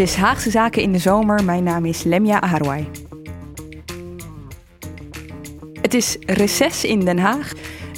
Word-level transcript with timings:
Is 0.00 0.14
Haagse 0.14 0.50
Zaken 0.50 0.82
in 0.82 0.92
de 0.92 0.98
Zomer. 0.98 1.44
Mijn 1.44 1.62
naam 1.62 1.84
is 1.84 2.02
Lemja 2.02 2.40
Aharwai. 2.40 2.88
Het 5.80 5.94
is 5.94 6.16
reces 6.26 6.84
in 6.84 7.00
Den 7.00 7.18
Haag 7.18 7.52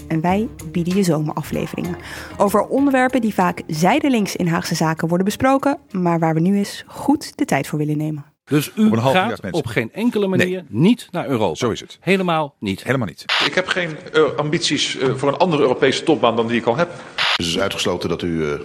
en 0.09 0.21
wij 0.21 0.49
bieden 0.67 0.97
je 0.97 1.03
zomerafleveringen. 1.03 1.97
Over 2.37 2.67
onderwerpen 2.67 3.21
die 3.21 3.35
vaak 3.35 3.63
zijdelings 3.67 4.37
in 4.37 4.47
Haagse 4.47 4.75
Zaken 4.75 5.09
worden 5.09 5.25
besproken, 5.25 5.79
maar 5.91 6.19
waar 6.19 6.35
we 6.35 6.41
nu 6.41 6.57
eens 6.57 6.85
goed 6.87 7.37
de 7.37 7.45
tijd 7.45 7.67
voor 7.67 7.79
willen 7.79 7.97
nemen. 7.97 8.25
Dus 8.45 8.73
u 8.77 8.97
gaat 8.97 9.41
op 9.51 9.67
geen 9.67 9.93
enkele 9.93 10.27
manier 10.27 10.65
niet 10.69 11.09
naar 11.11 11.27
Europa. 11.27 11.55
Zo 11.55 11.71
is 11.71 11.81
het. 11.81 11.99
Helemaal 12.01 12.55
niet. 12.59 12.85
Helemaal 12.85 13.07
niet. 13.07 13.25
Ik 13.47 13.55
heb 13.55 13.67
geen 13.67 13.97
eh, 14.13 14.23
ambities 14.37 14.99
eh, 14.99 15.15
voor 15.15 15.29
een 15.29 15.39
andere 15.39 15.63
Europese 15.63 16.03
topbaan 16.03 16.37
dan 16.37 16.47
die 16.47 16.61
ik 16.61 16.67
al 16.67 16.77
heb. 16.77 16.91
Dus 17.17 17.47
het 17.47 17.57
is 17.57 17.59
uitgesloten 17.59 18.09
dat 18.09 18.23
u 18.23 18.51
eh 18.51 18.61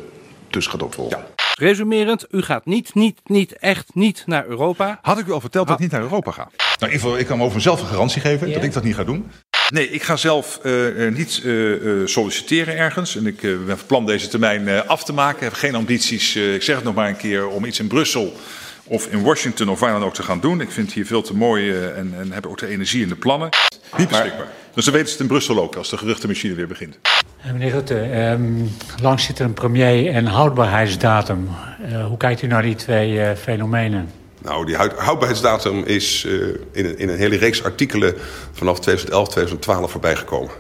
tussen 0.49 0.71
gaat 0.71 0.83
opvolgen. 0.83 1.25
Resumerend, 1.59 2.25
u 2.31 2.41
gaat 2.41 2.65
niet, 2.65 2.93
niet, 2.93 3.19
niet, 3.25 3.57
echt 3.57 3.89
niet 3.93 4.23
naar 4.25 4.45
Europa. 4.47 4.99
Had 5.01 5.19
ik 5.19 5.27
u 5.27 5.31
al 5.31 5.41
verteld 5.41 5.67
dat 5.67 5.75
ik 5.75 5.81
niet 5.81 5.91
naar 5.91 6.01
Europa 6.01 6.31
ga? 6.31 6.49
Nou, 6.57 6.67
in 6.79 6.85
ieder 6.85 6.99
geval, 6.99 7.17
ik 7.17 7.25
kan 7.25 7.41
over 7.41 7.55
mezelf 7.55 7.81
een 7.81 7.87
garantie 7.87 8.21
geven 8.21 8.53
dat 8.53 8.63
ik 8.63 8.73
dat 8.73 8.83
niet 8.83 8.95
ga 8.95 9.03
doen. 9.03 9.31
Nee, 9.69 9.89
ik 9.89 10.03
ga 10.03 10.15
zelf 10.15 10.59
eh, 10.63 11.05
eh, 11.07 11.13
niet 11.13 11.41
eh, 11.43 11.73
eh, 12.01 12.07
solliciteren 12.07 12.77
ergens. 12.77 13.15
En 13.15 13.25
ik 13.25 13.41
ben 13.41 13.77
van 13.77 13.87
plan 13.87 14.05
deze 14.05 14.27
termijn 14.27 14.67
eh, 14.67 14.85
af 14.85 15.03
te 15.03 15.13
maken. 15.13 15.37
Ik 15.37 15.43
heb 15.43 15.53
geen 15.53 15.75
ambities, 15.75 16.35
eh, 16.35 16.53
ik 16.55 16.63
zeg 16.63 16.75
het 16.75 16.83
nog 16.83 16.95
maar 16.95 17.07
een 17.09 17.17
keer, 17.17 17.47
om 17.47 17.65
iets 17.65 17.79
in 17.79 17.87
Brussel 17.87 18.33
of 18.83 19.07
in 19.07 19.21
Washington 19.21 19.69
of 19.69 19.79
waar 19.79 19.91
dan 19.91 20.03
ook 20.03 20.13
te 20.13 20.23
gaan 20.23 20.39
doen. 20.39 20.61
Ik 20.61 20.71
vind 20.71 20.85
het 20.85 20.95
hier 20.95 21.05
veel 21.05 21.21
te 21.21 21.35
mooi 21.35 21.71
en, 21.71 22.13
en 22.17 22.31
heb 22.31 22.45
ook 22.45 22.57
de 22.57 22.67
energie 22.67 23.03
en 23.03 23.09
de 23.09 23.15
plannen. 23.15 23.49
Niet 23.97 24.07
beschikbaar. 24.07 24.47
Dus 24.73 24.85
dan 24.85 24.93
weten 24.93 25.07
ze 25.07 25.13
het 25.13 25.21
in 25.21 25.27
Brussel 25.27 25.59
ook 25.59 25.75
als 25.75 25.89
de 25.89 25.97
geruchtenmachine 25.97 26.53
weer 26.53 26.67
begint. 26.67 26.97
Eh, 27.47 27.53
Meneer 27.53 27.71
Rutte, 27.71 27.99
ehm, 27.99 28.41
lang 29.01 29.19
zit 29.19 29.39
er 29.39 29.45
een 29.45 29.53
premier 29.53 30.07
en 30.13 30.25
houdbaarheidsdatum. 30.25 31.49
Eh, 31.91 32.05
hoe 32.05 32.17
kijkt 32.17 32.41
u 32.41 32.47
naar 32.47 32.61
die 32.61 32.75
twee 32.75 33.21
eh, 33.21 33.35
fenomenen? 33.37 34.09
Nou, 34.41 34.65
die 34.65 34.75
houd- 34.75 34.97
houdbaarheidsdatum 34.97 35.83
is 35.83 36.25
in, 36.71 36.85
een, 36.85 36.97
in 36.99 37.09
een 37.09 37.17
hele 37.17 37.37
reeks 37.37 37.63
artikelen 37.63 38.13
vanaf 38.51 38.79
2011, 38.79 39.27
2012 39.27 39.91
voorbijgekomen. 39.91 40.51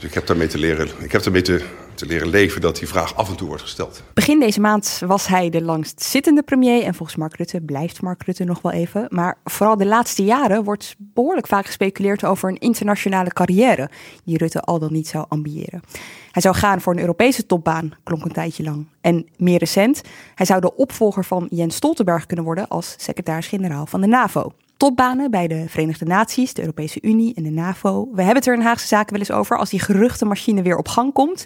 Dus 0.00 0.08
ik 0.08 0.14
heb 0.14 0.26
daarmee 0.26 0.46
te 0.46 0.58
leren, 0.58 0.88
ik 0.98 1.12
heb 1.12 1.22
daarmee 1.22 1.42
te, 1.42 1.64
te 1.94 2.06
leren 2.06 2.28
leven 2.28 2.60
dat 2.60 2.76
die 2.76 2.88
vraag 2.88 3.16
af 3.16 3.28
en 3.28 3.36
toe 3.36 3.46
wordt 3.46 3.62
gesteld. 3.62 4.02
Begin 4.14 4.40
deze 4.40 4.60
maand 4.60 5.02
was 5.06 5.26
hij 5.26 5.50
de 5.50 5.62
langstzittende 5.62 6.42
premier 6.42 6.82
en 6.82 6.94
volgens 6.94 7.18
Mark 7.18 7.36
Rutte 7.36 7.60
blijft 7.60 8.02
Mark 8.02 8.22
Rutte 8.22 8.44
nog 8.44 8.62
wel 8.62 8.72
even. 8.72 9.06
Maar 9.08 9.38
vooral 9.44 9.76
de 9.76 9.86
laatste 9.86 10.24
jaren 10.24 10.64
wordt 10.64 10.94
behoorlijk 10.98 11.46
vaak 11.46 11.66
gespeculeerd 11.66 12.24
over 12.24 12.48
een 12.48 12.58
internationale 12.58 13.32
carrière 13.32 13.90
die 14.24 14.38
Rutte 14.38 14.60
al 14.60 14.78
dan 14.78 14.92
niet 14.92 15.08
zou 15.08 15.24
ambiëren. 15.28 15.82
Hij 16.30 16.42
zou 16.42 16.54
gaan 16.54 16.80
voor 16.80 16.92
een 16.92 17.00
Europese 17.00 17.46
topbaan, 17.46 17.92
klonk 18.02 18.24
een 18.24 18.32
tijdje 18.32 18.62
lang. 18.62 18.86
En 19.00 19.28
meer 19.36 19.58
recent, 19.58 20.00
hij 20.34 20.46
zou 20.46 20.60
de 20.60 20.76
opvolger 20.76 21.24
van 21.24 21.46
Jens 21.50 21.76
Stoltenberg 21.76 22.26
kunnen 22.26 22.44
worden 22.44 22.68
als 22.68 22.94
secretaris-generaal 22.98 23.86
van 23.86 24.00
de 24.00 24.06
NAVO. 24.06 24.52
Topbanen 24.80 25.30
bij 25.30 25.48
de 25.48 25.68
Verenigde 25.68 26.04
Naties, 26.04 26.54
de 26.54 26.60
Europese 26.60 26.98
Unie 27.02 27.34
en 27.34 27.42
de 27.42 27.50
NAVO. 27.50 28.08
We 28.12 28.16
hebben 28.16 28.36
het 28.36 28.46
er 28.46 28.54
in 28.54 28.60
Haagse 28.60 28.86
Zaken 28.86 29.10
wel 29.10 29.20
eens 29.20 29.30
over 29.30 29.58
als 29.58 29.70
die 29.70 29.80
geruchtenmachine 29.80 30.62
weer 30.62 30.76
op 30.76 30.88
gang 30.88 31.12
komt. 31.12 31.44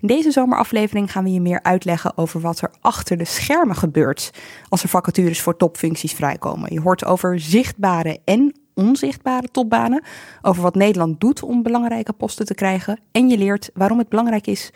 In 0.00 0.08
deze 0.08 0.30
zomeraflevering 0.30 1.12
gaan 1.12 1.24
we 1.24 1.32
je 1.32 1.40
meer 1.40 1.62
uitleggen 1.62 2.16
over 2.16 2.40
wat 2.40 2.60
er 2.60 2.70
achter 2.80 3.16
de 3.16 3.24
schermen 3.24 3.76
gebeurt 3.76 4.30
als 4.68 4.82
er 4.82 4.88
vacatures 4.88 5.40
voor 5.40 5.56
topfuncties 5.56 6.12
vrijkomen. 6.12 6.72
Je 6.72 6.80
hoort 6.80 7.04
over 7.04 7.40
zichtbare 7.40 8.18
en 8.24 8.54
onzichtbare 8.74 9.48
topbanen, 9.48 10.02
over 10.42 10.62
wat 10.62 10.74
Nederland 10.74 11.20
doet 11.20 11.42
om 11.42 11.62
belangrijke 11.62 12.12
posten 12.12 12.46
te 12.46 12.54
krijgen 12.54 13.00
en 13.10 13.28
je 13.28 13.38
leert 13.38 13.70
waarom 13.74 13.98
het 13.98 14.08
belangrijk 14.08 14.46
is 14.46 14.70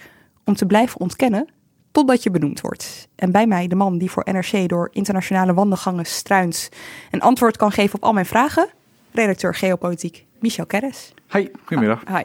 om 0.45 0.55
te 0.55 0.67
blijven 0.67 1.01
ontkennen 1.01 1.49
totdat 1.97 2.23
je 2.23 2.31
benoemd 2.31 2.61
wordt. 2.61 3.09
En 3.15 3.31
bij 3.31 3.47
mij 3.47 3.67
de 3.67 3.75
man 3.75 3.99
die 3.99 4.11
voor 4.11 4.27
NRC 4.33 4.69
door 4.69 4.89
internationale 4.93 5.55
wandelgangen 5.55 6.07
struint 6.07 6.69
een 7.11 7.21
antwoord 7.21 7.57
kan 7.57 7.73
geven 7.73 7.95
op 7.95 8.05
al 8.05 8.13
mijn 8.13 8.27
vragen, 8.27 8.69
redacteur 9.13 9.55
geopolitiek 9.55 10.25
Michel 10.41 10.67
Keres. 10.67 11.15
Hi, 11.33 11.49
goedemiddag. 11.65 12.03
Hi. 12.09 12.25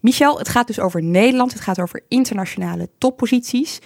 Michel, 0.00 0.38
het 0.38 0.48
gaat 0.48 0.66
dus 0.66 0.80
over 0.80 1.02
Nederland. 1.02 1.52
Het 1.52 1.60
gaat 1.60 1.80
over 1.80 2.02
internationale 2.08 2.88
topposities. 2.98 3.80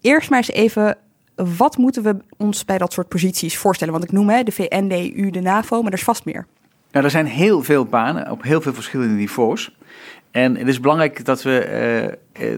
Eerst 0.00 0.30
maar 0.30 0.38
eens 0.38 0.50
even, 0.50 0.98
wat 1.34 1.76
moeten 1.76 2.02
we 2.02 2.16
ons 2.36 2.64
bij 2.64 2.78
dat 2.78 2.92
soort 2.92 3.08
posities 3.08 3.56
voorstellen? 3.56 3.92
Want 3.92 4.04
ik 4.04 4.12
noem 4.12 4.28
hè, 4.28 4.42
de 4.42 4.52
VN, 4.52 4.88
de 4.88 5.16
EU, 5.16 5.30
de 5.30 5.40
NAVO, 5.40 5.82
maar 5.82 5.92
er 5.92 5.98
is 5.98 6.04
vast 6.04 6.24
meer. 6.24 6.46
Nou, 6.90 7.04
er 7.04 7.10
zijn 7.10 7.26
heel 7.26 7.62
veel 7.62 7.84
banen 7.84 8.30
op 8.30 8.42
heel 8.42 8.60
veel 8.60 8.74
verschillende 8.74 9.14
niveaus. 9.14 9.76
En 10.34 10.56
het 10.56 10.68
is 10.68 10.80
belangrijk 10.80 11.24
dat 11.24 11.42
we 11.42 11.58
eh, 11.58 12.04
eh, 12.04 12.12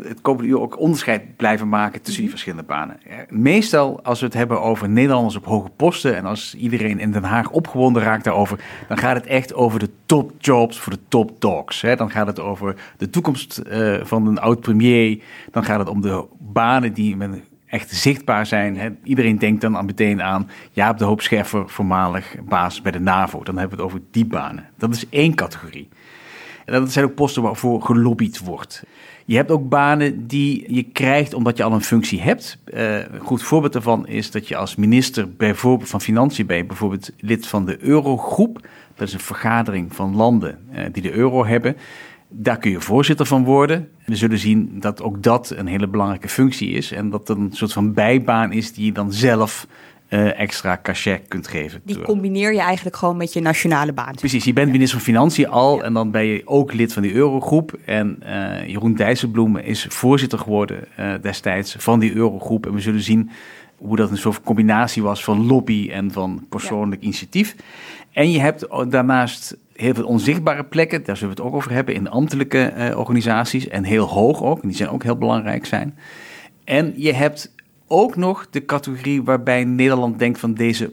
het 0.05 0.21
komende 0.21 0.49
uur 0.49 0.61
ook 0.61 0.79
onderscheid 0.79 1.37
blijven 1.37 1.69
maken 1.69 2.03
tussen 2.03 2.23
die 2.23 2.31
verschillende 2.31 2.65
banen. 2.65 3.01
Meestal, 3.29 4.03
als 4.03 4.21
we 4.21 4.27
het 4.27 4.35
hebben 4.35 4.63
over 4.63 4.89
Nederlanders 4.89 5.37
op 5.37 5.45
hoge 5.45 5.69
posten 5.77 6.17
en 6.17 6.25
als 6.25 6.55
iedereen 6.55 6.99
in 6.99 7.13
Den 7.13 7.25
Haag 7.25 7.51
opgewonden 7.51 8.03
raakt 8.03 8.25
daarover, 8.25 8.61
dan 8.89 8.99
gaat 8.99 9.17
het 9.17 9.27
echt 9.27 9.55
over 9.55 9.79
de 9.79 9.91
topjobs 10.07 10.79
voor 10.79 10.93
de 10.93 10.99
topdogs. 11.09 11.81
Hè. 11.81 11.97
Dan 11.97 12.11
gaat 12.11 12.27
het 12.27 12.41
over 12.41 12.77
de 12.97 13.11
toekomst 13.11 13.59
eh, 13.59 13.95
van 14.03 14.27
een 14.27 14.39
oud-premier. 14.39 15.23
Dan 15.51 15.65
gaat 15.65 15.79
het 15.79 15.89
om 15.89 16.01
de 16.01 16.25
banen 16.39 16.93
die 16.93 17.17
met 17.17 17.31
echt 17.67 17.91
zichtbaar 17.91 18.47
zijn. 18.47 18.77
Hè. 18.77 18.89
Iedereen 19.03 19.39
denkt 19.39 19.61
dan 19.61 19.85
meteen 19.85 20.23
aan 20.23 20.49
Jaap 20.71 20.99
de 20.99 21.05
Hoop 21.05 21.21
Scheffer, 21.21 21.69
voormalig 21.69 22.37
baas 22.49 22.83
bij 22.83 22.93
de 22.93 23.01
NAVO. 23.01 23.43
Dan 23.43 23.59
hebben 23.59 23.77
we 23.77 23.83
het 23.83 23.93
over 23.93 24.07
die 24.11 24.27
banen. 24.27 24.65
Dat 24.77 24.95
is 24.95 25.09
één 25.09 25.35
categorie. 25.35 25.89
En 26.67 26.81
dat 26.81 26.93
zijn 26.93 27.05
ook 27.05 27.15
posten 27.15 27.43
waarvoor 27.43 27.83
gelobbyd 27.83 28.39
wordt. 28.39 28.83
Je 29.25 29.37
hebt 29.37 29.51
ook 29.51 29.69
banen 29.69 30.27
die 30.27 30.75
je 30.75 30.83
krijgt 30.83 31.35
omdat 31.35 31.57
je 31.57 31.63
al 31.63 31.73
een 31.73 31.83
functie 31.83 32.21
hebt. 32.21 32.59
Eh, 32.65 32.99
een 32.99 33.21
goed 33.21 33.43
voorbeeld 33.43 33.73
daarvan 33.73 34.07
is 34.07 34.31
dat 34.31 34.49
je 34.49 34.57
als 34.57 34.77
minister 34.77 35.35
bijvoorbeeld 35.37 35.89
van 35.89 36.01
Financiën 36.01 36.47
bent, 36.47 36.67
bijvoorbeeld 36.67 37.11
lid 37.19 37.47
van 37.47 37.65
de 37.67 37.77
Eurogroep. 37.81 38.69
Dat 38.95 39.09
is 39.09 39.15
een 39.15 39.21
vergadering 39.21 39.95
van 39.95 40.17
landen 40.17 40.59
eh, 40.73 40.85
die 40.93 41.03
de 41.03 41.13
euro 41.13 41.45
hebben. 41.45 41.77
Daar 42.29 42.59
kun 42.59 42.71
je 42.71 42.81
voorzitter 42.81 43.27
van 43.27 43.45
worden. 43.45 43.89
We 44.05 44.17
zullen 44.17 44.39
zien 44.39 44.71
dat 44.81 45.03
ook 45.03 45.23
dat 45.23 45.53
een 45.57 45.67
hele 45.67 45.89
belangrijke 45.89 46.29
functie 46.29 46.71
is. 46.71 46.93
En 46.93 47.11
dat 47.11 47.29
het 47.29 47.39
een 47.39 47.53
soort 47.53 47.73
van 47.73 47.93
bijbaan 47.93 48.53
is 48.53 48.73
die 48.73 48.85
je 48.85 48.93
dan 48.93 49.13
zelf 49.13 49.67
eh, 50.09 50.41
extra 50.41 50.79
cachet 50.83 51.23
kunt 51.29 51.49
geven. 51.49 51.81
Die 51.85 52.01
combineer 52.01 52.53
je 52.53 52.61
eigenlijk 52.61 52.97
gewoon 52.97 53.17
met 53.17 53.33
je 53.33 53.41
nationale 53.41 53.93
baan. 53.93 54.15
Precies, 54.15 54.45
je 54.45 54.53
bent 54.53 54.71
minister 54.71 54.99
van 54.99 55.07
Financiën 55.07 55.49
al 55.49 55.83
en 55.83 55.93
dan 55.93 56.11
ben 56.11 56.25
je 56.25 56.43
ook 56.45 56.73
lid 56.73 56.93
van 56.93 57.03
die 57.03 57.15
Eurogroep. 57.15 57.79
En 57.85 58.17
eh, 58.23 58.69
Jeroen 58.69 58.95
Dijsselbloem 58.95 59.57
is 59.57 59.87
voorzitter 59.89 60.39
geworden 60.39 60.85
eh, 60.97 61.15
destijds 61.23 61.77
van 61.79 61.99
die 61.99 62.15
Eurogroep. 62.15 62.67
En 62.67 62.75
we 62.75 62.81
zullen 62.81 63.03
zien 63.03 63.31
hoe 63.77 63.97
dat 63.97 64.11
een 64.11 64.17
soort 64.17 64.43
combinatie 64.43 65.03
was 65.03 65.25
van 65.25 65.47
lobby 65.47 65.91
en 65.93 66.13
van 66.13 66.47
persoonlijk 66.49 67.03
initiatief. 67.03 67.57
En 68.13 68.31
je 68.31 68.41
hebt 68.41 68.67
daarnaast 68.89 69.57
heel 69.73 69.95
veel 69.95 70.07
onzichtbare 70.07 70.65
plekken, 70.65 71.05
daar 71.05 71.17
zullen 71.17 71.35
we 71.35 71.41
het 71.43 71.51
ook 71.51 71.57
over 71.57 71.73
hebben, 71.73 71.95
in 71.95 72.11
ambtelijke 72.11 72.93
organisaties. 72.97 73.69
En 73.69 73.85
heel 73.85 74.07
hoog 74.07 74.43
ook, 74.43 74.63
en 74.63 74.69
die 74.69 74.77
zijn 74.77 74.89
ook 74.89 75.03
heel 75.03 75.17
belangrijk 75.17 75.67
zijn. 75.67 75.99
En 76.65 76.93
je 76.97 77.13
hebt 77.13 77.55
ook 77.87 78.17
nog 78.17 78.47
de 78.51 78.65
categorie 78.65 79.23
waarbij 79.23 79.65
Nederland 79.65 80.19
denkt 80.19 80.39
van 80.39 80.55
deze 80.55 80.93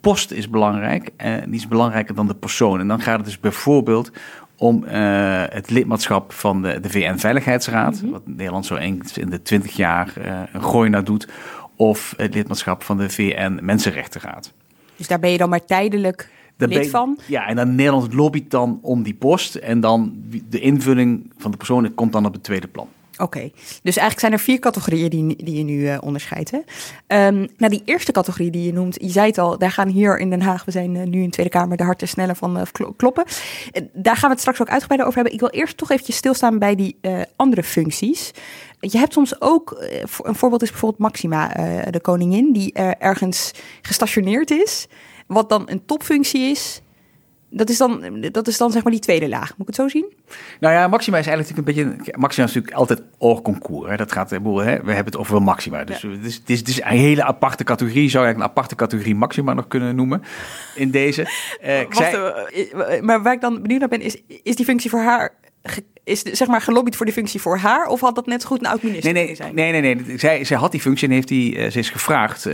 post 0.00 0.30
is 0.30 0.50
belangrijk. 0.50 1.10
En 1.16 1.50
die 1.50 1.60
is 1.60 1.68
belangrijker 1.68 2.14
dan 2.14 2.26
de 2.26 2.34
persoon. 2.34 2.80
En 2.80 2.88
dan 2.88 3.00
gaat 3.00 3.16
het 3.16 3.24
dus 3.24 3.40
bijvoorbeeld 3.40 4.10
om 4.56 4.84
eh, 4.84 5.42
het 5.48 5.70
lidmaatschap 5.70 6.32
van 6.32 6.62
de, 6.62 6.80
de 6.80 6.90
VN-veiligheidsraad, 6.90 8.02
Mhm. 8.02 8.10
wat 8.12 8.22
Nederland 8.26 8.66
zo 8.66 8.74
eens 8.74 9.18
in 9.18 9.30
de 9.30 9.42
20 9.42 9.76
jaar 9.76 10.12
eh, 10.16 10.40
een 10.52 10.62
gooi 10.62 10.90
naar 10.90 11.04
doet, 11.04 11.28
of 11.76 12.14
het 12.16 12.34
lidmaatschap 12.34 12.82
van 12.82 12.96
de 12.98 13.10
VN-Mensenrechtenraad. 13.10 14.52
Dus 14.96 15.08
daar 15.08 15.18
ben 15.20 15.30
je 15.30 15.38
dan 15.38 15.48
maar 15.48 15.64
tijdelijk 15.64 16.28
Daar 16.56 16.68
lid 16.68 16.78
ben- 16.80 16.90
van. 16.90 17.18
Ja, 17.26 17.46
en 17.46 17.56
dan 17.56 17.74
Nederland 17.74 18.12
lobbyt 18.14 18.50
dan 18.50 18.78
om 18.82 19.02
die 19.02 19.14
post 19.14 19.54
en 19.54 19.80
dan 19.80 20.14
de 20.48 20.60
invulling 20.60 21.32
van 21.38 21.50
de 21.50 21.56
persoon 21.56 21.94
komt 21.94 22.12
dan 22.12 22.26
op 22.26 22.32
het 22.32 22.42
tweede 22.42 22.66
plan. 22.68 22.88
Oké, 23.18 23.50
dus 23.82 23.96
eigenlijk 23.96 24.20
zijn 24.20 24.32
er 24.32 24.38
vier 24.38 24.58
categorieën 24.58 25.10
die, 25.10 25.44
die 25.44 25.56
je 25.56 25.62
nu 25.62 25.88
eh, 25.88 25.98
onderscheidt. 26.00 26.50
Hè? 26.50 26.58
Ehm, 27.06 27.46
nou, 27.56 27.72
die 27.72 27.82
eerste 27.84 28.12
categorie 28.12 28.50
die 28.50 28.64
je 28.64 28.72
noemt, 28.72 28.96
je 29.00 29.10
zei 29.10 29.26
het 29.26 29.38
al, 29.38 29.58
daar 29.58 29.70
gaan 29.70 29.88
hier 29.88 30.18
in 30.18 30.30
Den 30.30 30.42
Haag, 30.42 30.64
we 30.64 30.70
zijn 30.70 30.96
eh, 30.96 31.06
nu 31.06 31.18
in 31.18 31.24
de 31.24 31.30
Tweede 31.30 31.52
Kamer, 31.52 31.76
de 31.76 31.84
harten 31.84 32.08
sneller 32.08 32.36
van 32.36 32.58
eh, 32.58 32.62
klo- 32.72 32.92
kloppen. 32.96 33.24
Daar 33.92 34.16
gaan 34.16 34.28
we 34.28 34.34
het 34.34 34.40
straks 34.40 34.60
ook 34.60 34.68
uitgebreider 34.68 35.06
over 35.06 35.20
hebben. 35.20 35.32
Ik 35.32 35.40
wil 35.40 35.60
eerst 35.60 35.76
toch 35.76 35.90
eventjes 35.90 36.16
stilstaan 36.16 36.58
bij 36.58 36.74
die 36.74 36.96
andere 37.36 37.62
functies. 37.62 38.30
Je 38.80 38.98
hebt 38.98 39.12
soms 39.12 39.40
ook, 39.40 39.76
een 40.22 40.34
voorbeeld 40.34 40.62
is 40.62 40.70
bijvoorbeeld 40.70 41.00
Maxima, 41.00 41.48
de 41.90 42.00
koningin, 42.00 42.52
die 42.52 42.72
ergens 42.98 43.52
gestationeerd 43.82 44.50
is, 44.50 44.86
wat 45.26 45.48
dan 45.48 45.62
een 45.66 45.84
topfunctie 45.86 46.50
is. 46.50 46.80
Dat 47.56 47.68
is, 47.68 47.78
dan, 47.78 48.20
dat 48.30 48.48
is 48.48 48.58
dan 48.58 48.70
zeg 48.72 48.82
maar 48.82 48.92
die 48.92 49.00
tweede 49.00 49.28
laag. 49.28 49.48
Moet 49.50 49.60
ik 49.60 49.66
het 49.66 49.74
zo 49.74 49.88
zien? 49.88 50.12
Nou 50.60 50.74
ja, 50.74 50.88
Maxima 50.88 51.18
is 51.18 51.26
eigenlijk 51.26 51.56
natuurlijk 51.58 51.88
een 51.88 51.96
beetje. 52.04 52.18
Maxima 52.20 52.46
is 52.46 52.54
natuurlijk 52.54 52.80
altijd 52.80 53.02
oorconcours. 53.18 53.90
Hè. 53.90 53.96
Dat 53.96 54.12
gaat, 54.12 54.30
hè, 54.30 54.40
we 54.42 54.62
hebben 54.64 55.04
het 55.04 55.16
over 55.16 55.42
Maxima. 55.42 55.84
Dus 55.84 56.02
het, 56.02 56.24
is, 56.24 56.34
het, 56.34 56.50
is, 56.50 56.58
het 56.58 56.68
is 56.68 56.80
een 56.80 56.86
hele 56.86 57.24
aparte 57.24 57.64
categorie. 57.64 58.08
Zou 58.10 58.24
je 58.24 58.28
eigenlijk 58.28 58.38
een 58.38 58.50
aparte 58.50 58.74
categorie 58.74 59.14
Maxima 59.14 59.52
nog 59.54 59.66
kunnen 59.68 59.96
noemen 59.96 60.22
in 60.74 60.90
deze? 60.90 61.22
Eh, 61.60 61.82
Wacht, 61.82 61.96
zei- 61.96 62.14
eh, 62.16 62.96
eh, 62.96 63.02
maar 63.02 63.22
waar 63.22 63.32
ik 63.32 63.40
dan 63.40 63.62
benieuwd 63.62 63.80
naar 63.80 63.88
ben, 63.88 64.00
is, 64.00 64.16
is 64.42 64.56
die 64.56 64.64
functie 64.64 64.90
voor 64.90 65.00
haar, 65.00 65.34
is 66.04 66.22
zeg 66.22 66.48
maar 66.48 66.60
gelobbyd 66.60 66.96
voor 66.96 67.06
die 67.06 67.14
functie 67.14 67.40
voor 67.40 67.56
haar? 67.58 67.86
Of 67.86 68.00
had 68.00 68.14
dat 68.14 68.26
net 68.26 68.42
zo 68.42 68.48
goed 68.48 68.58
een 68.60 68.66
oud-minister 68.66 69.12
Nee, 69.12 69.26
nee, 69.26 69.34
zijn? 69.34 69.54
nee, 69.54 69.80
nee, 69.80 69.94
nee. 69.94 70.18
Zij, 70.18 70.44
zij 70.44 70.56
had 70.56 70.70
die 70.72 70.80
functie 70.80 71.08
en 71.08 71.14
heeft 71.14 71.28
die, 71.28 71.70
ze 71.70 71.78
is 71.78 71.90
gevraagd 71.90 72.44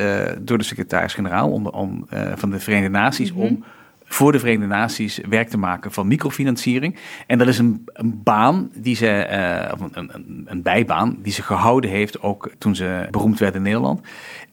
door 0.41 0.59
de 0.59 0.65
secretaris-generaal 0.65 1.51
om, 1.51 1.67
om, 1.67 2.07
van 2.35 2.51
de 2.51 2.59
Verenigde 2.61 2.91
Naties 2.91 3.33
Mhm. 3.33 3.41
om 3.41 3.65
voor 4.13 4.33
de 4.33 4.39
Verenigde 4.39 4.67
Naties 4.67 5.21
werk 5.29 5.49
te 5.49 5.59
maken 5.59 5.93
van 5.93 6.07
microfinanciering. 6.07 6.97
En 7.27 7.39
dat 7.39 7.49
is 7.49 7.59
een, 7.59 7.83
een 7.93 8.21
baan 8.23 8.71
die 8.75 8.95
ze, 8.95 9.09
eh, 9.09 9.73
of 9.73 9.81
een, 9.81 10.11
een, 10.15 10.45
een 10.47 10.63
bijbaan, 10.63 11.17
die 11.23 11.33
ze 11.33 11.43
gehouden 11.43 11.91
heeft 11.91 12.23
ook 12.23 12.51
toen 12.59 12.75
ze 12.75 13.09
beroemd 13.11 13.39
werd 13.39 13.55
in 13.55 13.63
Nederland. 13.63 14.01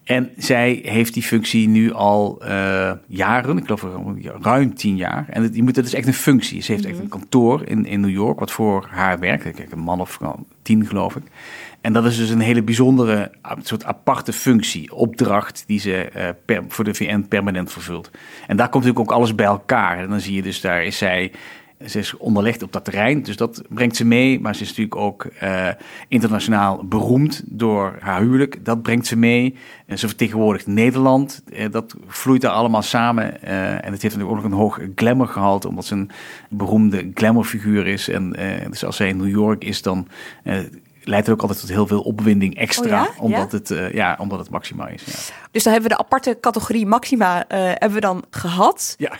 En 0.04 0.30
zij 0.38 0.80
heeft 0.83 1.13
die 1.13 1.24
functie 1.24 1.68
nu 1.68 1.94
al 1.94 2.42
eh, 2.42 2.92
jaren, 3.07 3.57
ik 3.57 3.65
geloof 3.65 3.86
ruim 4.42 4.74
tien 4.74 4.95
jaar. 4.95 5.25
En 5.30 5.44
het, 5.44 5.56
je 5.56 5.63
moet, 5.63 5.75
dat 5.75 5.86
is 5.86 5.94
echt 5.94 6.07
een 6.07 6.13
functie. 6.13 6.62
Ze 6.62 6.71
heeft 6.71 6.86
echt 6.86 7.00
een 7.00 7.07
kantoor 7.07 7.65
in, 7.65 7.86
in 7.86 8.00
New 8.00 8.09
York 8.09 8.39
wat 8.39 8.51
voor 8.51 8.88
haar 8.89 9.19
werkt. 9.19 9.44
Kijk, 9.44 9.71
een 9.71 9.80
man 9.80 10.01
of 10.01 10.19
nou, 10.19 10.36
tien 10.62 10.86
geloof 10.86 11.15
ik. 11.15 11.24
En 11.81 11.94
dat 11.94 12.06
is 12.06 12.18
dus 12.18 12.29
een 12.29 12.39
hele 12.39 12.63
bijzondere, 12.63 13.31
a- 13.45 13.57
soort 13.63 13.85
aparte 13.85 14.33
functie, 14.33 14.95
opdracht 14.95 15.63
die 15.68 15.79
ze 15.79 15.95
eh, 15.95 16.29
per, 16.45 16.63
voor 16.68 16.83
de 16.83 16.94
VN 16.94 17.25
permanent 17.29 17.71
vervult. 17.71 18.12
En 18.47 18.57
daar 18.57 18.69
komt 18.69 18.83
natuurlijk 18.83 19.12
ook 19.12 19.18
alles 19.18 19.35
bij 19.35 19.45
elkaar. 19.45 20.00
En 20.00 20.09
dan 20.09 20.19
zie 20.19 20.35
je 20.35 20.41
dus, 20.41 20.62
daar 20.62 20.83
is 20.83 20.97
zij, 20.97 21.31
ze 21.85 22.00
is 22.00 22.18
onderlegd 22.18 22.63
op 22.63 22.71
dat 22.71 22.83
terrein, 22.85 23.24
dus 23.24 23.38
dat 23.38 23.62
brengt 23.69 23.95
ze 23.95 24.06
mee. 24.06 24.39
Maar 24.39 24.56
ze 24.56 24.62
is 24.62 24.68
natuurlijk 24.68 24.95
ook 24.95 25.25
eh, 25.25 25.68
internationaal 26.07 26.85
beroemd 26.85 27.44
door 27.45 27.95
haar 28.00 28.21
huwelijk, 28.21 28.65
dat 28.65 28.81
brengt 28.81 29.07
ze 29.07 29.18
mee. 29.18 29.56
En 29.85 30.00
ze 30.00 30.07
vertegenwoordigt 30.07 30.68
Nederland, 30.68 31.44
eh, 31.53 31.71
dat 31.71 31.95
vloeit 32.07 32.41
daar 32.41 32.51
allemaal 32.51 32.81
samen. 32.81 33.41
En 33.44 33.91
het 33.91 34.01
heeft 34.01 34.15
natuurlijk 34.18 34.30
ook 34.30 34.35
nog 34.35 34.51
een 34.51 34.57
hoog 34.57 34.80
glamourgehalte, 34.95 35.68
omdat 35.68 35.85
ze 35.85 35.94
een 35.94 36.09
beroemde 36.50 37.12
glamourfiguur 37.13 37.88
is. 37.88 38.09
En 38.09 38.35
dus 38.69 38.85
als 38.85 38.95
zij 38.95 39.07
in 39.07 39.18
New 39.18 39.30
York 39.30 39.63
is, 39.63 39.81
dan... 39.81 40.07
leidt 41.07 41.25
het 41.25 41.36
ook 41.36 41.42
altijd 41.42 41.59
tot 41.59 41.69
heel 41.69 41.88
veel 41.88 42.01
opwinding 42.01 42.56
extra, 42.56 42.83
Oh 42.83 42.89
ja? 42.89 43.09
omdat, 43.19 43.51
Het, 43.51 43.71
eh, 43.71 43.94
ja, 43.94 44.15
omdat 44.19 44.39
het 44.39 44.50
maxima 44.50 44.88
is. 44.88 45.04
Ja. 45.06 45.33
Dus 45.51 45.63
dan 45.63 45.74
hebben 45.74 45.89
we 45.89 45.95
de 45.95 46.04
aparte 46.04 46.38
categorie 46.42 46.86
Maxima 46.86 47.48
eh, 47.48 47.59
hebben 47.63 47.94
we 47.94 48.00
dan 48.00 48.24
gehad. 48.30 48.95
Ja. 48.98 49.12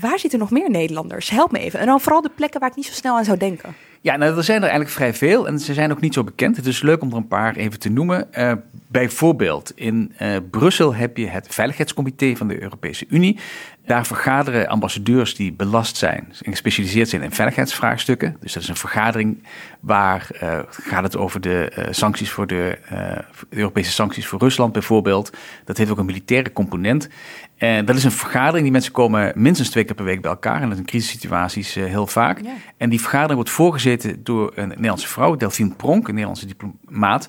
Waar 0.00 0.18
zitten 0.18 0.38
nog 0.38 0.50
meer 0.50 0.70
Nederlanders? 0.70 1.30
Help 1.30 1.52
me 1.52 1.58
even. 1.58 1.80
En 1.80 1.86
dan 1.86 2.00
vooral 2.00 2.22
de 2.22 2.30
plekken 2.34 2.60
waar 2.60 2.68
ik 2.70 2.76
niet 2.76 2.86
zo 2.86 2.92
snel 2.92 3.16
aan 3.16 3.24
zou 3.24 3.38
denken. 3.38 3.74
Ja, 4.00 4.16
nou, 4.16 4.36
er 4.36 4.44
zijn 4.44 4.56
er 4.56 4.62
eigenlijk 4.62 4.90
vrij 4.90 5.14
veel 5.14 5.46
en 5.46 5.58
ze 5.58 5.74
zijn 5.74 5.90
ook 5.90 6.00
niet 6.00 6.14
zo 6.14 6.24
bekend. 6.24 6.56
Het 6.56 6.66
is 6.66 6.82
leuk 6.82 7.02
om 7.02 7.10
er 7.10 7.16
een 7.16 7.26
paar 7.26 7.56
even 7.56 7.78
te 7.78 7.88
noemen. 7.88 8.32
Eh, 8.32 8.52
bijvoorbeeld 8.86 9.72
in 9.74 10.12
eh, 10.16 10.36
Brussel 10.50 10.94
heb 10.94 11.16
je 11.16 11.26
het 11.26 11.46
Veiligheidscomité 11.50 12.36
van 12.36 12.48
de 12.48 12.62
Europese 12.62 13.06
Unie. 13.08 13.38
Daar 13.86 14.06
vergaderen 14.06 14.68
ambassadeurs 14.68 15.34
die 15.34 15.52
belast 15.52 15.96
zijn 15.96 16.32
en 16.40 16.50
gespecialiseerd 16.50 17.08
zijn 17.08 17.22
in 17.22 17.32
veiligheidsvraagstukken. 17.32 18.36
Dus 18.40 18.52
dat 18.52 18.62
is 18.62 18.68
een 18.68 18.76
vergadering 18.76 19.42
waar 19.80 20.26
eh, 20.30 20.58
gaat 20.70 21.02
het 21.02 21.16
over 21.16 21.40
de 21.40 21.68
eh, 21.68 21.86
sancties 21.90 22.30
voor 22.30 22.46
de, 22.46 22.78
eh, 22.84 22.96
de 23.48 23.56
Europese 23.56 23.90
sancties 23.90 24.26
voor 24.26 24.38
Rusland 24.38 24.72
bijvoorbeeld. 24.72 25.32
Dat 25.64 25.76
heeft 25.76 25.90
ook 25.90 25.98
een 25.98 26.04
militaire 26.04 26.52
component. 26.52 27.08
En 27.56 27.84
dat 27.84 27.96
is 27.96 28.04
een 28.04 28.12
vergadering. 28.12 28.62
Die 28.62 28.72
mensen 28.72 28.92
komen 28.92 29.32
minstens 29.34 29.70
twee 29.70 29.84
keer 29.84 29.94
per 29.94 30.04
week 30.04 30.20
bij 30.20 30.30
elkaar. 30.30 30.56
En 30.56 30.62
dat 30.62 30.72
is 30.72 30.78
in 30.78 30.84
crisissituaties 30.84 31.74
heel 31.74 32.06
vaak. 32.06 32.40
Ja. 32.40 32.54
En 32.76 32.90
die 32.90 33.00
vergadering 33.00 33.34
wordt 33.34 33.50
voorgezeten 33.50 34.24
door 34.24 34.52
een 34.54 34.68
Nederlandse 34.68 35.08
vrouw, 35.08 35.36
Delphine 35.36 35.74
Pronk, 35.74 36.08
een 36.08 36.14
Nederlandse 36.14 36.46
diplomaat. 36.46 37.28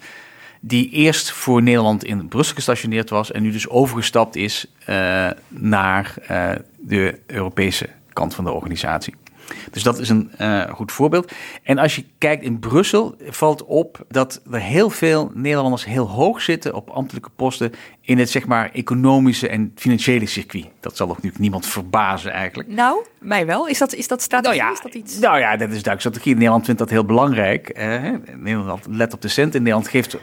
Die 0.65 0.89
eerst 0.89 1.31
voor 1.31 1.61
Nederland 1.61 2.03
in 2.03 2.27
Brussel 2.27 2.55
gestationeerd 2.55 3.09
was. 3.09 3.31
En 3.31 3.41
nu 3.41 3.51
dus 3.51 3.69
overgestapt 3.69 4.35
is 4.35 4.65
eh, 4.85 5.29
naar 5.47 6.15
eh, 6.27 6.51
de 6.77 7.19
Europese 7.27 7.89
kant 8.13 8.35
van 8.35 8.43
de 8.43 8.51
organisatie. 8.51 9.13
Dus 9.71 9.83
dat 9.83 9.99
is 9.99 10.09
een 10.09 10.31
eh, 10.37 10.69
goed 10.69 10.91
voorbeeld. 10.91 11.31
En 11.63 11.77
als 11.77 11.95
je 11.95 12.05
kijkt 12.17 12.43
in 12.43 12.59
Brussel, 12.59 13.15
valt 13.27 13.65
op 13.65 14.05
dat 14.09 14.41
er 14.51 14.59
heel 14.59 14.89
veel 14.89 15.31
Nederlanders 15.33 15.85
heel 15.85 16.09
hoog 16.09 16.41
zitten 16.41 16.73
op 16.73 16.89
ambtelijke 16.89 17.29
posten 17.35 17.71
in 18.01 18.17
het 18.17 18.29
zeg 18.29 18.45
maar 18.45 18.71
economische 18.71 19.47
en 19.47 19.71
financiële 19.75 20.25
circuit. 20.25 20.67
Dat 20.79 20.97
zal 20.97 21.07
ook 21.07 21.15
natuurlijk 21.15 21.41
niemand 21.41 21.65
verbazen 21.65 22.31
eigenlijk. 22.31 22.69
Nou, 22.69 23.05
mij 23.19 23.45
wel. 23.45 23.67
Is 23.67 23.77
dat, 23.77 23.93
is 23.93 24.07
dat 24.07 24.21
strategie? 24.21 24.59
Nou 24.59 24.69
ja, 24.69 24.77
is 24.77 24.83
dat 24.83 24.93
iets? 24.93 25.19
Nou 25.19 25.39
ja, 25.39 25.51
dat 25.51 25.67
is 25.69 25.83
duidelijk 25.83 25.99
strategie. 25.99 26.33
Nederland 26.33 26.65
vindt 26.65 26.79
dat 26.79 26.89
heel 26.89 27.05
belangrijk. 27.05 27.69
Eh. 27.69 28.01
Nederland 28.35 28.85
let 28.89 29.13
op 29.13 29.21
de 29.21 29.27
cent. 29.27 29.55
En 29.55 29.61
Nederland 29.61 29.87
geeft 29.87 30.17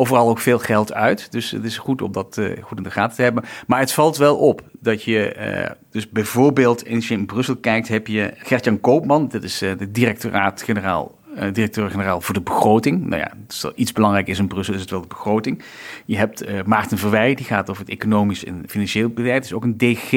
overal 0.00 0.28
ook 0.28 0.38
veel 0.38 0.58
geld 0.58 0.92
uit. 0.92 1.32
Dus 1.32 1.50
het 1.50 1.64
is 1.64 1.78
goed 1.78 2.02
om 2.02 2.12
dat 2.12 2.38
eh, 2.38 2.62
goed 2.62 2.76
in 2.78 2.82
de 2.84 2.90
gaten 2.90 3.16
te 3.16 3.22
hebben. 3.22 3.44
Maar 3.66 3.80
het 3.80 3.92
valt 3.92 4.16
wel 4.16 4.36
op 4.36 4.62
dat 4.80 5.02
je, 5.02 5.32
eh, 5.32 5.70
dus 5.90 6.08
bijvoorbeeld 6.08 6.90
als 6.90 7.08
je 7.08 7.14
in 7.14 7.26
Brussel 7.26 7.56
kijkt, 7.56 7.88
heb 7.88 8.06
je 8.06 8.32
Gert-Jan 8.36 8.80
Koopman. 8.80 9.28
Dat 9.28 9.42
is 9.42 9.62
eh, 9.62 9.70
de 9.78 9.90
directoraat-generaal. 9.90 11.18
Directeur-generaal 11.52 12.20
voor 12.20 12.34
de 12.34 12.40
begroting. 12.40 13.06
Nou 13.06 13.20
ja, 13.22 13.32
iets 13.74 13.92
belangrijk 13.92 14.26
is 14.26 14.38
in 14.38 14.48
Brussel, 14.48 14.74
is 14.74 14.80
het 14.80 14.90
wel 14.90 15.00
de 15.00 15.06
begroting. 15.06 15.62
Je 16.04 16.16
hebt 16.16 16.66
Maarten 16.66 16.98
Verwij, 16.98 17.34
die 17.34 17.46
gaat 17.46 17.70
over 17.70 17.82
het 17.82 17.92
economisch 17.92 18.44
en 18.44 18.62
financieel 18.68 19.08
beleid. 19.08 19.34
Dat 19.34 19.44
is 19.44 19.52
ook 19.52 19.64
een 19.64 19.76
DG. 19.76 20.10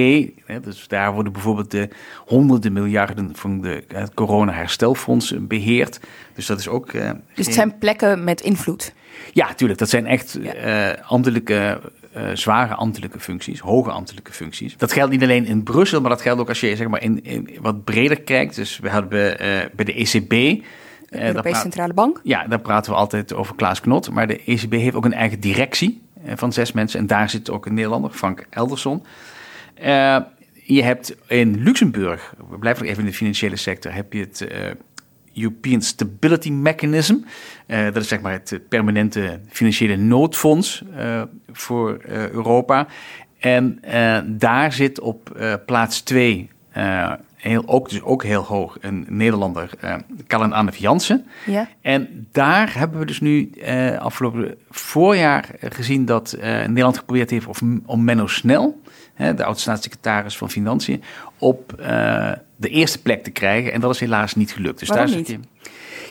Hè, 0.46 0.60
dus 0.60 0.88
daar 0.88 1.13
worden 1.13 1.34
bijvoorbeeld 1.34 1.72
de 1.72 1.89
honderden 2.25 2.74
miljarden 2.74 3.29
van 3.34 3.62
de, 3.62 3.84
het 3.88 4.13
corona-herstelfonds 4.13 5.34
beheerd. 5.39 6.00
Dus 6.34 6.46
dat 6.46 6.60
is 6.60 6.67
ook. 6.67 6.91
Dus 6.91 7.01
geen- 7.01 7.22
het 7.34 7.53
zijn 7.53 7.77
plekken 7.77 8.24
met 8.24 8.41
invloed. 8.41 8.93
Ja, 9.32 9.53
tuurlijk. 9.53 9.79
Dat 9.79 9.89
zijn 9.89 10.05
echt 10.05 10.39
eh, 10.39 10.89
ambtelijke, 11.08 11.82
eh, 12.12 12.24
zware 12.34 12.74
ambtelijke 12.74 13.20
functies, 13.20 13.60
hoge 13.60 13.91
ambtelijke 13.91 14.32
functies. 14.32 14.77
Dat 14.77 14.91
geldt 14.91 15.12
niet 15.12 15.24
alleen 15.24 15.46
in 15.46 15.63
Brussel, 15.63 16.01
maar 16.01 16.10
dat 16.10 16.22
geldt 16.22 16.41
ook 16.41 16.50
als 16.50 16.60
je 16.60 16.75
zeg 16.75 16.88
maar, 16.88 17.01
in, 17.01 17.24
in 17.24 17.50
wat 17.62 17.84
breder 17.84 18.22
kijkt. 18.22 18.55
Dus 18.55 18.79
we 18.79 18.89
hadden 18.89 19.39
eh, 19.39 19.48
bij 19.74 19.86
de 19.86 19.93
ECB. 19.93 20.63
daar 21.10 21.22
Europese 21.22 21.62
Centrale 21.62 21.93
Bank. 21.93 22.20
ja, 22.24 22.48
daar 22.48 22.62
praten 22.62 22.91
we 22.91 22.98
altijd 22.98 23.34
over 23.34 23.55
Klaas 23.55 23.82
Knot. 23.82 24.10
Maar 24.12 24.27
de 24.27 24.43
ECB 24.46 24.72
heeft 24.72 24.96
ook 24.96 25.05
een 25.05 25.13
eigen 25.13 25.39
directie 25.39 26.01
van 26.36 26.53
zes 26.53 26.72
mensen. 26.72 27.00
En 27.00 27.08
daar 27.08 27.29
zit 27.29 27.50
ook 27.50 27.65
een 27.65 27.74
Nederlander, 27.74 28.12
Frank 28.12 28.46
Elderson. 28.50 29.05
Je 30.65 30.84
hebt 30.84 31.15
in 31.27 31.63
Luxemburg, 31.63 32.34
we 32.50 32.58
blijven 32.58 32.84
nog 32.84 32.91
even 32.91 33.03
in 33.03 33.10
de 33.10 33.17
financiële 33.17 33.55
sector, 33.55 33.93
heb 33.93 34.13
je 34.13 34.20
het 34.20 34.48
European 35.34 35.82
Stability 35.82 36.52
Mechanism. 36.52 37.16
Eh, 37.66 37.84
dat 37.84 37.96
is 37.96 38.08
zeg 38.08 38.22
maar 38.22 38.32
het 38.32 38.52
eh, 38.52 38.60
permanente 38.70 39.40
financiële 39.50 39.96
noodfonds 39.96 40.84
eh, 40.96 41.22
voor 41.52 41.98
Europa. 42.08 42.88
En 43.40 43.80
daar 44.25 44.74
zit 44.74 45.00
op 45.00 45.46
plaats 45.66 46.02
twee, 46.02 46.50
eh, 46.74 47.12
heel, 47.36 47.63
ook, 47.66 47.90
dus 47.90 48.02
ook 48.02 48.24
heel 48.24 48.42
hoog, 48.42 48.78
een 48.82 49.06
Nederlander, 49.10 49.70
eh 49.80 49.96
Callen 50.28 50.54
Annef 50.54 50.75
Jansen. 50.75 51.25
Ja. 51.46 51.68
En 51.82 52.28
daar 52.32 52.78
hebben 52.78 53.00
we 53.00 53.06
dus 53.06 53.22
nu 53.22 53.52
afgelopen 54.00 54.58
voorjaar 54.70 55.50
gezien 55.60 56.06
dat 56.06 56.38
Nederland 56.42 56.98
geprobeerd 56.98 57.30
heeft 57.30 57.62
om, 57.62 57.84
om 57.86 58.04
Menno 58.04 58.28
Snel, 58.28 58.82
hè, 59.13 59.34
de 59.34 59.44
oud-staatssecretaris 59.44 60.38
van 60.38 60.50
Financiën, 60.50 61.04
op 61.43 61.73
eh, 61.79 62.31
de 62.55 62.69
eerste 62.69 63.01
plek 63.01 63.23
te 63.23 63.31
krijgen. 63.31 63.73
En 63.73 63.81
dat 63.81 63.93
is 63.93 64.00
helaas 64.00 64.35
niet 64.35 64.51
gelukt. 64.51 64.79
Dus 64.79 64.88
Waarom 64.88 65.07
daar 65.07 65.15
zit 65.17 65.27
je. 65.27 65.39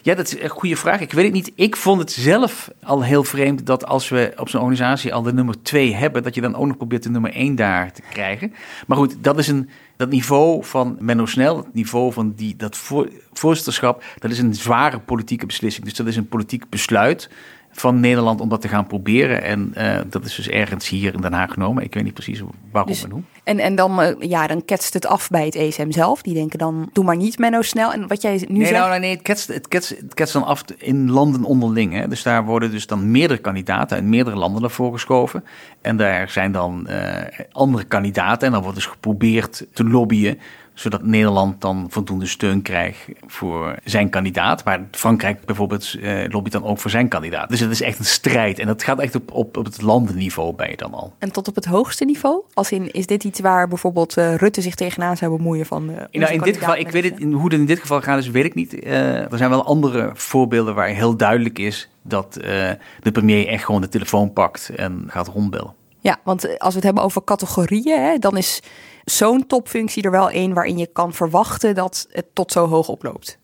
Ja, 0.03 0.15
dat 0.15 0.27
is 0.27 0.41
een 0.41 0.49
goede 0.49 0.77
vraag. 0.77 1.01
Ik 1.01 1.13
weet 1.13 1.25
het 1.25 1.33
niet. 1.35 1.53
Ik 1.55 1.77
vond 1.77 2.01
het 2.01 2.13
zelf 2.13 2.71
al 2.83 3.03
heel 3.03 3.25
vreemd 3.25 3.67
dat 3.67 3.87
als 3.87 4.09
we 4.09 4.33
op 4.37 4.49
zo'n 4.49 4.61
organisatie 4.61 5.15
al 5.15 5.23
de 5.23 5.33
nummer 5.33 5.63
twee 5.63 5.95
hebben, 5.95 6.23
dat 6.23 6.35
je 6.35 6.41
dan 6.41 6.57
ook 6.57 6.67
nog 6.67 6.77
probeert 6.77 7.03
de 7.03 7.11
nummer 7.11 7.33
één 7.33 7.55
daar 7.55 7.93
te 7.93 8.03
krijgen. 8.11 8.53
Maar 8.87 8.97
goed, 8.97 9.17
dat 9.21 9.39
is 9.39 9.49
een, 9.49 9.59
dat 9.59 9.71
Dat 9.97 10.11
niveau 10.11 10.65
van 10.65 10.97
Menno 11.01 11.27
Snel, 11.27 11.57
het 11.57 11.75
niveau 11.75 12.13
van 12.13 12.33
die, 12.37 12.57
dat 12.57 12.77
voor, 12.77 13.09
voorzitterschap, 13.33 14.05
dat 14.19 14.31
is 14.31 14.39
een 14.39 14.55
zware 14.55 14.99
politieke 14.99 15.47
beslissing. 15.47 15.85
Dus 15.85 15.95
dat 15.95 16.07
is 16.07 16.17
een 16.17 16.29
politiek 16.29 16.69
besluit 16.69 17.31
van 17.73 18.01
Nederland 18.01 18.41
om 18.41 18.49
dat 18.49 18.61
te 18.61 18.69
gaan 18.69 18.87
proberen. 18.87 19.43
En 19.43 19.75
uh, 19.77 19.99
dat 20.07 20.25
is 20.25 20.35
dus 20.35 20.49
ergens 20.49 20.89
hier 20.89 21.15
in 21.15 21.21
Den 21.21 21.33
Haag 21.33 21.53
genomen. 21.53 21.83
Ik 21.83 21.95
weet 21.95 22.05
niet 22.05 22.15
precies 22.15 22.43
waarom 22.71 22.93
Dus- 22.93 23.05
en 23.05 23.11
hoe. 23.11 23.23
En, 23.45 23.59
en 23.59 23.75
dan, 23.75 24.01
eh, 24.01 24.15
ja, 24.19 24.47
dan 24.47 24.65
ketst 24.65 24.95
het 24.95 25.07
af 25.07 25.31
bij 25.31 25.45
het 25.45 25.55
ESM 25.55 25.91
zelf. 25.91 26.23
Die 26.23 26.35
denken 26.35 26.59
dan, 26.59 26.91
doe 26.93 27.05
maar 27.05 27.17
niet 27.17 27.39
Menno 27.39 27.63
snel. 27.63 27.93
En 27.93 28.07
wat 28.07 28.23
jij 28.23 28.45
nu 28.49 28.59
nee, 28.59 28.67
zegt... 28.67 28.79
nou, 28.79 29.01
nee, 29.01 29.11
het 29.11 29.23
ketst, 29.23 29.49
het, 29.49 29.69
ketst, 29.69 29.89
het 29.89 30.15
ketst 30.15 30.33
dan 30.33 30.45
af 30.45 30.65
in 30.79 31.11
landen 31.11 31.45
onderling. 31.45 31.93
Hè. 31.93 32.09
Dus 32.09 32.23
daar 32.23 32.45
worden 32.45 32.71
dus 32.71 32.87
dan 32.87 33.11
meerdere 33.11 33.41
kandidaten 33.41 33.97
uit 33.97 34.07
meerdere 34.07 34.37
landen 34.37 34.61
naar 34.61 34.71
voren 34.71 34.93
geschoven. 34.93 35.45
En 35.81 35.97
daar 35.97 36.31
zijn 36.31 36.53
dan 36.53 36.87
eh, 36.87 37.45
andere 37.53 37.85
kandidaten. 37.85 38.47
En 38.47 38.53
dan 38.53 38.63
wordt 38.63 38.77
dus 38.77 38.87
geprobeerd 38.87 39.67
te 39.73 39.85
lobbyen 39.85 40.39
zodat 40.75 41.03
Nederland 41.03 41.61
dan 41.61 41.87
voldoende 41.91 42.27
steun 42.27 42.63
krijgt 42.63 43.09
voor 43.27 43.79
zijn 43.85 44.11
kandidaat. 44.11 44.65
Maar 44.65 44.81
Frankrijk 44.91 45.45
bijvoorbeeld 45.45 45.95
eh, 46.03 46.25
lobbyt 46.29 46.53
dan 46.53 46.65
ook 46.65 46.79
voor 46.79 46.91
zijn 46.91 47.09
kandidaat. 47.09 47.49
Dus 47.49 47.61
het 47.61 47.71
is 47.71 47.83
echt 47.83 47.99
een 47.99 48.05
strijd. 48.05 48.59
En 48.59 48.67
dat 48.67 48.83
gaat 48.83 48.99
echt 48.99 49.15
op, 49.15 49.33
op, 49.33 49.57
op 49.57 49.65
het 49.65 49.83
landenniveau 49.83 50.55
bij 50.55 50.71
je 50.71 50.77
dan 50.77 50.95
al. 50.95 51.13
En 51.19 51.33
tot 51.33 51.49
op 51.49 51.55
het 51.55 51.65
hoogste 51.65 52.05
niveau? 52.05 52.43
Als 52.55 52.73
in, 52.73 52.93
is 52.93 53.07
dit 53.07 53.25
iets 53.25 53.41
waar 53.41 53.69
bijvoorbeeld 53.69 54.17
eh, 54.17 54.35
Rutte 54.35 54.61
zich 54.61 54.75
tegenaan 54.75 55.17
zou 55.17 55.37
bemoeien 55.37 55.67
van... 55.67 55.83
eh, 55.91 55.97
onze 55.97 56.19
Nou, 56.19 56.33
in 56.33 56.41
dit 56.41 56.57
geval, 56.57 56.77
ik 56.77 56.91
weet 56.91 57.05
het, 57.05 57.19
in, 57.19 57.33
hoe 57.33 57.45
het 57.45 57.53
in 57.53 57.67
dit 57.67 57.81
geval 57.81 58.01
gaat 58.01 58.19
is, 58.19 58.31
weet 58.31 58.45
ik 58.45 58.55
niet. 58.55 58.75
Eh, 58.81 59.33
er 59.33 59.39
zijn 59.39 59.51
wel 59.51 59.65
andere 59.65 60.11
voorbeelden 60.15 60.75
waar 60.75 60.89
heel 60.89 61.17
duidelijk 61.17 61.59
is 61.59 61.89
dat 62.03 62.37
eh, 62.37 62.71
de 63.01 63.13
premier 63.13 63.49
echt 63.49 63.65
gewoon 63.65 63.81
de 63.81 63.89
telefoon 63.89 64.33
pakt 64.33 64.71
en 64.77 65.05
gaat 65.07 65.29
rondbellen. 65.29 65.75
Ja, 66.01 66.21
want 66.25 66.59
als 66.59 66.69
we 66.69 66.75
het 66.75 66.85
hebben 66.85 67.03
over 67.03 67.25
categorieën, 67.25 68.01
hè, 68.01 68.19
dan 68.19 68.37
is 68.37 68.63
zo'n 69.05 69.47
topfunctie 69.47 70.03
er 70.03 70.11
wel 70.11 70.31
één 70.31 70.55
waarin 70.55 70.79
je 70.79 70.89
kan 70.93 71.13
verwachten 71.13 71.75
dat 71.75 72.07
het 72.11 72.27
tot 72.33 72.53
zo 72.53 72.67
hoog 72.67 72.89
oploopt. 72.89 73.41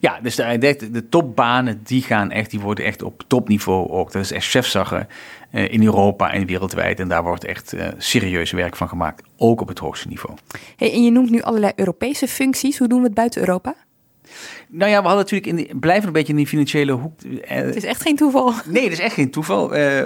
Ja, 0.00 0.20
dus 0.20 0.34
de, 0.34 0.58
de, 0.58 0.90
de 0.90 1.08
topbanen 1.08 1.80
die 1.84 2.02
gaan 2.02 2.30
echt, 2.30 2.50
die 2.50 2.60
worden 2.60 2.84
echt 2.84 3.02
op 3.02 3.22
topniveau 3.26 3.90
ook. 3.90 4.12
Dat 4.12 4.22
is 4.22 4.32
echt 4.32 4.46
chefzaggen 4.46 5.08
uh, 5.52 5.72
in 5.72 5.84
Europa 5.84 6.32
en 6.32 6.46
wereldwijd. 6.46 7.00
En 7.00 7.08
daar 7.08 7.22
wordt 7.22 7.44
echt 7.44 7.74
uh, 7.74 7.86
serieus 7.98 8.50
werk 8.50 8.76
van 8.76 8.88
gemaakt, 8.88 9.22
ook 9.36 9.60
op 9.60 9.68
het 9.68 9.78
hoogste 9.78 10.08
niveau. 10.08 10.36
Hey, 10.76 10.92
en 10.92 11.02
je 11.02 11.10
noemt 11.10 11.30
nu 11.30 11.40
allerlei 11.40 11.72
Europese 11.76 12.28
functies. 12.28 12.78
Hoe 12.78 12.88
doen 12.88 12.98
we 13.00 13.06
het 13.06 13.14
buiten 13.14 13.40
Europa? 13.40 13.74
Nou 14.74 14.90
ja, 14.90 15.02
we 15.02 15.08
hadden 15.08 15.24
natuurlijk 15.24 15.46
in 15.46 15.56
die, 15.56 15.76
blijven 15.76 16.06
een 16.06 16.12
beetje 16.12 16.32
in 16.32 16.38
die 16.38 16.46
financiële 16.46 16.92
hoek. 16.92 17.22
Uh, 17.24 17.40
het 17.48 17.76
is 17.76 17.84
echt 17.84 18.02
geen 18.02 18.16
toeval. 18.16 18.52
Nee, 18.66 18.82
het 18.82 18.92
is 18.92 18.98
echt 18.98 19.14
geen 19.14 19.30
toeval. 19.30 19.76
Uh, 19.76 19.98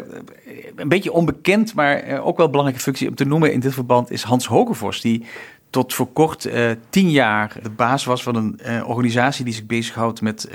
een 0.76 0.88
beetje 0.88 1.12
onbekend, 1.12 1.74
maar 1.74 2.08
uh, 2.08 2.26
ook 2.26 2.36
wel 2.36 2.44
een 2.44 2.50
belangrijke 2.50 2.82
functie 2.82 3.08
om 3.08 3.14
te 3.14 3.24
noemen 3.24 3.52
in 3.52 3.60
dit 3.60 3.74
verband 3.74 4.10
is 4.10 4.22
Hans 4.22 4.46
Hogevorst, 4.46 5.02
die 5.02 5.24
tot 5.70 5.94
voor 5.94 6.06
kort 6.12 6.48
tien 6.90 7.10
jaar 7.10 7.56
de 7.62 7.70
baas 7.70 8.04
was 8.04 8.22
van 8.22 8.36
een 8.36 8.84
organisatie 8.84 9.44
die 9.44 9.54
zich 9.54 9.66
bezighoudt 9.66 10.20
met 10.20 10.48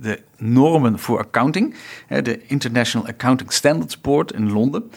de 0.00 0.20
normen 0.36 0.98
voor 0.98 1.18
accounting, 1.18 1.74
de 2.08 2.40
International 2.46 3.06
Accounting 3.08 3.52
Standards 3.52 4.00
Board 4.00 4.32
in 4.32 4.52
Londen. 4.52 4.90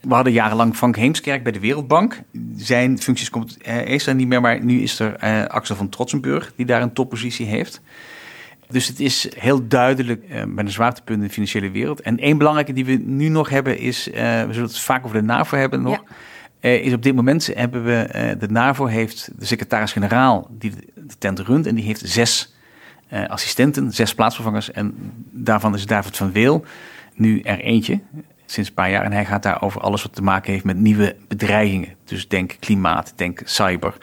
We 0.00 0.14
hadden 0.14 0.32
jarenlang 0.32 0.76
Frank 0.76 0.96
Heemskerk 0.96 1.42
bij 1.42 1.52
de 1.52 1.60
Wereldbank. 1.60 2.22
Zijn 2.56 2.98
functies 2.98 3.30
komt, 3.30 3.56
er 3.62 4.14
niet 4.14 4.28
meer, 4.28 4.40
maar 4.40 4.64
nu 4.64 4.80
is 4.80 4.98
er 4.98 5.24
uh, 5.24 5.44
Axel 5.44 5.76
van 5.76 5.88
Trotsenburg 5.88 6.52
die 6.56 6.66
daar 6.66 6.82
een 6.82 6.92
toppositie 6.92 7.46
heeft. 7.46 7.80
Dus 8.68 8.86
het 8.86 9.00
is 9.00 9.28
heel 9.38 9.68
duidelijk 9.68 10.24
uh, 10.28 10.44
met 10.44 10.64
een 10.64 10.72
zwaartepunt 10.72 11.20
in 11.20 11.26
de 11.26 11.32
financiële 11.32 11.70
wereld. 11.70 12.00
En 12.00 12.18
één 12.18 12.38
belangrijke 12.38 12.72
die 12.72 12.84
we 12.84 12.92
nu 12.92 13.28
nog 13.28 13.48
hebben 13.48 13.78
is, 13.78 14.04
we 14.04 14.46
zullen 14.50 14.68
het 14.68 14.78
vaak 14.78 15.04
over 15.04 15.16
de 15.16 15.26
NAVO 15.26 15.56
hebben 15.56 15.82
nog. 15.82 16.02
Ja. 16.60 16.68
is 16.68 16.92
op 16.92 17.02
dit 17.02 17.14
moment 17.14 17.50
hebben 17.54 17.84
we, 17.84 18.36
de 18.38 18.48
NAVO 18.48 18.86
heeft 18.86 19.30
de 19.38 19.44
secretaris-generaal 19.44 20.48
die 20.50 20.72
de 20.94 21.16
tent 21.18 21.38
runt 21.38 21.66
en 21.66 21.74
die 21.74 21.84
heeft 21.84 22.02
zes 22.04 22.54
assistenten, 23.28 23.92
zes 23.92 24.14
plaatsvervangers. 24.14 24.70
En 24.70 24.94
daarvan 25.30 25.74
is 25.74 25.86
David 25.86 26.16
van 26.16 26.32
Weel 26.32 26.64
nu 27.14 27.40
er 27.40 27.60
eentje 27.60 28.00
sinds 28.50 28.68
een 28.68 28.74
paar 28.74 28.90
jaar. 28.90 29.04
En 29.04 29.12
hij 29.12 29.24
gaat 29.24 29.42
daar 29.42 29.62
over 29.62 29.80
alles 29.80 30.02
wat 30.02 30.14
te 30.14 30.22
maken 30.22 30.52
heeft 30.52 30.64
met 30.64 30.76
nieuwe 30.76 31.16
bedreigingen. 31.28 31.94
Dus 32.04 32.28
denk 32.28 32.56
klimaat, 32.60 33.12
denk 33.16 33.40
cyber. 33.44 33.94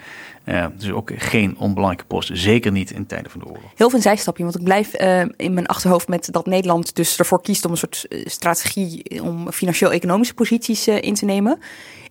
Uh, 0.45 0.65
dus 0.77 0.91
ook 0.91 1.11
geen 1.15 1.57
onbelangrijke 1.57 2.05
post. 2.05 2.29
Zeker 2.33 2.71
niet 2.71 2.91
in 2.91 3.05
tijden 3.05 3.31
van 3.31 3.39
de 3.39 3.45
oorlog. 3.45 3.71
Heel 3.75 3.89
veel 3.89 4.01
zijstapje, 4.01 4.43
want 4.43 4.55
ik 4.55 4.63
blijf 4.63 5.01
uh, 5.01 5.21
in 5.37 5.53
mijn 5.53 5.65
achterhoofd 5.65 6.07
met 6.07 6.27
dat 6.31 6.45
Nederland 6.45 6.95
dus 6.95 7.17
ervoor 7.17 7.41
kiest 7.41 7.65
om 7.65 7.71
een 7.71 7.77
soort 7.77 8.05
uh, 8.09 8.25
strategie 8.25 9.21
om 9.23 9.51
financieel-economische 9.51 10.33
posities 10.33 10.87
in 10.87 11.13
te 11.13 11.25
nemen. 11.25 11.59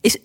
Is, 0.00 0.19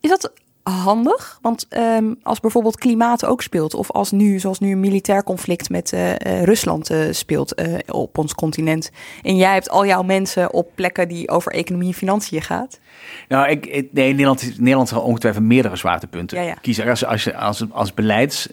is 0.00 0.10
dat 0.10 0.32
handig? 0.70 1.38
Want 1.42 1.66
um, 1.76 2.16
als 2.22 2.40
bijvoorbeeld 2.40 2.78
klimaat 2.78 3.24
ook 3.24 3.42
speelt, 3.42 3.74
of 3.74 3.90
als 3.90 4.10
nu, 4.10 4.38
zoals 4.38 4.58
nu 4.58 4.72
een 4.72 4.80
militair 4.80 5.24
conflict 5.24 5.70
met 5.70 5.92
uh, 5.92 6.10
uh, 6.10 6.42
Rusland 6.42 6.90
uh, 6.90 6.98
speelt 7.10 7.54
op 7.86 8.18
ons 8.18 8.34
continent, 8.34 8.90
en 9.22 9.36
jij 9.36 9.52
hebt 9.52 9.70
al 9.70 9.86
jouw 9.86 10.02
mensen 10.02 10.52
op 10.52 10.70
plekken 10.74 11.08
die 11.08 11.28
over 11.28 11.52
economie 11.52 11.88
en 11.88 11.94
financiën 11.94 12.42
gaat. 12.42 12.78
Nou, 13.28 13.48
ik, 13.48 13.66
ik, 13.66 13.92
nee, 13.92 14.10
Nederland, 14.10 14.58
Nederland 14.58 14.88
zal 14.88 15.02
ongetwijfeld 15.02 15.44
meerdere 15.44 15.76
zwaartepunten 15.76 16.38
ja, 16.38 16.44
ja. 16.44 16.54
kiezen. 16.54 16.88
Als, 16.88 17.04
als 17.04 17.24
je 17.24 17.36
als, 17.36 17.64
als 17.70 17.94
beleids 17.94 18.48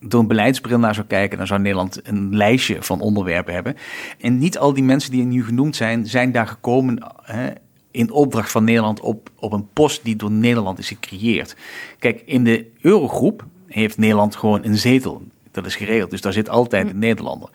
door 0.00 0.20
een 0.20 0.26
beleidsbril 0.26 0.78
naar 0.78 0.94
zou 0.94 1.06
kijken, 1.06 1.38
dan 1.38 1.46
zou 1.46 1.60
Nederland 1.60 2.00
een 2.02 2.36
lijstje 2.36 2.82
van 2.82 3.00
onderwerpen 3.00 3.54
hebben. 3.54 3.76
En 4.20 4.38
niet 4.38 4.58
al 4.58 4.72
die 4.72 4.82
mensen 4.84 5.10
die 5.10 5.24
nu 5.24 5.44
genoemd 5.44 5.76
zijn, 5.76 6.06
zijn 6.06 6.32
daar 6.32 6.46
gekomen 6.46 6.98
hè, 7.22 7.50
in 7.96 8.10
opdracht 8.10 8.50
van 8.50 8.64
Nederland 8.64 9.00
op, 9.00 9.30
op 9.38 9.52
een 9.52 9.68
post 9.72 10.04
die 10.04 10.16
door 10.16 10.30
Nederland 10.30 10.78
is 10.78 10.88
gecreëerd. 10.88 11.56
Kijk, 11.98 12.22
in 12.24 12.44
de 12.44 12.66
Eurogroep 12.80 13.44
heeft 13.66 13.98
Nederland 13.98 14.36
gewoon 14.36 14.64
een 14.64 14.78
zetel. 14.78 15.22
Dat 15.50 15.66
is 15.66 15.76
geregeld, 15.76 16.10
dus 16.10 16.20
daar 16.20 16.32
zit 16.32 16.48
altijd 16.48 16.90
een 16.90 16.98
Nederlander. 16.98 17.48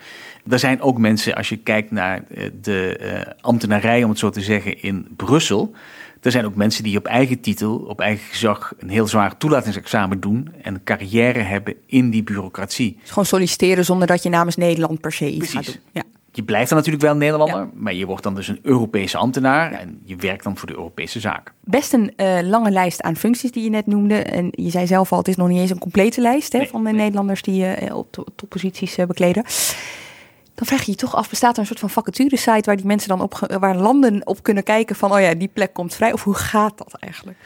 Er 0.49 0.59
zijn 0.59 0.81
ook 0.81 0.97
mensen, 0.97 1.35
als 1.35 1.49
je 1.49 1.57
kijkt 1.57 1.91
naar 1.91 2.23
de 2.61 2.99
uh, 3.01 3.33
ambtenarij, 3.41 4.03
om 4.03 4.09
het 4.09 4.19
zo 4.19 4.29
te 4.29 4.41
zeggen, 4.41 4.81
in 4.81 5.07
Brussel. 5.15 5.71
Er 6.21 6.31
zijn 6.31 6.45
ook 6.45 6.55
mensen 6.55 6.83
die 6.83 6.97
op 6.97 7.05
eigen 7.05 7.39
titel, 7.39 7.75
op 7.77 7.99
eigen 7.99 8.25
gezag, 8.29 8.73
een 8.79 8.89
heel 8.89 9.07
zwaar 9.07 9.37
toelatingsexamen 9.37 10.19
doen 10.19 10.49
en 10.61 10.73
een 10.73 10.83
carrière 10.83 11.39
hebben 11.39 11.75
in 11.85 12.09
die 12.09 12.23
bureaucratie. 12.23 12.97
Dus 13.01 13.09
gewoon 13.09 13.25
solliciteren 13.25 13.85
zonder 13.85 14.07
dat 14.07 14.23
je 14.23 14.29
namens 14.29 14.55
Nederland 14.55 15.01
per 15.01 15.11
se 15.11 15.29
iets 15.29 15.37
Precies. 15.37 15.53
gaat 15.53 15.65
doen. 15.65 15.83
Ja. 15.91 16.03
Je 16.33 16.43
blijft 16.43 16.69
dan 16.69 16.77
natuurlijk 16.77 17.03
wel 17.03 17.15
Nederlander, 17.15 17.59
ja. 17.59 17.69
maar 17.73 17.93
je 17.93 18.05
wordt 18.05 18.23
dan 18.23 18.35
dus 18.35 18.47
een 18.47 18.59
Europese 18.61 19.17
ambtenaar 19.17 19.71
en 19.71 20.01
je 20.03 20.15
werkt 20.15 20.43
dan 20.43 20.57
voor 20.57 20.67
de 20.67 20.73
Europese 20.73 21.19
zaken. 21.19 21.53
Best 21.63 21.93
een 21.93 22.13
uh, 22.17 22.39
lange 22.41 22.71
lijst 22.71 23.01
aan 23.01 23.15
functies 23.15 23.51
die 23.51 23.63
je 23.63 23.69
net 23.69 23.85
noemde. 23.85 24.15
En 24.15 24.47
je 24.51 24.69
zei 24.69 24.87
zelf 24.87 25.11
al, 25.11 25.17
het 25.17 25.27
is 25.27 25.35
nog 25.35 25.47
niet 25.47 25.59
eens 25.59 25.69
een 25.69 25.79
complete 25.79 26.21
lijst 26.21 26.51
hè, 26.51 26.59
nee, 26.59 26.67
van 26.67 26.83
de 26.83 26.89
nee. 26.89 26.99
Nederlanders 26.99 27.41
die 27.41 27.81
uh, 27.81 27.95
op 27.95 28.31
topposities 28.35 28.97
uh, 28.97 29.05
bekleden. 29.05 29.43
Dan 30.55 30.65
vraag 30.65 30.83
je 30.83 30.91
je 30.91 30.97
toch 30.97 31.15
af, 31.15 31.29
bestaat 31.29 31.53
er 31.53 31.59
een 31.59 31.65
soort 31.65 31.79
van 31.79 31.89
vacature-site 31.89 32.61
waar 32.65 32.75
die 32.75 32.85
mensen 32.85 33.09
dan 33.09 33.21
op, 33.21 33.57
waar 33.59 33.75
landen 33.75 34.27
op 34.27 34.43
kunnen 34.43 34.63
kijken 34.63 34.95
van, 34.95 35.11
oh 35.11 35.19
ja, 35.19 35.33
die 35.33 35.49
plek 35.53 35.73
komt 35.73 35.95
vrij? 35.95 36.13
Of 36.13 36.23
hoe 36.23 36.35
gaat 36.35 36.77
dat 36.77 36.93
eigenlijk? 36.99 37.37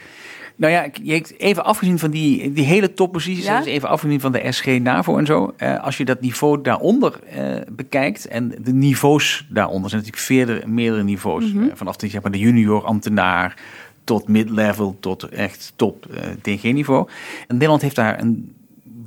Nou 0.56 0.72
ja, 0.72 0.88
even 1.36 1.64
afgezien 1.64 1.98
van 1.98 2.10
die, 2.10 2.52
die 2.52 2.64
hele 2.64 2.92
topposities, 2.92 3.44
ja? 3.44 3.58
dus 3.58 3.66
even 3.66 3.88
afgezien 3.88 4.20
van 4.20 4.32
de 4.32 4.52
SG, 4.52 4.66
NAVO 4.66 5.18
en 5.18 5.26
zo. 5.26 5.54
Uh, 5.58 5.82
als 5.82 5.96
je 5.96 6.04
dat 6.04 6.20
niveau 6.20 6.62
daaronder 6.62 7.20
uh, 7.36 7.56
bekijkt 7.72 8.26
en 8.26 8.54
de 8.60 8.72
niveaus 8.72 9.46
daaronder, 9.48 9.90
zijn 9.90 10.02
natuurlijk 10.02 10.26
veerder, 10.26 10.68
meerdere 10.68 11.02
niveaus. 11.02 11.44
Mhm. 11.44 11.52
Mm 11.52 11.58
-hmm. 11.58 11.68
uh, 11.68 11.76
vanaf 11.76 11.96
de, 11.96 12.08
zeg 12.08 12.22
maar, 12.22 12.30
de 12.30 12.38
junior 12.38 12.84
ambtenaar 12.84 13.56
tot 14.04 14.28
mid-level 14.28 14.96
tot 15.00 15.22
echt 15.22 15.72
top 15.76 16.06
uh, 16.10 16.20
DG-niveau. 16.42 17.08
Nederland 17.48 17.82
heeft 17.82 17.96
daar 17.96 18.20
een 18.20 18.54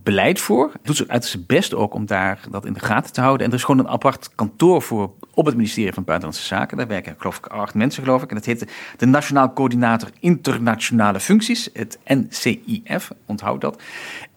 beleid 0.09 0.39
voor. 0.39 0.71
Doet 0.81 0.95
ze 0.95 1.07
uit 1.07 1.25
zijn 1.25 1.43
best 1.47 1.73
ook 1.73 1.93
om 1.93 2.05
daar 2.05 2.39
dat 2.51 2.65
in 2.65 2.73
de 2.73 2.79
gaten 2.79 3.13
te 3.13 3.21
houden. 3.21 3.45
En 3.45 3.51
er 3.51 3.57
is 3.57 3.63
gewoon 3.63 3.79
een 3.79 3.91
apart 3.91 4.29
kantoor 4.35 4.81
voor 4.81 5.11
op 5.33 5.45
het 5.45 5.55
ministerie 5.55 5.93
van 5.93 6.03
Buitenlandse 6.03 6.45
Zaken. 6.45 6.77
Daar 6.77 6.87
werken 6.87 7.15
geloof 7.17 7.37
ik 7.37 7.47
acht 7.47 7.73
mensen 7.73 8.03
geloof 8.03 8.23
ik. 8.23 8.29
En 8.29 8.35
dat 8.35 8.45
heet 8.45 8.67
de, 8.97 9.05
Nationaal 9.05 9.53
Coördinator 9.53 10.09
Internationale 10.19 11.19
Functies. 11.19 11.69
Het 11.73 11.99
NCIF, 12.05 13.11
onthoud 13.25 13.61
dat. 13.61 13.81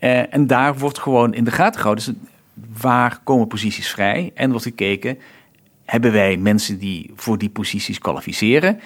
Uh, 0.01 0.35
en 0.35 0.47
daar 0.47 0.79
wordt 0.79 0.99
gewoon 0.99 1.35
in 1.35 1.45
de 1.45 1.51
gaten 1.51 1.81
gehouden. 1.81 2.05
Dus 2.05 2.15
waar 2.83 3.19
komen 3.25 3.47
posities 3.47 3.91
vrij? 3.91 4.31
En 4.35 4.51
wordt 4.51 4.65
gekeken, 4.65 5.19
hebben 5.85 6.13
wij 6.13 6.37
mensen 6.37 6.79
die 6.79 7.11
voor 7.17 7.39
die 7.39 7.51
posities 7.51 7.99
kwalificeren? 7.99 8.81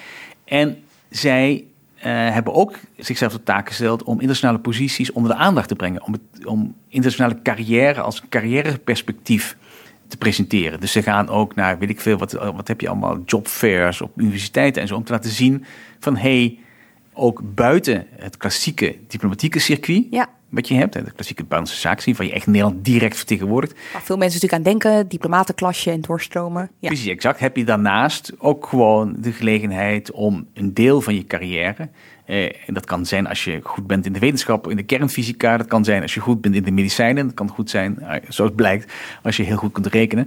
En 0.44 0.78
zij 1.08 1.64
hebben 2.04 2.54
ook 2.54 2.78
zichzelf 2.96 3.32
de 3.32 3.42
taak 3.42 3.68
gesteld 3.68 4.02
om 4.02 4.14
internationale 4.14 4.58
posities 4.58 5.12
onder 5.12 5.32
de 5.32 5.38
aandacht 5.38 5.68
te 5.68 5.76
brengen. 5.76 6.02
Om, 6.02 6.14
om 6.44 6.74
internationale 6.88 7.42
carrière 7.42 8.00
als 8.00 8.22
carrièreperspectief 8.28 9.56
te 10.08 10.16
presenteren. 10.16 10.80
Dus 10.80 10.92
ze 10.92 11.02
gaan 11.02 11.28
ook 11.28 11.54
naar, 11.54 11.78
weet 11.78 11.90
ik 11.90 12.00
veel, 12.00 12.18
wat, 12.18 12.32
wat 12.32 12.68
heb 12.68 12.80
je 12.80 12.88
allemaal, 12.88 13.22
jobfairs 13.24 14.00
op 14.00 14.20
universiteiten 14.20 14.82
en 14.82 14.88
zo, 14.88 14.94
om 14.94 15.04
te 15.04 15.12
laten 15.12 15.30
zien 15.30 15.64
van 15.98 16.16
hé, 16.16 16.38
hey, 16.38 16.58
ook 17.12 17.40
buiten 17.54 18.06
het 18.10 18.36
klassieke 18.36 18.96
diplomatieke 19.06 19.58
circuit 19.58 20.06
ja. 20.10 20.28
Wat 20.48 20.68
je 20.68 20.74
hebt. 20.74 20.92
De 20.92 21.00
klassieke 21.00 21.44
buitenlandse 21.44 21.80
zaken 21.80 22.02
zien, 22.02 22.14
waar 22.16 22.26
je 22.26 22.32
echt 22.32 22.46
Nederland 22.46 22.84
direct 22.84 23.16
vertegenwoordigt. 23.16 23.74
Waar 23.92 24.02
veel 24.02 24.16
mensen 24.16 24.40
natuurlijk 24.40 24.68
aan 24.68 24.80
denken, 24.80 25.08
diplomatenklasje 25.08 25.90
en 25.90 26.00
doorstromen. 26.00 26.70
Ja. 26.78 26.88
Precies, 26.88 27.06
exact. 27.08 27.40
Heb 27.40 27.56
je 27.56 27.64
daarnaast 27.64 28.32
ook 28.38 28.66
gewoon 28.66 29.16
de 29.18 29.32
gelegenheid 29.32 30.10
om 30.10 30.46
een 30.54 30.74
deel 30.74 31.00
van 31.00 31.14
je 31.14 31.24
carrière... 31.24 31.88
eh, 32.24 32.44
en 32.44 32.74
dat 32.74 32.84
kan 32.84 33.06
zijn 33.06 33.26
als 33.26 33.44
je 33.44 33.60
goed 33.62 33.86
bent 33.86 34.06
in 34.06 34.12
de 34.12 34.18
wetenschap, 34.18 34.70
in 34.70 34.76
de 34.76 34.82
kernfysica. 34.82 35.56
Dat 35.56 35.66
kan 35.66 35.84
zijn 35.84 36.02
als 36.02 36.14
je 36.14 36.20
goed 36.20 36.40
bent 36.40 36.54
in 36.54 36.62
de 36.62 36.70
medicijnen. 36.70 37.26
Dat 37.26 37.34
kan 37.34 37.48
goed 37.48 37.70
zijn, 37.70 37.98
eh, 37.98 38.22
zoals 38.28 38.50
blijkt, 38.54 38.92
als 39.22 39.36
je 39.36 39.42
heel 39.42 39.56
goed 39.56 39.72
kunt 39.72 39.86
rekenen. 39.86 40.26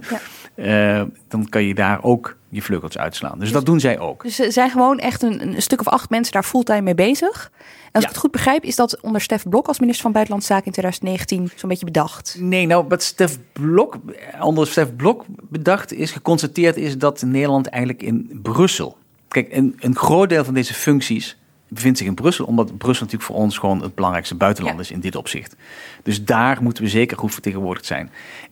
Eh, 0.60 1.02
dan 1.28 1.48
kan 1.48 1.64
je 1.64 1.74
daar 1.74 2.02
ook 2.02 2.36
je 2.48 2.62
vleugels 2.62 2.98
uitslaan. 2.98 3.38
Dus, 3.38 3.52
dat 3.52 3.66
doen 3.66 3.80
zij 3.80 3.98
ook. 3.98 4.22
Dus 4.22 4.40
er 4.40 4.52
zijn 4.52 4.70
gewoon 4.70 4.98
echt 4.98 5.22
een, 5.22 5.46
een 5.46 5.62
stuk 5.62 5.80
of 5.80 5.88
acht 5.88 6.10
mensen 6.10 6.32
daar 6.32 6.42
fulltime 6.42 6.80
mee 6.80 6.94
bezig. 6.94 7.50
En 7.84 7.90
als 7.92 8.04
ik 8.04 8.08
het 8.08 8.18
goed 8.18 8.30
begrijp, 8.30 8.64
is 8.64 8.76
dat 8.76 9.00
onder 9.00 9.20
Stef 9.20 9.48
Blok 9.48 9.66
als 9.66 9.78
minister 9.78 10.02
van 10.02 10.12
Buitenlandse 10.12 10.52
Zaken 10.52 10.66
in 10.66 10.72
2019 10.72 11.58
zo'n 11.58 11.68
beetje 11.68 11.84
bedacht. 11.84 12.36
Nee, 12.40 12.66
nou, 12.66 12.84
wat 12.88 13.02
Stef 13.02 13.38
Blok, 13.52 13.96
onder 14.40 14.66
Stef 14.66 14.96
Blok 14.96 15.24
bedacht 15.28 15.92
is, 15.92 16.10
geconstateerd 16.10 16.76
is 16.76 16.98
dat 16.98 17.22
Nederland 17.22 17.66
eigenlijk 17.66 18.02
in 18.02 18.38
Brussel. 18.42 18.96
Kijk, 19.28 19.52
een, 19.52 19.76
een 19.78 19.96
groot 19.96 20.28
deel 20.28 20.44
van 20.44 20.54
deze 20.54 20.74
functies 20.74 21.36
bevindt 21.70 21.98
zich 21.98 22.06
in 22.06 22.14
Brussel, 22.14 22.44
omdat 22.44 22.78
Brussel 22.78 23.04
natuurlijk 23.04 23.32
voor 23.32 23.40
ons 23.40 23.58
gewoon 23.58 23.82
het 23.82 23.94
belangrijkste 23.94 24.34
buitenland 24.34 24.80
is 24.80 24.90
in 24.90 25.00
dit 25.00 25.16
opzicht. 25.16 25.56
Dus 26.02 26.24
daar 26.24 26.62
moeten 26.62 26.82
we 26.82 26.88
zeker 26.88 27.18
goed 27.18 27.32
vertegenwoordigd 27.32 27.86
zijn. 27.86 28.10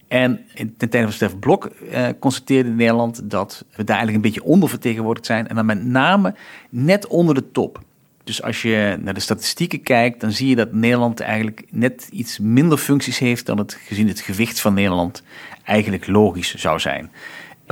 En 0.08 0.44
ten 0.54 0.88
tijde 0.88 1.02
van 1.02 1.12
Stef 1.12 1.38
Blok 1.38 1.64
eh, 1.64 2.08
constateerde 2.18 2.70
Nederland 2.70 3.30
dat 3.30 3.64
we 3.75 3.84
daar 3.84 3.96
eigenlijk 3.96 4.16
een 4.16 4.32
beetje 4.32 4.50
ondervertegenwoordigd 4.50 5.26
zijn. 5.26 5.48
En 5.48 5.54
dan 5.54 5.66
met 5.66 5.84
name 5.84 6.34
net 6.70 7.06
onder 7.06 7.34
de 7.34 7.50
top. 7.50 7.80
Dus 8.25 8.42
als 8.42 8.62
je 8.62 8.98
naar 9.00 9.14
de 9.14 9.20
statistieken 9.20 9.82
kijkt, 9.82 10.20
dan 10.20 10.32
zie 10.32 10.48
je 10.48 10.56
dat 10.56 10.72
Nederland 10.72 11.20
eigenlijk 11.20 11.64
net 11.70 12.08
iets 12.12 12.38
minder 12.38 12.78
functies 12.78 13.18
heeft 13.18 13.46
dan 13.46 13.58
het 13.58 13.75
gezien 13.75 14.08
het 14.08 14.20
gewicht 14.20 14.60
van 14.60 14.75
Nederland 14.75 15.22
eigenlijk 15.64 16.06
logisch 16.06 16.54
zou 16.54 16.80
zijn. 16.80 17.10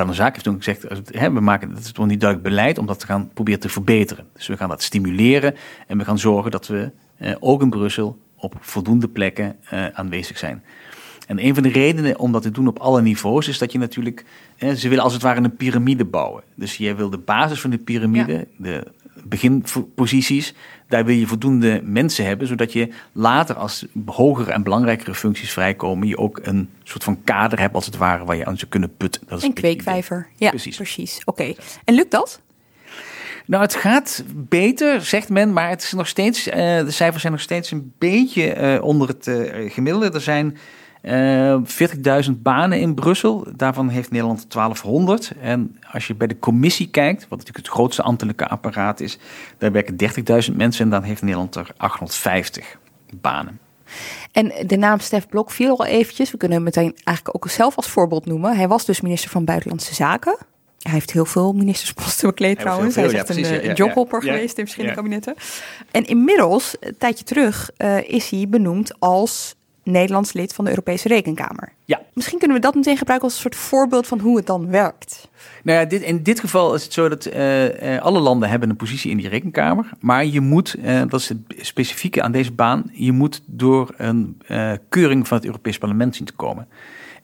De 0.04 0.14
zaak 0.14 0.32
heeft 0.32 0.44
toen 0.44 0.56
gezegd, 0.56 0.86
hè, 1.10 1.32
we 1.32 1.40
maken 1.40 1.70
het 1.70 1.84
is 1.84 1.92
toch 1.92 2.06
niet 2.06 2.20
duidelijk 2.20 2.50
beleid 2.50 2.78
om 2.78 2.86
dat 2.86 2.98
te 2.98 3.06
gaan 3.06 3.30
proberen 3.34 3.60
te 3.60 3.68
verbeteren. 3.68 4.26
Dus 4.32 4.46
we 4.46 4.56
gaan 4.56 4.68
dat 4.68 4.82
stimuleren 4.82 5.54
en 5.86 5.98
we 5.98 6.04
gaan 6.04 6.18
zorgen 6.18 6.50
dat 6.50 6.66
we 6.66 6.90
eh, 7.16 7.34
ook 7.40 7.62
in 7.62 7.70
Brussel 7.70 8.18
op 8.36 8.54
voldoende 8.60 9.08
plekken 9.08 9.56
eh, 9.68 9.86
aanwezig 9.86 10.38
zijn. 10.38 10.62
En 11.26 11.44
een 11.44 11.54
van 11.54 11.62
de 11.62 11.68
redenen 11.68 12.18
om 12.18 12.32
dat 12.32 12.42
te 12.42 12.50
doen 12.50 12.68
op 12.68 12.78
alle 12.78 13.02
niveaus 13.02 13.48
is 13.48 13.58
dat 13.58 13.72
je 13.72 13.78
natuurlijk, 13.78 14.24
eh, 14.56 14.72
ze 14.72 14.88
willen 14.88 15.04
als 15.04 15.12
het 15.12 15.22
ware 15.22 15.40
een 15.40 15.56
piramide 15.56 16.04
bouwen. 16.04 16.42
Dus 16.54 16.76
jij 16.76 16.96
wil 16.96 17.10
de 17.10 17.18
basis 17.18 17.60
van 17.60 17.70
de 17.70 17.78
piramide, 17.78 18.48
de 18.56 18.92
beginposities, 19.24 20.54
daar 20.88 21.04
wil 21.04 21.14
je 21.14 21.26
voldoende 21.26 21.80
mensen 21.84 22.24
hebben, 22.24 22.46
zodat 22.46 22.72
je 22.72 22.88
later 23.12 23.56
als 23.56 23.86
hogere 24.06 24.52
en 24.52 24.62
belangrijkere 24.62 25.14
functies 25.14 25.52
vrijkomen, 25.52 26.08
je 26.08 26.18
ook 26.18 26.40
een 26.42 26.68
soort 26.82 27.04
van 27.04 27.22
kader 27.24 27.58
hebt 27.58 27.74
als 27.74 27.86
het 27.86 27.96
ware 27.96 28.24
waar 28.24 28.36
je 28.36 28.44
aan 28.44 28.58
zou 28.58 28.70
kunnen 28.70 28.96
putten. 28.96 29.22
Dat 29.26 29.38
is 29.38 29.44
Een 29.44 29.52
kweekvijver. 29.52 30.26
Ja, 30.36 30.48
Precies. 30.48 30.76
precies. 30.76 31.20
Oké. 31.24 31.54
En 31.84 31.94
lukt 31.94 32.10
dat? 32.10 32.40
Nou, 33.46 33.62
het 33.62 33.74
gaat 33.74 34.24
beter, 34.34 35.00
zegt 35.00 35.28
men, 35.28 35.52
maar 35.52 35.68
het 35.68 35.82
is 35.82 35.92
nog 35.92 36.08
steeds, 36.08 36.48
eh, 36.48 36.56
de 36.78 36.90
cijfers 36.90 37.20
zijn 37.20 37.32
nog 37.32 37.42
steeds 37.42 37.70
een 37.70 37.92
beetje 37.98 38.52
eh, 38.52 38.82
onder 38.82 39.08
het 39.08 39.26
eh, 39.26 39.72
gemiddelde. 39.72 40.10
Er 40.10 40.20
zijn 40.20 40.56
40.000 41.06 42.32
banen 42.36 42.80
in 42.80 42.94
Brussel, 42.94 43.46
daarvan 43.56 43.88
heeft 43.88 44.10
Nederland 44.10 44.50
1200. 44.50 45.32
En 45.40 45.78
als 45.92 46.06
je 46.06 46.14
bij 46.14 46.26
de 46.26 46.38
commissie 46.38 46.88
kijkt, 46.88 47.20
wat 47.28 47.38
natuurlijk 47.38 47.66
het 47.66 47.74
grootste 47.74 48.02
ambtelijke 48.02 48.48
apparaat 48.48 49.00
is, 49.00 49.18
daar 49.58 49.72
werken 49.72 49.96
30.000 50.48 50.56
mensen 50.56 50.84
en 50.84 50.90
dan 50.90 51.02
heeft 51.02 51.22
Nederland 51.22 51.54
er 51.54 51.70
850 51.76 52.78
banen. 53.20 53.58
En 54.32 54.52
de 54.66 54.76
naam 54.76 55.00
Stef 55.00 55.28
Blok 55.28 55.50
viel 55.50 55.78
al 55.78 55.86
eventjes. 55.86 56.30
We 56.30 56.36
kunnen 56.36 56.56
hem 56.56 56.66
meteen 56.66 56.96
eigenlijk 57.04 57.36
ook 57.36 57.50
zelf 57.50 57.76
als 57.76 57.88
voorbeeld 57.88 58.26
noemen. 58.26 58.56
Hij 58.56 58.68
was 58.68 58.84
dus 58.84 59.00
minister 59.00 59.30
van 59.30 59.44
Buitenlandse 59.44 59.94
Zaken. 59.94 60.36
Hij 60.78 60.92
heeft 60.92 61.12
heel 61.12 61.24
veel 61.24 61.52
ministersposten 61.52 62.28
bekleed 62.28 62.58
trouwens. 62.58 62.94
Hij 62.94 63.04
is 63.04 63.12
echt 63.12 63.28
ja, 63.28 63.34
een, 63.34 63.40
precies, 63.40 63.58
eh, 63.58 63.64
ja, 63.64 63.72
jobhopper 63.72 64.24
ja. 64.24 64.32
geweest 64.32 64.58
in 64.58 64.64
verschillende 64.64 64.96
kabinetten. 64.96 65.34
En 65.90 66.04
inmiddels, 66.04 66.76
een 66.80 66.96
tijdje 66.98 67.24
terug, 67.24 67.70
eh, 67.76 68.08
is 68.08 68.30
hij 68.30 68.46
benoemd 68.48 69.00
als 69.00 69.55
Nederlands 69.86 70.32
lid 70.32 70.54
van 70.54 70.64
de 70.64 70.70
Europese 70.70 71.08
Rekenkamer. 71.08 71.72
Ja. 71.84 72.00
Misschien 72.14 72.38
kunnen 72.38 72.56
we 72.56 72.62
dat 72.62 72.74
meteen 72.74 72.96
gebruiken 72.96 73.28
als 73.28 73.36
een 73.36 73.42
soort 73.42 73.56
voorbeeld 73.56 74.06
van 74.06 74.20
hoe 74.20 74.36
het 74.36 74.46
dan 74.46 74.70
werkt. 74.70 75.28
Nou 75.62 75.78
ja, 75.78 75.84
dit, 75.84 76.02
in 76.02 76.22
dit 76.22 76.40
geval 76.40 76.74
is 76.74 76.84
het 76.84 76.92
zo 76.92 77.08
dat 77.08 77.24
eh, 77.24 77.94
eh, 77.94 78.02
alle 78.02 78.20
landen 78.20 78.48
hebben 78.48 78.70
een 78.70 78.76
positie 78.76 79.10
in 79.10 79.16
die 79.16 79.28
rekenkamer. 79.28 79.90
Maar 80.00 80.26
je 80.26 80.40
moet, 80.40 80.74
eh, 80.74 81.02
dat 81.08 81.20
is 81.20 81.28
het 81.28 81.38
specifieke 81.48 82.22
aan 82.22 82.32
deze 82.32 82.52
baan, 82.52 82.90
je 82.92 83.12
moet 83.12 83.42
door 83.46 83.94
een 83.96 84.40
keuring 84.88 85.28
van 85.28 85.36
het 85.36 85.46
Europees 85.46 85.78
Parlement 85.78 86.16
zien 86.16 86.26
te 86.26 86.32
komen. 86.32 86.68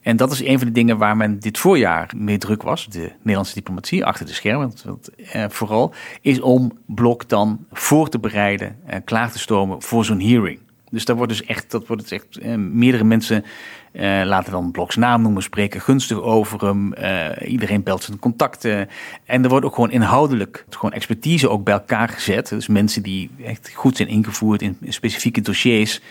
En 0.03 0.17
dat 0.17 0.31
is 0.31 0.43
een 0.43 0.57
van 0.57 0.67
de 0.67 0.73
dingen 0.73 0.97
waar 0.97 1.17
men 1.17 1.39
dit 1.39 1.57
voorjaar 1.57 2.11
mee 2.15 2.37
druk 2.37 2.63
was. 2.63 2.87
De 2.87 3.11
Nederlandse 3.17 3.53
diplomatie, 3.53 4.05
achter 4.05 4.25
de 4.25 4.33
schermen 4.33 4.67
want- 4.67 4.83
want, 4.83 5.09
eh, 5.15 5.45
vooral, 5.49 5.93
is 6.21 6.41
om 6.41 6.71
Blok 6.85 7.29
dan 7.29 7.65
voor 7.71 8.09
te 8.09 8.19
bereiden, 8.19 8.77
en 8.85 9.03
klaar 9.03 9.31
te 9.31 9.39
stomen 9.39 9.81
voor 9.81 10.05
zo'n 10.05 10.19
hearing. 10.21 10.59
Dus 10.93 11.05
daar 11.05 11.15
wordt 11.15 11.31
dus 11.31 11.43
echt, 11.43 11.71
dat 11.71 11.87
wordt 11.87 12.01
dus 12.01 12.11
echt, 12.11 12.37
eh, 12.37 12.55
meerdere 12.55 13.03
mensen 13.03 13.45
eh, 13.91 14.21
laten 14.25 14.51
dan 14.51 14.71
Bloks 14.71 14.95
naam 14.95 15.21
noemen, 15.21 15.43
spreken 15.43 15.81
gunstig 15.81 16.21
over 16.21 16.65
hem. 16.65 16.93
Eh, 16.93 17.51
iedereen 17.51 17.83
belt 17.83 18.03
zijn 18.03 18.19
contacten. 18.19 18.89
En 19.25 19.43
er 19.43 19.49
wordt 19.49 19.65
ook 19.65 19.73
gewoon 19.73 19.91
inhoudelijk, 19.91 20.65
gewoon 20.69 20.93
expertise 20.93 21.49
ook 21.49 21.63
bij 21.63 21.73
elkaar 21.73 22.09
gezet. 22.09 22.49
Dus 22.49 22.67
mensen 22.67 23.03
die 23.03 23.29
echt 23.45 23.71
goed 23.73 23.97
zijn 23.97 24.09
ingevoerd 24.09 24.61
in 24.61 24.77
specifieke 24.87 25.41
dossiers 25.41 26.01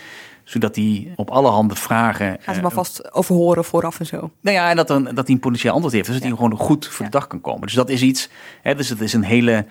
zodat 0.43 0.73
die 0.73 1.11
op 1.15 1.29
allerhande 1.29 1.75
vragen. 1.75 2.27
Gaan 2.27 2.39
ze 2.41 2.51
eh, 2.51 2.61
maar 2.61 2.71
vast 2.71 3.13
overhoren 3.13 3.65
vooraf 3.65 3.99
en 3.99 4.05
zo. 4.05 4.31
nou 4.41 4.55
ja, 4.57 4.69
en 4.69 4.75
dat, 4.75 4.89
een, 4.89 5.03
dat 5.03 5.25
hij 5.25 5.35
een 5.35 5.39
potentieel 5.39 5.73
antwoord 5.73 5.93
heeft. 5.93 6.05
Dus 6.05 6.15
dat 6.15 6.23
hij 6.23 6.35
gewoon 6.35 6.57
goed 6.57 6.87
voor 6.87 7.05
de 7.05 7.11
dag 7.11 7.27
kan 7.27 7.41
komen. 7.41 7.61
Dus 7.61 7.73
dat 7.73 7.89
is 7.89 8.01
iets. 8.01 8.29
Hè, 8.61 8.75
dus 8.75 8.89
het 8.89 9.01
is 9.01 9.13
een 9.13 9.23
hele, 9.23 9.65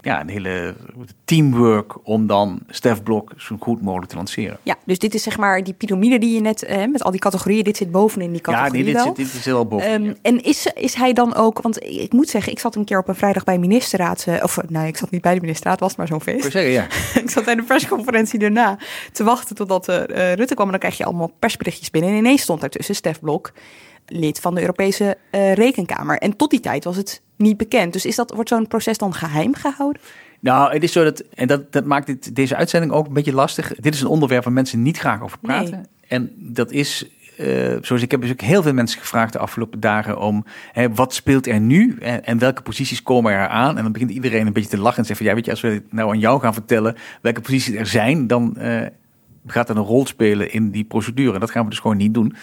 ja, 0.00 0.20
een 0.20 0.28
hele 0.28 0.74
teamwork 1.24 2.06
om 2.06 2.26
dan 2.26 2.60
Stef 2.68 3.02
Blok 3.02 3.32
zo 3.36 3.56
goed 3.60 3.82
mogelijk 3.82 4.10
te 4.10 4.16
lanceren. 4.16 4.58
Ja, 4.62 4.76
dus 4.84 4.98
dit 4.98 5.14
is 5.14 5.22
zeg 5.22 5.38
maar 5.38 5.64
die 5.64 5.74
piramide 5.74 6.18
die 6.18 6.34
je 6.34 6.40
net 6.40 6.62
eh, 6.62 6.86
met 6.86 7.02
al 7.02 7.10
die 7.10 7.20
categorieën. 7.20 7.64
Dit 7.64 7.76
zit 7.76 7.90
bovenin 7.90 8.32
die 8.32 8.40
Ja, 8.44 8.52
categorie 8.52 8.84
nee, 8.84 8.84
dit, 8.84 8.94
wel. 8.94 9.04
zit, 9.04 9.16
dit 9.16 9.34
is 9.34 9.44
heel 9.44 9.66
boven. 9.66 9.86
Ehm, 9.86 10.14
en 10.22 10.42
is, 10.42 10.66
is 10.74 10.94
hij 10.94 11.12
dan 11.12 11.34
ook, 11.34 11.62
want 11.62 11.82
ik 11.82 12.12
moet 12.12 12.28
zeggen, 12.28 12.52
ik 12.52 12.58
zat 12.58 12.74
een 12.74 12.84
keer 12.84 12.98
op 12.98 13.08
een 13.08 13.14
vrijdag 13.14 13.44
bij 13.44 13.58
ministerraad, 13.58 14.24
eh, 14.28 14.42
of 14.42 14.58
nou, 14.68 14.86
ik 14.86 14.96
zat 14.96 15.10
niet 15.10 15.22
bij 15.22 15.34
de 15.34 15.40
ministerraad, 15.40 15.80
was 15.80 15.96
maar 15.96 16.06
zo'n 16.06 16.20
feest. 16.20 16.44
Ik 16.44 16.52
zeggen, 16.52 16.72
ja. 16.72 16.86
ik 17.22 17.30
zat 17.30 17.44
bij 17.44 17.54
de 17.54 17.62
persconferentie 17.62 18.38
daarna 18.38 18.78
te 19.12 19.24
wachten 19.24 19.56
totdat 19.56 19.88
eh, 19.88 20.32
Rutte 20.32 20.54
kwam 20.54 20.66
en 20.66 20.70
dan 20.70 20.80
krijg 20.80 20.96
je 20.96 21.04
allemaal 21.04 21.32
persberichtjes 21.38 21.90
binnen. 21.90 22.10
En 22.10 22.16
ineens 22.16 22.42
stond 22.42 22.60
daartussen 22.60 22.94
Stef 22.94 23.20
Blok, 23.20 23.52
lid 24.08 24.40
van 24.40 24.54
de 24.54 24.60
Europese 24.60 25.16
eh, 25.30 25.52
Rekenkamer. 25.52 26.18
En 26.18 26.36
tot 26.36 26.50
die 26.50 26.60
tijd 26.60 26.84
was 26.84 26.96
het 26.96 27.22
niet 27.36 27.56
bekend. 27.56 27.92
Dus 27.92 28.06
is 28.06 28.16
dat, 28.16 28.32
wordt 28.34 28.48
zo'n 28.48 28.66
proces 28.66 28.98
dan 28.98 29.14
geheim 29.14 29.54
gehouden? 29.54 30.02
Nou, 30.40 30.72
het 30.72 30.82
is 30.82 30.92
zo 30.92 31.04
dat, 31.04 31.20
en 31.34 31.48
dat, 31.48 31.72
dat 31.72 31.84
maakt 31.84 32.06
dit, 32.06 32.34
deze 32.34 32.56
uitzending 32.56 32.92
ook 32.92 33.06
een 33.06 33.12
beetje 33.12 33.34
lastig. 33.34 33.74
Dit 33.74 33.94
is 33.94 34.00
een 34.00 34.06
onderwerp 34.06 34.44
waar 34.44 34.52
mensen 34.52 34.82
niet 34.82 34.98
graag 34.98 35.22
over 35.22 35.38
praten. 35.38 35.70
Nee. 35.70 35.82
En 36.08 36.32
dat 36.36 36.72
is, 36.72 37.08
eh, 37.36 37.76
zoals 37.80 38.02
ik 38.02 38.10
heb 38.10 38.20
dus 38.20 38.30
ook 38.30 38.40
heel 38.40 38.62
veel 38.62 38.72
mensen 38.72 39.00
gevraagd 39.00 39.32
de 39.32 39.38
afgelopen 39.38 39.80
dagen 39.80 40.20
om, 40.20 40.44
hè, 40.72 40.94
wat 40.94 41.14
speelt 41.14 41.46
er 41.46 41.60
nu 41.60 41.96
en, 42.00 42.24
en 42.24 42.38
welke 42.38 42.62
posities 42.62 43.02
komen 43.02 43.32
er 43.32 43.48
aan? 43.48 43.76
En 43.76 43.82
dan 43.82 43.92
begint 43.92 44.10
iedereen 44.10 44.46
een 44.46 44.52
beetje 44.52 44.70
te 44.70 44.78
lachen 44.78 44.98
en 44.98 45.04
zegt 45.04 45.18
van, 45.18 45.28
ja, 45.28 45.34
weet 45.34 45.44
je, 45.44 45.50
als 45.50 45.60
we 45.60 45.82
nou 45.90 46.10
aan 46.10 46.18
jou 46.18 46.40
gaan 46.40 46.54
vertellen 46.54 46.96
welke 47.22 47.40
posities 47.40 47.74
er 47.74 47.86
zijn, 47.86 48.26
dan 48.26 48.56
eh, 48.56 48.86
gaat 49.46 49.66
dat 49.66 49.76
een 49.76 49.82
rol 49.82 50.06
spelen 50.06 50.52
in 50.52 50.70
die 50.70 50.84
procedure. 50.84 51.34
En 51.34 51.40
dat 51.40 51.50
gaan 51.50 51.64
we 51.64 51.70
dus 51.70 51.78
gewoon 51.78 51.96
niet 51.96 52.14
doen. 52.14 52.34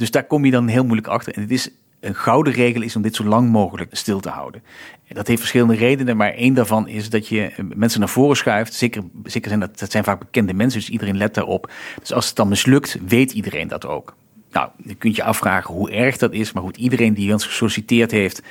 Dus 0.00 0.10
daar 0.10 0.24
kom 0.24 0.44
je 0.44 0.50
dan 0.50 0.68
heel 0.68 0.84
moeilijk 0.84 1.08
achter. 1.08 1.34
En 1.34 1.42
het 1.42 1.50
is 1.50 1.70
een 2.00 2.14
gouden 2.14 2.52
regel 2.52 2.82
is 2.82 2.96
om 2.96 3.02
dit 3.02 3.16
zo 3.16 3.24
lang 3.24 3.50
mogelijk 3.50 3.96
stil 3.96 4.20
te 4.20 4.28
houden. 4.28 4.62
En 5.06 5.14
dat 5.14 5.26
heeft 5.26 5.40
verschillende 5.40 5.74
redenen, 5.74 6.16
maar 6.16 6.32
één 6.32 6.54
daarvan 6.54 6.88
is 6.88 7.10
dat 7.10 7.28
je 7.28 7.42
eh, 7.42 7.64
mensen 7.74 8.00
naar 8.00 8.08
voren 8.08 8.36
schuift. 8.36 8.74
Zeker, 8.74 9.02
zeker 9.24 9.48
zijn 9.48 9.60
dat, 9.60 9.78
dat 9.78 9.90
zijn 9.90 10.04
vaak 10.04 10.18
bekende 10.18 10.54
mensen, 10.54 10.80
dus 10.80 10.88
iedereen 10.88 11.16
let 11.16 11.34
daarop. 11.34 11.70
Dus 11.98 12.12
als 12.12 12.26
het 12.26 12.36
dan 12.36 12.48
mislukt, 12.48 12.98
weet 13.06 13.32
iedereen 13.32 13.68
dat 13.68 13.86
ook. 13.86 14.16
Nou, 14.50 14.68
je 14.84 14.94
kunt 14.94 15.16
je 15.16 15.22
afvragen 15.22 15.74
hoe 15.74 15.90
erg 15.90 16.16
dat 16.16 16.32
is, 16.32 16.52
maar 16.52 16.62
goed, 16.62 16.76
iedereen 16.76 17.14
die 17.14 17.32
ons 17.32 17.46
gesolliciteerd 17.46 18.10
heeft 18.10 18.42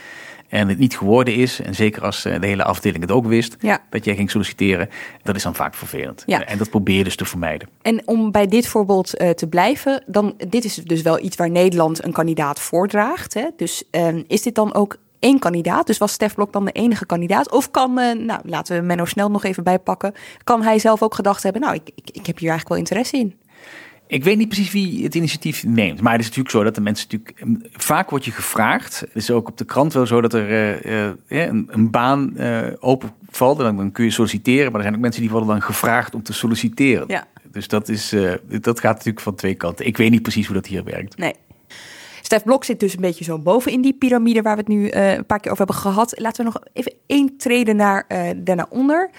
en 0.50 0.68
het 0.68 0.78
niet 0.78 0.98
geworden 0.98 1.34
is, 1.36 1.60
en 1.62 1.76
zeker 1.76 2.04
als 2.04 2.26
eh, 2.26 2.40
de 2.42 2.48
hele 2.48 2.64
afdeling 2.64 3.02
het 3.02 3.12
ook 3.12 3.26
wist, 3.26 3.56
Ja. 3.60 3.80
dat 3.90 4.06
jij 4.06 4.16
ging 4.16 4.32
solliciteren, 4.32 4.90
dat 5.24 5.36
is 5.36 5.44
dan 5.44 5.56
vaak 5.56 5.74
vervelend. 5.76 6.24
Ja. 6.26 6.46
En 6.46 6.58
dat 6.58 6.70
probeer 6.70 6.98
je 6.98 7.04
dus 7.04 7.16
te 7.16 7.26
vermijden. 7.26 7.70
En 7.82 8.08
om 8.08 8.32
bij 8.32 8.48
dit 8.48 8.68
voorbeeld 8.68 9.14
eh, 9.18 9.30
te 9.30 9.48
blijven, 9.48 10.04
dan 10.06 10.34
dit 10.48 10.66
is 10.66 10.76
dus 10.76 11.02
wel 11.02 11.20
iets 11.24 11.36
waar 11.36 11.50
Nederland 11.50 12.04
een 12.04 12.12
kandidaat 12.12 12.60
voordraagt. 12.60 13.34
Hè? 13.34 13.46
Dus 13.56 13.84
ehm, 13.92 14.24
is 14.28 14.42
dit 14.42 14.56
dan 14.56 14.74
ook 14.74 14.98
één 15.20 15.40
kandidaat? 15.40 15.88
Dus 15.88 15.98
was 15.98 16.12
Stef 16.12 16.36
Blok 16.36 16.54
dan 16.54 16.66
de 16.66 16.72
enige 16.72 17.06
kandidaat? 17.06 17.52
Of 17.52 17.72
kan, 17.72 18.00
eh, 18.00 18.16
nou 18.16 18.42
laten 18.44 18.80
we 18.80 18.86
Menno 18.86 19.06
Snel 19.06 19.30
nog 19.32 19.44
even 19.44 19.64
bijpakken, 19.64 20.14
kan 20.44 20.64
hij 20.64 20.80
zelf 20.80 21.04
ook 21.04 21.16
gedacht 21.16 21.44
hebben, 21.44 21.62
nou 21.62 21.74
ik, 21.76 21.90
ik, 21.96 22.10
ik 22.12 22.26
heb 22.26 22.38
hier 22.38 22.50
eigenlijk 22.50 22.70
wel 22.70 22.78
interesse 22.78 23.18
in? 23.18 23.40
Ik 24.10 24.24
weet 24.24 24.38
niet 24.38 24.48
precies 24.48 24.72
wie 24.72 25.04
het 25.04 25.16
initiatief 25.16 25.64
neemt. 25.64 26.02
Maar 26.02 26.12
het 26.12 26.22
is 26.22 26.28
natuurlijk 26.28 26.56
zo 26.56 26.64
dat 26.64 26.76
de 26.76 26.82
mensen 26.82 27.08
natuurlijk... 27.10 27.46
mm, 27.46 27.62
Vaak 27.72 28.10
wordt 28.10 28.26
je 28.26 28.32
gevraagd. 28.32 29.00
Het 29.00 29.16
is 29.16 29.32
ook 29.32 29.48
op 29.48 29.58
de 29.58 29.66
krant 29.66 29.94
wel 29.94 30.06
zo 30.06 30.22
dat 30.22 30.34
er 30.34 30.50
eh, 30.50 31.08
eh, 31.08 31.16
een, 31.28 31.68
een 31.72 31.90
baan 31.90 32.38
eh 32.38 32.68
open 32.80 33.12
valt. 33.30 33.58
En 33.58 33.64
dan, 33.64 33.78
dan 33.78 33.92
kun 33.92 34.06
je 34.06 34.12
solliciteren. 34.12 34.66
Maar 34.66 34.76
er 34.76 34.82
zijn 34.82 34.96
ook 34.96 35.02
mensen 35.02 35.22
die 35.22 35.30
worden 35.30 35.50
dan 35.50 35.62
gevraagd 35.62 36.16
om 36.16 36.24
te 36.24 36.34
solliciteren. 36.34 37.08
Ja. 37.08 37.28
Dus 37.52 37.68
dat, 37.68 37.90
is, 37.90 38.14
uh, 38.14 38.34
dat 38.62 38.80
gaat 38.80 38.94
natuurlijk 38.94 39.24
van 39.24 39.36
twee 39.36 39.56
kanten. 39.56 39.86
Ik 39.86 39.98
weet 39.98 40.12
niet 40.12 40.22
precies 40.22 40.46
hoe 40.46 40.56
dat 40.56 40.66
hier 40.66 40.84
werkt. 40.84 41.18
Nee. 41.18 41.34
Stef 42.22 42.44
Blok 42.44 42.64
zit 42.64 42.80
dus 42.80 42.94
een 42.94 43.02
beetje 43.02 43.24
zo 43.24 43.40
boven 43.40 43.72
in 43.72 43.82
die 43.82 43.94
piramide 43.94 44.42
waar 44.42 44.56
we 44.56 44.60
het 44.60 44.70
nu 44.70 44.92
uh, 44.92 45.14
een 45.14 45.26
paar 45.26 45.40
keer 45.40 45.52
over 45.52 45.66
hebben 45.66 45.82
gehad. 45.84 46.20
Laten 46.20 46.46
we 46.46 46.52
nog 46.54 46.64
even 46.74 46.94
één 47.06 47.38
treden 47.38 47.76
naar, 47.76 48.06
uh, 48.08 48.30
daarna 48.38 48.66
onder. 48.70 49.10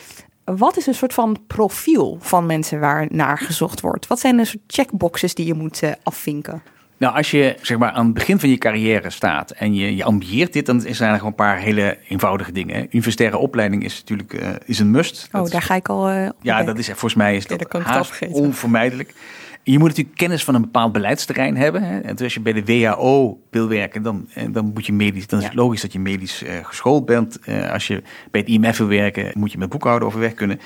Wat 0.57 0.77
is 0.77 0.87
een 0.87 0.95
soort 0.95 1.15
van 1.15 1.37
profiel 1.47 2.19
van 2.21 2.47
mensen 2.47 2.81
waar 2.81 3.07
naar 3.11 3.39
gezocht 3.39 3.81
wordt? 3.81 4.07
Wat 4.07 4.21
zijn 4.21 4.37
de 4.37 4.45
soort 4.45 4.63
checkboxes 4.67 5.35
die 5.35 5.47
je 5.47 5.55
moet 5.55 5.83
uh, 5.83 5.91
afvinken? 6.03 6.63
Nou, 6.97 7.15
als 7.15 7.31
je 7.31 7.57
zeg 7.63 7.79
maar 7.79 7.91
aan 7.91 8.05
het 8.05 8.15
begin 8.15 8.41
van 8.41 8.49
je 8.49 8.59
carrière 8.59 9.11
staat 9.11 9.51
en 9.51 9.75
je, 9.75 9.97
je 9.97 10.05
ambieert 10.05 10.53
dit, 10.53 10.67
dan 10.67 10.77
is 10.77 11.01
er 11.01 11.07
eigenlijk 11.07 11.25
een 11.25 11.45
paar 11.47 11.59
hele 11.59 11.99
eenvoudige 12.09 12.53
dingen. 12.53 12.87
Universitaire 12.91 13.39
opleiding 13.39 13.85
is 13.85 13.99
natuurlijk 13.99 14.33
uh, 14.33 14.49
is 14.65 14.79
een 14.79 14.91
must. 14.91 15.29
Oh, 15.33 15.41
dat 15.41 15.51
daar 15.51 15.63
ga 15.63 15.75
ik 15.75 15.89
al. 15.89 16.13
Uh, 16.13 16.29
ja, 16.43 16.63
dat 16.63 16.79
is 16.79 16.87
volgens 16.87 17.15
mij 17.15 17.37
is 17.37 17.47
dat, 17.47 17.59
dat 17.71 17.83
haast 17.83 18.27
onvermijdelijk. 18.29 19.15
Je 19.63 19.79
moet 19.79 19.89
natuurlijk 19.89 20.17
kennis 20.17 20.45
van 20.45 20.55
een 20.55 20.61
bepaald 20.61 20.93
beleidsterrein 20.93 21.57
hebben. 21.57 21.83
Hè. 21.83 21.99
En 22.01 22.15
dus 22.15 22.25
als 22.25 22.35
je 22.35 22.41
bij 22.41 22.53
de 22.53 22.65
WHO 22.65 23.41
wil 23.51 23.69
werken, 23.69 24.03
dan, 24.03 24.29
eh, 24.35 24.45
dan, 24.53 24.71
moet 24.75 24.87
je 24.87 24.93
medisch, 24.93 25.27
dan 25.27 25.39
is 25.39 25.45
het 25.45 25.55
logisch 25.55 25.81
dat 25.81 25.93
je 25.93 25.99
medisch 25.99 26.43
uh, 26.43 26.51
geschoold 26.63 27.07
bent. 27.07 27.39
Uh, 27.49 27.73
als 27.73 27.87
je 27.87 28.03
bij 28.31 28.41
het 28.41 28.51
IMF 28.51 28.79
wil 28.79 28.87
werken, 28.87 29.31
moet 29.35 29.53
je 29.53 29.59
met 29.59 29.69
boekhouden 29.69 30.09
overweg 30.09 30.35
kunnen. 30.35 30.61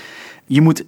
Je 0.47 0.61
moet 0.61 0.85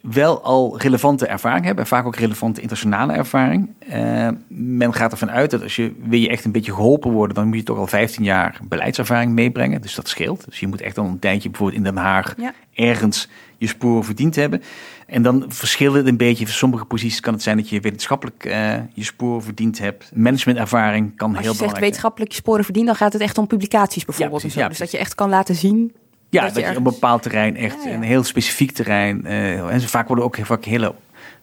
wel 0.00 0.42
al 0.42 0.78
relevante 0.78 1.26
ervaring 1.26 1.64
hebben, 1.64 1.86
vaak 1.86 2.06
ook 2.06 2.16
relevante 2.16 2.60
internationale 2.60 3.12
ervaring. 3.12 3.70
Uh, 3.92 4.28
men 4.48 4.94
gaat 4.94 5.12
ervan 5.12 5.30
uit 5.30 5.50
dat 5.50 5.62
als 5.62 5.76
je 5.76 5.92
wil 6.02 6.18
je 6.18 6.28
echt 6.28 6.44
een 6.44 6.52
beetje 6.52 6.72
geholpen 6.72 7.10
worden, 7.10 7.34
dan 7.34 7.46
moet 7.46 7.56
je 7.56 7.62
toch 7.62 7.78
al 7.78 7.86
15 7.86 8.24
jaar 8.24 8.60
beleidservaring 8.68 9.32
meebrengen. 9.32 9.80
Dus 9.80 9.94
dat 9.94 10.08
scheelt. 10.08 10.44
Dus 10.44 10.60
je 10.60 10.66
moet 10.66 10.80
echt 10.80 10.98
al 10.98 11.04
een 11.04 11.18
tijdje 11.18 11.48
bijvoorbeeld 11.48 11.78
in 11.78 11.84
Den 11.84 12.02
Haag 12.02 12.34
ergens 12.74 13.28
je 13.58 13.66
sporen 13.66 14.04
verdiend 14.04 14.36
hebben. 14.36 14.62
En 15.06 15.22
dan 15.22 15.44
verschilt 15.48 15.94
het 15.94 16.06
een 16.06 16.16
beetje. 16.16 16.46
Voor 16.46 16.54
sommige 16.54 16.84
posities 16.84 17.20
kan 17.20 17.32
het 17.32 17.42
zijn 17.42 17.56
dat 17.56 17.68
je 17.68 17.80
wetenschappelijk 17.80 18.44
uh, 18.44 18.74
je 18.92 19.04
sporen 19.04 19.42
verdiend 19.42 19.78
hebt. 19.78 20.10
Managementervaring 20.14 21.16
kan 21.16 21.28
heel 21.28 21.40
belangrijk 21.40 21.44
zijn. 21.44 21.48
Als 21.48 21.58
je 21.58 21.64
zegt 21.64 21.80
wetenschappelijk 21.80 22.32
je 22.32 22.38
sporen 22.38 22.64
verdiend, 22.64 22.86
dan 22.86 22.94
gaat 22.94 23.12
het 23.12 23.22
echt 23.22 23.38
om 23.38 23.46
publicaties 23.46 24.04
bijvoorbeeld. 24.04 24.40
Ja, 24.40 24.46
precies, 24.48 24.62
ja, 24.62 24.68
dus 24.68 24.78
dat 24.78 24.90
je 24.90 24.98
echt 24.98 25.14
kan 25.14 25.28
laten 25.28 25.54
zien 25.54 25.92
ja, 26.30 26.44
dat, 26.44 26.54
je, 26.54 26.68
op 26.68 26.76
een 26.76 26.82
bepaald 26.82 27.22
terrein 27.22 27.56
echt 27.56 27.84
een 27.84 28.02
heel 28.02 28.24
specifiek 28.24 28.70
terrein. 28.72 29.20
Uh, 29.24 29.72
en 29.72 29.80
vaak 29.80 30.06
worden 30.06 30.24
ook 30.24 30.38
vaak 30.42 30.64
hele 30.64 30.94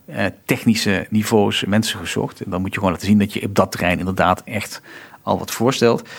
uh, 0.06 0.26
technische 0.46 1.08
niveaus 1.10 1.66
mensen 1.66 2.00
gezocht. 2.00 2.42
En 2.42 2.52
dan 2.52 2.62
moet 2.62 2.70
je 2.70 2.78
gewoon 2.78 2.92
laten 2.92 3.08
zien 3.08 3.20
dat 3.20 3.34
je 3.34 3.44
op 3.44 3.56
dat 3.56 3.72
terrein 3.72 4.00
inderdaad 4.00 4.44
echt 4.44 4.82
al 5.22 5.40
wat 5.40 5.52
voorstelt. 5.52 6.10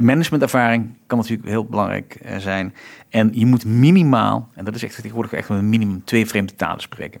Managementervaring 0.00 0.94
kan 1.06 1.18
natuurlijk 1.18 1.48
heel 1.48 1.64
belangrijk 1.64 2.18
uh, 2.24 2.36
zijn. 2.36 2.74
En 3.08 3.30
je 3.32 3.46
moet 3.46 3.64
minimaal, 3.64 4.48
en 4.54 4.64
dat 4.64 4.74
is 4.74 4.82
echt 4.82 4.94
tegenwoordig 4.94 5.32
echt 5.32 5.48
een 5.48 5.68
minimum 5.68 6.04
twee 6.04 6.26
vreemde 6.26 6.54
talen 6.54 6.80
spreken. 6.80 7.20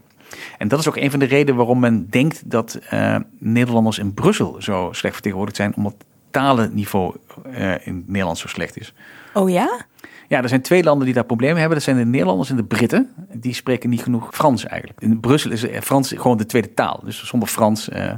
En 0.58 0.68
dat 0.68 0.78
is 0.78 0.88
ook 0.88 0.96
een 0.96 1.10
van 1.10 1.18
de 1.18 1.26
redenen 1.26 1.56
waarom 1.56 1.78
men 1.78 2.06
denkt 2.10 2.50
dat 2.50 2.78
Nederlanders 3.38 3.98
in 3.98 4.14
Brussel 4.14 4.56
zo 4.58 4.88
slecht 4.92 5.14
vertegenwoordigd 5.14 5.56
zijn, 5.56 5.76
omdat 5.76 5.94
talenniveau 6.30 7.14
in 7.84 7.94
het 7.96 8.08
Nederlands 8.08 8.40
zo 8.40 8.48
slecht 8.48 8.78
is. 8.78 8.94
Oh 9.32 9.50
ja? 9.50 9.86
Ja, 10.28 10.42
er 10.42 10.48
zijn 10.48 10.62
twee 10.62 10.82
landen 10.82 11.04
die 11.04 11.14
daar 11.14 11.24
problemen 11.24 11.58
hebben. 11.58 11.74
Dat 11.74 11.84
zijn 11.84 11.96
de 11.96 12.04
Nederlanders 12.04 12.50
en 12.50 12.56
de 12.56 12.64
Britten. 12.64 13.10
Die 13.32 13.54
spreken 13.54 13.90
niet 13.90 14.02
genoeg 14.02 14.28
Frans 14.30 14.66
eigenlijk. 14.66 15.00
In 15.00 15.20
Brussel 15.20 15.50
is 15.50 15.64
Frans 15.80 16.12
gewoon 16.16 16.36
de 16.36 16.46
tweede 16.46 16.74
taal. 16.74 17.00
Dus 17.04 17.26
zonder 17.26 17.48
Frans 17.48 17.88
uh, 17.88 18.12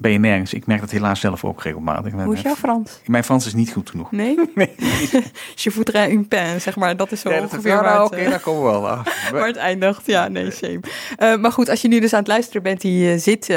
ben 0.00 0.10
je 0.10 0.18
nergens. 0.18 0.54
Ik 0.54 0.66
merk 0.66 0.80
dat 0.80 0.90
helaas 0.90 1.20
zelf 1.20 1.44
ook 1.44 1.62
regelmatig. 1.62 2.12
Hoe 2.12 2.34
is 2.34 2.40
jouw 2.40 2.54
Frans? 2.54 3.00
Mijn 3.06 3.24
Frans 3.24 3.46
is 3.46 3.54
niet 3.54 3.72
goed 3.72 3.90
genoeg. 3.90 4.10
Nee? 4.10 4.38
nee. 4.54 4.74
Je 5.54 5.70
voudrais 5.70 6.12
une 6.12 6.24
pen, 6.24 6.60
zeg 6.60 6.76
maar. 6.76 6.96
Dat 6.96 7.12
is 7.12 7.20
zo 7.20 7.30
nee, 7.30 7.40
ongeveer 7.40 7.70
ja, 7.70 7.80
nou, 7.80 8.04
Oké, 8.04 8.14
okay, 8.14 8.30
daar 8.30 8.40
komen 8.40 8.62
we 8.62 8.70
wel 8.70 8.88
af. 8.88 9.02
maar 9.32 9.46
het 9.46 9.56
eindigt, 9.56 10.06
ja, 10.06 10.28
nee, 10.28 10.50
shame. 10.50 10.80
Uh, 11.18 11.36
maar 11.36 11.52
goed, 11.52 11.68
als 11.68 11.82
je 11.82 11.88
nu 11.88 12.00
dus 12.00 12.12
aan 12.12 12.18
het 12.18 12.28
luisteren 12.28 12.62
bent, 12.62 12.80
die 12.80 13.12
uh, 13.12 13.18
zit, 13.18 13.48
uh, 13.48 13.56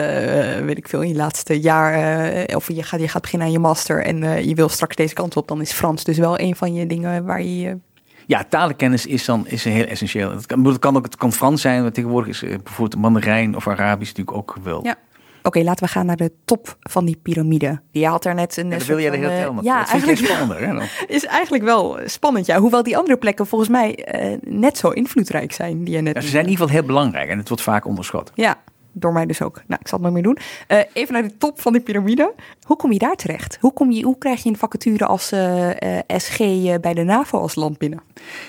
weet 0.65 0.77
ik 0.77 0.87
veel, 0.87 1.01
in 1.01 1.09
je 1.09 1.15
laatste 1.15 1.59
jaar, 1.59 2.45
of 2.55 2.67
je 2.67 2.83
gaat, 2.83 2.99
je 2.99 3.07
gaat 3.07 3.21
beginnen 3.21 3.47
aan 3.47 3.53
je 3.53 3.59
master 3.59 4.03
en 4.03 4.47
je 4.47 4.55
wil 4.55 4.69
straks 4.69 4.95
deze 4.95 5.13
kant 5.13 5.37
op, 5.37 5.47
dan 5.47 5.61
is 5.61 5.71
Frans 5.71 6.03
dus 6.03 6.17
wel 6.17 6.39
een 6.39 6.55
van 6.55 6.73
je 6.73 6.87
dingen 6.87 7.25
waar 7.25 7.41
je 7.41 7.77
ja, 8.25 8.45
talenkennis 8.49 9.05
is 9.05 9.25
dan 9.25 9.47
is 9.47 9.63
heel 9.63 9.85
essentieel. 9.85 10.31
Het 10.31 10.45
kan, 10.45 10.65
het 10.65 10.79
kan 10.79 10.97
ook 10.97 11.05
het 11.05 11.15
kan 11.15 11.31
Frans 11.31 11.61
zijn, 11.61 11.81
maar 11.81 11.91
tegenwoordig 11.91 12.43
is 12.43 12.49
bijvoorbeeld 12.63 13.01
Mandarijn 13.01 13.55
of 13.55 13.67
Arabisch 13.67 14.13
natuurlijk 14.13 14.37
ook 14.37 14.51
geweldig. 14.51 14.85
Ja. 14.85 14.97
Oké, 15.43 15.59
laten 15.63 15.85
we 15.85 15.91
gaan 15.91 16.05
naar 16.05 16.17
de 16.17 16.31
top 16.45 16.77
van 16.79 17.05
die 17.05 17.19
piramide. 17.21 17.81
Je 17.91 18.07
had 18.07 18.25
er 18.25 18.35
net 18.35 18.57
een. 18.57 18.69
Ja, 18.69 18.77
dat 18.77 18.87
wil 18.87 18.97
je 18.97 19.11
de 19.11 19.17
hele 19.17 19.27
tijd. 19.27 19.51
Ja, 19.61 19.79
dat 19.79 19.89
eigenlijk 19.89 20.19
spannender. 20.19 20.67
Hè, 20.67 20.73
dan. 20.73 20.87
Is 21.07 21.25
eigenlijk 21.25 21.63
wel 21.63 21.99
spannend, 22.05 22.45
ja. 22.45 22.59
Hoewel 22.59 22.83
die 22.83 22.97
andere 22.97 23.17
plekken 23.17 23.47
volgens 23.47 23.69
mij 23.69 24.13
uh, 24.21 24.37
net 24.41 24.77
zo 24.77 24.89
invloedrijk 24.89 25.51
zijn. 25.51 25.83
Die 25.83 25.95
je 25.95 26.01
net 26.01 26.15
ja, 26.15 26.21
ze 26.21 26.27
zijn 26.27 26.43
in 26.43 26.49
ieder 26.49 26.65
geval 26.65 26.79
heel 26.79 26.87
belangrijk 26.87 27.29
en 27.29 27.37
het 27.37 27.47
wordt 27.47 27.63
vaak 27.63 27.85
onderschat. 27.85 28.31
Ja, 28.35 28.57
door 28.91 29.13
mij 29.13 29.25
dus 29.25 29.41
ook. 29.41 29.61
Nou, 29.67 29.81
ik 29.81 29.87
zal 29.87 29.97
het 29.97 30.07
nog 30.07 30.13
meer 30.13 30.23
doen. 30.23 30.37
Uh, 30.67 30.77
even 30.93 31.13
naar 31.13 31.23
de 31.23 31.37
top 31.37 31.61
van 31.61 31.73
die 31.73 31.81
piramide. 31.81 32.33
Hoe 32.63 32.77
kom 32.77 32.91
je 32.91 32.99
daar 32.99 33.15
terecht? 33.15 33.57
Hoe, 33.61 33.73
kom 33.73 33.91
je, 33.91 34.03
hoe 34.03 34.17
krijg 34.17 34.43
je 34.43 34.49
een 34.49 34.57
vacature 34.57 35.05
als 35.05 35.33
uh, 35.33 35.69
uh, 35.69 35.75
SG 36.07 36.37
bij 36.81 36.93
de 36.93 37.03
NAVO 37.03 37.39
als 37.39 37.55
land 37.55 37.77
binnen? 37.77 38.01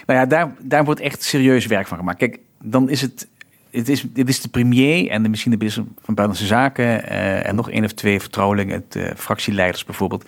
Nou 0.06 0.18
ja, 0.18 0.26
daar, 0.26 0.54
daar 0.58 0.84
wordt 0.84 1.00
echt 1.00 1.22
serieus 1.22 1.66
werk 1.66 1.86
van 1.86 1.98
gemaakt. 1.98 2.18
Kijk, 2.18 2.38
dan 2.62 2.88
is 2.88 3.00
het 3.00 3.28
het 3.74 3.88
is, 3.88 4.06
dit 4.12 4.28
is 4.28 4.40
de 4.40 4.48
premier 4.48 5.10
en 5.10 5.22
de, 5.22 5.28
misschien 5.28 5.50
de 5.50 5.56
minister 5.56 5.84
van 6.02 6.14
Buitenlandse 6.14 6.54
Zaken 6.54 6.84
uh, 6.84 7.46
en 7.46 7.54
nog 7.54 7.70
één 7.70 7.84
of 7.84 7.92
twee 7.92 8.20
vertrouwelingen, 8.20 8.84
uh, 8.96 9.10
fractieleiders 9.16 9.84
bijvoorbeeld, 9.84 10.24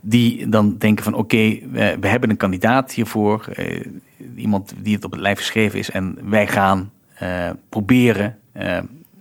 die 0.00 0.48
dan 0.48 0.76
denken 0.78 1.04
van 1.04 1.14
oké, 1.14 1.58
we, 1.70 2.08
hebben 2.08 2.30
een 2.30 2.36
kandidaat 2.36 2.92
hiervoor, 2.92 3.48
uh, 3.56 3.84
iemand 4.36 4.74
die 4.76 4.94
het 4.94 5.04
op 5.04 5.10
het 5.10 5.20
lijf 5.20 5.38
geschreven 5.38 5.78
is 5.78 5.90
en 5.90 6.18
wij 6.22 6.46
gaan 6.46 6.90
proberen 7.68 8.38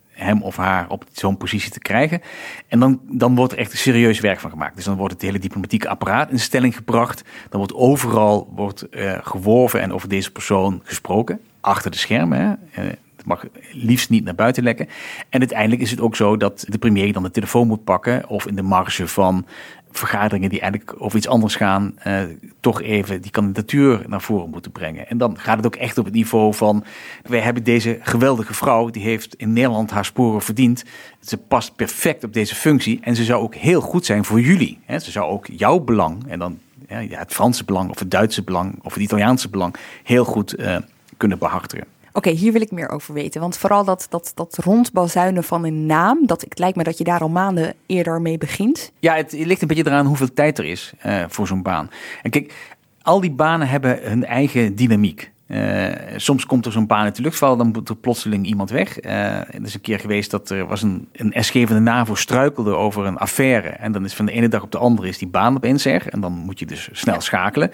hem 0.09 0.41
of 0.41 0.55
haar 0.55 0.89
op 0.89 1.05
zo'n 1.11 1.37
positie 1.37 1.71
te 1.71 1.79
krijgen. 1.79 2.21
En 2.67 2.79
dan, 2.79 2.99
dan 3.09 3.35
wordt 3.35 3.53
er 3.53 3.59
echt 3.59 3.77
serieus 3.77 4.19
werk 4.19 4.39
van 4.39 4.49
gemaakt. 4.49 4.75
Dus 4.75 4.85
dan 4.85 4.97
wordt 4.97 5.13
het 5.13 5.21
hele 5.21 5.39
diplomatieke 5.39 5.89
apparaat 5.89 6.31
in 6.31 6.39
stelling 6.39 6.75
gebracht. 6.75 7.23
Dan 7.49 7.59
wordt 7.59 7.73
overal 7.73 8.53
wordt, 8.55 8.85
geworven 9.21 9.81
en 9.81 9.93
over 9.93 10.09
deze 10.09 10.31
persoon 10.31 10.81
gesproken. 10.83 11.39
Achter 11.61 11.91
de 11.91 11.97
schermen. 11.97 12.59
Hè 12.69 12.89
mag 13.27 13.45
liefst 13.71 14.09
niet 14.09 14.23
naar 14.23 14.35
buiten 14.35 14.63
lekken. 14.63 14.87
En 15.29 15.39
uiteindelijk 15.39 15.81
is 15.81 15.91
het 15.91 16.01
ook 16.01 16.15
zo 16.15 16.37
dat 16.37 16.65
de 16.67 16.77
premier 16.77 17.13
dan 17.13 17.23
de 17.23 17.31
telefoon 17.31 17.67
moet 17.67 17.83
pakken 17.83 18.29
of 18.29 18.47
in 18.47 18.55
de 18.55 18.61
marge 18.61 19.07
van 19.07 19.45
vergaderingen 19.91 20.49
die 20.49 20.59
eigenlijk 20.59 21.01
over 21.01 21.17
iets 21.17 21.27
anders 21.27 21.55
gaan, 21.55 21.95
uh, 22.07 22.21
toch 22.59 22.81
even 22.81 23.21
die 23.21 23.31
kandidatuur 23.31 24.03
naar 24.07 24.21
voren 24.21 24.49
moeten 24.49 24.71
brengen. 24.71 25.07
En 25.07 25.17
dan 25.17 25.37
gaat 25.39 25.57
het 25.57 25.65
ook 25.65 25.75
echt 25.75 25.97
op 25.97 26.05
het 26.05 26.13
niveau 26.13 26.53
van, 26.53 26.83
wij 27.23 27.39
hebben 27.39 27.63
deze 27.63 27.97
geweldige 28.01 28.53
vrouw, 28.53 28.89
die 28.89 29.03
heeft 29.03 29.35
in 29.35 29.53
Nederland 29.53 29.91
haar 29.91 30.05
sporen 30.05 30.41
verdiend. 30.41 30.83
Ze 31.19 31.37
past 31.37 31.75
perfect 31.75 32.23
op 32.23 32.33
deze 32.33 32.55
functie 32.55 32.99
en 33.01 33.15
ze 33.15 33.23
zou 33.23 33.41
ook 33.41 33.55
heel 33.55 33.81
goed 33.81 34.05
zijn 34.05 34.25
voor 34.25 34.41
jullie. 34.41 34.79
Hè. 34.85 34.99
Ze 34.99 35.11
zou 35.11 35.29
ook 35.31 35.47
jouw 35.51 35.79
belang, 35.79 36.27
en 36.27 36.39
dan 36.39 36.59
ja, 36.87 37.17
het 37.17 37.33
Franse 37.33 37.63
belang 37.63 37.89
of 37.89 37.99
het 37.99 38.11
Duitse 38.11 38.43
belang 38.43 38.79
of 38.81 38.93
het 38.93 39.03
Italiaanse 39.03 39.49
belang, 39.49 39.75
heel 40.03 40.25
goed 40.25 40.59
uh, 40.59 40.77
kunnen 41.17 41.37
behartigen. 41.37 41.87
Oké, 42.17 42.30
hier 42.30 42.51
wil 42.51 42.62
ik 42.62 42.71
meer 42.71 42.89
over 42.89 43.13
weten. 43.13 43.41
Want 43.41 43.58
vooral 43.58 43.84
dat, 43.84 44.08
dat, 44.10 44.32
dat 44.36 44.58
rondbazuinen 44.63 45.43
van 45.43 45.65
een 45.65 45.86
naam, 45.86 46.25
dat, 46.25 46.41
het 46.41 46.60
lijkt 46.60 46.77
me 46.77 46.84
dat 46.84 46.97
je 46.97 47.03
daar 47.03 47.19
al 47.19 47.30
maanden 47.30 47.73
eerder 47.86 48.21
mee 48.21 48.38
begint. 48.38 48.91
Ja, 48.99 49.15
het, 49.15 49.32
ligt 49.32 49.62
een 49.62 49.67
beetje 49.67 49.86
eraan 49.86 50.06
hoeveel 50.06 50.34
tijd 50.34 50.58
er 50.58 50.65
is 50.65 50.93
uh, 51.06 51.23
voor 51.27 51.47
zo'n 51.47 51.62
baan. 51.62 51.89
En 52.21 52.30
kijk, 52.30 52.53
al 53.01 53.21
die 53.21 53.32
banen 53.32 53.67
hebben 53.67 53.99
hun 54.01 54.25
eigen 54.25 54.75
dynamiek. 54.75 55.32
Uh, 55.47 55.88
soms 56.15 56.45
komt 56.45 56.65
er 56.65 56.71
zo'n 56.71 56.88
baan 56.88 57.03
uit 57.03 57.15
de 57.15 57.21
lucht 57.21 57.39
dan 57.39 57.71
moet 57.71 57.89
er 57.89 57.95
plotseling 57.95 58.45
iemand 58.45 58.69
weg. 58.69 59.03
Uh, 59.03 59.12
er 59.36 59.63
is 59.63 59.73
een 59.73 59.82
keer 59.82 59.99
geweest 59.99 60.32
dat 60.32 60.49
er 60.49 60.67
was 60.67 60.82
een, 60.82 61.08
een 61.12 61.43
SG 61.43 61.53
van 61.53 61.75
de 61.75 61.80
NAVO 61.80 62.15
struikelde 62.15 62.75
over 62.75 63.06
een 63.06 63.17
affaire. 63.17 63.69
En 63.69 63.91
dan 63.91 64.06
is 64.06 64.13
van 64.13 64.25
de 64.25 64.32
ene 64.32 64.47
dag 64.47 64.63
op 64.63 64.71
de 64.71 64.77
andere 64.77 65.08
is 65.08 65.17
die 65.17 65.27
baan 65.27 65.56
opeens 65.56 65.86
er. 65.86 66.08
En 66.10 66.21
dan 66.21 66.32
moet 66.32 66.60
je 66.60 66.65
dus 66.65 66.89
snel 66.91 67.21
schakelen. 67.21 67.71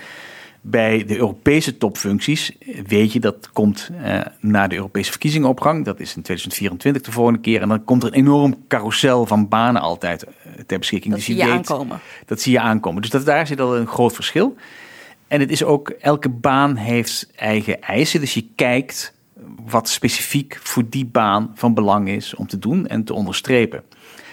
Bij 0.65 1.05
de 1.05 1.17
Europese 1.17 1.77
topfuncties 1.77 2.51
weet 2.87 3.13
je 3.13 3.19
dat 3.19 3.49
komt 3.53 3.89
uh, 3.91 4.21
na 4.39 4.67
de 4.67 4.75
Europese 4.75 5.11
verkiezingenopgang. 5.11 5.85
Dat 5.85 5.99
is 5.99 6.15
in 6.15 6.21
2024 6.21 7.01
de 7.01 7.11
volgende 7.11 7.39
keer. 7.39 7.61
En 7.61 7.67
dan 7.67 7.83
komt 7.83 8.03
er 8.03 8.09
een 8.09 8.15
enorm 8.15 8.55
carousel 8.67 9.25
van 9.25 9.47
banen 9.47 9.81
altijd 9.81 10.23
uh, 10.23 10.53
ter 10.65 10.79
beschikking. 10.79 11.13
Dat 11.13 11.25
dus 11.25 11.35
zie 11.35 11.35
je, 11.37 11.45
weet, 11.45 11.53
aankomen. 11.53 11.99
Dat 12.25 12.41
zie 12.41 12.51
je 12.51 12.59
aankomen. 12.59 13.01
Dus 13.01 13.11
dat, 13.11 13.25
daar 13.25 13.47
zit 13.47 13.59
al 13.59 13.77
een 13.77 13.87
groot 13.87 14.13
verschil. 14.13 14.55
En 15.27 15.39
het 15.39 15.51
is 15.51 15.63
ook, 15.63 15.89
elke 15.89 16.29
baan 16.29 16.75
heeft 16.75 17.31
eigen 17.35 17.81
eisen. 17.81 18.19
Dus 18.19 18.33
je 18.33 18.47
kijkt 18.55 19.13
wat 19.65 19.89
specifiek 19.89 20.59
voor 20.61 20.83
die 20.89 21.05
baan 21.05 21.51
van 21.55 21.73
belang 21.73 22.09
is 22.09 22.35
om 22.35 22.47
te 22.47 22.59
doen 22.59 22.87
en 22.87 23.03
te 23.03 23.13
onderstrepen. 23.13 23.83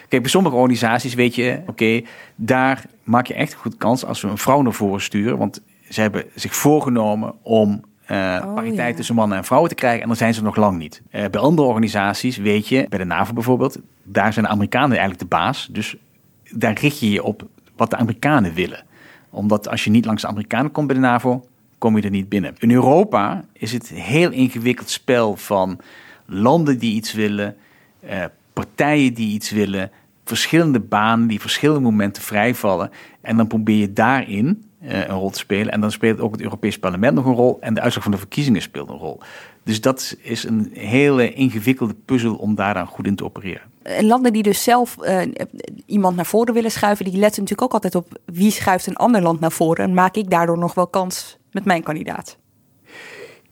Kijk, 0.09 0.23
bij 0.23 0.31
sommige 0.31 0.57
organisaties 0.57 1.15
weet 1.15 1.35
je, 1.35 1.59
oké, 1.61 1.71
okay, 1.71 2.07
daar 2.35 2.85
maak 3.03 3.27
je 3.27 3.35
echt 3.35 3.53
een 3.53 3.59
goed 3.59 3.77
kans 3.77 4.05
als 4.05 4.21
we 4.21 4.29
een 4.29 4.39
vrouw 4.39 4.63
naar 4.63 4.73
voren 4.73 5.01
sturen. 5.01 5.39
Want 5.39 5.61
ze 5.91 6.01
hebben 6.01 6.25
zich 6.35 6.55
voorgenomen 6.55 7.35
om 7.43 7.81
uh, 8.11 8.43
oh, 8.45 8.55
pariteit 8.55 8.91
ja. 8.91 8.97
tussen 8.97 9.15
mannen 9.15 9.39
en 9.39 9.45
vrouwen 9.45 9.71
te 9.71 9.77
krijgen. 9.77 10.03
En 10.03 10.09
dan 10.09 10.17
zijn 10.17 10.35
ze 10.35 10.43
nog 10.43 10.57
lang 10.57 10.79
niet. 10.79 11.03
Uh, 11.13 11.25
bij 11.31 11.41
andere 11.41 11.69
organisaties 11.69 12.37
weet 12.37 12.69
je, 12.69 12.87
bij 12.89 12.99
de 12.99 13.05
NAVO 13.05 13.33
bijvoorbeeld, 13.33 13.79
daar 14.03 14.33
zijn 14.33 14.45
de 14.45 14.51
Amerikanen 14.51 14.91
eigenlijk 14.91 15.21
de 15.21 15.37
baas. 15.37 15.69
Dus 15.73 15.97
daar 16.51 16.79
richt 16.81 17.01
je 17.01 17.11
je 17.11 17.23
op 17.23 17.49
wat 17.77 17.91
de 17.91 17.97
Amerikanen 17.97 18.55
willen. 18.55 18.85
Omdat 19.31 19.69
als 19.69 19.85
je 19.85 19.91
niet 19.91 20.05
langs 20.05 20.23
de 20.23 20.29
Amerikanen 20.29 20.71
komt 20.71 20.87
bij 20.87 20.97
de 20.97 21.03
NAVO, 21.03 21.45
kom 21.79 21.97
je 21.97 22.03
er 22.03 22.11
niet 22.11 22.29
binnen. 22.29 22.55
In 22.59 22.71
Europa 22.71 23.45
is 23.53 23.73
het 23.73 23.91
een 23.91 23.97
heel 23.97 24.31
ingewikkeld 24.31 24.91
spel 24.91 25.37
van 25.37 25.79
landen 26.27 26.79
die 26.79 26.95
iets 26.95 27.13
willen, 27.13 27.57
eh, 28.01 28.25
partijen 28.53 29.15
die 29.15 29.33
iets 29.33 29.51
willen, 29.51 29.91
verschillende 30.25 30.81
banen 30.81 31.27
die 31.27 31.41
verschillende 31.41 31.81
momenten 31.81 32.23
vrijvallen. 32.23 32.91
En 33.21 33.37
dan 33.37 33.47
probeer 33.47 33.77
je 33.77 33.93
daarin 33.93 34.47
eh, 34.47 34.70
een 34.81 35.07
rol 35.07 35.31
te 35.31 35.39
spelen. 35.39 35.73
En 35.73 35.81
dan 35.81 35.91
speelt 35.91 36.21
ook 36.21 36.33
het 36.33 36.41
Europees 36.41 36.79
Parlement 36.79 37.15
nog 37.15 37.25
een 37.25 37.35
rol. 37.35 37.59
En 37.61 37.75
de 37.75 37.81
uitslag 37.81 38.03
van 38.03 38.13
de 38.13 38.19
verkiezingen 38.19 38.63
speelt 38.63 38.89
een 38.89 38.97
rol. 38.97 39.21
Dus 39.65 39.81
dat 39.81 40.17
is 40.21 40.45
een 40.45 40.71
hele 40.73 41.33
ingewikkelde 41.33 41.95
puzzel 42.05 42.35
om 42.35 42.55
daar 42.55 42.75
dan 42.75 42.87
goed 42.87 43.07
in 43.07 43.17
te 43.17 43.25
opereren. 43.25 43.63
En 43.83 44.07
landen 44.07 44.33
die 44.33 44.43
dus 44.43 44.63
zelf 44.63 44.97
uh, 45.01 45.21
iemand 45.87 46.17
naar 46.17 46.27
voren 46.27 46.55
willen 46.55 46.71
schuiven, 46.71 47.05
die 47.05 47.19
letten 47.19 47.43
natuurlijk 47.43 47.63
ook 47.63 47.83
altijd 47.83 47.95
op 47.95 48.21
wie 48.25 48.51
schuift 48.51 48.87
een 48.87 48.97
ander 48.97 49.23
land 49.23 49.41
naar 49.41 49.53
voren. 49.53 49.85
En 49.85 49.95
maak 49.95 50.17
ik 50.17 50.31
daardoor 50.31 50.59
nog 50.59 50.75
wel 50.75 50.87
kans 50.87 51.39
met 51.51 51.65
mijn 51.65 51.83
kandidaat? 51.83 52.39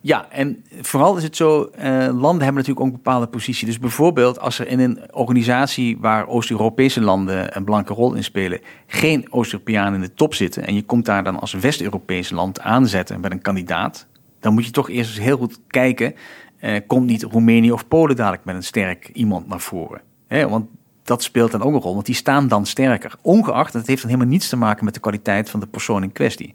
Ja, 0.01 0.31
en 0.31 0.65
vooral 0.81 1.17
is 1.17 1.23
het 1.23 1.37
zo, 1.37 1.61
uh, 1.61 1.87
landen 2.07 2.23
hebben 2.23 2.55
natuurlijk 2.55 2.81
ook 2.81 2.87
een 2.87 2.93
bepaalde 2.93 3.27
positie. 3.27 3.67
Dus 3.67 3.79
bijvoorbeeld 3.79 4.41
als 4.41 4.59
er 4.59 4.69
in 4.69 4.81
een 4.81 5.15
organisatie 5.15 5.99
waar 6.01 6.27
Oost-Europese 6.27 7.01
landen 7.01 7.57
een 7.57 7.65
belangrijke 7.65 8.01
rol 8.01 8.15
in 8.15 8.25
spelen, 8.25 8.61
geen 8.87 9.33
Oost-Europeanen 9.33 9.95
in 9.95 10.01
de 10.01 10.15
top 10.15 10.35
zitten 10.35 10.67
en 10.67 10.75
je 10.75 10.83
komt 10.83 11.05
daar 11.05 11.25
dan 11.25 11.41
als 11.41 11.53
West-Europees 11.53 12.31
land 12.31 12.61
aanzetten 12.61 13.21
met 13.21 13.33
een 13.33 13.43
kandidaat, 13.43 14.07
dan 14.41 14.55
moet 14.55 14.65
je 14.65 14.71
toch 14.71 14.89
eerst 14.91 15.11
eens 15.11 15.25
heel 15.25 15.37
goed 15.37 15.61
kijken, 15.67 16.15
uh, 16.61 16.77
komt 16.87 17.07
niet 17.07 17.23
Roemenië 17.23 17.73
of 17.73 17.89
Polen 17.89 18.17
dadelijk 18.17 18.45
met 18.45 18.55
een 18.55 18.63
sterk 18.63 19.11
iemand 19.13 19.49
naar 19.49 19.61
voren? 19.61 20.01
Want 20.29 20.67
dat 21.03 21.23
speelt 21.23 21.51
dan 21.51 21.63
ook 21.63 21.75
een 21.75 21.81
rol, 21.81 21.95
want 21.95 22.07
die 22.07 22.15
staan 22.15 22.49
dan 22.49 22.67
sterker. 22.67 23.15
Ongeacht, 23.23 23.73
dat 23.73 23.87
heeft 23.87 24.03
dan 24.03 24.11
helemaal 24.11 24.33
niets 24.33 24.49
te 24.49 24.57
maken 24.57 24.85
met 24.85 24.95
de 24.95 25.01
kwaliteit 25.01 25.51
van 25.51 25.61
de 25.61 25.67
persoon 25.67 26.03
in 26.03 26.13
kwestie. 26.13 26.55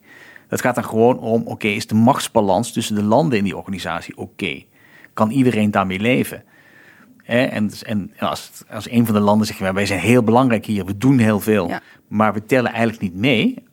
Het 0.54 0.62
gaat 0.62 0.76
dan 0.76 0.86
gewoon 0.86 1.20
om, 1.20 1.42
oké, 1.46 1.68
is 1.68 1.88
de 1.88 1.96
machtsbalans 1.96 2.72
tussen 2.72 2.96
de 2.96 3.04
landen 3.04 3.38
in 3.38 3.44
die 3.44 3.58
organisatie 3.58 4.18
oké? 4.18 4.64
Kan 5.14 5.30
iedereen 5.30 5.72
daarmee 5.72 6.00
leven? 6.00 6.44
En, 7.24 7.72
en 7.86 8.12
als, 8.20 8.52
als 8.70 8.90
een 8.90 9.06
van 9.06 9.16
de 9.16 9.22
landen 9.22 9.48
zegt, 9.48 9.74
wij 9.74 9.86
zijn 9.86 10.00
heel 10.00 10.24
belangrijk 10.24 10.66
hier, 10.66 10.86
we 10.86 10.98
doen 10.98 11.18
heel 11.18 11.40
veel, 11.40 11.72
maar 12.08 12.34
we 12.34 12.46
tellen 12.46 12.72
eigenlijk 12.72 13.02
niet 13.02 13.16
mee 13.16 13.64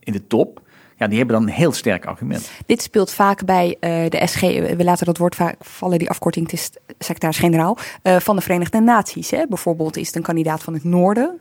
in 0.00 0.12
de 0.12 0.26
top. 0.26 0.62
Ja, 0.96 1.06
die 1.06 1.18
hebben 1.18 1.36
dan 1.36 1.46
een 1.46 1.54
heel 1.54 1.72
sterk 1.72 2.06
argument. 2.06 2.50
Dit 2.66 2.82
speelt 2.82 3.12
vaak 3.12 3.44
bij 3.44 3.68
uh, 3.68 4.08
de 4.08 4.26
SG, 4.26 4.40
we 4.76 4.84
laten 4.84 5.06
dat 5.06 5.18
woord 5.18 5.34
vaak 5.34 5.56
vallen, 5.60 5.98
die 5.98 6.10
afkorting, 6.10 6.50
het 6.50 6.60
is 6.60 6.70
secretaris-generaal, 6.98 7.78
uh, 8.02 8.16
van 8.16 8.36
de 8.36 8.42
Verenigde 8.42 8.80
Naties. 8.80 9.30
Hè? 9.30 9.46
Bijvoorbeeld 9.48 9.96
is 9.96 10.06
het 10.06 10.16
een 10.16 10.22
kandidaat 10.22 10.62
van 10.62 10.74
het 10.74 10.84
noorden, 10.84 11.40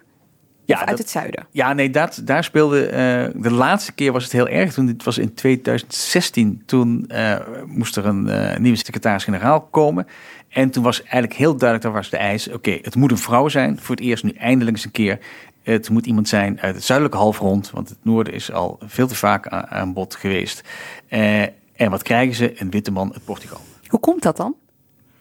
ja, 0.69 0.85
uit 0.85 0.97
het 0.97 1.09
zuiden? 1.09 1.47
Ja, 1.51 1.73
nee, 1.73 1.89
dat, 1.89 2.21
daar 2.23 2.43
speelde. 2.43 2.85
Uh, 2.85 3.41
de 3.41 3.51
laatste 3.51 3.91
keer 3.91 4.11
was 4.11 4.23
het 4.23 4.31
heel 4.31 4.47
erg. 4.47 4.73
Toen, 4.73 4.87
het 4.87 5.03
was 5.03 5.17
in 5.17 5.33
2016. 5.33 6.63
Toen 6.65 7.09
uh, 7.11 7.35
moest 7.65 7.95
er 7.95 8.05
een 8.05 8.27
uh, 8.27 8.57
nieuwe 8.57 8.77
secretaris-generaal 8.77 9.61
komen. 9.61 10.07
En 10.49 10.69
toen 10.69 10.83
was 10.83 11.01
eigenlijk 11.01 11.33
heel 11.33 11.57
duidelijk: 11.57 11.83
daar 11.83 11.93
was 11.93 12.09
de 12.09 12.17
eis. 12.17 12.47
Oké, 12.47 12.79
het 12.81 12.95
moet 12.95 13.11
een 13.11 13.17
vrouw 13.17 13.47
zijn. 13.47 13.79
Voor 13.79 13.95
het 13.95 14.03
eerst 14.03 14.23
nu 14.23 14.31
eindelijk 14.31 14.75
eens 14.75 14.85
een 14.85 14.91
keer. 14.91 15.19
Het 15.63 15.89
moet 15.89 16.05
iemand 16.05 16.27
zijn 16.27 16.61
uit 16.61 16.75
het 16.75 16.83
zuidelijke 16.83 17.21
halfrond. 17.21 17.71
Want 17.71 17.89
het 17.89 17.97
noorden 18.01 18.33
is 18.33 18.51
al 18.51 18.79
veel 18.85 19.07
te 19.07 19.15
vaak 19.15 19.47
aan, 19.47 19.67
aan 19.67 19.93
bod 19.93 20.15
geweest. 20.15 20.63
en 21.07 21.89
wat 21.89 22.03
krijgen 22.03 22.35
ze? 22.35 22.61
Een 22.61 22.69
witte 22.69 22.91
man 22.91 23.13
uit 23.13 23.25
Portugal. 23.25 23.59
Hoe 23.87 23.99
komt 23.99 24.21
dat 24.21 24.37
dan? 24.37 24.55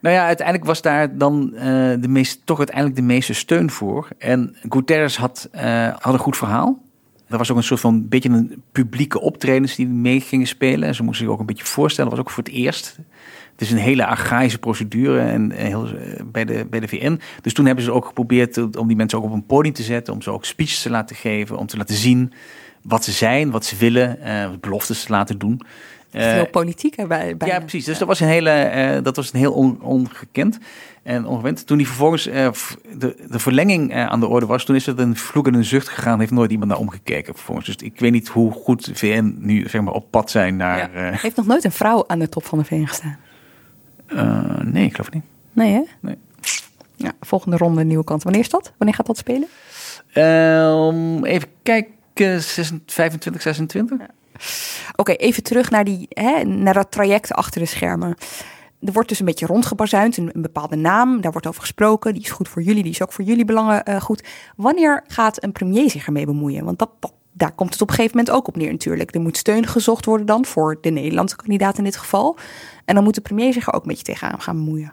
Nou 0.01 0.15
ja, 0.15 0.27
uiteindelijk 0.27 0.67
was 0.67 0.83
daar 0.83 1.17
dan 1.17 1.51
uh, 1.55 1.61
de 2.01 2.09
meest, 2.09 2.41
toch 2.45 2.59
uiteindelijk 2.59 2.97
de 2.97 3.03
meeste 3.03 3.33
steun 3.33 3.71
voor. 3.71 4.09
En 4.19 4.57
Guterres 4.69 5.17
had, 5.17 5.49
uh, 5.55 5.89
had 5.99 6.13
een 6.13 6.19
goed 6.19 6.37
verhaal. 6.37 6.79
Er 7.29 7.39
was 7.39 7.51
ook 7.51 7.57
een 7.57 7.63
soort 7.63 7.81
van 7.81 8.09
beetje 8.09 8.29
een 8.29 8.63
publieke 8.73 9.21
optredens 9.21 9.75
die 9.75 9.87
mee 9.87 10.21
gingen 10.21 10.47
spelen. 10.47 10.89
En 10.89 10.95
ze 10.95 11.03
moesten 11.03 11.25
zich 11.25 11.35
ook 11.35 11.41
een 11.41 11.47
beetje 11.47 11.65
voorstellen. 11.65 12.11
Dat 12.11 12.19
was 12.19 12.29
ook 12.29 12.35
voor 12.35 12.45
het 12.45 12.53
eerst. 12.53 12.99
Het 13.53 13.61
is 13.61 13.71
een 13.71 13.79
hele 13.79 14.07
archaïsche 14.07 14.59
procedure 14.59 15.21
en 15.21 15.51
heel, 15.51 15.87
eh, 15.87 16.23
bij, 16.25 16.45
de, 16.45 16.67
bij 16.71 16.81
de 16.81 16.89
VN. 16.89 17.21
Dus 17.43 17.53
toen 17.53 17.67
hebben 17.67 17.85
ze 17.85 17.93
ook 17.93 18.07
geprobeerd 18.07 18.77
om 18.77 18.87
die 18.87 18.97
mensen 18.97 19.19
ook 19.19 19.25
op 19.25 19.33
een 19.33 19.47
podium 19.47 19.75
te 19.75 19.83
zetten. 19.83 20.15
Om 20.15 20.23
ze 20.23 20.31
ook 20.31 20.45
speeches 20.45 20.83
te 20.83 20.91
laten 20.91 21.17
geven. 21.17 21.57
Om 21.57 21.67
te 21.67 21.77
laten 21.77 21.95
zien 21.95 22.33
wat 22.83 23.05
ze 23.05 23.13
zijn, 23.13 23.51
wat 23.51 23.65
ze 23.65 23.77
willen. 23.77 24.19
Uh, 24.25 24.51
beloftes 24.61 25.03
te 25.03 25.13
laten 25.13 25.39
doen. 25.39 25.61
Veel 26.11 26.45
uh, 26.45 26.51
politiek 26.51 26.97
erbij. 26.97 27.35
Ja, 27.39 27.59
precies. 27.59 27.85
Dus 27.85 27.99
dat 27.99 28.09
was 28.09 28.21
een 28.21 28.29
hele, 28.29 28.73
uh, 28.75 29.05
dat 29.05 29.17
was 29.17 29.33
een 29.33 29.39
heel 29.39 29.53
on, 29.53 29.83
ongekend 29.83 30.59
en 31.03 31.27
ongewend. 31.27 31.67
Toen 31.67 31.77
die 31.77 31.87
vervolgens 31.87 32.27
uh, 32.27 32.49
de, 32.99 33.17
de 33.31 33.39
verlenging 33.39 33.95
aan 33.95 34.21
de 34.21 34.27
orde 34.27 34.47
was, 34.47 34.65
toen 34.65 34.77
is 34.77 34.87
het 34.87 34.99
een 34.99 35.17
vloek 35.17 35.47
en 35.47 35.55
een 35.55 35.65
zucht 35.65 35.89
gegaan. 35.89 36.19
Heeft 36.19 36.31
nooit 36.31 36.51
iemand 36.51 36.71
naar 36.71 36.81
omgekeken 36.81 37.35
vervolgens. 37.35 37.67
Dus 37.67 37.77
ik 37.77 38.01
weet 38.01 38.13
niet 38.13 38.29
hoe 38.29 38.53
goed 38.53 38.91
VN 38.93 39.37
nu 39.39 39.69
zeg 39.69 39.81
maar 39.81 39.95
op 39.95 40.11
pad 40.11 40.31
zijn 40.31 40.57
naar. 40.57 40.79
Ja. 40.79 41.11
Heeft 41.13 41.37
nog 41.37 41.47
nooit 41.47 41.65
een 41.65 41.73
vrouw 41.73 42.05
aan 42.07 42.19
de 42.19 42.29
top 42.29 42.45
van 42.45 42.59
de 42.59 42.65
VN 42.65 42.85
gestaan? 42.85 43.19
nee, 44.73 44.85
ik 44.85 44.91
geloof 44.91 45.07
het 45.07 45.15
niet. 45.15 45.25
Nee, 45.53 45.73
hè? 45.73 45.83
Nee. 46.01 46.17
Ja, 46.97 47.13
volgende 47.21 47.57
ronde 47.57 47.85
nieuwe 47.85 48.05
kant. 48.05 48.23
Wanneer 48.23 48.43
is 48.43 48.49
dat? 48.49 48.73
Wanneer 48.77 48.97
gaat 48.97 49.07
dat 49.07 49.19
spelen? 49.19 49.49
Um, 50.15 51.25
even 51.25 51.49
kijken, 51.63 52.43
25, 52.87 53.43
26. 53.43 53.99
Ja. 53.99 54.07
Oké, 54.97 55.13
even 55.13 55.43
terug 55.43 55.71
naar, 55.71 55.85
die, 55.85 56.07
hè, 56.09 56.45
naar 56.45 56.75
dat 56.75 56.91
traject 56.91 57.33
achter 57.33 57.61
de 57.61 57.67
schermen. 57.67 58.17
Er 58.81 58.93
wordt 58.93 59.09
dus 59.09 59.19
een 59.19 59.25
beetje 59.25 59.47
rondgebazuind, 59.47 60.17
een, 60.17 60.33
bepaalde 60.35 60.77
naam, 60.77 61.21
daar 61.21 61.33
wordt 61.33 61.47
over 61.47 61.61
gesproken. 61.61 62.15
Die 62.15 62.23
is 62.23 62.31
goed 62.31 62.49
voor 62.49 62.63
jullie, 62.63 62.83
die 62.83 62.93
is 62.93 63.03
ook 63.03 63.13
voor 63.13 63.25
jullie 63.25 63.45
belangen 63.45 63.83
uh, 63.89 64.01
goed. 64.01 64.25
Wanneer 64.57 65.05
gaat 65.07 65.43
een 65.43 65.53
premier 65.53 65.91
zich 65.91 66.07
ermee 66.07 66.27
bemoeien? 66.27 66.65
Want 66.65 66.79
dat, 66.79 66.91
daar 67.33 67.53
komt 67.53 67.73
het 67.73 67.83
op 67.83 67.89
een 67.89 67.95
gegeven 67.95 68.17
moment 68.17 68.37
ook 68.37 68.49
op 68.49 68.57
neer 68.57 68.71
natuurlijk. 68.71 69.15
Er 69.15 69.21
moet 69.21 69.37
steun 69.37 69.67
gezocht 69.67 70.05
worden 70.05 70.27
dan 70.27 70.45
voor 70.45 70.79
de 70.81 70.91
Nederlandse 70.91 71.37
kandidaat 71.37 71.79
in 71.79 71.85
dit 71.85 71.97
geval. 71.97 72.37
En 72.85 72.95
dan 72.95 73.05
moet 73.05 73.15
de 73.15 73.21
premier 73.21 73.53
zich 73.53 73.67
er 73.67 73.73
ook 73.73 73.83
een 73.83 73.89
beetje 73.89 74.05
tegenaan 74.05 74.41
gaan 74.41 74.57
bemoeien. 74.57 74.93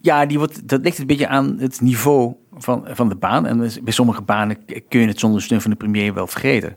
Ja, 0.00 0.26
die 0.26 0.38
wordt, 0.38 0.68
dat 0.68 0.80
ligt 0.80 0.98
een 0.98 1.06
beetje 1.06 1.28
aan 1.28 1.56
het 1.58 1.80
niveau 1.80 2.34
van, 2.52 2.84
van 2.90 3.08
de 3.08 3.14
baan. 3.14 3.46
En 3.46 3.58
bij 3.58 3.92
sommige 3.92 4.22
banen 4.22 4.64
kun 4.88 5.00
je 5.00 5.06
het 5.06 5.18
zonder 5.18 5.42
steun 5.42 5.60
van 5.60 5.70
de 5.70 5.76
premier 5.76 6.14
wel 6.14 6.26
vergeten. 6.26 6.76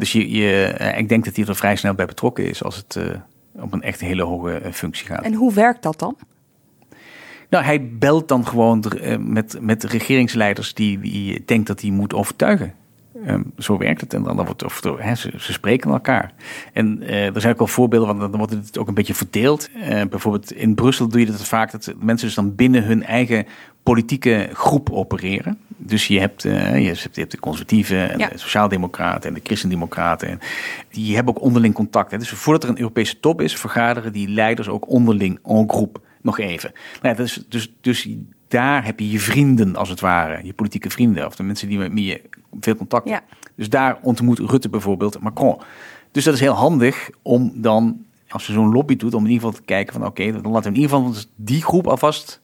Dus 0.00 0.12
je, 0.12 0.30
je, 0.30 0.64
eh, 0.64 0.98
ik 0.98 1.08
denk 1.08 1.24
dat 1.24 1.36
hij 1.36 1.44
er 1.46 1.56
vrij 1.56 1.76
snel 1.76 1.94
bij 1.94 2.06
betrokken 2.06 2.48
is 2.48 2.64
als 2.64 2.76
het 2.76 2.94
uh, 2.94 3.04
op 3.62 3.72
een 3.72 3.82
echt 3.82 4.00
hele 4.00 4.22
hoge 4.22 4.60
uh, 4.64 4.72
functie 4.72 5.06
gaat. 5.06 5.24
En 5.24 5.34
hoe 5.34 5.52
werkt 5.52 5.82
dat 5.82 5.98
dan? 5.98 6.16
Nou, 7.48 7.64
hij 7.64 7.88
belt 7.92 8.28
dan 8.28 8.46
gewoon 8.46 8.84
met, 9.18 9.58
met 9.60 9.80
de 9.80 9.86
regeringsleiders 9.86 10.74
die, 10.74 11.00
die 11.00 11.42
denkt 11.44 11.66
dat 11.66 11.80
hij 11.80 11.90
moet 11.90 12.14
overtuigen. 12.14 12.74
Um, 13.26 13.52
zo 13.58 13.78
werkt 13.78 14.00
het. 14.00 14.14
En 14.14 14.22
dan, 14.22 14.36
dan 14.36 14.44
wordt 14.44 14.64
of, 14.64 14.80
ze, 15.14 15.32
ze, 15.36 15.52
spreken 15.52 15.90
elkaar. 15.90 16.32
En 16.72 17.02
uh, 17.02 17.34
er 17.34 17.40
zijn 17.40 17.52
ook 17.52 17.58
wel 17.58 17.68
voorbeelden, 17.68 18.08
want 18.08 18.20
dan 18.20 18.38
wordt 18.38 18.52
het 18.52 18.78
ook 18.78 18.88
een 18.88 18.94
beetje 18.94 19.14
verdeeld. 19.14 19.68
Uh, 19.76 20.02
bijvoorbeeld 20.10 20.52
in 20.52 20.74
Brussel 20.74 21.08
doe 21.08 21.20
je 21.20 21.26
dat 21.26 21.44
vaak 21.44 21.70
dat 21.70 21.94
mensen 21.98 22.26
dus 22.26 22.36
dan 22.36 22.54
binnen 22.54 22.84
hun 22.84 23.04
eigen 23.04 23.46
politieke 23.82 24.48
groep 24.52 24.90
opereren. 24.90 25.58
Dus 25.76 26.06
je 26.06 26.20
hebt, 26.20 26.44
uh, 26.44 26.78
je 26.78 26.86
hebt, 26.86 27.08
je 27.12 27.20
hebt 27.20 27.30
de 27.30 27.40
conservatieven 27.40 28.10
en 28.10 28.18
ja. 28.18 28.28
de 28.28 28.38
sociaaldemocraten 28.38 29.28
en 29.28 29.34
de 29.34 29.40
christendemocraten. 29.44 30.28
En 30.28 30.38
die 30.90 31.14
hebben 31.14 31.36
ook 31.36 31.42
onderling 31.42 31.74
contact. 31.74 32.10
Hè. 32.10 32.18
Dus 32.18 32.28
voordat 32.28 32.62
er 32.62 32.68
een 32.68 32.78
Europese 32.78 33.20
top 33.20 33.40
is, 33.40 33.56
vergaderen 33.56 34.12
die 34.12 34.28
leiders 34.28 34.68
ook 34.68 34.88
onderling 34.88 35.38
en 35.44 35.70
groep 35.70 36.00
nog 36.22 36.38
even. 36.38 36.72
Nou, 37.02 37.14
ja, 37.16 37.22
dus, 37.22 37.44
dus, 37.48 37.72
dus 37.80 38.08
daar 38.50 38.84
heb 38.84 39.00
je 39.00 39.10
je 39.10 39.20
vrienden, 39.20 39.76
als 39.76 39.88
het 39.88 40.00
ware. 40.00 40.44
Je 40.44 40.52
politieke 40.52 40.90
vrienden. 40.90 41.26
Of 41.26 41.36
de 41.36 41.42
mensen 41.42 41.68
die 41.68 41.78
met 41.78 42.04
je 42.04 42.22
veel 42.60 42.76
contact 42.76 43.08
hebt. 43.08 43.24
Ja. 43.30 43.36
Dus 43.54 43.68
daar 43.68 43.98
ontmoet 44.02 44.38
Rutte 44.38 44.68
bijvoorbeeld 44.68 45.20
Macron. 45.20 45.60
Dus 46.12 46.24
dat 46.24 46.34
is 46.34 46.40
heel 46.40 46.52
handig 46.52 47.10
om 47.22 47.52
dan, 47.54 48.04
als 48.28 48.46
je 48.46 48.52
zo'n 48.52 48.72
lobby 48.72 48.96
doet, 48.96 49.14
om 49.14 49.24
in 49.24 49.30
ieder 49.30 49.46
geval 49.46 49.60
te 49.60 49.66
kijken 49.66 49.92
van 49.92 50.06
oké, 50.06 50.22
okay, 50.22 50.42
dan 50.42 50.52
laten 50.52 50.72
we 50.72 50.76
in 50.76 50.82
ieder 50.82 50.96
geval 50.96 51.14
die 51.36 51.62
groep 51.62 51.86
alvast 51.86 52.40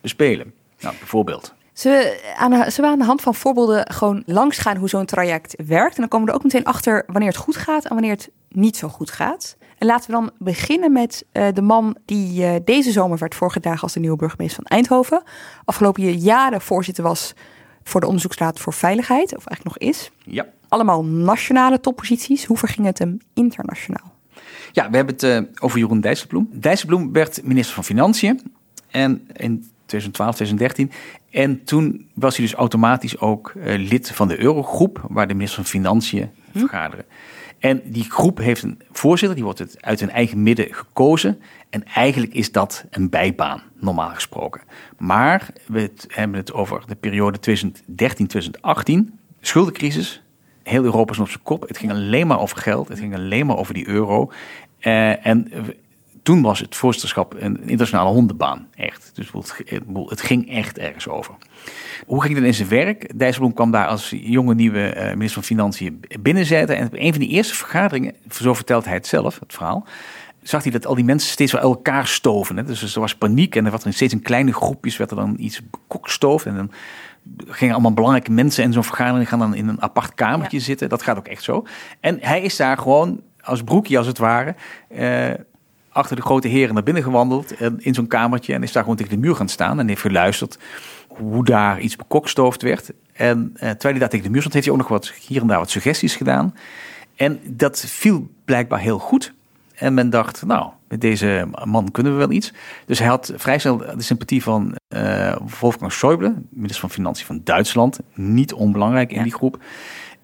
bespelen. 0.00 0.52
Nou, 0.80 0.94
bijvoorbeeld. 0.98 1.54
We, 1.82 2.34
aan 2.36 2.50
de, 2.50 2.56
zullen 2.56 2.90
we 2.90 2.96
aan 2.96 2.98
de 2.98 3.04
hand 3.04 3.20
van 3.20 3.34
voorbeelden 3.34 3.90
gewoon 3.92 4.22
langs 4.26 4.58
gaan 4.58 4.76
hoe 4.76 4.88
zo'n 4.88 5.04
traject 5.04 5.54
werkt? 5.66 5.94
En 5.94 6.00
dan 6.00 6.08
komen 6.08 6.26
we 6.26 6.32
er 6.32 6.38
ook 6.38 6.44
meteen 6.44 6.64
achter 6.64 7.04
wanneer 7.06 7.28
het 7.28 7.38
goed 7.38 7.56
gaat 7.56 7.84
en 7.84 7.92
wanneer 7.92 8.10
het 8.10 8.30
niet 8.48 8.76
zo 8.76 8.88
goed 8.88 9.10
gaat. 9.10 9.56
En 9.78 9.86
laten 9.86 10.06
we 10.06 10.16
dan 10.16 10.30
beginnen 10.38 10.92
met 10.92 11.24
uh, 11.32 11.46
de 11.54 11.62
man 11.62 11.96
die 12.04 12.42
uh, 12.42 12.54
deze 12.64 12.90
zomer 12.90 13.18
werd 13.18 13.34
voorgedragen 13.34 13.82
als 13.82 13.92
de 13.92 14.00
nieuwe 14.00 14.16
burgemeester 14.16 14.62
van 14.62 14.76
Eindhoven. 14.76 15.22
Afgelopen 15.64 16.18
jaren 16.18 16.60
voorzitter 16.60 17.04
was 17.04 17.34
voor 17.82 18.00
de 18.00 18.06
Onderzoeksraad 18.06 18.60
voor 18.60 18.72
Veiligheid, 18.72 19.36
of 19.36 19.46
eigenlijk 19.46 19.64
nog 19.64 19.88
is. 19.88 20.10
Ja. 20.24 20.46
Allemaal 20.68 21.04
nationale 21.04 21.80
topposities. 21.80 22.44
Hoe 22.44 22.58
verging 22.58 22.86
het 22.86 22.98
hem 22.98 23.18
internationaal? 23.34 24.12
Ja, 24.72 24.90
we 24.90 24.96
hebben 24.96 25.14
het 25.14 25.24
uh, 25.24 25.40
over 25.60 25.78
Jeroen 25.78 26.00
Dijsselbloem. 26.00 26.48
Dijsselbloem 26.52 27.12
werd 27.12 27.40
minister 27.44 27.74
van 27.74 27.84
Financiën. 27.84 28.52
En 28.90 29.28
in 29.32 29.70
2012, 29.90 30.34
2013. 30.34 30.90
En 31.30 31.64
toen 31.64 32.08
was 32.14 32.36
hij 32.36 32.46
dus 32.46 32.54
automatisch 32.54 33.18
ook 33.18 33.52
uh, 33.56 33.64
lid 33.88 34.10
van 34.10 34.28
de 34.28 34.40
Eurogroep, 34.40 35.04
waar 35.08 35.28
de 35.28 35.34
minister 35.34 35.62
van 35.62 35.70
Financiën 35.70 36.30
hm. 36.52 36.58
vergaderen. 36.58 37.04
En 37.58 37.82
die 37.84 38.10
groep 38.10 38.38
heeft 38.38 38.62
een 38.62 38.80
voorzitter, 38.90 39.36
die 39.36 39.44
wordt 39.44 39.58
het 39.58 39.82
uit 39.82 40.00
hun 40.00 40.10
eigen 40.10 40.42
midden 40.42 40.74
gekozen. 40.74 41.40
En 41.70 41.84
eigenlijk 41.84 42.34
is 42.34 42.52
dat 42.52 42.84
een 42.90 43.10
bijbaan, 43.10 43.62
normaal 43.80 44.10
gesproken. 44.10 44.60
Maar 44.98 45.48
we 45.66 45.90
hebben 46.08 46.36
het 46.38 46.52
over 46.52 46.82
de 46.86 46.94
periode 46.94 47.38
2013-2018, 47.38 49.14
schuldencrisis. 49.40 50.22
Heel 50.62 50.84
Europa 50.84 51.12
is 51.12 51.18
op 51.18 51.28
zijn 51.28 51.42
kop. 51.42 51.68
Het 51.68 51.78
ging 51.78 51.92
alleen 51.92 52.26
maar 52.26 52.40
over 52.40 52.56
geld, 52.56 52.88
het 52.88 52.98
ging 52.98 53.14
alleen 53.14 53.46
maar 53.46 53.56
over 53.56 53.74
die 53.74 53.88
euro. 53.88 54.30
Uh, 54.80 55.26
en 55.26 55.52
toen 56.22 56.42
was 56.42 56.58
het 56.58 56.76
voorzitterschap 56.76 57.34
een 57.38 57.60
internationale 57.60 58.10
hondenbaan, 58.10 58.66
echt. 58.74 59.10
Dus 59.14 59.30
het, 60.08 60.20
ging 60.20 60.50
echt 60.50 60.78
ergens 60.78 61.08
over. 61.08 61.34
Hoe 62.06 62.22
ging 62.22 62.34
het 62.34 62.44
in 62.44 62.54
zijn 62.54 62.68
werk? 62.68 63.18
Dijsselbloem 63.18 63.54
kwam 63.54 63.70
daar 63.70 63.86
als 63.86 64.14
jonge 64.20 64.54
nieuwe 64.54 64.88
eh, 64.88 65.04
minister 65.04 65.32
van 65.32 65.42
Financiën 65.42 66.00
binnenzetten. 66.20 66.76
En 66.76 66.86
op 66.86 66.94
een 66.94 67.10
van 67.10 67.20
die 67.20 67.30
eerste 67.30 67.54
vergaderingen, 67.54 68.14
zo 68.30 68.54
vertelt 68.54 68.84
hij 68.84 68.94
het 68.94 69.06
zelf, 69.06 69.40
het 69.40 69.52
verhaal, 69.52 69.86
zag 70.42 70.62
hij 70.62 70.72
dat 70.72 70.86
al 70.86 70.94
die 70.94 71.04
mensen 71.04 71.30
steeds 71.30 71.52
wel 71.52 71.62
elkaar 71.62 72.06
stoven. 72.06 72.56
Hè? 72.56 72.64
Dus 72.64 72.94
er 72.94 73.00
was 73.00 73.14
paniek 73.14 73.56
en 73.56 73.64
er 73.64 73.70
was 73.70 73.84
er 73.84 73.92
steeds 73.92 74.12
in 74.12 74.22
kleine 74.22 74.52
groepjes 74.52 74.96
werd 74.96 75.10
er 75.10 75.16
dan 75.16 75.34
iets 75.38 75.60
bekokstoofd. 75.70 76.46
En 76.46 76.56
dan 76.56 76.70
gingen 77.46 77.74
allemaal 77.74 77.92
belangrijke 77.92 78.30
mensen 78.30 78.64
in 78.64 78.72
zo'n 78.72 78.84
vergadering 78.84 79.28
gaan 79.28 79.38
dan 79.38 79.54
in 79.54 79.68
een 79.68 79.82
apart 79.82 80.14
kamertje 80.14 80.60
zitten. 80.60 80.88
Dat 80.88 81.02
gaat 81.02 81.18
ook 81.18 81.28
echt 81.28 81.42
zo. 81.42 81.66
En 82.00 82.18
hij 82.20 82.42
is 82.42 82.56
daar 82.56 82.78
gewoon 82.78 83.20
als 83.40 83.62
broekje 83.62 83.98
als 83.98 84.06
het 84.06 84.18
ware... 84.18 84.54
Eh, 84.88 85.30
achter 85.92 86.16
de 86.16 86.22
grote 86.22 86.48
heren 86.48 86.74
naar 86.74 86.82
binnen 86.82 87.02
gewandeld 87.02 87.60
in 87.78 87.94
zo'n 87.94 88.06
kamertje 88.06 88.54
en 88.54 88.62
is 88.62 88.72
daar 88.72 88.82
gewoon 88.82 88.98
tegen 88.98 89.12
de 89.12 89.26
muur 89.26 89.34
gaan 89.34 89.48
staan 89.48 89.78
en 89.78 89.88
heeft 89.88 90.00
geluisterd 90.00 90.58
hoe 91.08 91.44
daar 91.44 91.80
iets 91.80 91.96
bekokstoofd 91.96 92.62
werd. 92.62 92.92
En 93.12 93.50
eh, 93.54 93.60
terwijl 93.60 93.90
hij 93.90 93.98
daar 93.98 94.08
tegen 94.08 94.24
de 94.24 94.30
muur 94.30 94.40
stond, 94.40 94.54
heeft 94.54 94.66
hij 94.66 94.74
ook 94.74 94.80
nog 94.80 94.90
wat 94.90 95.12
hier 95.26 95.40
en 95.40 95.46
daar 95.46 95.58
wat 95.58 95.70
suggesties 95.70 96.16
gedaan. 96.16 96.54
En 97.16 97.40
dat 97.44 97.80
viel 97.80 98.30
blijkbaar 98.44 98.80
heel 98.80 98.98
goed. 98.98 99.32
En 99.74 99.94
men 99.94 100.10
dacht, 100.10 100.46
nou, 100.46 100.70
met 100.88 101.00
deze 101.00 101.48
man 101.64 101.90
kunnen 101.90 102.12
we 102.12 102.18
wel 102.18 102.30
iets. 102.30 102.52
Dus 102.86 102.98
hij 102.98 103.08
had 103.08 103.32
vrij 103.36 103.58
snel 103.58 103.76
de 103.76 104.02
sympathie 104.02 104.42
van 104.42 104.76
uh, 104.88 105.36
Wolfgang 105.60 105.92
Schäuble, 105.92 106.32
minister 106.48 106.80
van 106.80 106.90
Financiën 106.90 107.26
van 107.26 107.40
Duitsland. 107.44 108.00
Niet 108.14 108.52
onbelangrijk 108.52 109.12
in 109.12 109.22
die 109.22 109.32
groep. 109.32 109.62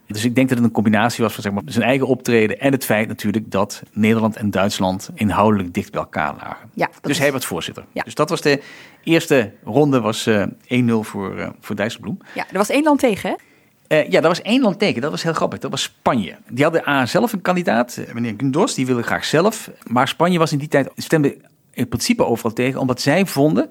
Dus 0.07 0.25
ik 0.25 0.35
denk 0.35 0.49
dat 0.49 0.59
het 0.59 0.67
een 0.67 0.73
combinatie 0.73 1.25
was 1.25 1.35
van 1.35 1.43
zeg 1.43 1.53
maar, 1.53 1.63
zijn 1.67 1.85
eigen 1.85 2.07
optreden 2.07 2.61
en 2.61 2.73
het 2.73 2.85
feit 2.85 3.09
natuurlijk 3.09 3.51
dat 3.51 3.83
Nederland 3.93 4.37
en 4.37 4.51
Duitsland 4.51 5.11
inhoudelijk 5.15 5.75
dicht 5.75 5.91
bij 5.91 6.01
elkaar 6.01 6.35
lagen. 6.43 6.71
Ja, 6.75 6.91
dus 7.01 7.19
hij 7.19 7.33
werd 7.33 7.45
voorzitter. 7.45 7.85
Ja. 7.93 8.03
Dus 8.03 8.15
dat 8.15 8.31
was 8.31 8.41
de 8.41 8.63
eerste 9.03 9.53
ronde, 9.65 10.01
was 10.01 10.27
uh, 10.27 10.43
eh, 10.43 10.89
1-0 10.89 10.93
voor, 11.01 11.37
uh, 11.39 11.49
voor 11.61 11.77
Dijsselbloem. 11.77 12.19
Ja, 12.35 12.47
er 12.51 12.59
was 12.59 12.71
één 12.71 12.83
land 12.83 12.99
tegen 12.99 13.31
hè? 13.31 13.37
Uh, 13.89 14.11
ja, 14.11 14.21
dat 14.21 14.37
was 14.37 14.43
één 14.43 14.61
land 14.61 14.79
tegen. 14.79 15.01
Dat 15.01 15.11
was 15.11 15.23
heel 15.23 15.33
grappig. 15.33 15.59
Dat 15.59 15.71
was 15.71 15.83
Spanje. 15.83 16.37
Die 16.49 16.65
hadden 16.65 16.89
A 16.89 17.07
zelf 17.07 17.33
een 17.33 17.41
kandidaat, 17.41 18.01
meneer 18.13 18.35
Gundos, 18.37 18.75
die 18.75 18.87
wilde 18.87 19.03
graag 19.03 19.25
zelf. 19.25 19.71
Maar 19.87 20.09
Spanje 20.09 20.39
was 20.39 20.53
in 20.53 20.59
die 20.59 20.69
tijd, 20.69 20.91
stemde 20.97 21.37
in 21.73 21.89
principe 21.89 22.25
overal 22.25 22.53
tegen, 22.53 22.81
omdat 22.81 23.01
zij 23.01 23.27
vonden, 23.27 23.71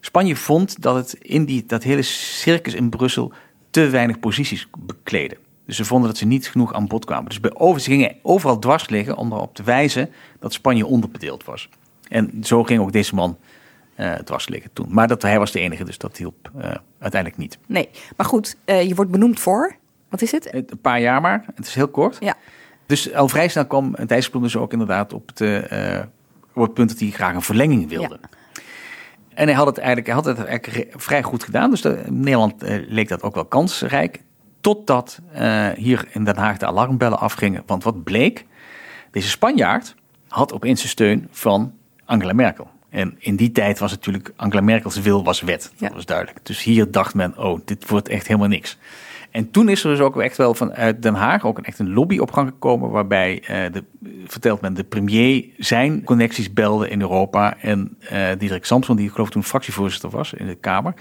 Spanje 0.00 0.36
vond 0.36 0.82
dat 0.82 0.94
het 0.94 1.12
in 1.12 1.44
die, 1.44 1.64
dat 1.66 1.82
hele 1.82 2.02
circus 2.02 2.74
in 2.74 2.88
Brussel 2.88 3.32
te 3.70 3.88
weinig 3.88 4.18
posities 4.18 4.68
bekleden. 4.78 5.38
Dus 5.66 5.76
ze 5.76 5.84
vonden 5.84 6.08
dat 6.08 6.18
ze 6.18 6.26
niet 6.26 6.48
genoeg 6.48 6.72
aan 6.74 6.86
bod 6.86 7.04
kwamen. 7.04 7.28
Dus 7.28 7.40
bij 7.40 7.54
over, 7.54 7.80
ze 7.80 7.90
gingen 7.90 8.16
overal 8.22 8.58
dwars 8.58 8.88
liggen 8.88 9.16
om 9.16 9.32
erop 9.32 9.54
te 9.54 9.62
wijzen 9.62 10.10
dat 10.38 10.52
Spanje 10.52 10.86
onderbedeeld 10.86 11.44
was. 11.44 11.68
En 12.08 12.44
zo 12.44 12.64
ging 12.64 12.80
ook 12.80 12.92
deze 12.92 13.14
man 13.14 13.38
uh, 13.96 14.12
dwars 14.12 14.48
liggen 14.48 14.70
toen. 14.72 14.86
Maar 14.90 15.08
dat, 15.08 15.22
hij 15.22 15.38
was 15.38 15.52
de 15.52 15.60
enige, 15.60 15.84
dus 15.84 15.98
dat 15.98 16.16
hielp 16.16 16.50
uh, 16.56 16.70
uiteindelijk 16.98 17.40
niet. 17.40 17.58
Nee, 17.66 17.88
maar 18.16 18.26
goed, 18.26 18.56
uh, 18.64 18.82
je 18.82 18.94
wordt 18.94 19.10
benoemd 19.10 19.40
voor, 19.40 19.76
wat 20.08 20.22
is 20.22 20.32
het? 20.32 20.54
Een 20.54 20.78
paar 20.80 21.00
jaar 21.00 21.20
maar, 21.20 21.44
het 21.54 21.66
is 21.66 21.74
heel 21.74 21.88
kort. 21.88 22.16
Ja. 22.20 22.34
Dus 22.86 23.14
al 23.14 23.28
vrij 23.28 23.48
snel 23.48 23.66
kwam 23.66 23.96
Dijsselbloem 24.06 24.42
dus 24.42 24.56
ook 24.56 24.72
inderdaad 24.72 25.12
op 25.12 25.30
het, 25.34 25.40
op 26.54 26.62
het 26.62 26.74
punt 26.74 26.88
dat 26.88 26.98
hij 26.98 27.10
graag 27.10 27.34
een 27.34 27.42
verlenging 27.42 27.88
wilde. 27.88 28.18
Ja. 28.22 28.28
En 29.34 29.46
hij 29.46 29.56
had 29.56 29.66
het 29.66 29.78
eigenlijk, 29.78 30.06
hij 30.06 30.16
had 30.16 30.24
het 30.24 30.44
eigenlijk 30.44 30.94
vrij 30.96 31.22
goed 31.22 31.44
gedaan. 31.44 31.70
Dus 31.70 31.80
de, 31.80 32.02
Nederland 32.08 32.54
leek 32.88 33.08
dat 33.08 33.22
ook 33.22 33.34
wel 33.34 33.44
kansrijk. 33.44 34.22
Totdat 34.66 35.18
uh, 35.34 35.68
hier 35.68 36.08
in 36.10 36.24
Den 36.24 36.36
Haag 36.36 36.58
de 36.58 36.66
alarmbellen 36.66 37.18
afgingen. 37.18 37.62
Want 37.66 37.84
wat 37.84 38.04
bleek? 38.04 38.46
Deze 39.10 39.28
Spanjaard 39.28 39.94
had 40.28 40.52
opeens 40.52 40.82
de 40.82 40.88
steun 40.88 41.28
van 41.30 41.74
Angela 42.04 42.32
Merkel. 42.32 42.70
En 42.90 43.16
in 43.18 43.36
die 43.36 43.52
tijd 43.52 43.78
was 43.78 43.90
natuurlijk 43.90 44.32
Angela 44.36 44.60
Merkels 44.60 45.00
wil 45.00 45.24
was 45.24 45.40
wet. 45.40 45.72
Dat 45.78 45.92
was 45.92 46.06
duidelijk. 46.06 46.38
Dus 46.42 46.62
hier 46.62 46.90
dacht 46.90 47.14
men, 47.14 47.38
oh, 47.38 47.60
dit 47.64 47.88
wordt 47.88 48.08
echt 48.08 48.26
helemaal 48.26 48.48
niks. 48.48 48.78
En 49.36 49.50
toen 49.50 49.68
is 49.68 49.84
er 49.84 49.90
dus 49.90 50.00
ook 50.00 50.20
echt 50.20 50.36
wel 50.36 50.54
vanuit 50.54 51.02
Den 51.02 51.14
Haag 51.14 51.44
ook 51.44 51.58
een, 51.58 51.64
echt 51.64 51.78
een 51.78 51.92
lobby 51.92 52.18
op 52.18 52.32
gang 52.32 52.48
gekomen. 52.48 52.90
Waarbij, 52.90 53.42
uh, 53.42 53.72
de, 53.72 53.84
vertelt 54.26 54.60
men, 54.60 54.74
de 54.74 54.84
premier 54.84 55.44
zijn 55.56 56.04
connecties 56.04 56.52
belde 56.52 56.88
in 56.88 57.00
Europa. 57.00 57.56
En 57.60 57.96
uh, 58.12 58.28
Diederik 58.38 58.64
Samson, 58.64 58.96
die 58.96 59.06
ik 59.06 59.12
geloof 59.12 59.30
toen 59.30 59.44
fractievoorzitter 59.44 60.10
was 60.10 60.32
in 60.32 60.46
de 60.46 60.54
Kamer. 60.54 60.94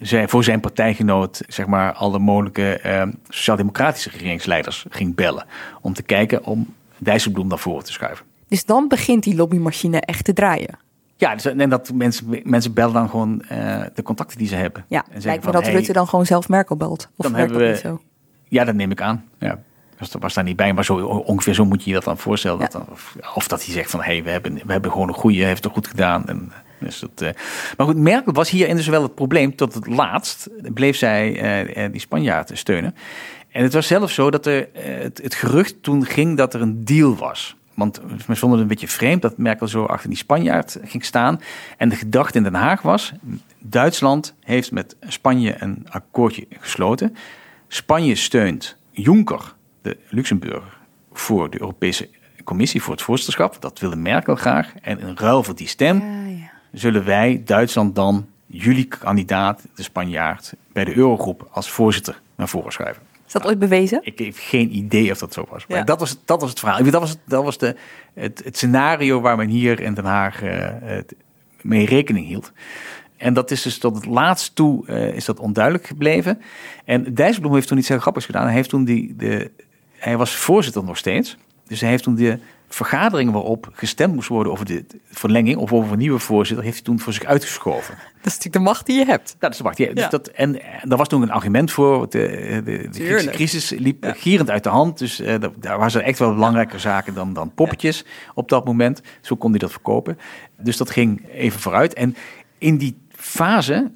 Zij 0.00 0.28
voor 0.28 0.44
zijn 0.44 0.60
partijgenoot, 0.60 1.42
zeg 1.46 1.66
maar, 1.66 1.92
alle 1.92 2.18
mogelijke 2.18 2.80
uh, 2.86 3.02
sociaal-democratische 3.28 4.10
regeringsleiders 4.10 4.86
ging 4.88 5.14
bellen. 5.14 5.46
Om 5.80 5.92
te 5.92 6.02
kijken 6.02 6.44
om 6.44 6.74
Dijsselbloem 6.98 7.46
naar 7.46 7.58
voren 7.58 7.84
te 7.84 7.92
schuiven. 7.92 8.26
Dus 8.48 8.64
dan 8.64 8.88
begint 8.88 9.22
die 9.22 9.34
lobbymachine 9.34 10.00
echt 10.00 10.24
te 10.24 10.32
draaien. 10.32 10.78
Ja, 11.22 11.34
dus, 11.34 11.44
en 11.44 11.70
dat 11.70 11.92
mensen, 11.94 12.40
mensen 12.44 12.72
bellen 12.72 12.92
dan 12.92 13.08
gewoon 13.08 13.42
uh, 13.52 13.82
de 13.94 14.02
contacten 14.02 14.38
die 14.38 14.48
ze 14.48 14.54
hebben. 14.54 14.84
Ja, 14.88 15.04
en 15.10 15.22
lijkt 15.22 15.44
me 15.44 15.52
dat 15.52 15.62
hey, 15.62 15.72
Rutte 15.72 15.92
dan 15.92 16.08
gewoon 16.08 16.26
zelf 16.26 16.48
Merkel 16.48 16.76
belt. 16.76 17.08
Of 17.16 17.26
dan 17.26 17.34
hebben 17.34 17.58
we, 17.58 17.66
niet 17.66 17.78
zo? 17.78 18.00
Ja, 18.48 18.64
dat 18.64 18.74
neem 18.74 18.90
ik 18.90 19.00
aan. 19.00 19.24
Ja. 19.38 19.58
Dus 19.98 20.10
dat 20.10 20.22
was 20.22 20.34
daar 20.34 20.44
niet 20.44 20.56
bij, 20.56 20.72
maar 20.72 20.84
zo, 20.84 20.94
ongeveer 21.04 21.54
zo 21.54 21.64
moet 21.64 21.82
je 21.82 21.88
je 21.88 21.96
dat 21.96 22.04
dan 22.04 22.18
voorstellen. 22.18 22.58
Ja. 22.58 22.62
Dat 22.62 22.72
dan, 22.72 22.86
of, 22.90 23.16
of, 23.34 23.48
dat 23.48 23.64
hij 23.64 23.74
zegt 23.74 23.90
van, 23.90 24.00
hé, 24.00 24.12
hey, 24.12 24.22
we, 24.22 24.30
hebben, 24.30 24.54
we 24.54 24.72
hebben 24.72 24.90
gewoon 24.90 25.08
een 25.08 25.14
goede, 25.14 25.44
heeft 25.44 25.64
het 25.64 25.72
goed 25.72 25.86
gedaan. 25.86 26.26
En, 26.26 26.52
dus 26.78 27.00
dat, 27.00 27.22
uh, 27.22 27.28
maar 27.76 27.86
goed, 27.86 27.96
Merkel 27.96 28.32
was 28.32 28.50
hierin 28.50 28.76
dus 28.76 28.86
wel 28.86 29.02
het 29.02 29.14
probleem. 29.14 29.56
Tot 29.56 29.74
het 29.74 29.86
laatst 29.86 30.48
bleef 30.74 30.96
zij 30.96 31.64
uh, 31.76 31.92
die 31.92 32.00
Spanjaarden 32.00 32.56
steunen. 32.56 32.94
En 33.48 33.62
het 33.62 33.72
was 33.72 33.86
zelfs 33.86 34.14
zo 34.14 34.30
dat 34.30 34.46
er, 34.46 34.68
het, 34.72 35.20
het 35.22 35.34
gerucht 35.34 35.82
toen 35.82 36.06
ging 36.06 36.36
dat 36.36 36.54
er 36.54 36.60
een 36.60 36.84
deal 36.84 37.16
was. 37.16 37.56
Want 37.74 38.00
we 38.26 38.36
vonden 38.36 38.50
het 38.50 38.60
een 38.60 38.66
beetje 38.66 38.88
vreemd 38.88 39.22
dat 39.22 39.38
Merkel 39.38 39.68
zo 39.68 39.84
achter 39.84 40.08
die 40.08 40.18
Spanjaard 40.18 40.78
ging 40.84 41.04
staan. 41.04 41.40
En 41.76 41.88
de 41.88 41.96
gedachte 41.96 42.36
in 42.36 42.42
Den 42.42 42.54
Haag 42.54 42.82
was: 42.82 43.12
Duitsland 43.58 44.34
heeft 44.40 44.72
met 44.72 44.96
Spanje 45.08 45.54
een 45.58 45.86
akkoordje 45.90 46.46
gesloten. 46.60 47.16
Spanje 47.68 48.14
steunt 48.14 48.76
Juncker, 48.90 49.54
de 49.82 49.96
Luxemburger, 50.08 50.78
voor 51.12 51.50
de 51.50 51.60
Europese 51.60 52.08
Commissie 52.44 52.82
voor 52.82 52.92
het 52.92 53.02
voorzitterschap. 53.02 53.60
Dat 53.60 53.78
wilde 53.78 53.96
Merkel 53.96 54.34
graag. 54.34 54.72
En 54.82 54.98
in 55.00 55.16
ruil 55.16 55.42
voor 55.42 55.54
die 55.56 55.68
stem 55.68 55.98
ja, 55.98 56.26
ja. 56.26 56.50
zullen 56.72 57.04
wij 57.04 57.42
Duitsland 57.44 57.94
dan 57.94 58.26
jullie 58.46 58.84
kandidaat, 58.84 59.66
de 59.74 59.82
Spanjaard, 59.82 60.52
bij 60.72 60.84
de 60.84 60.96
Eurogroep 60.96 61.48
als 61.50 61.70
voorzitter 61.70 62.20
naar 62.36 62.48
voren 62.48 62.72
schuiven. 62.72 63.11
Is 63.32 63.40
dat 63.40 63.50
ooit 63.50 63.58
bewezen? 63.58 64.00
Ik 64.02 64.18
heb 64.18 64.34
geen 64.36 64.76
idee 64.76 65.10
of 65.10 65.18
dat 65.18 65.32
zo 65.32 65.46
was. 65.50 65.66
Maar 65.66 65.78
ja. 65.78 65.84
dat, 65.84 66.00
was 66.00 66.18
dat 66.24 66.40
was 66.40 66.50
het 66.50 66.58
verhaal. 66.58 66.84
Dat 66.84 67.00
was, 67.00 67.16
dat 67.26 67.44
was 67.44 67.58
de, 67.58 67.76
het, 68.14 68.42
het 68.44 68.56
scenario 68.56 69.20
waar 69.20 69.36
men 69.36 69.48
hier 69.48 69.80
in 69.80 69.94
Den 69.94 70.04
Haag 70.04 70.42
uh, 70.42 70.68
mee 71.60 71.86
rekening 71.86 72.26
hield. 72.26 72.52
En 73.16 73.34
dat 73.34 73.50
is 73.50 73.62
dus 73.62 73.78
tot 73.78 73.94
het 73.94 74.06
laatst 74.06 74.54
toe 74.54 74.86
uh, 74.86 75.14
is 75.14 75.24
dat 75.24 75.40
onduidelijk 75.40 75.86
gebleven. 75.86 76.40
En 76.84 77.14
Dijsselbloem 77.14 77.54
heeft 77.54 77.68
toen 77.68 77.78
iets 77.78 77.88
heel 77.88 77.98
grappigs 77.98 78.26
gedaan. 78.26 78.44
Hij, 78.44 78.54
heeft 78.54 78.68
toen 78.68 78.84
die, 78.84 79.16
de, 79.16 79.50
hij 79.96 80.16
was 80.16 80.36
voorzitter 80.36 80.84
nog 80.84 80.96
steeds. 80.96 81.36
Dus 81.66 81.80
hij 81.80 81.90
heeft 81.90 82.02
toen 82.02 82.14
de 82.14 82.38
vergaderingen 82.68 83.32
waarop 83.32 83.68
gestemd 83.72 84.14
moest 84.14 84.28
worden 84.28 84.52
over 84.52 84.66
de 84.66 84.84
verlenging 85.22 85.56
of 85.56 85.72
over 85.72 85.92
een 85.92 85.98
nieuwe 85.98 86.18
voorzitter, 86.18 86.64
heeft 86.64 86.76
hij 86.76 86.86
toen 86.86 87.00
voor 87.00 87.12
zich 87.12 87.24
uitgeschoven. 87.24 87.94
Dat 88.22 88.32
is 88.32 88.38
natuurlijk 88.38 88.64
de 88.64 88.70
macht 88.70 88.86
die 88.86 88.98
je 88.98 89.04
hebt. 89.04 89.36
dat 89.38 89.50
is 89.50 89.56
de 89.56 89.62
macht. 89.62 89.78
Ja. 89.78 89.92
Dus 89.92 90.08
dat, 90.08 90.28
en 90.28 90.60
daar 90.82 90.98
was 90.98 91.08
toen 91.08 91.22
een 91.22 91.30
argument 91.30 91.72
voor. 91.72 92.10
De, 92.10 92.60
de, 92.64 92.88
de 92.90 93.04
Griekse 93.04 93.30
crisis 93.30 93.70
liep 93.70 94.04
ja. 94.04 94.12
gierend 94.12 94.50
uit 94.50 94.62
de 94.62 94.68
hand. 94.68 94.98
Dus 94.98 95.20
uh, 95.20 95.34
daar 95.56 95.78
waren 95.78 96.00
er 96.00 96.06
echt 96.06 96.18
wel 96.18 96.34
belangrijke 96.34 96.78
zaken 96.78 97.14
dan, 97.14 97.32
dan 97.32 97.54
poppetjes 97.54 98.04
op 98.34 98.48
dat 98.48 98.64
moment. 98.64 99.02
Zo 99.20 99.36
kon 99.36 99.50
hij 99.50 99.58
dat 99.58 99.70
verkopen. 99.70 100.18
Dus 100.58 100.76
dat 100.76 100.90
ging 100.90 101.28
even 101.30 101.60
vooruit. 101.60 101.94
En 101.94 102.16
in 102.58 102.76
die 102.76 102.98
fase 103.10 103.90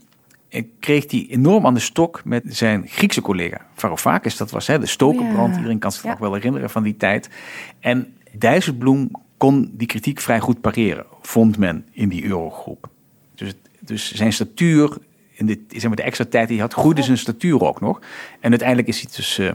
kreeg 0.81 1.11
hij 1.11 1.27
enorm 1.31 1.67
aan 1.67 1.75
de 1.75 1.81
stok 1.81 2.25
met 2.25 2.43
zijn 2.47 2.89
Griekse 2.89 3.21
collega 3.21 3.67
Varoufakis. 3.75 4.37
Dat 4.37 4.51
was 4.51 4.67
hè, 4.67 4.79
de 4.79 4.87
stokenbrand. 4.87 5.57
Iedereen 5.57 5.79
kan 5.79 5.93
zich 5.93 6.05
nog 6.05 6.19
wel 6.19 6.35
herinneren 6.35 6.71
van 6.71 6.83
die 6.83 6.97
tijd. 6.97 7.29
En 7.81 8.15
Dijsselbloem 8.39 9.11
kon 9.37 9.70
die 9.72 9.87
kritiek 9.87 10.20
vrij 10.20 10.40
goed 10.40 10.61
pareren, 10.61 11.07
vond 11.20 11.59
men 11.59 11.87
in 11.92 12.09
die 12.09 12.25
eurogroep. 12.25 12.88
Dus, 13.35 13.53
dus 13.81 14.14
zijn 14.14 14.33
statuur, 14.33 14.96
in 15.33 15.46
de, 15.46 15.64
zeg 15.68 15.87
maar 15.87 15.96
de 15.96 16.03
extra 16.03 16.25
tijd 16.25 16.49
die 16.49 16.57
hij 16.57 16.66
had, 16.66 16.79
groeide 16.79 17.03
zijn 17.03 17.18
statuur 17.18 17.61
ook 17.61 17.81
nog. 17.81 18.01
En 18.40 18.51
uiteindelijk 18.51 18.88
is 18.88 19.01
hij 19.01 19.11
dus 19.16 19.38
uh, 19.38 19.51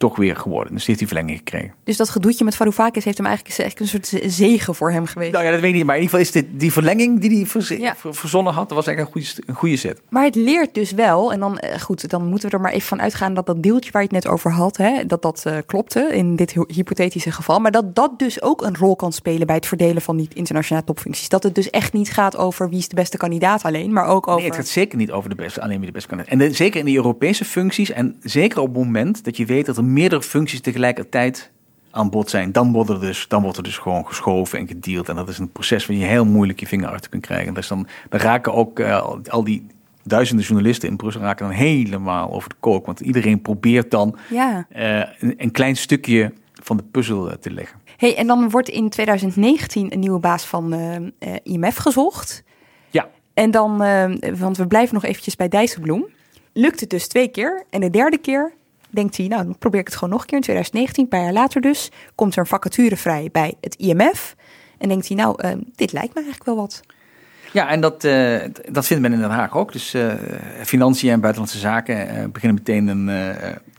toch 0.00 0.16
weer 0.16 0.36
geworden. 0.36 0.74
Dus 0.74 0.86
heeft 0.86 0.98
hij 0.98 1.08
verlenging 1.08 1.38
gekregen. 1.38 1.74
Dus 1.84 1.96
dat 1.96 2.08
gedoetje 2.08 2.44
met 2.44 2.56
Varoufakis 2.56 3.04
heeft 3.04 3.16
hem 3.16 3.26
eigenlijk 3.26 3.58
echt 3.58 3.80
een 3.80 3.88
soort 3.88 4.12
zegen 4.26 4.74
voor 4.74 4.90
hem 4.90 5.06
geweest. 5.06 5.32
Nou 5.32 5.44
ja, 5.44 5.50
dat 5.50 5.60
weet 5.60 5.70
ik 5.70 5.76
niet. 5.76 5.84
Maar 5.84 5.96
in 5.96 6.02
ieder 6.02 6.18
geval 6.18 6.40
is 6.40 6.44
dit, 6.44 6.60
die 6.60 6.72
verlenging 6.72 7.20
die 7.20 7.36
hij 7.36 7.46
verz 7.46 7.68
ja. 7.68 7.94
verzonnen 8.10 8.52
had, 8.52 8.68
dat 8.68 8.76
was 8.76 8.86
eigenlijk 8.86 9.16
een 9.16 9.22
goede, 9.22 9.42
een 9.46 9.54
goede 9.54 9.76
zet. 9.76 10.00
Maar 10.08 10.24
het 10.24 10.34
leert 10.34 10.74
dus 10.74 10.92
wel, 10.92 11.32
en 11.32 11.40
dan 11.40 11.58
eh, 11.58 11.80
goed, 11.80 12.10
dan 12.10 12.26
moeten 12.26 12.48
we 12.50 12.56
er 12.56 12.62
maar 12.62 12.72
even 12.72 12.88
van 12.88 13.00
uitgaan 13.00 13.34
dat 13.34 13.46
dat 13.46 13.62
deeltje 13.62 13.90
waar 13.90 14.02
je 14.02 14.08
het 14.12 14.24
net 14.24 14.32
over 14.32 14.52
had, 14.52 14.76
hè, 14.76 15.06
dat 15.06 15.22
dat 15.22 15.44
uh, 15.46 15.56
klopte 15.66 16.08
in 16.12 16.36
dit 16.36 16.54
hypothetische 16.68 17.32
geval. 17.32 17.58
Maar 17.58 17.70
dat 17.70 17.94
dat 17.94 18.18
dus 18.18 18.42
ook 18.42 18.62
een 18.62 18.76
rol 18.76 18.96
kan 18.96 19.12
spelen 19.12 19.46
bij 19.46 19.56
het 19.56 19.66
verdelen 19.66 20.02
van 20.02 20.16
die 20.16 20.28
internationale 20.32 20.86
topfuncties. 20.86 21.28
Dat 21.28 21.42
het 21.42 21.54
dus 21.54 21.70
echt 21.70 21.92
niet 21.92 22.10
gaat 22.10 22.36
over 22.36 22.68
wie 22.68 22.78
is 22.78 22.88
de 22.88 22.94
beste 22.94 23.16
kandidaat 23.16 23.62
alleen, 23.62 23.92
maar 23.92 24.06
ook 24.06 24.28
over... 24.28 24.40
Nee, 24.40 24.50
het 24.50 24.56
gaat 24.56 24.68
zeker 24.68 24.98
niet 24.98 25.10
over 25.10 25.30
de 25.30 25.36
beste, 25.36 25.60
alleen 25.60 25.78
wie 25.78 25.86
de 25.86 25.92
beste 25.92 26.08
kandidaat. 26.08 26.32
En 26.32 26.38
de, 26.38 26.52
zeker 26.52 26.80
in 26.80 26.86
die 26.86 26.96
Europese 26.96 27.44
functies 27.44 27.90
en 27.90 28.16
zeker 28.22 28.60
op 28.60 28.66
het 28.66 28.84
moment 28.84 29.24
dat 29.24 29.36
je 29.36 29.44
weet 29.44 29.66
dat 29.66 29.76
er 29.76 29.84
meerdere 29.92 30.22
functies 30.22 30.60
tegelijkertijd 30.60 31.50
aan 31.90 32.10
bod 32.10 32.30
zijn, 32.30 32.52
dan 32.52 32.72
wordt, 32.72 32.90
er 32.90 33.00
dus, 33.00 33.28
dan 33.28 33.42
wordt 33.42 33.56
er 33.56 33.62
dus 33.62 33.78
gewoon 33.78 34.06
geschoven 34.06 34.58
en 34.58 34.66
gedeeld. 34.66 35.08
En 35.08 35.16
dat 35.16 35.28
is 35.28 35.38
een 35.38 35.52
proces 35.52 35.86
waar 35.86 35.96
je 35.96 36.04
heel 36.04 36.24
moeilijk 36.24 36.60
je 36.60 36.66
vinger 36.66 36.88
achter 36.88 37.10
kunt 37.10 37.26
krijgen. 37.26 37.54
Dus 37.54 37.68
dan, 37.68 37.86
dan 38.08 38.20
raken 38.20 38.54
ook 38.54 38.78
eh, 38.78 39.08
al 39.28 39.44
die 39.44 39.66
duizenden 40.02 40.44
journalisten 40.44 40.88
in 40.88 40.96
Brussel 40.96 41.20
raken 41.22 41.46
dan 41.46 41.54
helemaal 41.54 42.32
over 42.32 42.48
de 42.48 42.54
kook. 42.60 42.86
Want 42.86 43.00
iedereen 43.00 43.42
probeert 43.42 43.90
dan 43.90 44.16
Ja. 44.30 44.66
eh, 44.68 44.98
een, 45.18 45.34
een 45.36 45.50
klein 45.50 45.76
stukje 45.76 46.32
van 46.52 46.76
de 46.76 46.82
puzzel 46.90 47.30
eh, 47.30 47.36
te 47.36 47.50
leggen. 47.50 47.78
Hey, 47.96 48.16
en 48.16 48.26
dan 48.26 48.50
wordt 48.50 48.68
in 48.68 48.88
2019 48.88 49.92
een 49.92 49.98
nieuwe 49.98 50.18
baas 50.20 50.44
van 50.44 50.74
IMF 51.42 51.76
gezocht. 51.76 52.42
Ja. 52.90 53.08
En 53.34 53.50
dan, 53.50 53.76
want 54.38 54.56
we 54.56 54.66
blijven 54.66 54.94
nog 54.94 55.04
eventjes 55.04 55.36
bij 55.36 55.48
Dijsselbloem. 55.48 56.06
Lukt 56.52 56.80
het 56.80 56.90
dus 56.90 57.08
twee 57.08 57.28
keer. 57.28 57.64
En 57.70 57.80
de 57.80 57.90
derde 57.90 58.18
keer 58.18 58.52
denkt 58.90 59.16
hij, 59.16 59.26
nou 59.26 59.44
dan 59.44 59.58
probeer 59.58 59.80
ik 59.80 59.86
het 59.86 59.96
gewoon 59.96 60.10
nog 60.10 60.20
een 60.20 60.26
keer. 60.26 60.36
In 60.36 60.42
2019, 60.42 61.02
een 61.02 61.08
paar 61.08 61.22
jaar 61.22 61.42
later 61.42 61.60
dus, 61.60 61.90
komt 62.14 62.32
er 62.34 62.40
een 62.40 62.46
vacature 62.46 62.96
vrij 62.96 63.28
bij 63.32 63.54
het 63.60 63.74
IMF. 63.74 64.36
En 64.78 64.88
denkt 64.88 65.08
hij, 65.08 65.16
nou, 65.16 65.42
eh, 65.42 65.50
dit 65.74 65.92
lijkt 65.92 66.14
me 66.14 66.20
eigenlijk 66.20 66.44
wel 66.44 66.56
wat. 66.56 66.82
Ja, 67.52 67.68
en 67.68 67.80
dat, 67.80 68.04
eh, 68.04 68.38
dat 68.70 68.86
vindt 68.86 69.02
men 69.02 69.12
in 69.12 69.18
Den 69.20 69.30
Haag 69.30 69.56
ook. 69.56 69.72
Dus 69.72 69.94
eh, 69.94 70.12
Financiën 70.64 71.10
en 71.10 71.20
Buitenlandse 71.20 71.58
Zaken 71.58 72.08
eh, 72.08 72.24
beginnen 72.32 72.62
meteen 72.64 72.88
een, 72.88 73.08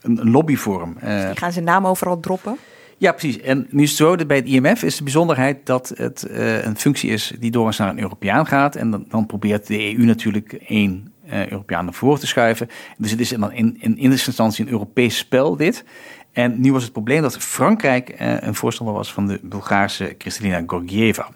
een, 0.01 0.31
lobbyvorm. 0.31 0.97
Eh, 0.99 1.25
Die 1.25 1.37
gaan 1.37 1.51
zijn 1.51 1.65
naam 1.65 1.87
overal 1.87 2.19
droppen. 2.19 2.57
Ja, 2.97 3.11
precies. 3.11 3.41
En 3.41 3.67
nu 3.69 3.83
is 3.83 3.89
het 3.89 3.97
zo, 3.97 4.15
dat 4.15 4.27
bij 4.27 4.37
het 4.37 4.45
IMF 4.45 4.83
is 4.83 4.97
de 4.97 5.03
bijzonderheid 5.03 5.65
dat 5.65 5.93
het 5.95 6.27
een 6.63 6.77
functie 6.77 7.09
is 7.09 7.33
die 7.39 7.51
doorgaans 7.51 7.77
naar 7.77 7.89
een 7.89 8.01
Europeaan 8.01 8.45
gaat. 8.45 8.75
En 8.75 8.91
dan, 8.91 9.05
dan 9.07 9.25
probeert 9.25 9.67
de 9.67 9.95
EU 9.95 10.05
natuurlijk 10.05 10.53
één 10.53 11.13
eh, 11.31 11.47
Europeaan 11.47 11.85
naar 11.85 11.93
voren 11.93 12.19
te 12.19 12.27
schuiven. 12.27 12.67
Dus 12.97 13.11
het 13.11 13.19
is 13.19 13.31
in, 13.31 13.51
in, 13.53 13.77
in 13.79 13.95
eerste 13.97 14.27
instantie 14.27 14.65
een 14.65 14.71
Europees 14.71 15.17
spel, 15.17 15.55
dit. 15.55 15.83
En 16.31 16.61
nu 16.61 16.71
was 16.71 16.83
het 16.83 16.91
probleem 16.91 17.21
dat 17.21 17.37
Frankrijk 17.37 18.09
eh, 18.09 18.41
een 18.41 18.55
voorstander 18.55 18.95
was 18.95 19.13
van 19.13 19.27
de 19.27 19.39
Bulgaarse 19.43 20.05
Kristalina 20.17 20.63
Georgieva. 20.67 21.29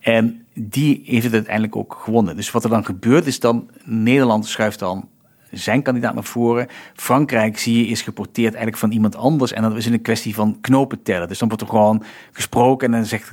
En 0.00 0.46
die 0.54 1.02
heeft 1.04 1.24
het 1.24 1.32
uiteindelijk 1.32 1.76
ook 1.76 2.00
gewonnen. 2.02 2.36
Dus 2.36 2.50
wat 2.50 2.64
er 2.64 2.70
dan 2.70 2.84
gebeurt 2.84 3.26
is 3.26 3.40
dan, 3.40 3.70
Nederland 3.84 4.46
schuift 4.46 4.78
dan 4.78 5.08
zijn 5.54 5.82
kandidaat 5.82 6.14
naar 6.14 6.24
voren. 6.24 6.66
Frankrijk, 6.94 7.58
zie 7.58 7.78
je, 7.78 7.86
is 7.86 8.02
geporteerd 8.02 8.48
eigenlijk 8.48 8.76
van 8.76 8.90
iemand 8.90 9.16
anders. 9.16 9.52
En 9.52 9.62
dan 9.62 9.76
is 9.76 9.86
een 9.86 10.02
kwestie 10.02 10.34
van 10.34 10.58
knopen 10.60 11.02
tellen. 11.02 11.28
Dus 11.28 11.38
dan 11.38 11.48
wordt 11.48 11.62
er 11.62 11.68
gewoon 11.68 12.02
gesproken 12.32 12.86
en 12.86 12.92
dan 12.92 13.04
zegt, 13.04 13.32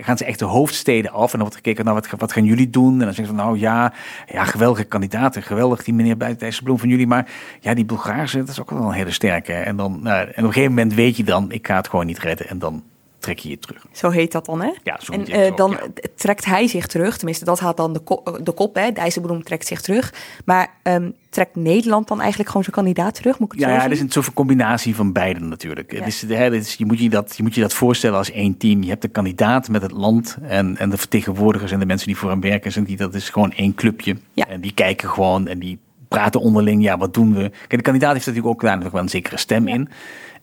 gaan, 0.00 0.18
ze 0.18 0.24
echt 0.24 0.38
de 0.38 0.44
hoofdsteden 0.44 1.10
af. 1.10 1.24
En 1.24 1.38
dan 1.38 1.40
wordt 1.40 1.54
gekeken, 1.54 1.84
nou, 1.84 1.96
wat, 1.96 2.18
wat 2.18 2.32
gaan 2.32 2.44
jullie 2.44 2.70
doen? 2.70 2.92
En 2.92 3.04
dan 3.04 3.14
zeggen 3.14 3.36
ze, 3.36 3.42
nou 3.42 3.58
ja, 3.58 3.92
ja 4.26 4.44
geweldige 4.44 4.84
kandidaten. 4.84 5.42
Geweldig, 5.42 5.84
die 5.84 5.94
meneer 5.94 6.38
Dijsselbloem 6.38 6.78
van 6.78 6.88
jullie. 6.88 7.06
Maar 7.06 7.30
ja, 7.60 7.74
die 7.74 7.84
Bulgaarse, 7.84 8.38
dat 8.38 8.48
is 8.48 8.60
ook 8.60 8.70
wel 8.70 8.82
een 8.82 8.92
hele 8.92 9.10
sterke. 9.10 9.52
En, 9.52 9.76
dan, 9.76 9.98
nou, 10.02 10.20
en 10.20 10.28
op 10.28 10.36
een 10.36 10.44
gegeven 10.44 10.74
moment 10.74 10.94
weet 10.94 11.16
je 11.16 11.24
dan, 11.24 11.52
ik 11.52 11.66
ga 11.66 11.76
het 11.76 11.88
gewoon 11.88 12.06
niet 12.06 12.18
redden. 12.18 12.48
En 12.48 12.58
dan 12.58 12.82
trek 13.22 13.38
je 13.38 13.48
je 13.48 13.58
terug. 13.58 13.86
Zo 13.92 14.10
heet 14.10 14.32
dat 14.32 14.44
dan, 14.44 14.60
hè? 14.60 14.70
Ja, 14.82 14.98
zo 15.00 15.12
en 15.12 15.26
eh, 15.26 15.56
dan 15.56 15.70
ja. 15.70 16.04
trekt 16.16 16.44
hij 16.44 16.66
zich 16.66 16.86
terug. 16.86 17.16
Tenminste, 17.16 17.44
dat 17.44 17.60
haalt 17.60 17.76
dan 17.76 17.92
de, 17.92 17.98
ko- 17.98 18.22
de 18.42 18.52
kop, 18.52 18.74
hè? 18.74 18.92
Dijsselbloem 18.92 19.42
trekt 19.42 19.66
zich 19.66 19.80
terug. 19.80 20.14
Maar 20.44 20.70
ehm, 20.82 21.10
trekt 21.30 21.56
Nederland 21.56 22.08
dan 22.08 22.18
eigenlijk 22.18 22.48
gewoon 22.48 22.64
zijn 22.64 22.76
kandidaat 22.76 23.14
terug? 23.14 23.38
Moet 23.38 23.52
ik 23.52 23.58
het 23.58 23.68
Ja, 23.68 23.74
zo 23.74 23.76
ja, 23.76 23.82
het 23.82 23.92
is 23.92 24.00
een 24.00 24.10
soort 24.10 24.24
van 24.24 24.34
combinatie 24.34 24.94
van 24.94 25.12
beiden 25.12 25.48
natuurlijk. 25.48 25.92
Het 25.92 26.06
is, 26.06 26.22
hè, 26.22 26.34
het 26.34 26.52
is, 26.54 26.74
je, 26.74 26.86
moet 26.86 26.98
je, 26.98 27.10
dat, 27.10 27.34
je 27.36 27.42
moet 27.42 27.54
je 27.54 27.60
dat 27.60 27.74
voorstellen 27.74 28.18
als 28.18 28.30
één 28.30 28.56
team. 28.56 28.82
Je 28.82 28.88
hebt 28.88 29.02
de 29.02 29.08
kandidaat 29.08 29.68
met 29.68 29.82
het 29.82 29.92
land 29.92 30.36
en, 30.42 30.76
en 30.76 30.90
de 30.90 30.96
vertegenwoordigers 30.96 31.72
en 31.72 31.78
de 31.78 31.86
mensen 31.86 32.06
die 32.06 32.16
voor 32.16 32.30
hem 32.30 32.40
werken. 32.40 32.72
Zijn 32.72 32.84
die, 32.84 32.96
dat 32.96 33.14
is 33.14 33.28
gewoon 33.28 33.52
één 33.52 33.74
clubje. 33.74 34.16
En 34.34 34.60
die 34.60 34.72
kijken 34.74 35.08
gewoon 35.08 35.46
en 35.46 35.58
die 35.58 35.78
praten 36.08 36.40
onderling. 36.40 36.82
Ja, 36.82 36.98
wat 36.98 37.14
doen 37.14 37.34
we? 37.34 37.50
Kijk, 37.50 37.70
de 37.70 37.82
kandidaat 37.82 38.12
heeft 38.12 38.26
natuurlijk 38.26 38.54
ook 38.54 38.60
daar 38.60 38.68
natuurlijk 38.70 38.94
wel 38.94 39.02
een 39.02 39.08
zekere 39.08 39.36
stem 39.36 39.68
in. 39.68 39.88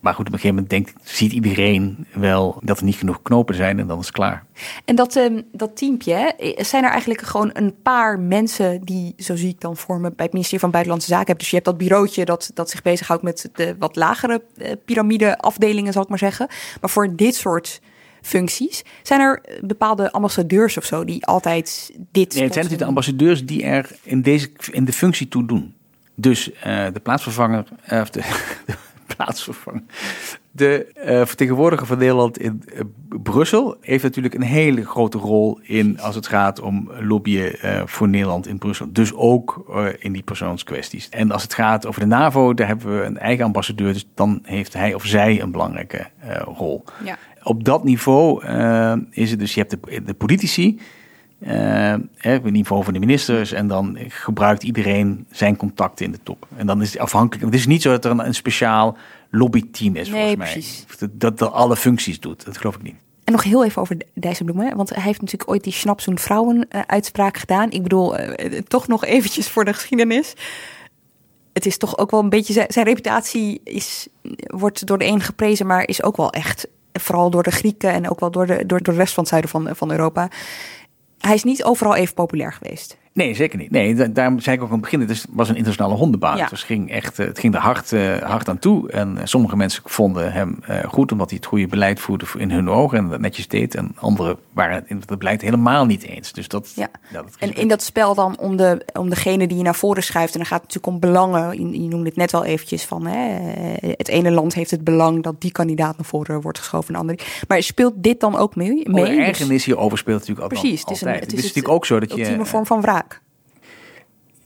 Maar 0.00 0.14
goed, 0.14 0.26
op 0.26 0.32
een 0.32 0.38
gegeven 0.38 0.62
moment 0.62 0.70
denkt, 0.70 1.08
ziet 1.10 1.32
iedereen 1.32 2.06
wel 2.12 2.60
dat 2.62 2.78
er 2.78 2.84
niet 2.84 2.96
genoeg 2.96 3.22
knopen 3.22 3.54
zijn 3.54 3.78
en 3.78 3.86
dan 3.86 3.98
is 3.98 4.06
het 4.06 4.14
klaar. 4.14 4.44
En 4.84 4.94
dat, 4.94 5.16
ehm, 5.16 5.42
dat 5.52 5.76
teampje, 5.76 6.14
hè, 6.14 6.64
zijn 6.64 6.84
er 6.84 6.90
eigenlijk 6.90 7.20
gewoon 7.20 7.50
een 7.52 7.74
paar 7.82 8.18
mensen 8.18 8.80
die, 8.84 9.14
zo 9.16 9.36
zie 9.36 9.48
ik 9.48 9.60
dan 9.60 9.76
vormen, 9.76 10.14
bij 10.14 10.24
het 10.24 10.32
ministerie 10.32 10.60
van 10.60 10.70
Buitenlandse 10.70 11.08
Zaken 11.08 11.26
hebben. 11.26 11.42
Dus 11.44 11.50
je 11.50 11.60
hebt 11.60 11.68
dat 11.68 11.78
bureautje 11.78 12.24
dat, 12.24 12.50
dat 12.54 12.70
zich 12.70 12.82
bezighoudt 12.82 13.22
met 13.22 13.50
de 13.54 13.76
wat 13.78 13.96
lagere 13.96 14.42
eh, 14.56 14.72
piramideafdelingen, 14.84 15.92
zal 15.92 16.02
ik 16.02 16.08
maar 16.08 16.18
zeggen. 16.18 16.48
Maar 16.80 16.90
voor 16.90 17.16
dit 17.16 17.34
soort 17.34 17.80
functies 18.22 18.82
zijn 19.02 19.20
er 19.20 19.40
eh, 19.42 19.62
bepaalde 19.62 20.12
ambassadeurs 20.12 20.76
of 20.76 20.84
zo 20.84 21.04
die 21.04 21.26
altijd 21.26 21.90
dit 21.94 22.12
Nee, 22.12 22.24
het 22.24 22.32
zijn 22.32 22.44
natuurlijk 22.48 22.78
de 22.78 22.84
ambassadeurs 22.84 23.46
die 23.46 23.62
er 23.62 23.90
in, 24.02 24.22
deze, 24.22 24.50
in 24.70 24.84
de 24.84 24.92
functie 24.92 25.28
toe 25.28 25.46
doen. 25.46 25.74
Dus 26.14 26.52
eh, 26.52 26.86
de 26.92 27.00
plaatsvervanger, 27.00 27.64
of 27.90 28.10
de, 28.10 28.20
de 28.66 28.89
plaatsvervanger, 29.16 29.82
de 30.52 30.86
eh, 30.86 31.26
vertegenwoordiger 31.26 31.86
van 31.86 31.98
Nederland 31.98 32.38
in 32.38 32.62
eh, 32.74 32.80
Brussel 33.22 33.76
heeft 33.80 34.02
natuurlijk 34.02 34.34
een 34.34 34.42
hele 34.42 34.86
grote 34.86 35.18
rol 35.18 35.58
in 35.62 36.00
als 36.00 36.14
het 36.14 36.26
gaat 36.26 36.60
om 36.60 36.90
lobbyen 37.00 37.60
eh, 37.60 37.82
voor 37.86 38.08
Nederland 38.08 38.46
in 38.46 38.58
Brussel. 38.58 38.92
Dus 38.92 39.14
ook 39.14 39.64
in 39.98 40.12
die 40.12 40.22
persoonskwesties. 40.22 41.08
En 41.08 41.30
als 41.30 41.42
het 41.42 41.54
gaat 41.54 41.86
over 41.86 42.00
de 42.00 42.06
NAVO, 42.06 42.54
daar 42.54 42.66
hebben 42.66 42.98
we 42.98 43.04
een 43.04 43.18
eigen 43.18 43.44
ambassadeur, 43.44 43.92
dus 43.92 44.06
dan 44.14 44.38
heeft 44.42 44.72
hij 44.72 44.94
of 44.94 45.04
zij 45.04 45.40
een 45.40 45.50
belangrijke 45.50 46.06
rol. 46.44 46.84
Ja. 47.04 47.18
Op 47.42 47.64
dat 47.64 47.84
niveau 47.84 48.44
is 49.10 49.30
het 49.30 49.38
dus, 49.38 49.54
je 49.54 49.60
hebt 49.60 49.70
de, 49.70 50.02
de 50.02 50.14
politici, 50.14 50.80
op 51.40 52.44
het 52.44 52.50
niveau 52.50 52.84
van 52.84 52.92
de 52.92 52.98
ministers, 52.98 53.52
en 53.52 53.66
dan 53.68 53.98
gebruikt 54.08 54.62
iedereen 54.62 55.26
zijn 55.30 55.56
contacten 55.56 56.04
in 56.04 56.12
de 56.12 56.20
top. 56.22 56.46
En 56.56 56.66
dan 56.66 56.82
is 56.82 56.92
het 56.92 57.02
afhankelijk. 57.02 57.44
Het 57.44 57.54
is 57.54 57.66
niet 57.66 57.82
zo 57.82 57.90
dat 57.90 58.04
er 58.04 58.10
een, 58.10 58.26
een 58.26 58.34
speciaal 58.34 58.96
lobbyteam 59.30 59.96
is, 59.96 60.08
Nee, 60.08 60.18
volgens 60.18 60.36
mij. 60.36 60.52
precies. 60.52 60.86
Dat, 61.12 61.38
dat 61.38 61.52
alle 61.52 61.76
functies 61.76 62.20
doet. 62.20 62.44
Dat 62.44 62.56
geloof 62.56 62.74
ik 62.74 62.82
niet. 62.82 62.96
En 63.24 63.36
nog 63.36 63.44
heel 63.44 63.64
even 63.64 63.82
over 63.82 63.96
Dijsselbloem, 64.14 64.76
want 64.76 64.94
hij 64.94 65.02
heeft 65.02 65.20
natuurlijk 65.20 65.50
ooit 65.50 65.64
die 65.64 65.72
Schnapzoen 65.72 66.18
vrouwen 66.18 66.68
eh, 66.68 67.30
gedaan. 67.32 67.70
Ik 67.70 67.82
bedoel, 67.82 68.16
eh, 68.16 68.56
eh, 68.56 68.62
toch 68.64 68.88
nog 68.88 69.04
eventjes 69.04 69.48
voor 69.48 69.64
de 69.64 69.72
geschiedenis. 69.72 70.34
Het 71.52 71.66
is 71.66 71.78
toch 71.78 71.98
ook 71.98 72.10
wel 72.10 72.20
een 72.20 72.28
beetje, 72.28 72.52
zijn, 72.52 72.66
zijn 72.72 72.86
reputatie 72.86 73.60
is, 73.64 74.08
wordt 74.46 74.86
door 74.86 74.98
de 74.98 75.04
een 75.04 75.20
geprezen, 75.20 75.66
maar 75.66 75.88
is 75.88 76.02
ook 76.02 76.16
wel 76.16 76.30
echt, 76.30 76.68
vooral 76.92 77.30
door 77.30 77.42
de 77.42 77.50
Grieken 77.50 77.92
en 77.92 78.10
ook 78.10 78.20
wel 78.20 78.30
door 78.30 78.46
de, 78.46 78.66
door, 78.66 78.82
door 78.82 78.94
de 78.94 79.00
rest 79.00 79.14
van 79.14 79.22
het 79.22 79.32
zuiden 79.32 79.50
van, 79.50 79.76
van 79.76 79.90
Europa. 79.90 80.28
Hij 81.20 81.34
is 81.34 81.44
niet 81.44 81.64
overal 81.64 81.94
even 81.94 82.14
populair 82.14 82.52
geweest. 82.52 82.96
Nee, 83.12 83.34
zeker 83.34 83.58
niet. 83.58 83.70
Nee, 83.70 83.94
da- 83.94 84.06
daarom 84.06 84.40
zei 84.40 84.56
ik 84.56 84.62
ook 84.62 84.68
aan 84.68 84.74
het 84.74 84.82
begin, 84.82 85.00
het 85.00 85.10
is- 85.10 85.24
was 85.30 85.48
een 85.48 85.54
internationale 85.54 85.94
hondenbaan. 85.98 86.36
Ja. 86.36 86.46
Dus 86.48 86.58
het 86.58 86.66
ging 86.66 86.90
echt, 86.90 87.18
eh, 87.18 87.26
het 87.26 87.38
ging 87.38 87.54
er 87.54 87.60
hard, 87.60 87.92
eh, 87.92 88.16
hard 88.18 88.48
aan 88.48 88.58
toe. 88.58 88.90
En 88.90 89.16
eh, 89.18 89.24
sommige 89.24 89.56
mensen 89.56 89.82
vonden 89.84 90.32
hem 90.32 90.58
goed, 90.88 91.12
omdat 91.12 91.28
hij 91.28 91.38
het 91.38 91.46
goede 91.48 91.66
beleid 91.66 92.00
voerde 92.00 92.24
in 92.38 92.50
hun 92.50 92.68
ogen 92.70 92.98
en 92.98 93.08
dat 93.08 93.20
netjes 93.20 93.48
deed. 93.48 93.74
En 93.74 93.92
anderen 93.94 94.36
waren 94.52 94.74
het 94.74 94.84
in 94.86 95.02
het 95.06 95.18
beleid 95.18 95.42
helemaal 95.42 95.86
niet 95.86 96.02
eens. 96.02 96.32
Dus 96.32 96.48
dat, 96.48 96.72
Ja. 96.76 96.88
ja, 97.12 97.22
dat 97.22 97.36
En 97.38 97.54
in 97.54 97.68
dat 97.68 97.82
spel 97.82 98.14
dan 98.14 98.38
om, 98.38 98.56
de, 98.56 98.86
om 98.92 99.08
degene 99.08 99.46
die 99.46 99.56
je 99.56 99.62
naar 99.62 99.74
voren 99.74 100.02
schuift. 100.02 100.32
En 100.32 100.38
dan 100.38 100.48
gaat 100.48 100.62
het 100.62 100.74
natuurlijk 100.74 101.04
om 101.04 101.10
belangen. 101.10 101.70
Je, 101.70 101.82
je 101.82 101.88
noemde 101.88 102.08
het 102.08 102.16
net 102.16 102.32
wel 102.32 102.44
eventjes 102.44 102.84
van 102.84 103.06
hè, 103.06 103.38
het 103.96 104.08
ene 104.08 104.30
land 104.30 104.54
heeft 104.54 104.70
het 104.70 104.84
belang 104.84 105.22
dat 105.22 105.40
die 105.40 105.52
kandidaat 105.52 105.96
naar 105.96 106.06
voren 106.06 106.40
wordt 106.40 106.58
geschoven. 106.58 106.86
En 106.88 106.94
de 106.94 107.00
andere. 107.00 107.18
Maar 107.48 107.62
speelt 107.62 107.94
dit 107.96 108.20
dan 108.20 108.36
ook 108.36 108.56
mee? 108.56 108.86
Oh, 108.86 108.92
mee? 108.94 109.04
de 109.04 109.10
Dus- 109.16 109.26
ergernis 109.26 109.64
hierover 109.64 109.98
speelt 109.98 110.18
natuurlijk 110.18 110.42
altijd. 110.42 110.60
Precies, 110.60 110.80
het 110.80 110.90
is, 110.90 111.00
een, 111.00 111.06
altijd. 111.06 111.24
het 111.24 111.32
is, 111.32 111.38
Het 111.38 111.48
is 111.48 111.54
natuurlijk 111.54 111.74
ook 111.74 111.86
zo 111.86 112.00
dat 112.00 112.12
je. 112.14 112.18
ultieme 112.22 112.44
vorm 112.46 112.66
van 112.66 112.80
wraak. 112.80 113.09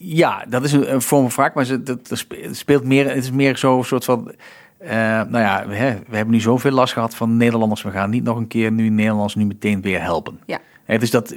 Ja, 0.06 0.44
dat 0.48 0.64
is 0.64 0.72
een, 0.72 0.92
een 0.92 1.02
vorm 1.02 1.30
van 1.30 1.34
wraak, 1.44 1.54
maar 1.54 1.64
ze- 1.64 1.82
dat, 1.82 2.08
dat 2.08 2.18
spe- 2.18 2.40
het 2.42 2.56
speelt 2.56 2.84
meer, 2.84 3.08
het 3.08 3.16
is 3.24 3.30
meer 3.30 3.56
zo'n 3.56 3.84
soort 3.84 4.04
van. 4.04 4.32
eh, 4.78 4.90
nou 4.98 5.38
ja, 5.38 5.66
we, 5.66 5.74
hè, 5.74 5.94
we 6.08 6.16
hebben 6.16 6.34
nu 6.34 6.40
zoveel 6.40 6.70
last 6.70 6.92
gehad 6.92 7.14
van 7.14 7.36
Nederlanders. 7.36 7.82
We 7.82 7.90
gaan 7.90 8.10
niet 8.10 8.24
nog 8.24 8.36
een 8.36 8.46
keer 8.46 8.72
nu 8.72 8.88
Nederlanders 8.88 9.34
nu 9.34 9.44
meteen 9.44 9.80
weer 9.82 10.02
helpen. 10.02 10.38
Ja. 10.46 10.58
Hè, 10.84 10.98
dus 10.98 11.10
dat, 11.10 11.34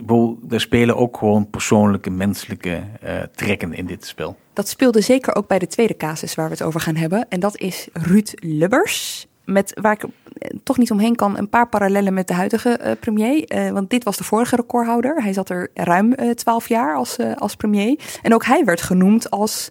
er 0.49 0.61
spelen 0.61 0.95
ook 0.97 1.18
gewoon 1.18 1.49
persoonlijke, 1.49 2.09
menselijke 2.09 2.84
eh, 3.01 3.13
trekken 3.36 3.74
in 3.74 3.86
dit 3.86 4.05
spel. 4.05 4.38
Dat 4.53 4.68
speelde 4.68 5.01
zeker 5.01 5.36
ook 5.36 5.47
bij 5.47 5.59
de 5.59 5.68
tweede 5.68 5.97
casus 5.97 6.36
waar 6.36 6.45
we 6.45 6.51
het 6.51 6.61
over 6.63 6.80
gaan 6.80 6.95
hebben. 6.95 7.26
En 7.30 7.39
dat 7.39 7.57
is 7.57 7.88
Ruud 7.93 8.32
Lubbers. 8.36 9.26
Met 9.48 9.80
waar 9.82 9.93
ik 9.93 10.04
eh, 10.04 10.58
toch 10.64 10.78
niet 10.78 10.91
omheen 10.91 11.16
kan, 11.16 11.38
een 11.38 11.50
paar 11.50 11.68
parallellen 11.68 12.14
met 12.14 12.28
de 12.28 12.34
huidige 12.34 12.70
eh, 12.70 12.91
premier. 13.00 13.43
Eh, 13.43 13.72
want 13.72 13.89
dit 13.89 14.04
was 14.04 14.18
de 14.18 14.24
vorige 14.24 14.56
recordhouder. 14.56 15.24
Hij 15.24 15.34
zat 15.34 15.50
er 15.50 15.70
ruim 15.74 16.36
twaalf 16.36 16.68
jaar 16.68 16.95
als, 16.95 17.18
als 17.36 17.56
premier. 17.56 18.00
En 18.22 18.34
ook 18.34 18.45
hij 18.45 18.66
werd 18.66 18.82
genoemd 18.82 19.30
als 19.30 19.70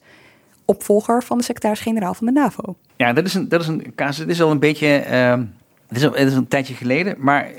opvolger 0.64 1.22
van 1.22 1.39
de 1.39 1.45
secretaris-generaal 1.45 2.14
van 2.14 2.27
de 2.27 2.33
NAVO. 2.33 2.77
Ja, 2.97 3.12
dat 3.12 3.24
is 3.24 3.35
een, 3.35 3.49
dat 3.49 3.61
is 3.61 3.66
een 3.66 3.93
casus. 3.95 4.18
Het 4.18 4.29
is 4.29 4.43
al 4.43 4.51
een 4.51 4.59
beetje. 4.59 4.87
ehm, 4.87 5.45
het, 5.89 5.97
is 5.97 6.07
al, 6.07 6.12
het 6.12 6.29
is 6.29 6.35
een 6.35 6.49
tijdje 6.49 6.74
geleden, 6.74 7.14
maar 7.18 7.51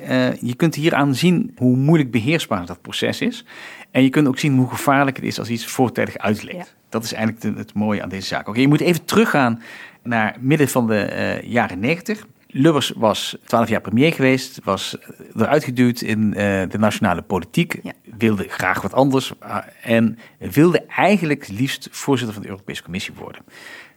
je 0.41 0.55
kunt 0.55 0.75
hieraan 0.75 1.15
zien 1.15 1.53
hoe 1.57 1.75
moeilijk 1.75 2.11
beheersbaar 2.11 2.65
dat 2.65 2.81
proces 2.81 3.21
is. 3.21 3.45
En 3.91 4.03
je 4.03 4.09
kunt 4.09 4.27
ook 4.27 4.39
zien 4.39 4.57
hoe 4.57 4.69
gevaarlijk 4.69 5.15
het 5.15 5.25
is 5.25 5.39
als 5.39 5.49
iets 5.49 5.65
voortijdig 5.65 6.17
uitleekt. 6.17 6.75
Dat 6.89 7.03
is 7.03 7.13
eigenlijk 7.13 7.57
het 7.57 7.73
mooie 7.73 8.03
aan 8.03 8.09
deze 8.09 8.27
zaak. 8.27 8.47
Oké, 8.47 8.59
je 8.59 8.67
moet 8.67 8.81
even 8.81 9.05
teruggaan 9.05 9.61
naar 10.03 10.35
midden 10.39 10.67
van 10.67 10.87
de 10.87 10.99
eh, 10.99 11.41
jaren 11.41 11.79
negentig. 11.79 12.25
Lubbers 12.49 12.93
was 12.95 13.37
twaalf 13.45 13.69
jaar 13.69 13.81
premier 13.81 14.13
geweest, 14.13 14.59
was 14.63 14.97
eruit 15.35 15.63
geduwd 15.63 16.01
in 16.01 16.33
eh, 16.33 16.69
de 16.69 16.77
nationale 16.77 17.21
politiek, 17.21 17.81
wilde 18.17 18.45
graag 18.47 18.81
wat 18.81 18.93
anders 18.93 19.33
ah, 19.39 19.57
en 19.81 20.19
wilde 20.37 20.85
eigenlijk 20.85 21.47
liefst 21.47 21.87
voorzitter 21.91 22.33
van 22.33 22.43
de 22.43 22.49
Europese 22.49 22.83
Commissie 22.83 23.13
worden. 23.13 23.41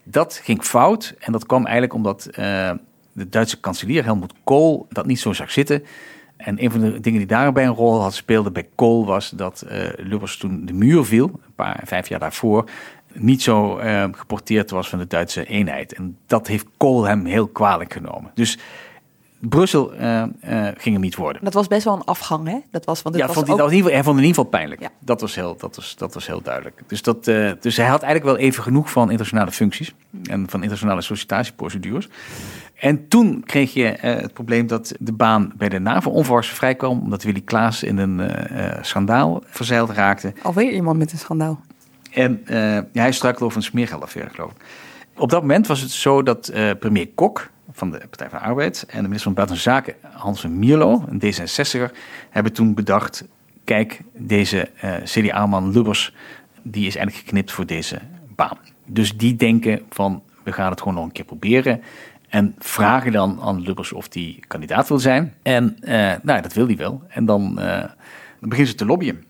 Dat 0.04 0.40
ging 0.42 0.62
fout 0.62 1.14
en 1.18 1.32
dat 1.32 1.46
kwam 1.46 1.62
eigenlijk 1.62 1.94
omdat 1.94 2.26
eh, 2.26 2.70
de 3.12 3.28
Duitse 3.28 3.60
kanselier 3.60 4.04
Helmut 4.04 4.32
Kool 4.44 4.86
dat 4.88 5.06
niet 5.06 5.20
zo 5.20 5.32
zag 5.32 5.50
zitten. 5.50 5.84
En 6.44 6.64
een 6.64 6.70
van 6.70 6.80
de 6.80 7.00
dingen 7.00 7.18
die 7.18 7.28
daarbij 7.28 7.66
een 7.66 7.74
rol 7.74 8.00
had 8.00 8.14
speelde 8.14 8.50
bij 8.50 8.68
Kool 8.74 9.06
was 9.06 9.30
dat 9.30 9.64
uh, 9.66 9.78
Lubbers 9.96 10.36
toen 10.36 10.66
de 10.66 10.72
muur 10.72 11.04
viel, 11.04 11.24
een 11.26 11.54
paar, 11.54 11.80
vijf 11.84 12.08
jaar 12.08 12.18
daarvoor, 12.18 12.70
niet 13.12 13.42
zo 13.42 13.78
uh, 13.78 14.04
geporteerd 14.12 14.70
was 14.70 14.88
van 14.88 14.98
de 14.98 15.06
Duitse 15.06 15.44
eenheid. 15.44 15.94
En 15.94 16.16
dat 16.26 16.46
heeft 16.46 16.66
Kool 16.76 17.04
hem 17.04 17.24
heel 17.24 17.46
kwalijk 17.48 17.92
genomen. 17.92 18.30
Dus 18.34 18.58
Brussel 19.38 19.94
uh, 19.94 20.00
uh, 20.00 20.68
ging 20.76 20.94
hem 20.94 21.00
niet 21.00 21.16
worden. 21.16 21.44
Dat 21.44 21.54
was 21.54 21.66
best 21.66 21.84
wel 21.84 21.94
een 21.94 22.04
afgang, 22.04 22.48
hè? 22.48 22.58
Dat 22.70 22.84
was, 22.84 23.02
want 23.02 23.16
ja, 23.16 23.26
was 23.26 23.34
vond 23.34 23.46
hij, 23.46 23.56
ook... 23.56 23.70
in 23.70 23.76
ieder 23.76 23.90
geval, 23.90 23.92
hij 23.92 24.04
vond 24.04 24.16
het 24.16 24.24
in 24.24 24.30
ieder 24.30 24.44
geval 24.44 24.60
pijnlijk. 24.60 24.80
Ja. 24.80 24.88
Dat, 24.98 25.20
was 25.20 25.34
heel, 25.34 25.56
dat, 25.56 25.76
was, 25.76 25.96
dat 25.96 26.14
was 26.14 26.26
heel 26.26 26.42
duidelijk. 26.42 26.82
Dus, 26.86 27.02
dat, 27.02 27.24
dus 27.60 27.76
hij 27.76 27.86
had 27.86 28.02
eigenlijk 28.02 28.24
wel 28.24 28.46
even 28.46 28.62
genoeg 28.62 28.90
van 28.90 29.02
internationale 29.02 29.50
functies 29.50 29.94
en 30.22 30.48
van 30.48 30.60
internationale 30.60 31.00
sollicitatieprocedures. 31.00 32.08
En 32.80 33.08
toen 33.08 33.42
kreeg 33.46 33.72
je 33.72 33.96
het 34.00 34.32
probleem 34.32 34.66
dat 34.66 34.94
de 34.98 35.12
baan 35.12 35.52
bij 35.56 35.68
de 35.68 35.78
NAVO 35.78 36.10
onverwachts 36.10 36.48
vrij 36.48 36.74
kwam, 36.74 37.00
omdat 37.00 37.22
Willy 37.22 37.40
Klaas 37.40 37.82
in 37.82 37.98
een 37.98 38.30
schandaal 38.84 39.42
verzeild 39.46 39.90
raakte. 39.90 40.32
Alweer 40.42 40.72
iemand 40.72 40.98
met 40.98 41.12
een 41.12 41.18
schandaal. 41.18 41.60
En 42.10 42.42
ja, 42.46 42.86
hij 42.92 43.12
struikelde 43.12 43.44
over 43.44 43.56
een 43.56 43.62
smeergeldaffaire, 43.62 44.30
geloof 44.30 44.50
ik. 44.50 44.56
Op 45.16 45.30
dat 45.30 45.40
moment 45.40 45.66
was 45.66 45.80
het 45.80 45.90
zo 45.90 46.22
dat 46.22 46.52
premier 46.78 47.08
Kok, 47.08 47.50
van 47.72 47.90
de 47.90 47.98
Partij 47.98 48.28
van 48.28 48.38
de 48.38 48.44
Arbeid 48.44 48.84
en 48.88 48.96
de 48.96 49.02
minister 49.02 49.22
van 49.22 49.34
Buitenlandse 49.34 49.70
Zaken, 49.70 50.18
Hans 50.18 50.40
van 50.40 50.58
Mierlo, 50.58 51.04
een 51.08 51.22
D66er, 51.22 51.96
hebben 52.30 52.52
toen 52.52 52.74
bedacht: 52.74 53.24
kijk, 53.64 54.00
deze 54.12 54.70
CDA-man 55.04 55.72
Lubbers, 55.72 56.14
die 56.62 56.86
is 56.86 56.96
eigenlijk 56.96 57.26
geknipt 57.26 57.52
voor 57.52 57.66
deze 57.66 57.98
baan. 58.36 58.58
Dus 58.86 59.16
die 59.16 59.36
denken 59.36 59.80
van, 59.90 60.22
we 60.42 60.52
gaan 60.52 60.70
het 60.70 60.78
gewoon 60.80 60.94
nog 60.94 61.04
een 61.04 61.12
keer 61.12 61.24
proberen. 61.24 61.82
En 62.30 62.54
vragen 62.58 63.12
dan 63.12 63.40
aan 63.40 63.60
Lubbers 63.60 63.92
of 63.92 64.06
hij 64.10 64.42
kandidaat 64.46 64.88
wil 64.88 64.98
zijn. 64.98 65.34
En 65.42 65.76
uh, 65.80 66.12
nou, 66.22 66.40
dat 66.42 66.52
wil 66.52 66.66
hij 66.66 66.76
wel. 66.76 67.02
En 67.08 67.24
dan, 67.24 67.56
uh, 67.58 67.66
dan 68.40 68.48
beginnen 68.48 68.66
ze 68.66 68.74
te 68.74 68.86
lobbyen. 68.86 69.24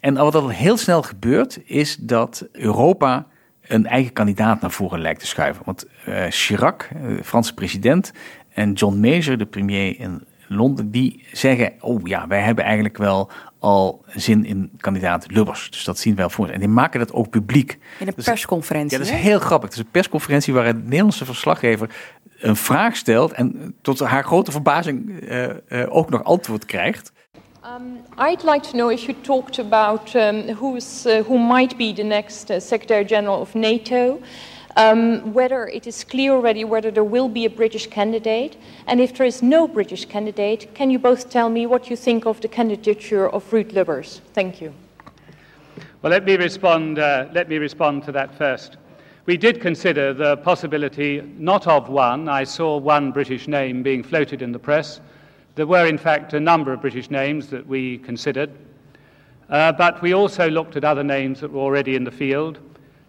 En 0.00 0.14
wat 0.14 0.34
er 0.34 0.50
heel 0.50 0.76
snel 0.76 1.02
gebeurt, 1.02 1.60
is 1.64 1.96
dat 1.96 2.46
Europa 2.52 3.26
een 3.66 3.86
eigen 3.86 4.12
kandidaat 4.12 4.60
naar 4.60 4.70
voren 4.70 5.00
lijkt 5.00 5.20
te 5.20 5.26
schuiven. 5.26 5.62
Want 5.64 5.86
uh, 6.08 6.24
Chirac, 6.28 6.88
de 7.02 7.24
Franse 7.24 7.54
president, 7.54 8.12
en 8.48 8.72
John 8.72 9.00
Major, 9.00 9.38
de 9.38 9.46
premier 9.46 10.00
in 10.00 10.24
Londen, 10.48 10.90
die 10.90 11.24
zeggen: 11.32 11.72
Oh 11.80 12.00
ja, 12.06 12.26
wij 12.26 12.40
hebben 12.40 12.64
eigenlijk 12.64 12.96
wel 12.96 13.30
al 13.58 14.04
zin 14.14 14.44
in 14.44 14.70
kandidaat 14.76 15.30
Lubbers. 15.30 15.70
Dus 15.70 15.84
dat 15.84 15.98
zien 15.98 16.14
we 16.14 16.20
wel 16.20 16.30
voor. 16.30 16.48
En 16.48 16.58
die 16.58 16.68
maken 16.68 16.98
dat 16.98 17.12
ook 17.12 17.30
publiek. 17.30 17.78
In 17.98 18.06
een 18.06 18.14
persconferentie. 18.24 18.98
Ja, 18.98 19.04
dat 19.04 19.14
is 19.14 19.20
heel 19.20 19.38
grappig. 19.38 19.68
Het 19.68 19.78
is 19.78 19.84
een 19.84 19.90
persconferentie 19.90 20.54
waar 20.54 20.66
een 20.66 20.82
Nederlandse 20.84 21.24
verslaggever 21.24 21.90
een 22.40 22.56
vraag 22.56 22.96
stelt 22.96 23.32
en 23.32 23.74
tot 23.82 23.98
haar 23.98 24.24
grote 24.24 24.50
verbazing 24.50 25.10
uh, 25.10 25.48
uh, 25.68 25.86
ook 25.88 26.10
nog 26.10 26.24
antwoord 26.24 26.64
krijgt. 26.64 27.12
Um, 27.64 28.02
I'd 28.18 28.42
like 28.42 28.60
to 28.60 28.72
know 28.72 28.90
if 28.90 29.06
you 29.06 29.14
talked 29.20 29.58
about 29.58 30.14
um, 30.14 30.54
who's, 30.54 31.06
uh, 31.06 31.22
who 31.22 31.38
might 31.38 31.76
be 31.76 31.92
the 31.92 32.02
next 32.02 32.50
uh, 32.50 32.58
Secretary 32.58 33.04
General 33.04 33.40
of 33.40 33.54
NATO, 33.54 34.20
um, 34.76 35.32
whether 35.32 35.68
it 35.68 35.86
is 35.86 36.04
clear 36.04 36.32
already 36.32 36.64
whether 36.64 36.90
there 36.90 37.04
will 37.04 37.28
be 37.28 37.44
a 37.44 37.50
British 37.50 37.86
candidate, 37.86 38.56
and 38.86 39.00
if 39.00 39.16
there 39.16 39.26
is 39.26 39.42
no 39.42 39.68
British 39.68 40.04
candidate, 40.04 40.74
can 40.74 40.90
you 40.90 40.98
both 40.98 41.30
tell 41.30 41.48
me 41.48 41.66
what 41.66 41.88
you 41.90 41.96
think 41.96 42.26
of 42.26 42.40
the 42.40 42.48
candidature 42.48 43.28
of 43.28 43.48
Ruud 43.50 43.72
Lubbers? 43.72 44.20
Thank 44.32 44.60
you. 44.60 44.74
Well, 46.02 46.10
let 46.10 46.24
me 46.24 46.36
respond. 46.36 46.98
Uh, 46.98 47.28
let 47.32 47.48
me 47.48 47.58
respond 47.58 48.04
to 48.04 48.12
that 48.12 48.36
first. 48.36 48.76
We 49.26 49.38
did 49.38 49.60
consider 49.60 50.12
the 50.12 50.36
possibility 50.38 51.22
not 51.38 51.66
of 51.66 51.88
one. 51.88 52.28
I 52.28 52.44
saw 52.44 52.76
one 52.76 53.10
British 53.10 53.48
name 53.48 53.82
being 53.82 54.02
floated 54.02 54.42
in 54.42 54.52
the 54.52 54.58
press. 54.58 55.00
There 55.54 55.66
were, 55.66 55.86
in 55.86 55.96
fact, 55.96 56.34
a 56.34 56.40
number 56.40 56.74
of 56.74 56.82
British 56.82 57.10
names 57.10 57.46
that 57.48 57.66
we 57.66 57.98
considered, 57.98 58.50
uh, 59.48 59.72
but 59.72 60.02
we 60.02 60.12
also 60.12 60.50
looked 60.50 60.76
at 60.76 60.84
other 60.84 61.04
names 61.04 61.40
that 61.40 61.50
were 61.50 61.60
already 61.60 61.94
in 61.94 62.04
the 62.04 62.10
field. 62.10 62.58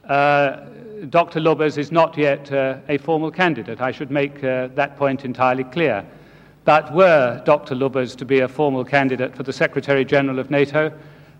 Uh, 0.07 0.61
Dr. 1.09 1.39
Lubbers 1.39 1.77
is 1.77 1.91
not 1.91 2.17
yet 2.17 2.51
uh, 2.51 2.77
a 2.87 2.97
formal 2.97 3.31
candidate. 3.31 3.81
I 3.81 3.91
should 3.91 4.11
make 4.11 4.43
uh, 4.43 4.67
that 4.75 4.97
point 4.97 5.25
entirely 5.25 5.63
clear. 5.63 6.05
But 6.63 6.93
were 6.93 7.41
Dr. 7.45 7.75
Lubbers 7.75 8.15
to 8.15 8.25
be 8.25 8.39
a 8.39 8.47
formal 8.47 8.85
candidate 8.85 9.35
for 9.35 9.43
the 9.43 9.53
Secretary 9.53 10.05
General 10.05 10.39
of 10.39 10.49
NATO, 10.49 10.91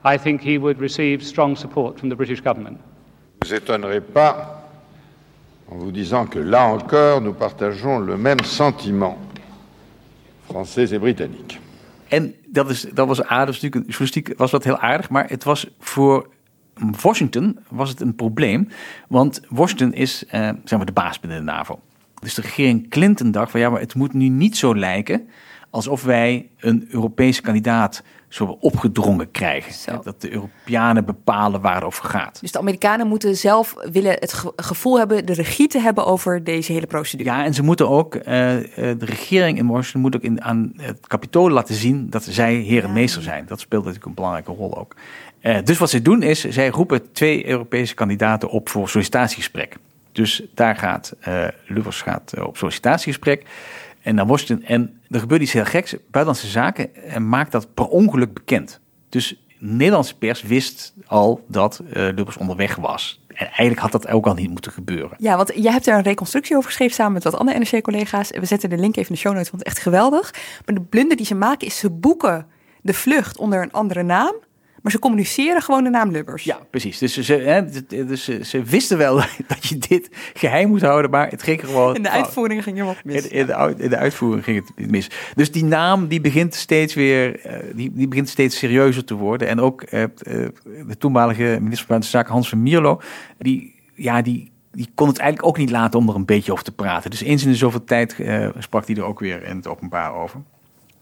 I 0.03 0.17
think 0.17 0.41
he 0.41 0.57
would 0.57 0.79
receive 0.79 1.23
strong 1.23 1.55
support 1.55 1.99
from 1.99 2.09
the 2.09 2.15
British 2.15 2.41
government. 2.41 2.79
Vous 3.41 3.53
étonnerez 3.53 4.01
pas 4.01 4.61
en 5.71 5.77
vous 5.77 5.91
disant 5.91 6.27
que 6.27 6.39
là 6.39 6.67
encore, 6.67 7.21
nous 7.21 7.33
partageons 7.33 7.99
le 7.99 8.17
même 8.17 8.43
sentiment. 8.43 9.17
Français 10.47 10.93
en 10.93 10.99
Britannique. 10.99 11.59
En 12.09 12.33
dat, 12.45 12.69
is, 12.69 12.81
dat 12.81 13.07
was 13.07 13.23
aardig, 13.23 13.59
journalistiek 13.59 14.33
was 14.37 14.51
dat 14.51 14.63
heel 14.63 14.77
aardig, 14.77 15.09
maar 15.09 15.29
het 15.29 15.43
was 15.43 15.67
voor 15.79 16.27
Washington 17.01 17.59
was 17.69 17.89
het 17.89 18.01
een 18.01 18.15
probleem, 18.15 18.67
want 19.07 19.41
Washington 19.49 19.93
is 19.93 20.25
eh, 20.25 20.49
zeg 20.63 20.77
maar 20.77 20.85
de 20.85 20.91
baas 20.91 21.19
binnen 21.19 21.39
de 21.39 21.51
NAVO. 21.51 21.79
Dus 22.19 22.33
de 22.33 22.41
regering 22.41 22.89
Clinton 22.89 23.31
dacht 23.31 23.51
van 23.51 23.59
ja, 23.59 23.69
maar 23.69 23.79
het 23.79 23.95
moet 23.95 24.13
nu 24.13 24.27
niet 24.27 24.57
zo 24.57 24.75
lijken 24.75 25.27
alsof 25.69 26.03
wij 26.03 26.49
een 26.59 26.87
Europese 26.89 27.41
kandidaat 27.41 28.03
zo 28.27 28.57
opgedrongen 28.59 29.31
krijgen. 29.31 30.01
Dat 30.03 30.21
de 30.21 30.31
Europeanen 30.31 31.05
bepalen 31.05 31.61
waar 31.61 31.75
het 31.75 31.83
over 31.83 32.05
gaat. 32.05 32.37
Dus 32.41 32.51
de 32.51 32.59
Amerikanen 32.59 33.07
moeten 33.07 33.35
zelf 33.35 33.75
willen 33.91 34.11
het 34.11 34.43
gevoel 34.55 34.97
hebben, 34.97 35.25
de 35.25 35.33
regie 35.33 35.67
te 35.67 35.79
hebben 35.79 36.05
over 36.05 36.43
deze 36.43 36.71
hele 36.71 36.87
procedure. 36.87 37.29
Ja, 37.29 37.45
en 37.45 37.53
ze 37.53 37.63
moeten 37.63 37.89
ook, 37.89 38.15
uh, 38.15 38.23
de 38.23 38.95
regering 38.99 39.57
in 39.57 39.67
Washington 39.67 40.01
moet 40.01 40.15
ook 40.15 40.21
in, 40.21 40.43
aan 40.43 40.73
het 40.77 41.07
kapitool 41.07 41.49
laten 41.49 41.75
zien 41.75 42.09
dat 42.09 42.23
zij 42.23 42.53
heer 42.53 42.83
en 42.83 42.93
meester 42.93 43.21
zijn. 43.21 43.45
Dat 43.47 43.59
speelt 43.59 43.83
natuurlijk 43.83 44.09
een 44.09 44.15
belangrijke 44.15 44.51
rol 44.51 44.77
ook. 44.77 44.95
Uh, 45.45 45.57
dus 45.63 45.77
wat 45.77 45.89
ze 45.89 46.01
doen 46.01 46.21
is, 46.21 46.43
zij 46.43 46.69
roepen 46.69 47.11
twee 47.11 47.47
Europese 47.47 47.93
kandidaten 47.93 48.49
op 48.49 48.69
voor 48.69 48.89
sollicitatiegesprek. 48.89 49.77
Dus 50.11 50.43
daar 50.53 50.75
gaat 50.75 51.15
uh, 51.27 51.47
Lubbers 51.67 52.01
gaat 52.01 52.33
op 52.45 52.57
sollicitatiegesprek. 52.57 53.45
En 54.01 54.15
dan 54.15 54.27
Washington. 54.27 54.67
En 54.67 55.01
er 55.09 55.19
gebeurt 55.19 55.41
iets 55.41 55.51
heel 55.51 55.65
geks. 55.65 55.91
Buitenlandse 55.91 56.47
Zaken 56.47 56.95
en 56.95 57.29
maakt 57.29 57.51
dat 57.51 57.73
per 57.73 57.85
ongeluk 57.85 58.33
bekend. 58.33 58.79
Dus 59.09 59.29
de 59.59 59.65
Nederlandse 59.65 60.17
pers 60.17 60.41
wist 60.41 60.93
al 61.05 61.45
dat 61.47 61.81
Lubbers 61.89 62.37
onderweg 62.37 62.75
was. 62.75 63.21
En 63.27 63.45
eigenlijk 63.45 63.79
had 63.79 63.91
dat 63.91 64.07
ook 64.07 64.25
al 64.25 64.33
niet 64.33 64.49
moeten 64.49 64.71
gebeuren. 64.71 65.17
Ja, 65.17 65.37
want 65.37 65.51
jij 65.55 65.71
hebt 65.71 65.87
er 65.87 65.95
een 65.95 66.01
reconstructie 66.01 66.55
over 66.55 66.69
geschreven 66.69 66.95
samen 66.95 67.13
met 67.13 67.23
wat 67.23 67.37
andere 67.37 67.59
NRC-collega's. 67.59 68.29
We 68.29 68.45
zetten 68.45 68.69
de 68.69 68.77
link 68.77 68.95
even 68.95 69.09
in 69.09 69.15
de 69.15 69.21
show 69.21 69.33
notes, 69.33 69.51
want 69.51 69.63
echt 69.63 69.79
geweldig. 69.79 70.33
Maar 70.65 70.75
de 70.75 70.81
blunder 70.81 71.17
die 71.17 71.25
ze 71.25 71.35
maken 71.35 71.67
is 71.67 71.77
ze 71.77 71.89
boeken 71.89 72.47
de 72.81 72.93
vlucht 72.93 73.37
onder 73.37 73.61
een 73.61 73.71
andere 73.71 74.03
naam. 74.03 74.35
Maar 74.85 74.93
ze 74.93 74.99
communiceren 74.99 75.61
gewoon 75.61 75.83
de 75.83 75.89
naam 75.89 76.11
Lubbers. 76.11 76.43
Ja, 76.43 76.59
precies. 76.69 76.97
Dus, 76.97 77.13
ze, 77.13 77.33
hè, 77.33 77.65
dus 77.87 78.23
ze, 78.23 78.43
ze, 78.43 78.63
wisten 78.63 78.97
wel 78.97 79.15
dat 79.47 79.65
je 79.65 79.77
dit 79.77 80.09
geheim 80.33 80.69
moet 80.69 80.81
houden, 80.81 81.11
maar 81.11 81.29
het 81.29 81.43
ging 81.43 81.59
gewoon... 81.59 81.95
In 81.95 82.03
de 82.03 82.09
uitvoering 82.09 82.63
ging 82.63 82.79
er 82.79 82.85
wat 82.85 83.03
mis. 83.03 83.27
In, 83.27 83.37
in, 83.37 83.45
de, 83.45 83.73
in, 83.77 83.89
de, 83.89 83.97
uitvoering 83.97 84.43
ging 84.43 84.71
het 84.75 84.91
mis. 84.91 85.09
Dus 85.35 85.51
die 85.51 85.63
naam 85.63 86.07
die 86.07 86.21
begint 86.21 86.55
steeds 86.55 86.93
weer, 86.93 87.41
die, 87.73 87.91
die 87.93 88.07
begint 88.07 88.29
steeds 88.29 88.57
serieuzer 88.57 89.03
te 89.03 89.13
worden. 89.13 89.47
En 89.47 89.59
ook 89.59 89.81
uh, 89.91 90.03
de 90.87 90.97
toenmalige 90.97 91.43
minister 91.43 91.59
van 91.59 91.67
Buitenlandse 91.67 92.09
Zaken, 92.09 92.31
Hans 92.31 92.49
van 92.49 92.63
Mierlo, 92.63 93.01
die, 93.37 93.75
ja, 93.95 94.21
die, 94.21 94.51
die 94.71 94.89
kon 94.95 95.07
het 95.07 95.17
eigenlijk 95.17 95.49
ook 95.49 95.57
niet 95.57 95.71
laten 95.71 95.99
om 95.99 96.09
er 96.09 96.15
een 96.15 96.25
beetje 96.25 96.51
over 96.51 96.63
te 96.63 96.75
praten. 96.75 97.09
Dus 97.09 97.21
eens 97.21 97.43
in 97.43 97.49
de 97.49 97.55
zoveel 97.55 97.83
tijd 97.83 98.15
uh, 98.19 98.49
sprak 98.57 98.87
hij 98.87 98.95
er 98.95 99.03
ook 99.03 99.19
weer 99.19 99.43
in 99.43 99.55
het 99.55 99.67
openbaar 99.67 100.15
over. 100.15 100.41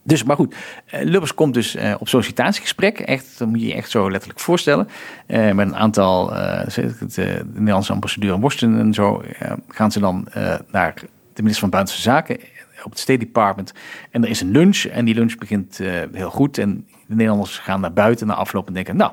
Dus, 0.03 0.23
maar 0.23 0.35
goed, 0.35 0.55
uh, 0.93 1.01
Lubbers 1.01 1.33
komt 1.33 1.53
dus 1.53 1.75
uh, 1.75 1.95
op 1.99 2.07
sollicitatiegesprek. 2.07 2.99
Echt, 2.99 3.39
dat 3.39 3.47
moet 3.47 3.59
je 3.59 3.67
je 3.67 3.73
echt 3.73 3.89
zo 3.89 4.11
letterlijk 4.11 4.39
voorstellen. 4.39 4.87
Uh, 5.27 5.51
met 5.51 5.67
een 5.67 5.75
aantal, 5.75 6.27
de 6.27 7.45
Nederlandse 7.53 7.93
ambassadeur 7.93 8.33
in 8.33 8.41
Washington 8.41 8.79
en 8.79 8.93
zo, 8.93 9.23
gaan 9.67 9.91
ze 9.91 9.99
dan 9.99 10.27
naar 10.71 10.93
de 11.33 11.41
minister 11.41 11.59
van 11.59 11.69
Buitenlandse 11.69 12.01
Zaken 12.01 12.39
op 12.83 12.91
het 12.91 12.99
State 12.99 13.19
Department. 13.19 13.73
En 14.11 14.23
er 14.23 14.29
is 14.29 14.41
een 14.41 14.51
lunch 14.51 14.83
en 14.83 15.05
die 15.05 15.15
lunch 15.15 15.37
begint 15.37 15.79
heel 16.11 16.29
goed. 16.29 16.57
En 16.57 16.87
de 17.05 17.15
Nederlanders 17.15 17.57
gaan 17.57 17.81
naar 17.81 17.93
buiten 17.93 18.27
na 18.27 18.33
afloop 18.33 18.67
en 18.67 18.73
denken, 18.73 18.95
nou... 18.95 19.11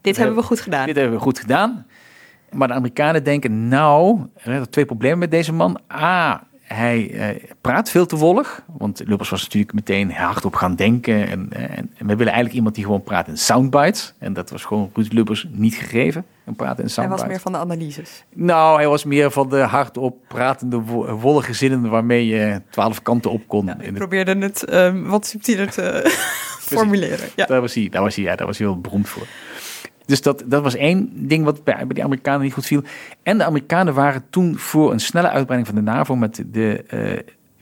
Dit 0.00 0.16
hebben 0.16 0.36
we 0.36 0.42
goed 0.42 0.60
gedaan. 0.60 0.86
Dit 0.86 0.96
hebben 0.96 1.14
we 1.14 1.20
goed 1.20 1.38
gedaan. 1.38 1.86
Maar 2.50 2.68
de 2.68 2.74
Amerikanen 2.74 3.24
denken, 3.24 3.68
nou, 3.68 4.20
er 4.34 4.42
zijn 4.42 4.70
twee 4.70 4.84
problemen 4.84 5.18
met 5.18 5.30
deze 5.30 5.52
man. 5.52 5.80
A, 5.92 6.42
hij 6.64 7.10
eh, 7.10 7.44
praat 7.60 7.90
veel 7.90 8.06
te 8.06 8.16
wollig, 8.16 8.62
want 8.78 9.02
Lubbers 9.06 9.30
was 9.30 9.42
natuurlijk 9.42 9.72
meteen 9.72 10.12
hardop 10.12 10.54
gaan 10.54 10.74
denken. 10.74 11.28
En, 11.28 11.48
en, 11.50 11.70
en, 11.96 12.06
we 12.06 12.16
willen 12.16 12.26
eigenlijk 12.26 12.54
iemand 12.54 12.74
die 12.74 12.84
gewoon 12.84 13.02
praat 13.02 13.28
in 13.28 13.38
soundbites. 13.38 14.14
En 14.18 14.32
dat 14.32 14.50
was 14.50 14.64
gewoon 14.64 14.90
Ruud 14.94 15.12
Lubbers 15.12 15.46
niet 15.50 15.74
gegeven, 15.74 16.24
een 16.44 16.54
praten 16.54 16.84
in 16.84 16.90
soundbites. 16.90 17.22
Hij 17.22 17.30
was 17.30 17.42
meer 17.44 17.52
van 17.52 17.52
de 17.52 17.58
analyses. 17.58 18.24
Nou, 18.32 18.76
hij 18.76 18.88
was 18.88 19.04
meer 19.04 19.30
van 19.30 19.48
de 19.48 19.60
hardop 19.60 20.16
pratende, 20.28 20.80
wollige 21.20 21.52
zinnen 21.52 21.90
waarmee 21.90 22.26
je 22.26 22.62
twaalf 22.70 23.02
kanten 23.02 23.30
op 23.30 23.48
kon. 23.48 23.66
Ja, 23.66 23.76
ik 23.80 23.94
probeerde 23.94 24.38
het 24.38 24.72
um, 24.72 25.06
wat 25.06 25.26
subtieler 25.26 25.70
te 25.70 26.02
formuleren. 26.74 27.28
Ja. 27.36 27.46
Daar, 27.46 27.60
was 27.60 27.74
hij, 27.74 27.88
daar, 27.88 28.02
was 28.02 28.14
hij, 28.14 28.24
ja, 28.24 28.36
daar 28.36 28.46
was 28.46 28.58
hij 28.58 28.66
heel 28.66 28.80
beroemd 28.80 29.08
voor. 29.08 29.26
Dus 30.06 30.22
dat, 30.22 30.44
dat 30.46 30.62
was 30.62 30.74
één 30.74 31.28
ding 31.28 31.44
wat 31.44 31.64
bij, 31.64 31.86
bij 31.86 31.94
de 31.94 32.02
Amerikanen 32.02 32.40
niet 32.40 32.52
goed 32.52 32.66
viel. 32.66 32.82
En 33.22 33.38
de 33.38 33.44
Amerikanen 33.44 33.94
waren 33.94 34.24
toen 34.30 34.58
voor 34.58 34.92
een 34.92 35.00
snelle 35.00 35.30
uitbreiding 35.30 35.74
van 35.74 35.84
de 35.84 35.90
NAVO 35.90 36.16
met 36.16 36.44
de 36.46 36.84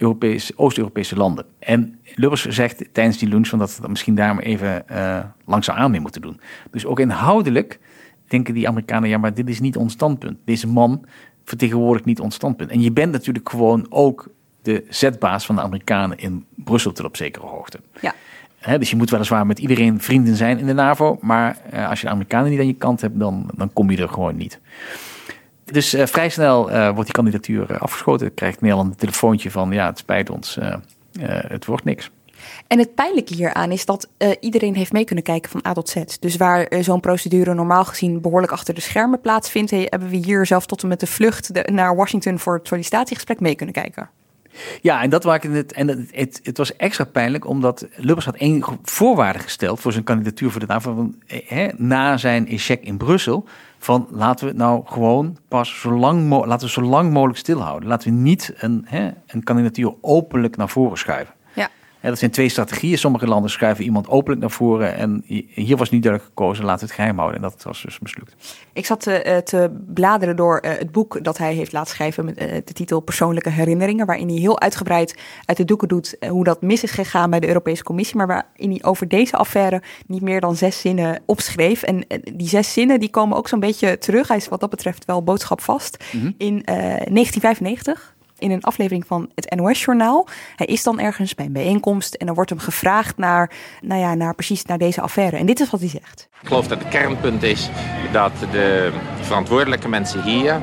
Europese, 0.03 0.53
Oost-Europese 0.57 1.17
landen. 1.17 1.45
En 1.59 1.99
Lubbers 2.15 2.47
zegt 2.47 2.85
tijdens 2.93 3.19
die 3.19 3.29
lunch 3.29 3.49
van 3.49 3.59
dat 3.59 3.79
we 3.83 3.89
misschien 3.89 4.15
daar 4.15 4.35
maar 4.35 4.45
even 4.45 4.85
uh, 4.91 5.19
langzaamaan 5.45 5.91
mee 5.91 6.01
moeten 6.01 6.21
doen. 6.21 6.41
Dus 6.71 6.87
ook 6.87 7.01
inhoudelijk 7.01 7.79
denken 8.29 8.55
die 8.55 8.69
Amerikanen, 8.69 9.09
ja, 9.09 9.19
maar 9.19 9.35
dit 9.35 9.49
is 9.49 9.61
niet 9.61 9.77
ons 9.77 9.93
standpunt. 9.93 10.39
Deze 10.45 10.67
man 10.67 11.05
vertegenwoordigt 11.45 12.05
niet 12.05 12.21
ons 12.21 12.35
standpunt. 12.35 12.71
En 12.71 12.81
je 12.81 12.93
bent 12.93 13.13
natuurlijk 13.13 13.49
gewoon 13.49 13.87
ook 13.89 14.29
de 14.63 14.85
zetbaas 14.89 15.47
van 15.47 15.55
de 15.55 15.61
Amerikanen 15.61 16.19
in 16.19 16.45
Brussel 16.55 16.93
tot 16.93 17.07
op 17.07 17.17
zekere 17.17 17.47
hoogte. 17.47 17.81
Ja. 18.01 18.15
Dus 18.79 18.91
je 18.91 18.97
moet 18.97 19.11
weliswaar 19.11 19.47
met 19.47 19.59
iedereen 19.59 20.01
vrienden 20.01 20.37
zijn 20.37 20.59
in 20.59 20.67
de 20.67 20.73
NAVO, 20.73 21.19
maar 21.21 21.57
uh, 21.75 21.89
als 21.89 22.01
je 22.01 22.07
de 22.07 22.13
Amerikanen 22.13 22.51
niet 22.51 22.61
aan 22.61 22.67
je 22.67 22.75
kant 22.75 23.01
hebt, 23.01 23.19
dan, 23.19 23.51
dan 23.55 23.73
kom 23.73 23.91
je 23.91 24.03
er 24.03 24.09
gewoon 24.09 24.37
niet. 24.37 24.61
Dus 25.65 25.95
uh, 25.95 26.07
vrij 26.07 26.29
snel 26.29 26.71
uh, 26.71 26.85
wordt 26.85 27.05
die 27.05 27.13
kandidatuur 27.13 27.79
afgeschoten. 27.79 28.35
Krijgt 28.35 28.61
Nederland 28.61 28.91
een 28.91 28.97
telefoontje 28.97 29.51
van, 29.51 29.73
ja, 29.73 29.87
het 29.87 29.99
spijt 29.99 30.31
ons, 30.31 30.59
het 31.21 31.65
wordt 31.65 31.85
niks. 31.85 32.11
En 32.67 32.79
het 32.79 32.95
pijnlijke 32.95 33.35
hieraan 33.35 33.71
is 33.71 33.85
dat 33.85 34.09
iedereen 34.41 34.75
heeft 34.75 34.93
mee 34.93 35.05
kunnen 35.05 35.25
kijken 35.25 35.51
van 35.51 35.67
A 35.67 35.73
tot 35.73 35.89
Z. 35.89 35.97
Dus 36.21 36.37
waar 36.37 36.69
zo'n 36.81 37.01
procedure 37.01 37.55
normaal 37.55 37.85
gezien 37.85 38.21
behoorlijk 38.21 38.53
achter 38.53 38.75
de 38.75 38.81
schermen 38.81 39.21
plaatsvindt, 39.21 39.71
hebben 39.71 40.09
we 40.09 40.17
hier 40.17 40.47
zelf 40.47 40.67
tot 40.67 40.83
en 40.83 40.89
met 40.89 41.01
de 41.01 41.07
vlucht 41.07 41.71
naar 41.71 41.97
Washington 41.97 42.39
voor 42.39 42.55
het 42.55 42.67
sollicitatiegesprek 42.69 43.41
mee 43.41 43.55
kunnen 43.55 43.75
kijken. 43.75 44.11
Ja, 44.81 45.03
en 45.03 45.11
dat 45.11 45.25
maakte 45.25 45.49
het. 45.49 45.73
En 45.73 45.89
het, 45.89 46.41
het, 46.43 46.59
was 46.59 46.77
extra 46.77 47.05
pijnlijk 47.05 47.47
omdat 47.47 47.87
Lubbers 47.97 48.27
had 48.27 48.37
één 48.37 48.65
voorwaarde 48.83 49.39
gesteld 49.39 49.81
voor 49.81 49.93
zijn 49.93 50.05
kandidatuur 50.05 50.51
voor 50.51 50.61
de 50.61 50.67
NAVO. 50.67 50.95
Van, 50.95 51.15
hè, 51.27 51.69
na 51.77 52.17
zijn 52.17 52.49
échec 52.49 52.83
in 52.83 52.97
Brussel. 52.97 53.45
Van 53.79 54.09
laten 54.11 54.45
we 54.45 54.51
het 54.51 54.61
nou 54.61 54.83
gewoon 54.87 55.37
pas 55.49 55.81
zo 55.81 55.93
lang, 55.93 56.45
laten 56.47 56.67
we 56.67 56.73
zo 56.73 56.83
lang 56.83 57.13
mogelijk 57.13 57.39
stilhouden. 57.39 57.89
Laten 57.89 58.11
we 58.11 58.19
niet 58.19 58.55
een, 58.57 58.83
hè, 58.87 59.11
een 59.27 59.43
kandidatuur 59.43 59.95
openlijk 60.01 60.57
naar 60.57 60.69
voren 60.69 60.99
schuiven. 60.99 61.35
Dat 62.11 62.19
zijn 62.19 62.31
twee 62.31 62.49
strategieën. 62.49 62.99
Sommige 62.99 63.27
landen 63.27 63.51
schuiven 63.51 63.85
iemand 63.85 64.09
openlijk 64.09 64.41
naar 64.41 64.51
voren. 64.51 64.95
En 64.95 65.23
hier 65.55 65.77
was 65.77 65.91
niet 65.91 66.03
duidelijk 66.03 66.33
gekozen, 66.35 66.65
laten 66.65 66.81
we 66.81 66.87
het 66.87 66.95
geheim 66.95 67.17
houden. 67.17 67.37
En 67.37 67.43
dat 67.43 67.63
was 67.63 67.83
dus 67.83 67.99
mislukt. 67.99 68.35
Ik 68.73 68.87
zat 68.87 69.01
te, 69.01 69.23
eh, 69.23 69.37
te 69.37 69.71
bladeren 69.95 70.37
door 70.37 70.59
eh, 70.59 70.79
het 70.79 70.93
boek 70.93 71.25
dat 71.25 71.39
hij 71.39 71.55
heeft 71.55 71.73
laten 71.73 71.95
schrijven 71.95 72.25
met 72.25 72.37
eh, 72.37 72.53
de 72.65 72.73
titel 72.73 73.01
Persoonlijke 73.01 73.51
Herinneringen. 73.51 74.07
Waarin 74.07 74.29
hij 74.29 74.39
heel 74.39 74.61
uitgebreid 74.61 75.19
uit 75.45 75.57
de 75.57 75.65
doeken 75.65 75.89
doet 75.89 76.17
hoe 76.29 76.45
dat 76.45 76.63
mis 76.63 76.83
is 76.83 76.91
gegaan 76.91 77.31
bij 77.31 77.41
de 77.41 77.47
Europese 77.47 77.83
Commissie. 77.83 78.17
Maar 78.17 78.27
waarin 78.27 78.71
hij 78.71 78.83
over 78.83 79.09
deze 79.09 79.37
affaire 79.37 79.83
niet 80.07 80.23
meer 80.23 80.41
dan 80.41 80.57
zes 80.57 80.81
zinnen 80.81 81.23
opschreef. 81.27 81.83
En 81.83 82.07
die 82.35 82.49
zes 82.49 82.73
zinnen 82.73 83.01
die 83.01 83.11
komen 83.11 83.37
ook 83.37 83.49
zo'n 83.49 83.61
beetje 83.61 83.99
terug. 83.99 84.29
Hij 84.29 84.37
is 84.37 84.49
wat 84.49 84.61
dat 84.61 84.71
betreft 84.71 85.05
wel 85.05 85.23
boodschapvast. 85.23 86.05
Mm 86.13 86.35
In 86.39 86.63
1995 86.65 88.15
in 88.43 88.51
een 88.51 88.63
aflevering 88.63 89.07
van 89.07 89.31
het 89.35 89.55
NOS-journaal. 89.55 90.27
Hij 90.57 90.67
is 90.67 90.83
dan 90.83 91.01
ergens 91.01 91.35
bij 91.35 91.47
een 91.47 91.53
bijeenkomst 91.53 92.15
en 92.15 92.27
dan 92.27 92.35
wordt 92.35 92.51
hem 92.51 92.59
gevraagd 92.59 93.17
naar, 93.17 93.51
nou 93.83 94.01
ja, 94.01 94.15
naar 94.15 94.35
precies 94.35 94.65
naar 94.65 94.79
deze 94.79 95.01
affaire. 95.01 95.37
En 95.37 95.47
dit 95.47 95.61
is 95.61 95.71
wat 95.71 95.81
hij 95.81 95.89
zegt. 95.89 96.29
Ik 96.41 96.49
geloof 96.49 96.67
dat 96.67 96.79
het 96.79 96.89
kernpunt 96.89 97.43
is 97.43 97.71
dat 98.13 98.33
de 98.51 98.93
verantwoordelijke 99.21 99.89
mensen 99.89 100.23
hier 100.23 100.61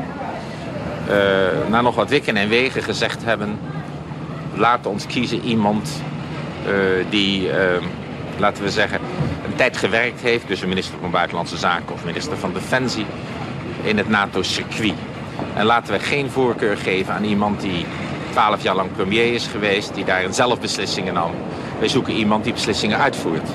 uh, 1.10 1.70
na 1.70 1.82
nog 1.82 1.96
wat 1.96 2.10
wikken 2.10 2.38
en 2.38 2.50
wegen 2.50 2.84
gezegd 2.84 3.24
hebben: 3.24 3.60
laat 4.56 4.86
ons 4.86 5.06
kiezen 5.06 5.42
iemand 5.42 6.02
uh, 6.68 7.06
die, 7.10 7.48
uh, 7.48 7.56
laten 8.38 8.64
we 8.64 8.70
zeggen, 8.70 9.00
een 9.46 9.56
tijd 9.56 9.78
gewerkt 9.78 10.22
heeft, 10.22 10.48
dus 10.48 10.62
een 10.62 10.70
minister 10.70 11.00
van 11.00 11.12
Buitenlandse 11.12 11.58
Zaken 11.58 11.94
of 11.94 12.06
minister 12.06 12.38
van 12.38 12.54
Defensie, 12.54 13.06
in 13.84 13.98
het 13.98 14.10
NATO-circuit. 14.10 14.94
En 15.56 15.66
laten 15.66 15.94
we 15.94 16.00
geen 16.00 16.30
voorkeur 16.30 16.78
geven 16.78 17.14
aan 17.14 17.24
iemand 17.24 17.62
die 17.62 17.86
twaalf 18.32 18.64
jaar 18.64 18.76
lang 18.76 18.92
premier 18.92 19.34
is 19.34 19.48
geweest, 19.48 19.94
die 19.96 20.06
daarin 20.06 20.34
zelf 20.34 20.60
beslissingen 20.60 21.14
nam. 21.14 21.32
Wij 21.80 21.88
zoeken 21.88 22.14
iemand 22.14 22.44
die 22.44 22.54
beslissingen 22.54 22.98
uitvoert. 22.98 23.50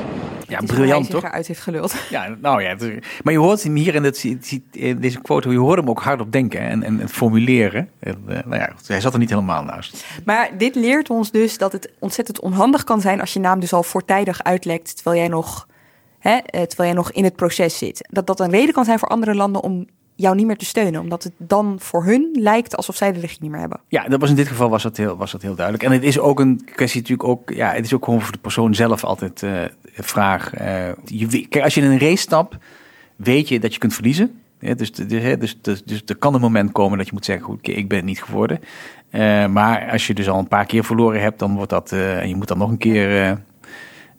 Ja, 0.48 0.60
briljant 0.66 1.10
toch? 1.10 1.24
uit 1.24 1.46
heeft 1.46 1.60
geluld. 1.60 1.94
Ja, 2.10 2.36
nou 2.40 2.62
ja. 2.62 2.76
Maar 3.22 3.32
je 3.32 3.38
hoort 3.38 3.62
hem 3.62 3.74
hier 3.74 3.94
in, 3.94 4.04
het, 4.04 4.24
in 4.70 5.00
deze 5.00 5.20
quote, 5.20 5.50
je 5.50 5.58
hoort 5.58 5.78
hem 5.78 5.88
ook 5.88 6.02
hardop 6.02 6.32
denken 6.32 6.60
en, 6.60 6.82
en 6.82 7.08
formuleren. 7.08 7.88
En, 7.98 8.24
uh, 8.28 8.38
nou 8.44 8.56
ja, 8.56 8.72
hij 8.86 9.00
zat 9.00 9.12
er 9.12 9.18
niet 9.18 9.30
helemaal 9.30 9.64
naast. 9.64 10.04
Maar 10.24 10.50
dit 10.58 10.74
leert 10.74 11.10
ons 11.10 11.30
dus 11.30 11.58
dat 11.58 11.72
het 11.72 11.92
ontzettend 11.98 12.40
onhandig 12.40 12.84
kan 12.84 13.00
zijn 13.00 13.20
als 13.20 13.32
je 13.32 13.40
naam 13.40 13.60
dus 13.60 13.72
al 13.72 13.82
voortijdig 13.82 14.42
uitlekt, 14.42 14.94
terwijl 14.94 15.16
jij 15.16 15.28
nog, 15.28 15.68
hè, 16.18 16.36
eh, 16.36 16.62
terwijl 16.62 16.88
jij 16.88 16.98
nog 16.98 17.12
in 17.12 17.24
het 17.24 17.36
proces 17.36 17.78
zit. 17.78 18.08
Dat 18.10 18.26
dat 18.26 18.40
een 18.40 18.50
reden 18.50 18.74
kan 18.74 18.84
zijn 18.84 18.98
voor 18.98 19.08
andere 19.08 19.34
landen 19.34 19.62
om 19.62 19.86
jou 20.14 20.36
niet 20.36 20.46
meer 20.46 20.56
te 20.56 20.64
steunen. 20.64 21.00
Omdat 21.00 21.22
het 21.22 21.32
dan 21.36 21.76
voor 21.80 22.04
hun 22.04 22.30
lijkt 22.32 22.76
alsof 22.76 22.96
zij 22.96 23.12
de 23.12 23.20
regie 23.20 23.38
niet 23.40 23.50
meer 23.50 23.60
hebben. 23.60 23.80
Ja, 23.88 24.08
dat 24.08 24.20
was 24.20 24.30
in 24.30 24.36
dit 24.36 24.48
geval 24.48 24.70
was 24.70 24.82
dat 24.82 24.96
heel, 24.96 25.16
was 25.16 25.32
dat 25.32 25.42
heel 25.42 25.54
duidelijk. 25.54 25.84
En 25.84 25.92
het 25.92 26.02
is 26.02 26.18
ook 26.18 26.40
een 26.40 26.68
kwestie 26.74 27.00
natuurlijk 27.00 27.28
ook... 27.28 27.50
Ja, 27.50 27.72
het 27.72 27.84
is 27.84 27.94
ook 27.94 28.04
gewoon 28.04 28.20
voor 28.20 28.32
de 28.32 28.38
persoon 28.38 28.74
zelf 28.74 29.04
altijd 29.04 29.42
uh, 29.42 29.62
vraag. 29.94 30.60
Uh, 30.60 30.88
je, 31.04 31.46
kijk, 31.48 31.64
als 31.64 31.74
je 31.74 31.80
in 31.80 31.90
een 31.90 31.98
race 31.98 32.16
stapt, 32.16 32.56
weet 33.16 33.48
je 33.48 33.60
dat 33.60 33.72
je 33.72 33.78
kunt 33.78 33.94
verliezen. 33.94 34.40
Dus, 34.58 34.92
dus, 34.92 35.08
dus, 35.38 35.56
dus, 35.60 35.84
dus 35.84 36.02
er 36.06 36.16
kan 36.16 36.34
een 36.34 36.40
moment 36.40 36.72
komen 36.72 36.98
dat 36.98 37.06
je 37.06 37.12
moet 37.12 37.24
zeggen... 37.24 37.44
goed, 37.44 37.68
ik 37.68 37.88
ben 37.88 37.98
het 37.98 38.06
niet 38.06 38.22
geworden. 38.22 38.60
Uh, 39.10 39.46
maar 39.46 39.90
als 39.90 40.06
je 40.06 40.14
dus 40.14 40.28
al 40.28 40.38
een 40.38 40.48
paar 40.48 40.66
keer 40.66 40.84
verloren 40.84 41.20
hebt... 41.20 41.38
dan 41.38 41.54
wordt 41.54 41.70
dat... 41.70 41.92
en 41.92 42.28
je 42.28 42.36
moet 42.36 42.48
dan 42.48 42.58
nog 42.58 42.70
een 42.70 42.78
keer 42.78 43.38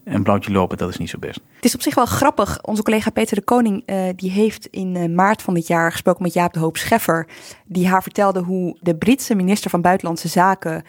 een 0.06 0.24
blauwtje 0.24 0.52
lopen, 0.52 0.78
dat 0.78 0.90
is 0.90 0.98
niet 0.98 1.10
zo 1.10 1.18
best. 1.18 1.40
Het 1.56 1.66
is 1.66 1.76
op 1.76 1.82
zich 1.82 1.96
wel 1.96 2.06
grappig. 2.06 2.62
Onze 2.62 2.84
collega 2.84 3.10
Peter 3.10 3.36
de 3.36 3.44
Koning, 3.44 3.84
uh, 3.86 4.10
die 4.16 4.32
heeft 4.32 4.66
in 4.66 4.96
uh, 4.96 5.16
maart 5.16 5.42
van 5.42 5.54
dit 5.54 5.68
jaar 5.68 5.92
gesproken 5.92 6.24
met 6.24 6.34
Jaap 6.34 6.54
de 6.54 6.60
Hoop 6.60 6.78
Scheffer. 6.78 7.28
Die 7.66 7.88
haar 7.88 8.04
vertelde 8.04 8.40
hoe 8.40 8.78
de 8.82 8.96
Britse 8.96 9.36
minister 9.36 9.70
van 9.70 9.82
Buitenlandse 9.82 10.28
Zaken 10.28 10.84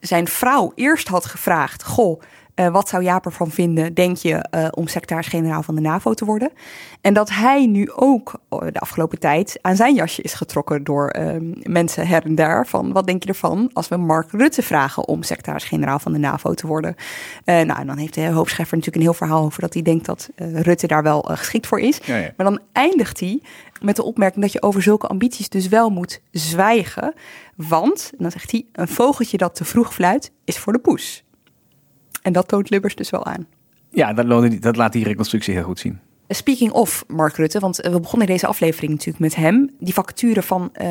zijn 0.00 0.28
vrouw 0.28 0.72
eerst 0.74 1.08
had 1.08 1.26
gevraagd: 1.26 1.84
Goh, 1.84 2.20
uh, 2.58 2.68
wat 2.68 2.88
zou 2.88 3.02
Jaap 3.02 3.24
ervan 3.24 3.50
vinden, 3.50 3.94
denk 3.94 4.16
je, 4.16 4.46
uh, 4.50 4.68
om 4.70 4.86
secretaris-generaal 4.86 5.62
van 5.62 5.74
de 5.74 5.80
NAVO 5.80 6.14
te 6.14 6.24
worden? 6.24 6.50
En 7.00 7.14
dat 7.14 7.30
hij 7.30 7.66
nu 7.66 7.90
ook 7.90 8.32
uh, 8.50 8.58
de 8.72 8.80
afgelopen 8.80 9.18
tijd 9.18 9.58
aan 9.62 9.76
zijn 9.76 9.94
jasje 9.94 10.22
is 10.22 10.34
getrokken 10.34 10.84
door 10.84 11.08
ehm, 11.08 11.52
mensen 11.62 12.06
her 12.06 12.24
en 12.24 12.34
daar. 12.34 12.66
Van 12.66 12.92
wat 12.92 13.06
denk 13.06 13.22
je 13.22 13.28
ervan 13.28 13.70
als 13.72 13.88
we 13.88 13.96
Mark 13.96 14.30
Rutte 14.30 14.62
vragen 14.62 15.08
om 15.08 15.22
secretaris-generaal 15.22 15.98
van 15.98 16.12
de 16.12 16.18
NAVO 16.18 16.54
te 16.54 16.66
worden? 16.66 16.94
nou, 17.44 17.80
en 17.80 17.86
dan 17.86 17.98
heeft 17.98 18.14
de 18.14 18.26
hoofdscheffer 18.26 18.76
natuurlijk 18.76 19.04
een 19.04 19.10
heel 19.10 19.26
verhaal 19.26 19.44
over 19.44 19.60
dat 19.60 19.74
hij 19.74 19.82
denkt 19.82 20.06
dat 20.06 20.28
Rutte 20.36 20.86
daar 20.86 21.02
wel 21.02 21.20
geschikt 21.20 21.66
voor 21.66 21.80
is. 21.80 22.00
Ja, 22.04 22.16
ja. 22.16 22.32
Maar 22.36 22.46
dan 22.46 22.60
eindigt 22.72 23.20
hij 23.20 23.42
met 23.80 23.96
de 23.96 24.02
opmerking 24.02 24.42
dat 24.42 24.52
je 24.52 24.62
over 24.62 24.82
zulke 24.82 25.06
ambities 25.06 25.48
dus 25.48 25.68
wel 25.68 25.90
moet 25.90 26.20
zwijgen. 26.30 27.14
Want, 27.56 28.12
dan 28.18 28.30
zegt 28.30 28.50
hij, 28.50 28.66
een 28.72 28.88
vogeltje 28.88 29.36
dat 29.36 29.54
te 29.54 29.64
vroeg 29.64 29.94
fluit 29.94 30.32
is 30.44 30.58
voor 30.58 30.72
de 30.72 30.78
poes. 30.78 31.24
En 32.22 32.32
dat 32.32 32.48
toont 32.48 32.70
Lubbers 32.70 32.94
dus 32.94 33.10
wel 33.10 33.26
aan. 33.26 33.46
Ja, 33.90 34.12
dat, 34.12 34.62
dat 34.62 34.76
laat 34.76 34.92
die 34.92 35.04
reconstructie 35.04 35.54
heel 35.54 35.62
goed 35.62 35.78
zien. 35.78 35.98
Speaking 36.28 36.72
of 36.72 37.04
Mark 37.06 37.36
Rutte, 37.36 37.58
want 37.58 37.76
we 37.76 38.00
begonnen 38.00 38.26
deze 38.26 38.46
aflevering 38.46 38.90
natuurlijk 38.90 39.18
met 39.18 39.34
hem. 39.34 39.70
Die 39.78 39.94
vacature 39.94 40.42
van 40.42 40.70
uh, 40.82 40.86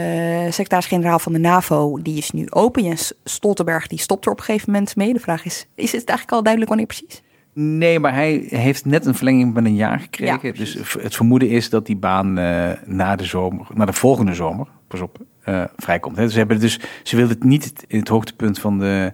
secretaris-generaal 0.49 1.19
van 1.19 1.33
de 1.33 1.39
NAVO, 1.39 2.01
die 2.01 2.17
is 2.17 2.31
nu 2.31 2.45
open. 2.49 2.83
Jens 2.83 3.13
Stoltenberg, 3.23 3.87
die 3.87 3.99
stopt 3.99 4.25
er 4.25 4.31
op 4.31 4.37
een 4.37 4.43
gegeven 4.43 4.71
moment 4.71 4.95
mee. 4.95 5.13
De 5.13 5.19
vraag 5.19 5.45
is, 5.45 5.67
is 5.75 5.91
het 5.91 6.05
eigenlijk 6.05 6.31
al 6.31 6.43
duidelijk 6.43 6.67
wanneer 6.67 6.87
precies? 6.87 7.21
Nee, 7.53 7.99
maar 7.99 8.13
hij 8.13 8.45
heeft 8.49 8.85
net 8.85 9.05
een 9.05 9.15
verlenging 9.15 9.53
van 9.53 9.65
een 9.65 9.75
jaar 9.75 9.99
gekregen. 9.99 10.39
Ja, 10.41 10.51
dus 10.51 10.73
het 10.99 11.15
vermoeden 11.15 11.49
is 11.49 11.69
dat 11.69 11.85
die 11.85 11.95
baan 11.95 12.39
uh, 12.39 12.71
na 12.85 13.15
de 13.15 13.23
zomer, 13.23 13.67
na 13.73 13.85
de 13.85 13.93
volgende 13.93 14.33
zomer, 14.33 14.67
pas 14.87 15.01
op, 15.01 15.17
uh, 15.45 15.63
vrijkomt. 15.75 16.15
Dus 16.15 16.31
ze, 16.31 16.37
hebben 16.37 16.59
dus, 16.59 16.79
ze 17.03 17.15
wilden 17.15 17.35
het 17.35 17.43
niet 17.43 17.85
in 17.87 17.99
het 17.99 18.07
hoogtepunt 18.07 18.59
van 18.59 18.79
de 18.79 19.13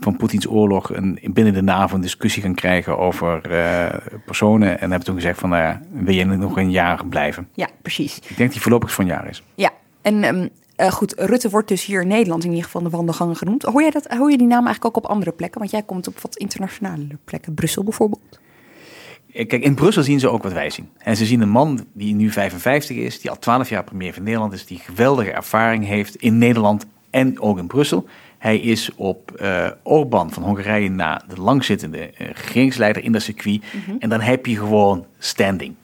van 0.00 0.16
Poetins 0.16 0.48
oorlog 0.48 0.94
een, 0.94 1.18
binnen 1.22 1.54
de 1.54 1.62
NAVO 1.62 1.94
een 1.94 2.00
discussie 2.00 2.42
gaan 2.42 2.54
krijgen 2.54 2.98
over 2.98 3.50
uh, 3.50 3.86
personen. 4.26 4.80
En 4.80 4.90
hebben 4.90 5.04
toen 5.04 5.14
gezegd 5.14 5.38
van, 5.38 5.48
nou 5.48 5.62
ja, 5.62 5.80
wil 5.90 6.14
je 6.14 6.24
nog 6.24 6.56
een 6.56 6.70
jaar 6.70 7.06
blijven? 7.06 7.48
Ja, 7.54 7.68
precies. 7.82 8.18
Ik 8.28 8.36
denk 8.36 8.52
die 8.52 8.60
voorlopig 8.60 8.94
van 8.94 9.04
een 9.04 9.10
jaar 9.10 9.28
is. 9.28 9.42
Ja, 9.54 9.70
en 10.02 10.24
um, 10.24 10.48
uh, 10.80 10.90
goed, 10.90 11.14
Rutte 11.16 11.50
wordt 11.50 11.68
dus 11.68 11.84
hier 11.84 12.00
in 12.00 12.08
Nederland 12.08 12.44
in 12.44 12.50
ieder 12.50 12.64
geval 12.64 12.82
de 12.82 12.90
wandelgangen 12.90 13.36
genoemd. 13.36 13.62
Hoor, 13.62 13.82
jij 13.82 13.90
dat, 13.90 14.06
hoor 14.06 14.30
je 14.30 14.38
die 14.38 14.46
naam 14.46 14.66
eigenlijk 14.66 14.96
ook 14.96 15.04
op 15.04 15.10
andere 15.10 15.32
plekken? 15.32 15.58
Want 15.58 15.70
jij 15.70 15.82
komt 15.82 16.08
op 16.08 16.20
wat 16.20 16.36
internationale 16.36 17.06
plekken, 17.24 17.54
Brussel 17.54 17.84
bijvoorbeeld. 17.84 18.38
Kijk, 19.32 19.52
in 19.52 19.74
Brussel 19.74 20.02
zien 20.02 20.20
ze 20.20 20.28
ook 20.28 20.42
wat 20.42 20.52
wij 20.52 20.70
zien. 20.70 20.88
En 20.98 21.16
ze 21.16 21.26
zien 21.26 21.40
een 21.40 21.48
man 21.48 21.86
die 21.92 22.14
nu 22.14 22.30
55 22.30 22.96
is, 22.96 23.20
die 23.20 23.30
al 23.30 23.38
12 23.38 23.68
jaar 23.68 23.84
premier 23.84 24.14
van 24.14 24.22
Nederland 24.22 24.52
is, 24.52 24.66
die 24.66 24.78
geweldige 24.78 25.30
ervaring 25.30 25.84
heeft 25.84 26.16
in 26.16 26.38
Nederland 26.38 26.86
en 27.10 27.40
ook 27.40 27.58
in 27.58 27.66
Brussel. 27.66 28.06
Hij 28.38 28.58
is 28.58 28.90
op 28.96 29.38
uh, 29.42 29.68
Orbán 29.82 30.30
van 30.30 30.42
Hongarije 30.42 30.90
na 30.90 31.22
de 31.28 31.40
langzittende 31.40 31.98
uh, 31.98 32.28
regeringsleider 32.28 33.04
in 33.04 33.12
dat 33.12 33.22
circuit. 33.22 33.62
Mm 33.72 33.80
-hmm. 33.86 33.96
En 33.98 34.08
dan 34.08 34.20
heb 34.20 34.46
je 34.46 34.56
gewoon 34.56 35.06
standing. 35.18 35.74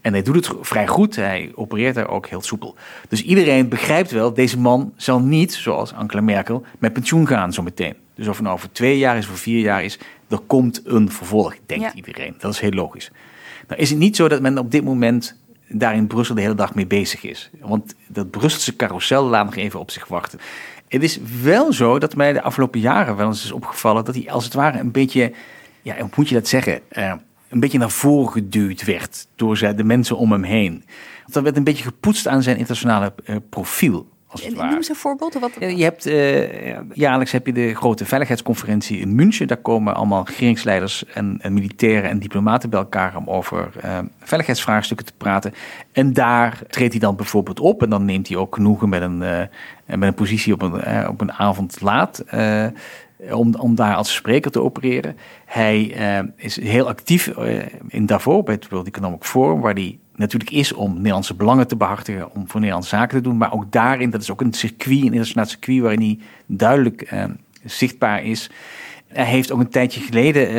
En 0.00 0.12
hij 0.12 0.22
doet 0.22 0.34
het 0.34 0.56
vrij 0.60 0.86
goed. 0.86 1.16
Hij 1.16 1.52
opereert 1.54 1.94
daar 1.94 2.08
ook 2.08 2.26
heel 2.26 2.42
soepel. 2.42 2.74
Dus 3.08 3.22
iedereen 3.22 3.68
begrijpt 3.68 4.10
wel, 4.10 4.34
deze 4.34 4.58
man 4.58 4.92
zal 4.96 5.20
niet, 5.20 5.54
zoals 5.54 5.92
Angela 5.92 6.22
Merkel, 6.22 6.64
met 6.78 6.92
pensioen 6.92 7.26
gaan 7.26 7.52
zo 7.52 7.62
meteen. 7.62 7.94
Dus 8.14 8.28
of 8.28 8.36
het 8.36 8.46
nou 8.46 8.58
voor 8.58 8.72
twee 8.72 8.98
jaar 8.98 9.16
is, 9.16 9.26
voor 9.26 9.36
vier 9.36 9.60
jaar 9.60 9.84
is, 9.84 9.98
er 10.28 10.38
komt 10.38 10.80
een 10.84 11.10
vervolg, 11.10 11.56
denkt 11.66 11.84
ja. 11.84 11.94
iedereen. 11.94 12.34
Dat 12.38 12.52
is 12.52 12.60
heel 12.60 12.70
logisch. 12.70 13.10
Nou 13.68 13.80
is 13.80 13.90
het 13.90 13.98
niet 13.98 14.16
zo 14.16 14.28
dat 14.28 14.40
men 14.40 14.58
op 14.58 14.70
dit 14.70 14.84
moment 14.84 15.36
daar 15.68 15.94
in 15.94 16.06
Brussel 16.06 16.34
de 16.34 16.40
hele 16.40 16.54
dag 16.54 16.74
mee 16.74 16.86
bezig 16.86 17.22
is. 17.22 17.50
Want 17.60 17.94
dat 18.06 18.30
Brusselse 18.30 18.76
carousel 18.76 19.24
laat 19.24 19.44
nog 19.44 19.56
even 19.56 19.80
op 19.80 19.90
zich 19.90 20.06
wachten. 20.06 20.38
Het 20.88 21.02
is 21.02 21.18
wel 21.42 21.72
zo 21.72 21.98
dat 21.98 22.16
mij 22.16 22.32
de 22.32 22.42
afgelopen 22.42 22.80
jaren 22.80 23.16
wel 23.16 23.26
eens 23.26 23.44
is 23.44 23.52
opgevallen 23.52 24.04
dat 24.04 24.14
hij 24.14 24.30
als 24.30 24.44
het 24.44 24.54
ware 24.54 24.78
een 24.78 24.90
beetje, 24.90 25.32
ja, 25.82 25.96
hoe 25.98 26.10
moet 26.14 26.28
je 26.28 26.34
dat 26.34 26.48
zeggen, 26.48 26.80
uh, 26.92 27.12
een 27.48 27.60
beetje 27.60 27.78
naar 27.78 27.90
voren 27.90 28.32
geduwd 28.32 28.84
werd 28.84 29.26
door 29.36 29.58
de 29.76 29.84
mensen 29.84 30.16
om 30.16 30.32
hem 30.32 30.42
heen. 30.42 30.84
Dat 31.26 31.42
werd 31.42 31.56
een 31.56 31.64
beetje 31.64 31.84
gepoetst 31.84 32.28
aan 32.28 32.42
zijn 32.42 32.56
internationale 32.56 33.12
uh, 33.24 33.36
profiel. 33.48 34.08
Als 34.30 34.44
het 34.44 34.56
Noem 34.56 34.74
eens 34.74 34.88
een 34.88 34.94
voorbeeld. 34.94 35.38
Wat... 35.38 35.52
Je 35.58 35.82
hebt, 35.82 36.06
uh, 36.06 36.78
jaarlijks 36.92 37.32
heb 37.32 37.46
je 37.46 37.52
de 37.52 37.74
grote 37.74 38.04
veiligheidsconferentie 38.04 38.98
in 38.98 39.14
München. 39.14 39.46
Daar 39.46 39.56
komen 39.56 39.94
allemaal 39.94 40.24
regeringsleiders 40.26 41.04
en, 41.04 41.38
en 41.40 41.52
militairen 41.52 42.10
en 42.10 42.18
diplomaten 42.18 42.70
bij 42.70 42.78
elkaar 42.78 43.16
om 43.16 43.28
over 43.28 43.70
uh, 43.84 43.98
veiligheidsvraagstukken 44.18 45.06
te 45.06 45.12
praten. 45.16 45.54
En 45.92 46.12
daar 46.12 46.62
treedt 46.68 46.92
hij 46.92 47.00
dan 47.00 47.16
bijvoorbeeld 47.16 47.60
op 47.60 47.82
en 47.82 47.90
dan 47.90 48.04
neemt 48.04 48.28
hij 48.28 48.36
ook 48.36 48.54
genoegen 48.54 48.88
met 48.88 49.02
een, 49.02 49.20
uh, 49.20 49.38
met 49.86 50.02
een 50.02 50.14
positie 50.14 50.52
op 50.52 50.62
een, 50.62 51.08
op 51.08 51.20
een 51.20 51.32
avond 51.32 51.80
laat. 51.80 52.24
om, 53.30 53.54
om 53.54 53.74
daar 53.74 53.94
als 53.94 54.14
spreker 54.14 54.50
te 54.50 54.62
opereren. 54.62 55.16
Hij 55.44 55.82
is 56.36 56.60
heel 56.60 56.88
actief 56.88 57.30
in 57.88 58.06
Davos 58.06 58.42
bij 58.42 58.54
het 58.54 58.68
World 58.68 58.86
Economic 58.86 59.24
Forum, 59.24 59.60
waar 59.60 59.74
hij 59.74 59.98
natuurlijk 60.18 60.50
is 60.50 60.72
om 60.72 60.94
Nederlandse 60.94 61.34
belangen 61.34 61.68
te 61.68 61.76
behartigen, 61.76 62.34
om 62.34 62.48
voor 62.48 62.60
Nederlandse 62.60 62.96
zaken 62.96 63.16
te 63.16 63.28
doen. 63.28 63.36
Maar 63.36 63.52
ook 63.52 63.72
daarin, 63.72 64.10
dat 64.10 64.22
is 64.22 64.30
ook 64.30 64.40
een 64.40 64.52
circuit, 64.52 64.98
een 64.98 65.04
internationaal 65.04 65.46
circuit 65.46 65.80
waarin 65.80 66.00
hij 66.00 66.18
duidelijk 66.46 67.02
eh, 67.02 67.24
zichtbaar 67.64 68.24
is. 68.24 68.50
Hij 69.08 69.24
heeft 69.24 69.52
ook 69.52 69.60
een 69.60 69.68
tijdje 69.68 70.00
geleden, 70.00 70.56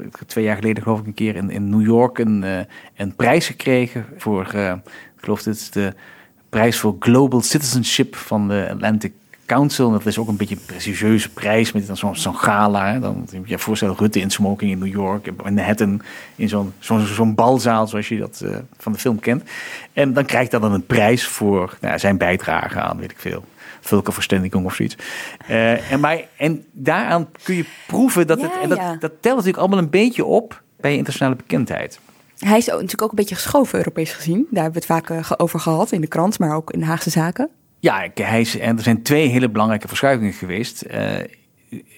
uh, 0.00 0.10
twee 0.26 0.44
jaar 0.44 0.56
geleden 0.56 0.82
geloof 0.82 1.00
ik 1.00 1.06
een 1.06 1.14
keer 1.14 1.36
in, 1.36 1.50
in 1.50 1.70
New 1.70 1.82
York, 1.82 2.18
een, 2.18 2.42
uh, 2.42 2.58
een 2.96 3.14
prijs 3.14 3.46
gekregen 3.46 4.06
voor, 4.16 4.52
uh, 4.54 4.74
ik 5.16 5.24
geloof 5.24 5.44
het 5.44 5.68
de 5.72 5.94
prijs 6.48 6.78
voor 6.78 6.96
Global 6.98 7.40
Citizenship 7.40 8.16
van 8.16 8.48
de 8.48 8.66
Atlantic 8.70 9.12
Council. 9.48 9.90
Dat 9.90 10.06
is 10.06 10.18
ook 10.18 10.28
een 10.28 10.36
beetje 10.36 10.54
een 10.54 10.64
prestigieuze 10.66 11.28
prijs 11.28 11.72
met 11.72 11.90
zo'n 11.92 12.16
zo 12.16 12.32
gala. 12.32 12.92
Hè. 12.92 13.00
Dan 13.00 13.16
moet 13.16 13.30
je 13.30 13.40
je 13.44 13.58
voorstellen 13.58 13.96
Rutte 13.98 14.20
in 14.20 14.30
smoking 14.30 14.70
in 14.70 14.78
New 14.78 14.92
York. 14.92 15.26
In 15.26 15.36
Manhattan 15.42 16.02
in 16.36 16.48
zo'n 16.48 16.72
zo'n 16.78 17.06
zo'n 17.06 17.34
balzaal 17.34 17.86
zoals 17.86 18.08
je 18.08 18.18
dat 18.18 18.40
uh, 18.44 18.56
van 18.76 18.92
de 18.92 18.98
film 18.98 19.20
kent. 19.20 19.42
En 19.92 20.12
dan 20.12 20.24
krijgt 20.24 20.50
hij 20.50 20.60
dan 20.60 20.72
een 20.72 20.86
prijs 20.86 21.26
voor 21.26 21.76
nou, 21.80 21.98
zijn 21.98 22.18
bijdrage 22.18 22.80
aan, 22.80 22.98
weet 22.98 23.10
ik 23.10 23.18
veel. 23.18 23.44
Vulkenverständigung 23.80 24.64
of 24.64 24.74
zoiets. 24.74 24.96
Uh, 25.50 25.92
en, 25.92 26.00
maar, 26.00 26.24
en 26.36 26.64
daaraan 26.72 27.28
kun 27.42 27.54
je 27.54 27.64
proeven 27.86 28.26
dat 28.26 28.40
het... 28.40 28.50
En 28.62 28.68
dat, 28.68 28.78
ja. 28.78 28.96
dat 29.00 29.12
telt 29.20 29.36
natuurlijk 29.36 29.56
allemaal 29.56 29.78
een 29.78 29.90
beetje 29.90 30.24
op 30.24 30.62
bij 30.76 30.90
internationale 30.90 31.36
bekendheid. 31.36 32.00
Hij 32.38 32.58
is 32.58 32.66
natuurlijk 32.66 33.02
ook 33.02 33.10
een 33.10 33.16
beetje 33.16 33.34
geschoven, 33.34 33.78
Europees 33.78 34.12
gezien. 34.12 34.46
Daar 34.50 34.62
hebben 34.62 34.82
we 34.82 34.94
het 34.94 35.06
vaak 35.06 35.18
uh, 35.18 35.30
over 35.36 35.60
gehad 35.60 35.92
in 35.92 36.00
de 36.00 36.06
krant, 36.06 36.38
maar 36.38 36.56
ook 36.56 36.70
in 36.70 36.78
de 36.78 36.86
Haagse 36.86 37.10
zaken. 37.10 37.50
Ja, 37.80 38.08
hij 38.14 38.46
en 38.60 38.76
er 38.76 38.82
zijn 38.82 39.02
twee 39.02 39.28
hele 39.28 39.50
belangrijke 39.50 39.88
verschuivingen 39.88 40.32
geweest. 40.32 40.84
Uh, 40.86 40.94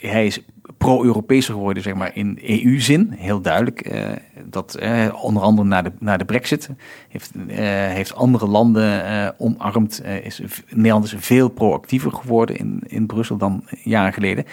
hij 0.01 0.27
is 0.27 0.41
pro-Europeeser 0.79 1.55
geworden, 1.55 1.83
zeg 1.83 1.95
maar, 1.95 2.17
in 2.17 2.39
EU-zin. 2.43 3.15
Heel 3.17 3.41
duidelijk. 3.41 3.93
Uh, 3.93 4.09
dat 4.45 4.79
uh, 4.83 5.07
onder 5.23 5.43
andere 5.43 5.69
na 5.69 5.83
de, 5.83 5.93
na 5.99 6.17
de 6.17 6.25
brexit 6.25 6.71
heeft, 7.09 7.31
heeft 7.47 8.15
andere 8.15 8.47
landen 8.47 9.35
omarmd. 9.39 10.03
is, 10.05 10.43
Nederland 10.69 11.05
is 11.05 11.15
veel 11.17 11.49
proactiever 11.49 12.13
geworden 12.13 12.57
in, 12.57 12.83
in 12.87 13.07
Brussel 13.07 13.37
dan 13.37 13.65
jaren 13.83 14.13
geleden. 14.13 14.45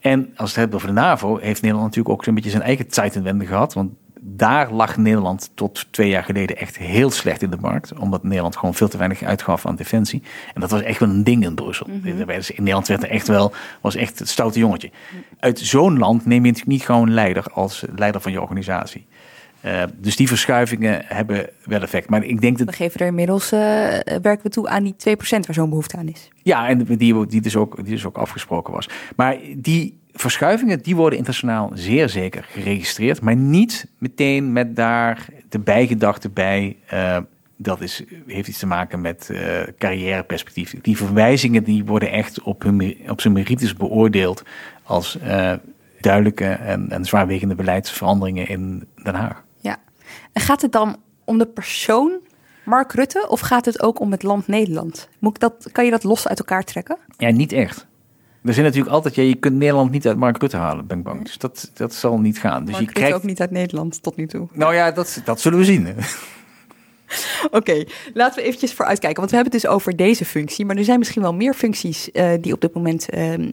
En 0.00 0.32
als 0.36 0.48
het 0.48 0.58
hebben 0.58 0.76
over 0.76 0.88
de 0.88 0.94
NAVO, 0.94 1.36
heeft 1.36 1.62
Nederland 1.62 1.86
natuurlijk 1.86 2.14
ook 2.14 2.24
zo'n 2.24 2.34
beetje 2.34 2.50
zijn 2.50 2.62
eigen 2.62 2.86
Zeitenwende 2.88 3.46
gehad. 3.46 3.74
Want 3.74 3.92
daar 4.22 4.72
lag 4.72 4.96
Nederland 4.96 5.50
tot 5.54 5.86
twee 5.90 6.08
jaar 6.08 6.24
geleden 6.24 6.56
echt 6.56 6.78
heel 6.78 7.10
slecht 7.10 7.42
in 7.42 7.50
de 7.50 7.56
markt. 7.56 7.98
Omdat 7.98 8.22
Nederland 8.22 8.56
gewoon 8.56 8.74
veel 8.74 8.88
te 8.88 8.96
weinig 8.96 9.22
uitgaf 9.22 9.66
aan 9.66 9.76
defensie. 9.76 10.22
En 10.54 10.60
dat 10.60 10.70
was 10.70 10.82
echt 10.82 11.00
wel 11.00 11.08
een 11.08 11.24
ding 11.24 11.44
in 11.44 11.54
Brussel. 11.54 11.86
Mm 11.86 12.00
-hmm. 12.02 12.30
In 12.30 12.44
Nederland 12.56 12.88
werd 12.88 13.02
er 13.02 13.10
echt 13.10 13.28
wel, 13.28 13.52
was 13.80 13.94
echt 13.94 14.18
het 14.18 14.28
stoute 14.28 14.58
jongetje. 14.58 14.90
Uit 15.38 15.58
zo'n 15.58 15.98
land 15.98 16.26
neem 16.26 16.44
je 16.44 16.50
natuurlijk 16.50 16.76
niet 16.78 16.84
gewoon 16.84 17.10
leider 17.10 17.44
als 17.52 17.84
leider 17.96 18.20
van 18.20 18.32
je 18.32 18.40
organisatie. 18.40 19.06
Uh, 19.64 19.82
dus 19.96 20.16
die 20.16 20.28
verschuivingen 20.28 21.02
hebben 21.04 21.48
wel 21.64 21.80
effect. 21.80 22.08
Maar 22.08 22.24
ik 22.24 22.40
denk 22.40 22.58
dat. 22.58 22.66
We 22.66 22.72
geven 22.72 23.00
er 23.00 23.06
inmiddels, 23.06 23.52
uh, 23.52 23.60
werken 24.22 24.42
we 24.42 24.48
toe 24.48 24.68
aan 24.68 24.82
die 24.82 24.94
2% 24.94 24.96
waar 25.20 25.54
zo'n 25.54 25.68
behoefte 25.68 25.96
aan 25.96 26.08
is. 26.08 26.28
Ja, 26.42 26.68
en 26.68 26.84
die, 26.84 27.26
die, 27.26 27.40
dus 27.40 27.56
ook, 27.56 27.76
die 27.76 27.92
dus 27.94 28.06
ook 28.06 28.16
afgesproken 28.16 28.72
was. 28.72 28.88
Maar 29.16 29.36
die 29.56 29.99
verschuivingen 30.12 30.82
die 30.82 30.96
worden 30.96 31.18
internationaal 31.18 31.70
zeer 31.74 32.08
zeker 32.08 32.44
geregistreerd, 32.44 33.20
maar 33.20 33.36
niet 33.36 33.86
meteen 33.98 34.52
met 34.52 34.76
daar 34.76 35.26
de 35.48 35.58
bijgedachte 35.58 36.28
bij. 36.28 36.76
Uh, 36.92 37.16
dat 37.56 37.80
is, 37.80 38.04
heeft 38.26 38.48
iets 38.48 38.58
te 38.58 38.66
maken 38.66 39.00
met 39.00 39.28
uh, 39.32 39.60
carrièreperspectief. 39.78 40.74
Die 40.80 40.96
verwijzingen 40.96 41.64
die 41.64 41.84
worden 41.84 42.10
echt 42.10 42.42
op, 42.42 42.62
hun, 42.62 42.96
op 43.08 43.20
zijn 43.20 43.32
merites 43.32 43.74
beoordeeld 43.74 44.42
als 44.82 45.18
uh, 45.22 45.52
duidelijke 46.00 46.44
en, 46.44 46.90
en 46.90 47.04
zwaarwegende 47.04 47.54
beleidsveranderingen 47.54 48.48
in 48.48 48.86
Den 49.02 49.14
Haag. 49.14 49.44
Ja, 49.56 49.76
en 50.32 50.42
gaat 50.42 50.62
het 50.62 50.72
dan 50.72 50.96
om 51.24 51.38
de 51.38 51.46
persoon 51.46 52.12
Mark 52.64 52.92
Rutte 52.92 53.26
of 53.28 53.40
gaat 53.40 53.64
het 53.64 53.82
ook 53.82 54.00
om 54.00 54.10
het 54.10 54.22
land 54.22 54.46
Nederland? 54.46 55.08
Moet 55.18 55.34
ik 55.34 55.40
dat, 55.40 55.68
kan 55.72 55.84
je 55.84 55.90
dat 55.90 56.04
los 56.04 56.28
uit 56.28 56.38
elkaar 56.38 56.64
trekken? 56.64 56.98
Ja, 57.16 57.30
niet 57.30 57.52
echt. 57.52 57.86
Er 58.44 58.52
zijn 58.52 58.66
natuurlijk 58.66 58.94
altijd, 58.94 59.14
ja, 59.14 59.22
je 59.22 59.34
kunt 59.34 59.56
Nederland 59.56 59.90
niet 59.90 60.06
uit 60.06 60.16
Mark 60.16 60.38
Rutte 60.38 60.56
halen, 60.56 60.86
ben 60.86 60.98
ik 60.98 61.04
bang. 61.04 61.24
Dus 61.24 61.38
dat, 61.38 61.70
dat 61.74 61.94
zal 61.94 62.20
niet 62.20 62.38
gaan. 62.38 62.64
Dus 62.64 62.74
Mark 62.74 62.86
je 62.86 62.92
krijgt 62.92 63.16
ook 63.16 63.22
niet 63.22 63.40
uit 63.40 63.50
Nederland 63.50 64.02
tot 64.02 64.16
nu 64.16 64.26
toe. 64.26 64.48
Nou 64.52 64.74
ja, 64.74 64.90
dat, 64.90 65.20
dat 65.24 65.40
zullen 65.40 65.58
we 65.58 65.64
zien. 65.64 65.88
Oké, 67.44 67.56
okay, 67.56 67.88
laten 68.14 68.38
we 68.38 68.46
eventjes 68.46 68.74
vooruitkijken. 68.74 69.18
Want 69.18 69.30
we 69.30 69.36
hebben 69.36 69.54
het 69.54 69.62
dus 69.62 69.72
over 69.72 69.96
deze 69.96 70.24
functie. 70.24 70.64
Maar 70.64 70.76
er 70.76 70.84
zijn 70.84 70.98
misschien 70.98 71.22
wel 71.22 71.34
meer 71.34 71.54
functies 71.54 72.08
uh, 72.12 72.30
die 72.40 72.52
op 72.52 72.60
dit 72.60 72.74
moment 72.74 73.14
uh, 73.14 73.38
uh, 73.38 73.46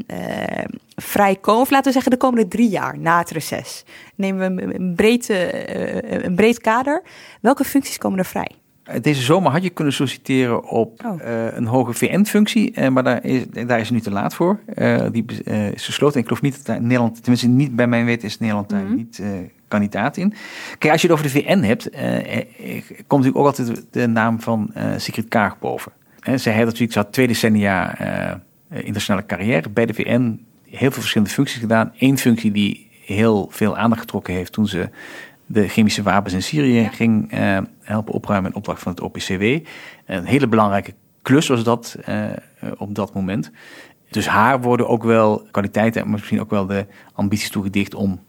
vrijkomen. 0.95 1.61
Of 1.61 1.69
laten 1.69 1.85
we 1.85 1.91
zeggen 1.91 2.11
de 2.11 2.17
komende 2.17 2.47
drie 2.47 2.69
jaar 2.69 2.99
na 2.99 3.19
het 3.19 3.29
reces. 3.29 3.83
Nemen 4.15 4.55
we 4.55 4.75
een 4.75 4.95
breed, 4.95 5.29
een 6.23 6.35
breed 6.35 6.61
kader. 6.61 7.03
Welke 7.41 7.63
functies 7.63 7.97
komen 7.97 8.19
er 8.19 8.25
vrij? 8.25 8.51
Deze 9.01 9.21
zomer 9.21 9.51
had 9.51 9.63
je 9.63 9.69
kunnen 9.69 9.93
solliciteren 9.93 10.63
op 10.63 11.05
oh. 11.05 11.21
uh, 11.21 11.55
een 11.55 11.65
hoge 11.65 11.93
VN-functie, 11.93 12.79
uh, 12.79 12.87
maar 12.87 13.03
daar 13.03 13.25
is, 13.25 13.43
daar 13.49 13.79
is 13.79 13.85
het 13.85 13.91
nu 13.91 13.99
te 13.99 14.11
laat 14.11 14.33
voor. 14.33 14.59
Uh, 14.75 15.05
die 15.11 15.25
is 15.73 15.85
gesloten. 15.85 16.15
En 16.15 16.21
ik 16.21 16.27
geloof 16.27 16.41
niet 16.41 16.55
dat 16.55 16.65
daar 16.65 16.81
Nederland, 16.81 17.15
tenminste 17.15 17.47
niet 17.47 17.75
bij 17.75 17.87
mijn 17.87 18.05
weten, 18.05 18.27
is 18.27 18.39
Nederland 18.39 18.69
daar 18.69 18.81
mm 18.81 18.87
-hmm. 18.87 18.95
niet 18.95 19.21
kandidaat 19.67 20.17
in. 20.17 20.33
Kijk, 20.77 20.91
als 20.91 21.01
je 21.01 21.07
het 21.07 21.17
over 21.17 21.31
de 21.31 21.39
VN 21.39 21.59
hebt, 21.59 21.89
komt 23.07 23.23
natuurlijk 23.23 23.37
ook 23.37 23.45
altijd 23.45 23.85
de 23.91 24.07
naam 24.07 24.41
van 24.41 24.73
Sigrid 24.97 25.27
Kaag 25.27 25.59
boven. 25.59 25.91
zij 26.35 26.53
heeft 26.53 26.65
natuurlijk, 26.65 26.91
ze 26.91 26.99
had 26.99 27.11
twee 27.11 27.27
decennia 27.27 27.97
internationale 28.69 29.25
carrière 29.25 29.69
bij 29.69 29.85
de 29.85 29.93
VN, 29.93 30.45
heel 30.63 30.91
veel 30.91 31.01
verschillende 31.01 31.33
functies 31.33 31.59
gedaan. 31.59 31.93
Eén 31.97 32.17
functie 32.17 32.51
die 32.51 32.87
heel 33.05 33.47
veel 33.51 33.77
aandacht 33.77 34.01
getrokken 34.01 34.33
heeft 34.33 34.51
toen 34.51 34.67
ze 34.67 34.89
de 35.47 35.67
chemische 35.67 36.03
wapens 36.03 36.33
in 36.33 36.43
Syrië 36.43 36.79
ja. 36.79 36.89
ging 36.89 37.33
uh, 37.33 37.57
helpen 37.81 38.13
opruimen 38.13 38.49
in 38.49 38.57
opdracht 38.57 38.81
van 38.81 38.91
het 38.91 39.01
OPCW. 39.01 39.43
Een 40.05 40.25
hele 40.25 40.47
belangrijke 40.47 40.93
klus 41.21 41.47
was 41.47 41.63
dat 41.63 41.97
uh, 42.09 42.25
op 42.77 42.95
dat 42.95 43.13
moment. 43.13 43.51
Dus 44.09 44.27
haar 44.27 44.61
worden 44.61 44.87
ook 44.87 45.03
wel 45.03 45.47
kwaliteiten 45.51 46.01
en 46.01 46.09
misschien 46.09 46.41
ook 46.41 46.49
wel 46.49 46.65
de 46.65 46.85
ambities 47.13 47.49
toegedicht 47.49 47.93
om 47.93 48.19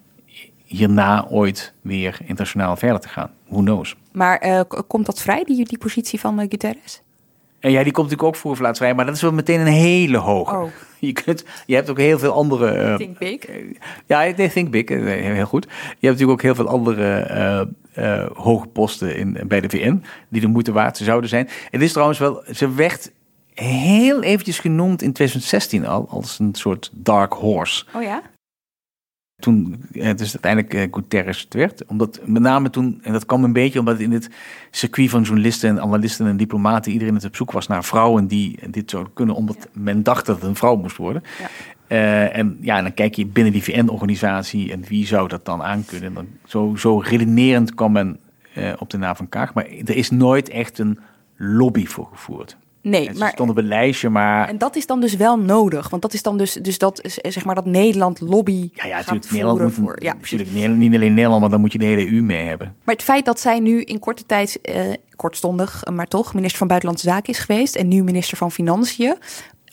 hierna 0.65 1.27
ooit 1.29 1.75
weer 1.81 2.19
internationaal 2.21 2.77
verder 2.77 3.01
te 3.01 3.09
gaan. 3.09 3.31
Who 3.47 3.61
knows? 3.61 3.97
Maar 4.13 4.47
uh, 4.47 4.61
komt 4.87 5.07
dat 5.07 5.23
vrij, 5.23 5.45
die, 5.45 5.65
die 5.65 5.79
positie 5.79 6.21
van 6.21 6.39
Guterres? 6.39 7.03
En 7.61 7.71
ja, 7.71 7.83
die 7.83 7.93
komt 7.93 8.11
natuurlijk 8.11 8.37
ook 8.37 8.41
voor 8.41 8.51
of 8.51 8.59
laat 8.59 8.77
vrij, 8.77 8.95
maar 8.95 9.07
dat 9.07 9.15
is 9.15 9.23
wel 9.23 9.33
meteen 9.33 9.61
een 9.61 9.67
hele 9.67 10.17
hoge. 10.17 10.57
Oh. 10.57 10.71
Je, 11.01 11.13
kunt, 11.13 11.45
je 11.67 11.75
hebt 11.75 11.91
ook 11.91 11.99
heel 11.99 12.19
veel 12.19 12.33
andere. 12.33 12.77
Uh, 12.77 12.97
think 12.97 13.19
big. 13.19 13.39
ja, 14.07 14.33
nee, 14.37 14.51
think 14.51 14.71
big, 14.71 14.89
heel 14.89 15.47
goed. 15.47 15.65
Je 15.65 15.71
hebt 15.79 16.01
natuurlijk 16.01 16.31
ook 16.31 16.43
heel 16.43 16.55
veel 16.55 16.69
andere 16.69 17.69
uh, 17.99 18.27
hoge 18.35 18.67
posten 18.67 19.17
in, 19.17 19.39
bij 19.47 19.61
de 19.61 19.69
VN 19.69 20.03
die 20.29 20.41
de 20.41 20.47
moeite 20.47 20.73
waard 20.73 20.97
zouden 20.97 21.29
zijn. 21.31 21.49
Het 21.71 21.83
is 21.83 21.93
trouwens 21.93 22.19
wel, 22.19 22.43
ze 22.53 22.75
werd 22.75 23.13
heel 23.55 24.23
eventjes 24.23 24.59
genoemd 24.59 25.03
in 25.03 25.13
2016 25.13 25.87
al 25.87 26.07
als 26.09 26.39
een 26.39 26.55
soort 26.55 26.91
dark 26.93 27.33
horse. 27.33 27.85
Oh 27.95 28.03
ja? 28.03 28.23
Toen 29.39 29.85
het 29.93 30.19
dus 30.19 30.33
uiteindelijk 30.33 30.75
uh, 30.75 30.83
Guterres 30.91 31.41
het 31.41 31.55
werd. 31.55 31.85
Omdat 31.87 32.21
met 32.25 32.43
name 32.43 32.71
toen, 32.71 32.99
en 33.03 33.13
dat 33.13 33.27
kwam 33.27 33.45
een 33.45 33.53
beetje 33.53 33.79
omdat 33.79 33.99
in 33.99 34.11
dit 34.11 34.31
circuit 34.71 35.11
van 35.11 35.23
journalisten 35.23 35.71
en 35.71 35.81
analisten 35.81 36.27
en 36.27 36.37
diplomaten 36.37 36.93
iedereen 36.93 37.15
het 37.15 37.25
op 37.25 37.37
zoek 37.37 37.53
was 37.53 37.67
naar 37.67 37.85
vrouwen 37.85 38.27
die 38.27 38.59
dit 38.71 38.91
zouden 38.91 39.13
kunnen, 39.13 39.35
omdat 39.35 39.57
ja. 39.61 39.69
men 39.73 40.03
dacht 40.03 40.27
dat 40.27 40.37
het 40.37 40.45
een 40.45 40.57
vrouw 40.57 40.77
moest 40.77 40.97
worden. 40.97 41.23
Ja. 41.39 41.49
Uh, 41.89 42.37
en 42.37 42.59
ja, 42.61 42.83
dan 42.83 42.95
kijk 42.95 43.15
je 43.15 43.27
binnen 43.27 43.53
die 43.53 43.63
VN-organisatie 43.63 44.73
en 44.73 44.85
wie 44.89 45.07
zou 45.07 45.29
dat 45.29 45.45
dan 45.45 45.63
aankunnen. 45.63 46.15
Dan 46.15 46.27
zo, 46.47 46.75
zo 46.77 46.99
redenerend 46.99 47.75
kwam 47.75 47.93
men 47.93 48.19
uh, 48.57 48.73
op 48.79 48.91
de 48.91 48.99
naam 48.99 49.17
van 49.17 49.29
Kaag. 49.29 49.55
Maar 49.55 49.67
er 49.67 49.97
is 49.97 50.11
nooit 50.11 50.49
echt 50.49 50.79
een 50.79 50.99
lobby 51.37 51.87
voor 51.87 52.09
gevoerd. 52.13 52.57
Nee, 52.89 53.09
het 53.09 53.19
maar 53.19 53.31
stond 53.31 53.51
op 53.51 53.57
een 53.57 53.67
lijstje, 53.69 54.09
maar. 54.09 54.49
En 54.49 54.59
dat 54.59 54.77
is 54.77 54.87
dan 54.87 55.01
dus 55.01 55.17
wel 55.17 55.39
nodig, 55.39 55.89
want 55.89 56.03
dat 56.03 56.13
is 56.15 56.23
dan 56.23 56.37
dus, 56.39 56.53
dus 56.53 56.79
dat 56.79 57.01
zeg 57.29 57.45
maar 57.45 57.55
dat 57.55 57.65
Nederland 57.67 58.21
lobby. 58.21 58.71
Ja, 58.73 58.87
ja, 58.87 58.97
natuurlijk. 58.97 59.31
Nederland 59.31 59.61
moet, 59.61 59.73
voor, 59.73 60.03
ja, 60.03 60.13
natuurlijk 60.13 60.51
niet 60.77 60.95
alleen 60.95 61.15
Nederland, 61.15 61.41
maar 61.41 61.51
dan 61.51 61.61
moet 61.61 61.73
je 61.73 61.79
de 61.79 61.85
hele 61.85 62.13
EU 62.13 62.23
mee 62.23 62.47
hebben. 62.47 62.75
Maar 62.85 62.95
het 62.95 63.05
feit 63.05 63.25
dat 63.25 63.41
zij 63.41 63.61
nu 63.61 63.83
in 63.83 63.99
korte 63.99 64.27
tijd, 64.27 64.61
eh, 64.63 64.81
kortstondig, 65.17 65.83
maar 65.93 66.07
toch, 66.09 66.35
minister 66.35 66.59
van 66.59 66.67
Buitenlandse 66.69 67.09
Zaken 67.09 67.33
is 67.33 67.39
geweest 67.39 67.77
en 67.77 67.89
nu 67.89 68.03
minister 68.03 68.37
van 68.37 68.51
Financiën. 68.53 69.17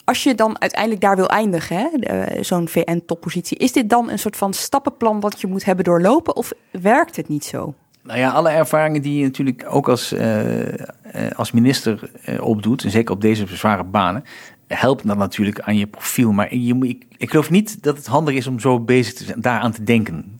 Als 0.04 0.24
je 0.24 0.36
dan 0.36 0.62
uiteindelijk 0.62 1.02
daar 1.02 1.16
wil 1.16 1.28
eindigen, 1.30 1.78
hè, 1.78 1.88
de- 1.98 2.38
zo'n 2.44 2.68
VN-toppositie, 2.68 3.58
is 3.58 3.72
dit 3.72 3.90
dan 3.90 4.10
een 4.10 4.20
soort 4.20 4.36
van 4.38 4.54
stappenplan 4.54 5.20
dat 5.20 5.42
je 5.42 5.48
moet 5.48 5.66
hebben 5.66 5.86
doorlopen 5.86 6.36
of 6.36 6.52
werkt 6.72 7.16
het 7.16 7.28
niet 7.28 7.46
zo? 7.46 7.74
Nou 8.06 8.20
ja, 8.20 8.30
alle 8.30 8.50
ervaringen 8.50 9.02
die 9.02 9.18
je 9.18 9.24
natuurlijk 9.24 9.66
ook 9.70 9.90
als, 9.90 10.12
eh, 10.12 10.74
eh, 10.74 11.32
als 11.36 11.52
minister 11.52 12.10
eh, 12.24 12.42
opdoet, 12.42 12.84
en 12.84 12.92
zeker 12.92 13.14
op 13.14 13.22
deze 13.22 13.56
zware 13.56 13.84
banen, 13.84 14.24
helpt 14.68 15.08
dan 15.08 15.18
natuurlijk 15.18 15.60
aan 15.60 15.78
je 15.78 15.88
profiel. 15.88 16.32
Maar 16.32 16.56
je, 16.56 16.76
ik, 16.88 17.06
ik 17.18 17.30
geloof 17.30 17.50
niet 17.50 17.84
dat 17.84 17.98
het 17.98 18.06
handig 18.06 18.36
is 18.36 18.48
om 18.48 18.60
zo 18.60 18.80
bezig 18.80 19.14
te 19.14 19.24
zijn, 19.24 19.42
daaraan 19.42 19.72
te 19.72 19.84
denken. 19.84 20.40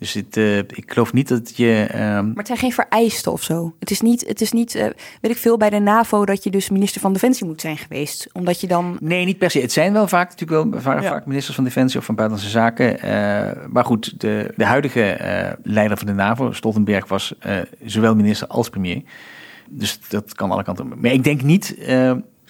Dus 0.00 0.12
het, 0.12 0.36
eh, 0.36 0.58
ik 0.58 0.82
geloof 0.86 1.12
niet 1.12 1.28
dat 1.28 1.56
je. 1.56 1.86
ehm, 1.90 2.26
Maar 2.26 2.32
het 2.36 2.46
zijn 2.46 2.58
geen 2.58 2.72
vereisten 2.72 3.32
of 3.32 3.42
zo. 3.42 3.74
Het 3.78 3.90
is 3.90 4.00
niet, 4.00 4.26
het 4.26 4.40
is 4.40 4.52
niet 4.52 4.74
eh, 4.74 4.82
weet 5.20 5.30
ik 5.30 5.36
veel, 5.36 5.56
bij 5.56 5.70
de 5.70 5.78
NAVO 5.78 6.24
dat 6.24 6.44
je 6.44 6.50
dus 6.50 6.70
minister 6.70 7.00
van 7.00 7.12
Defensie 7.12 7.46
moet 7.46 7.60
zijn 7.60 7.76
geweest. 7.76 8.28
Omdat 8.32 8.60
je 8.60 8.66
dan... 8.66 8.96
Nee, 9.00 9.24
niet 9.24 9.38
per 9.38 9.50
se. 9.50 9.60
Het 9.60 9.72
zijn 9.72 9.92
wel 9.92 10.08
vaak 10.08 10.30
natuurlijk 10.30 10.70
wel 10.72 10.80
vaak, 10.80 11.02
Ja. 11.02 11.08
vaak 11.08 11.26
ministers 11.26 11.54
van 11.54 11.64
Defensie 11.64 11.98
of 11.98 12.04
van 12.04 12.14
Buitenlandse 12.14 12.52
Zaken. 12.58 13.00
eh, 13.00 13.66
maar 13.68 13.84
goed, 13.84 14.20
de, 14.20 14.52
de 14.56 14.64
huidige 14.64 15.02
eh, 15.10 15.52
leider 15.62 15.96
van 15.96 16.06
de 16.06 16.12
NAVO, 16.12 16.52
Stoltenberg, 16.52 17.08
was 17.08 17.34
eh, 17.38 17.56
zowel 17.84 18.14
minister 18.14 18.48
als 18.48 18.68
premier. 18.68 19.02
Dus 19.68 19.98
dat 20.08 20.34
kan 20.34 20.50
alle 20.50 20.64
kanten. 20.64 20.88
Maar 21.00 21.12
ik 21.12 21.24
denk 21.24 21.42
niet. 21.42 21.76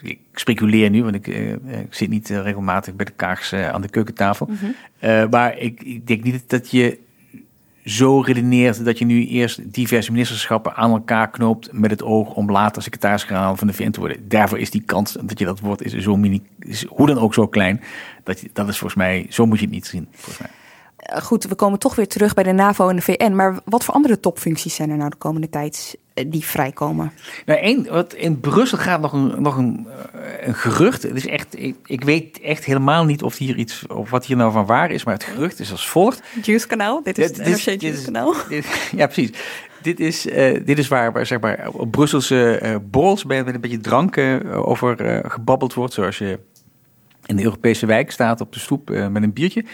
ik 0.03 0.19
speculeer 0.35 0.91
nu, 0.91 1.03
want 1.03 1.15
ik, 1.15 1.29
eh, 1.29 1.51
ik 1.81 1.95
zit 1.95 2.09
niet 2.09 2.29
regelmatig 2.29 2.95
bij 2.95 3.05
de 3.07 3.13
Kaags 3.17 3.53
eh, 3.53 3.69
aan 3.69 3.83
de 3.83 3.89
keukentafel. 3.89 4.47
Mhm. 4.51 4.65
Eh, 4.99 5.25
maar 5.31 5.59
ik, 5.59 5.83
ik 5.83 6.07
denk 6.07 6.23
niet 6.25 6.43
dat 6.47 6.71
je 6.71 6.99
zo 7.85 8.21
redeneert 8.21 8.85
dat 8.85 8.99
je 8.99 9.05
nu 9.05 9.27
eerst 9.27 9.73
diverse 9.73 10.13
ministerschappen 10.13 10.75
aan 10.75 10.91
elkaar 10.91 11.31
knoopt 11.31 11.73
met 11.73 11.91
het 11.91 12.03
oog 12.03 12.35
om 12.35 12.51
later 12.51 12.83
secretaris-generaal 12.83 13.57
van 13.57 13.67
de 13.67 13.73
VN 13.73 13.91
te 13.91 14.01
worden. 14.01 14.29
Daarvoor 14.29 14.59
is 14.59 14.71
die 14.71 14.83
kans 14.83 15.17
dat 15.23 15.39
je 15.39 15.45
dat 15.45 15.61
wordt 15.61 15.83
is 15.83 15.93
zo 15.93 16.17
mini, 16.17 16.43
is 16.59 16.85
hoe 16.85 17.07
dan 17.07 17.19
ook 17.19 17.35
zo 17.35 17.47
klein. 17.47 17.81
Dat, 18.25 18.41
je, 18.41 18.51
dat 18.53 18.69
is 18.69 18.79
volgens 18.79 19.01
mij, 19.01 19.27
zo 19.29 19.47
moet 19.47 19.59
je 19.59 19.65
het 19.65 19.75
niet 19.75 19.87
zien. 19.87 20.09
Volgens 20.11 20.39
mij. 20.39 20.60
Eh, 21.01 21.23
Goed, 21.23 21.45
we 21.45 21.55
komen 21.55 21.79
toch 21.79 21.95
weer 21.95 22.09
terug 22.09 22.35
bij 22.35 22.45
de 22.45 22.53
NAVO 22.53 22.89
en 22.89 22.97
de 22.97 23.03
VN. 23.03 23.33
Maar 23.33 23.59
wat 23.65 23.85
voor 23.85 23.95
andere 23.95 24.21
topfuncties 24.21 24.75
zijn 24.75 24.91
er 24.91 24.97
nou 24.97 25.11
de 25.11 25.17
komende 25.17 25.49
tijd 25.49 25.99
eh, 26.15 26.25
die 26.29 26.45
vrijkomen? 26.45 27.13
Nou, 27.47 27.61
één, 27.61 27.87
wat 27.91 28.15
in 28.15 28.41
Brussel 28.41 28.79
gaat 28.79 29.01
nog 29.01 29.13
een, 29.13 29.43
nog 29.43 29.57
een, 29.57 29.87
eh, 30.13 30.47
een 30.47 30.55
gerucht. 30.55 31.03
Het 31.03 31.17
is 31.17 31.27
echt, 31.27 31.59
ik, 31.59 31.77
ik 31.85 32.05
weet 32.05 32.41
echt 32.41 32.65
helemaal 32.65 33.05
niet 33.05 33.23
of 33.23 33.37
hier 33.37 33.57
iets, 33.57 33.87
of 33.87 34.11
wat 34.11 34.27
hier 34.27 34.37
nou 34.37 34.53
van 34.53 34.67
waar 34.67 34.91
is, 34.91 35.05
maar 35.05 35.15
het 35.15 35.25
gerucht 35.25 35.61
is 35.61 35.71
als 35.71 35.89
volgt. 35.89 36.23
Juice 36.43 36.67
kanaal, 36.67 37.03
dit 37.03 37.19
is 37.19 37.27
het 37.27 37.37
NRC 37.37 37.81
Juice 37.81 38.05
kanaal. 38.05 38.35
ja, 38.97 39.07
precies. 39.07 39.31
Dit 39.83 40.01
is, 40.01 40.29
eh, 40.29 40.61
dit 40.65 40.79
is 40.79 40.89
waar, 40.89 41.13
waar 41.13 41.27
zeg 41.27 41.41
maar, 41.41 41.69
op 41.73 41.91
Brusselse 41.91 42.59
eh 42.59 42.77
borrels 42.83 43.25
bij 43.25 43.45
met 43.45 43.55
een 43.55 43.61
beetje 43.61 43.81
drank 43.81 44.17
eh, 44.17 44.69
over 44.69 45.23
gebabbeld 45.31 45.75
wordt. 45.75 45.95
Zoals 45.95 46.19
je 46.19 46.39
in 47.27 47.37
de 47.37 47.43
Europese 47.43 47.87
wijk 47.87 48.11
staat 48.11 48.41
op 48.41 48.53
de 48.53 48.59
stoep 48.59 48.89
met 48.89 49.23
een 49.23 49.33
biertje. 49.33 49.65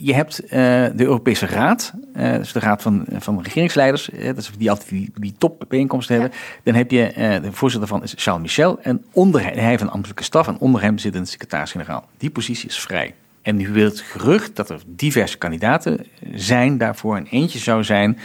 Je 0.00 0.14
hebt 0.14 0.40
eh, 0.40 0.50
de 0.94 1.04
Europese 1.04 1.46
Raad, 1.46 1.92
dus 2.12 2.52
de 2.52 2.58
Raad 2.58 2.82
van, 2.82 3.06
van 3.18 3.42
regeringsleiders, 3.42 4.10
eh, 4.10 4.26
dat 4.26 4.36
is 4.36 4.50
die 4.58 4.70
altijd 4.70 4.88
die, 4.88 5.12
die 5.14 5.34
topbijeenkomsten 5.38 6.20
hebben. 6.20 6.38
Dan 6.62 6.74
heb 6.74 6.90
je, 6.90 7.12
de 7.42 7.52
voorzitter 7.52 7.88
van 7.88 8.02
is 8.02 8.14
Charles 8.16 8.42
Michel 8.42 8.78
en 8.82 9.04
onder 9.12 9.42
hij 9.42 9.54
heeft 9.54 9.82
een 9.82 9.90
ambtelijke 9.90 10.22
staf 10.22 10.48
en 10.48 10.58
onder 10.58 10.82
hem 10.82 10.98
zit 10.98 11.14
een 11.14 11.26
secretaris-generaal. 11.26 12.08
Die 12.16 12.30
positie 12.30 12.68
is 12.68 12.80
vrij. 12.80 13.14
En 13.42 13.56
nu 13.56 13.68
wil 13.68 13.84
het 13.84 14.00
gerucht 14.00 14.56
dat 14.56 14.70
er 14.70 14.80
diverse 14.86 15.38
kandidaten 15.38 16.06
zijn 16.34 16.78
daarvoor. 16.78 17.16
En 17.16 17.26
eentje 17.26 17.58
zou 17.58 17.84
zijn 17.84 18.18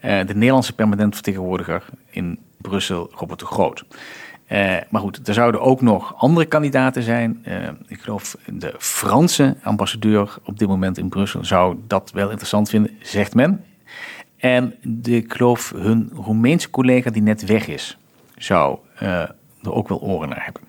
de 0.00 0.34
Nederlandse 0.34 0.72
permanent 0.72 1.14
vertegenwoordiger 1.14 1.84
in 2.10 2.38
Brussel, 2.56 3.10
Robert 3.14 3.40
de 3.40 3.46
Groot. 3.46 3.84
Eh, 4.48 4.76
maar 4.88 5.00
goed, 5.00 5.28
er 5.28 5.34
zouden 5.34 5.60
ook 5.60 5.80
nog 5.80 6.14
andere 6.16 6.46
kandidaten 6.46 7.02
zijn. 7.02 7.40
Eh, 7.44 7.68
ik 7.86 8.00
geloof 8.00 8.36
de 8.46 8.74
Franse 8.78 9.56
ambassadeur 9.62 10.38
op 10.44 10.58
dit 10.58 10.68
moment 10.68 10.98
in 10.98 11.08
Brussel 11.08 11.44
zou 11.44 11.76
dat 11.86 12.10
wel 12.14 12.28
interessant 12.28 12.68
vinden, 12.68 12.90
zegt 13.02 13.34
men. 13.34 13.64
En 14.36 14.74
de, 14.82 15.16
ik 15.16 15.32
geloof 15.32 15.72
hun 15.76 16.10
Roemeense 16.14 16.70
collega 16.70 17.10
die 17.10 17.22
net 17.22 17.46
weg 17.46 17.66
is, 17.66 17.98
zou 18.36 18.78
eh, 18.94 19.20
er 19.62 19.72
ook 19.72 19.88
wel 19.88 20.00
oren 20.00 20.28
naar 20.28 20.44
hebben. 20.44 20.62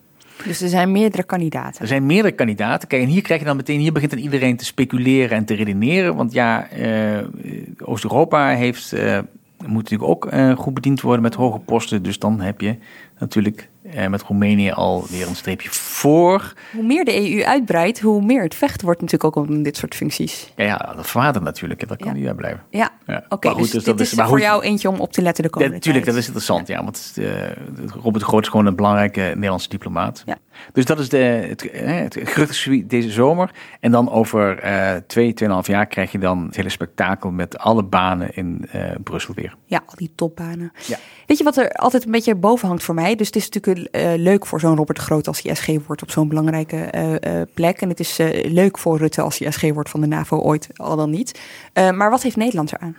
Dus 0.45 0.61
er 0.61 0.69
zijn 0.69 0.91
meerdere 0.91 1.23
kandidaten. 1.23 1.81
Er 1.81 1.87
zijn 1.87 2.05
meerdere 2.05 2.35
kandidaten. 2.35 2.87
Kijk, 2.87 3.01
en 3.01 3.07
hier 3.07 3.21
krijg 3.21 3.39
je 3.39 3.45
dan 3.45 3.55
meteen, 3.55 3.79
hier 3.79 3.91
begint 3.91 4.11
dan 4.11 4.19
iedereen 4.19 4.57
te 4.57 4.65
speculeren 4.65 5.37
en 5.37 5.45
te 5.45 5.53
redeneren. 5.53 6.15
Want 6.15 6.33
ja, 6.33 6.67
Oost-Europa 7.77 8.47
heeft, 8.47 8.95
moet 9.65 9.89
natuurlijk 9.89 10.09
ook 10.09 10.29
goed 10.57 10.73
bediend 10.73 11.01
worden 11.01 11.21
met 11.21 11.33
hoge 11.33 11.59
posten. 11.59 12.03
Dus 12.03 12.19
dan 12.19 12.41
heb 12.41 12.61
je 12.61 12.75
natuurlijk 13.19 13.68
met 14.09 14.21
Roemenië 14.23 14.71
alweer 14.71 15.27
een 15.27 15.35
streepje 15.35 15.69
voor. 15.69 16.53
Hoe 16.73 16.83
meer 16.83 17.05
de 17.05 17.31
EU 17.31 17.43
uitbreidt, 17.43 17.99
hoe 17.99 18.21
meer 18.21 18.43
het 18.43 18.55
vechten 18.55 18.85
wordt 18.85 19.01
natuurlijk 19.01 19.37
ook 19.37 19.47
om 19.47 19.63
dit 19.63 19.77
soort 19.77 19.95
functies. 19.95 20.51
Ja, 20.55 20.65
ja 20.65 20.93
dat 20.95 21.07
verwatert 21.07 21.43
natuurlijk. 21.43 21.87
Dat 21.87 21.97
kan 21.97 22.13
niet 22.13 22.27
uitblijven. 22.27 22.63
Ja, 22.69 22.89
Ja. 23.05 23.23
oké. 23.29 23.47
Maar 23.47 23.55
goed, 23.55 23.63
dus, 23.63 23.71
dus 23.71 23.83
dit 23.83 23.97
dat 23.97 24.07
is 24.07 24.13
maar 24.13 24.27
voor 24.27 24.37
goed. 24.37 24.45
jou 24.45 24.63
eentje 24.63 24.89
om 24.89 24.99
op 24.99 25.11
te 25.13 25.21
letten 25.21 25.43
de 25.43 25.49
Ja, 25.49 25.55
komende 25.55 25.75
natuurlijk, 25.75 26.05
dat 26.05 26.13
tijd. 26.13 26.27
is 26.27 26.33
interessant, 26.33 26.67
ja. 26.67 26.83
Want 26.83 27.13
eh, 27.15 27.25
Robert 28.03 28.23
de 28.23 28.29
Groot 28.29 28.41
is 28.43 28.49
gewoon 28.49 28.65
een 28.65 28.75
belangrijke 28.75 29.21
Nederlandse 29.21 29.69
diplomaat. 29.69 30.23
Ja. 30.25 30.37
Dus 30.73 30.85
dat 30.85 30.99
is 30.99 31.09
de, 31.09 31.17
het, 31.17 31.69
eh, 31.69 31.95
het 31.95 32.13
geruchtencircuit 32.23 32.89
deze 32.89 33.11
zomer. 33.11 33.51
En 33.79 33.91
dan 33.91 34.11
over 34.11 34.59
eh 34.59 34.95
twee, 35.07 35.33
tweeënhalf 35.33 35.67
jaar 35.67 35.85
krijg 35.87 36.11
je 36.11 36.17
dan 36.19 36.45
het 36.45 36.55
hele 36.55 36.69
spektakel 36.69 37.31
met 37.31 37.57
alle 37.57 37.83
banen 37.83 38.35
in 38.35 38.65
eh, 38.71 38.81
Brussel 39.03 39.33
weer. 39.33 39.55
Ja, 39.65 39.81
al 39.85 39.93
die 39.95 40.11
topbanen. 40.15 40.71
Ja. 40.87 40.97
Weet 41.27 41.37
je 41.37 41.43
wat 41.43 41.57
er 41.57 41.71
altijd 41.71 42.05
een 42.05 42.11
beetje 42.11 42.35
boven 42.35 42.67
hangt 42.67 42.83
voor 42.83 42.95
mij? 42.95 43.15
Dus 43.15 43.27
het 43.27 43.35
is 43.35 43.49
natuurlijk 43.49 43.77
eh, 43.77 43.78
leuk 44.17 44.45
voor 44.45 44.59
zo'n 44.59 44.75
Robert 44.75 44.97
de 44.97 45.03
Groot 45.03 45.27
als 45.27 45.41
hij 45.41 45.55
SG 45.55 45.67
wordt 45.87 46.01
op 46.01 46.11
zo'n 46.11 46.27
belangrijke 46.27 46.77
eh, 46.77 47.41
eh, 47.41 47.47
plek. 47.53 47.81
En 47.81 47.89
het 47.89 47.99
is 47.99 48.19
eh, 48.19 48.51
leuk 48.51 48.77
voor 48.77 48.97
Rutte 48.97 49.21
als 49.21 49.37
hij 49.37 49.51
SG 49.51 49.61
wordt 49.73 49.89
van 49.89 50.01
de 50.01 50.07
NAVO 50.07 50.37
ooit, 50.37 50.69
al 50.75 50.95
dan 50.95 51.09
niet. 51.09 51.39
Eh, 51.73 51.91
maar 51.91 52.09
wat 52.09 52.23
heeft 52.23 52.35
Nederland 52.35 52.73
eraan? 52.73 52.95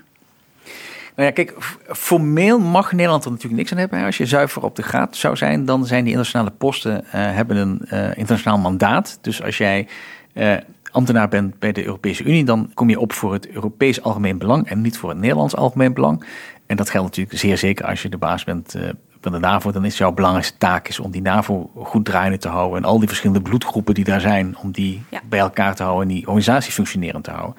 Nou 1.16 1.28
ja, 1.28 1.30
kijk, 1.30 1.54
formeel 1.88 2.58
mag 2.58 2.92
Nederland 2.92 3.24
er 3.24 3.30
natuurlijk 3.30 3.58
niks 3.58 3.72
aan 3.72 3.78
hebben. 3.78 4.04
Als 4.04 4.16
je 4.16 4.26
zuiver 4.26 4.62
op 4.62 4.76
de 4.76 4.82
graad 4.82 5.16
zou 5.16 5.36
zijn, 5.36 5.64
dan 5.64 5.86
zijn 5.86 6.04
die 6.04 6.12
internationale 6.12 6.50
posten 6.58 7.04
eh, 7.04 7.10
hebben 7.12 7.56
een 7.56 7.80
eh, 7.86 8.08
internationaal 8.16 8.58
mandaat. 8.58 9.18
Dus 9.20 9.42
als 9.42 9.58
jij 9.58 9.88
eh, 10.32 10.56
ambtenaar 10.90 11.28
bent 11.28 11.58
bij 11.58 11.72
de 11.72 11.84
Europese 11.84 12.24
Unie, 12.24 12.44
dan 12.44 12.70
kom 12.74 12.88
je 12.88 13.00
op 13.00 13.12
voor 13.12 13.32
het 13.32 13.48
Europees 13.48 14.02
algemeen 14.02 14.38
belang 14.38 14.68
en 14.68 14.80
niet 14.80 14.98
voor 14.98 15.08
het 15.08 15.18
Nederlands 15.18 15.56
algemeen 15.56 15.94
belang. 15.94 16.24
En 16.66 16.76
dat 16.76 16.90
geldt 16.90 17.06
natuurlijk 17.06 17.38
zeer 17.38 17.58
zeker 17.58 17.86
als 17.86 18.02
je 18.02 18.08
de 18.08 18.18
baas 18.18 18.44
bent 18.44 18.76
van 19.20 19.32
de 19.32 19.38
NAVO. 19.38 19.72
Dan 19.72 19.84
is 19.84 19.98
jouw 19.98 20.12
belangrijkste 20.12 20.58
taak 20.58 20.88
is 20.88 20.98
om 20.98 21.10
die 21.10 21.22
NAVO 21.22 21.70
goed 21.74 22.04
draaiende 22.04 22.38
te 22.38 22.48
houden. 22.48 22.78
En 22.78 22.84
al 22.84 22.98
die 22.98 23.08
verschillende 23.08 23.42
bloedgroepen 23.42 23.94
die 23.94 24.04
daar 24.04 24.20
zijn, 24.20 24.56
om 24.62 24.70
die 24.70 25.02
bij 25.24 25.38
elkaar 25.38 25.74
te 25.74 25.82
houden 25.82 26.08
en 26.08 26.14
die 26.14 26.26
organisatie 26.26 26.72
functionerend 26.72 27.24
te 27.24 27.30
houden. 27.30 27.54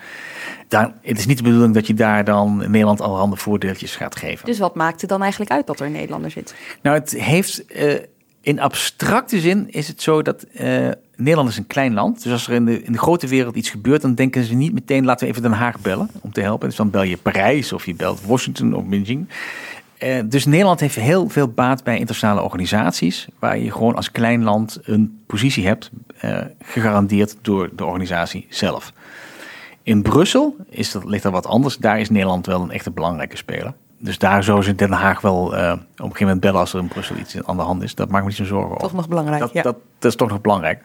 Daar, 0.68 0.94
het 1.02 1.18
is 1.18 1.26
niet 1.26 1.38
de 1.38 1.44
bedoeling 1.44 1.74
dat 1.74 1.88
je 1.88 1.94
daar 1.94 2.24
dan 2.24 2.58
Nederland 2.58 3.02
allerhande 3.02 3.36
voordeeltjes 3.36 3.96
gaat 3.96 4.16
geven. 4.16 4.46
Dus 4.46 4.60
wat 4.60 4.76
maakt 4.76 5.02
het 5.02 5.10
dan 5.10 5.22
eigenlijk 5.22 5.52
uit 5.52 5.68
dat 5.68 5.80
er 5.80 5.86
een 5.86 5.92
Nederlander 5.92 6.32
zit? 6.32 6.56
Nou, 6.82 6.98
het 6.98 7.12
heeft 7.12 7.66
eh, 7.66 8.00
in 8.42 8.60
abstracte 8.60 9.40
zin 9.40 9.72
is 9.72 9.88
het 9.88 10.02
zo 10.02 10.22
dat 10.22 10.44
eh, 10.44 10.90
Nederland 11.16 11.50
is 11.50 11.58
een 11.58 11.68
klein 11.68 11.94
land. 11.94 12.24
Dus 12.24 12.32
als 12.32 12.48
er 12.48 12.54
in 12.54 12.66
de, 12.66 12.84
in 12.84 12.92
de 12.92 12.98
grote 12.98 13.28
wereld 13.28 13.56
iets 13.56 13.70
gebeurt, 13.70 14.02
dan 14.02 14.16
denken 14.16 14.44
ze 14.44 14.54
niet 14.54 14.74
meteen 14.74 15.06
laten 15.06 15.26
we 15.26 15.32
even 15.32 15.44
Den 15.44 15.58
Haag 15.58 15.80
bellen 15.80 16.10
om 16.22 16.32
te 16.32 16.42
helpen. 16.42 16.68
Dus 16.68 16.78
dan 16.78 16.90
bel 16.90 17.04
je 17.04 17.18
Parijs 17.18 17.74
of 17.74 17.86
je 17.86 17.96
belt 17.96 18.22
Washington 18.26 18.74
of 18.74 18.86
Beijing. 18.86 19.28
Eh, 20.02 20.20
dus 20.26 20.46
Nederland 20.46 20.80
heeft 20.80 20.96
heel 20.96 21.30
veel 21.30 21.48
baat 21.48 21.84
bij 21.84 21.94
internationale 21.94 22.42
organisaties, 22.42 23.28
waar 23.40 23.58
je 23.58 23.72
gewoon 23.72 23.96
als 23.96 24.12
klein 24.12 24.44
land 24.44 24.80
een 24.84 25.22
positie 25.28 25.68
hebt, 25.68 25.92
eh, 26.18 26.38
gegarandeerd 26.60 27.38
door 27.42 27.70
de 27.76 27.86
organisatie 27.86 28.46
zelf. 28.50 28.94
In 29.84 30.02
Brussel 30.02 30.56
is 30.70 30.92
dat, 30.92 31.04
ligt 31.04 31.24
dat 31.24 31.32
wat 31.32 31.46
anders. 31.46 31.78
Daar 31.78 32.00
is 32.00 32.10
Nederland 32.10 32.46
wel 32.46 32.62
een 32.62 32.72
echte 32.72 32.92
belangrijke 32.92 33.38
speler. 33.38 33.74
Dus 34.04 34.18
daar 34.18 34.44
zou 34.44 34.64
ze 34.64 34.76
Den 34.76 34.92
Haag 34.92 35.22
wel 35.22 35.56
eh, 35.56 35.72
op 35.72 35.78
een 35.78 35.86
gegeven 35.96 36.20
moment 36.20 36.40
bellen 36.40 36.60
als 36.60 36.74
er 36.74 36.80
in 36.80 36.88
Brussel 36.88 37.16
iets 37.18 37.44
aan 37.44 37.56
de 37.56 37.62
hand 37.62 37.84
is. 37.84 37.96
Dat 37.96 38.10
maakt 38.10 38.24
me 38.24 38.30
niet 38.30 38.38
zo'n 38.38 38.46
zorgen 38.46 38.70
over. 38.70 38.82
Toch 38.82 38.94
nog 38.94 39.08
belangrijk, 39.08 39.40
Dat, 39.40 39.54
ja. 39.54 39.62
dat, 39.62 39.76
dat 40.00 40.12
is 40.12 40.18
toch 40.18 40.30
nog 40.30 40.42
belangrijk. 40.42 40.82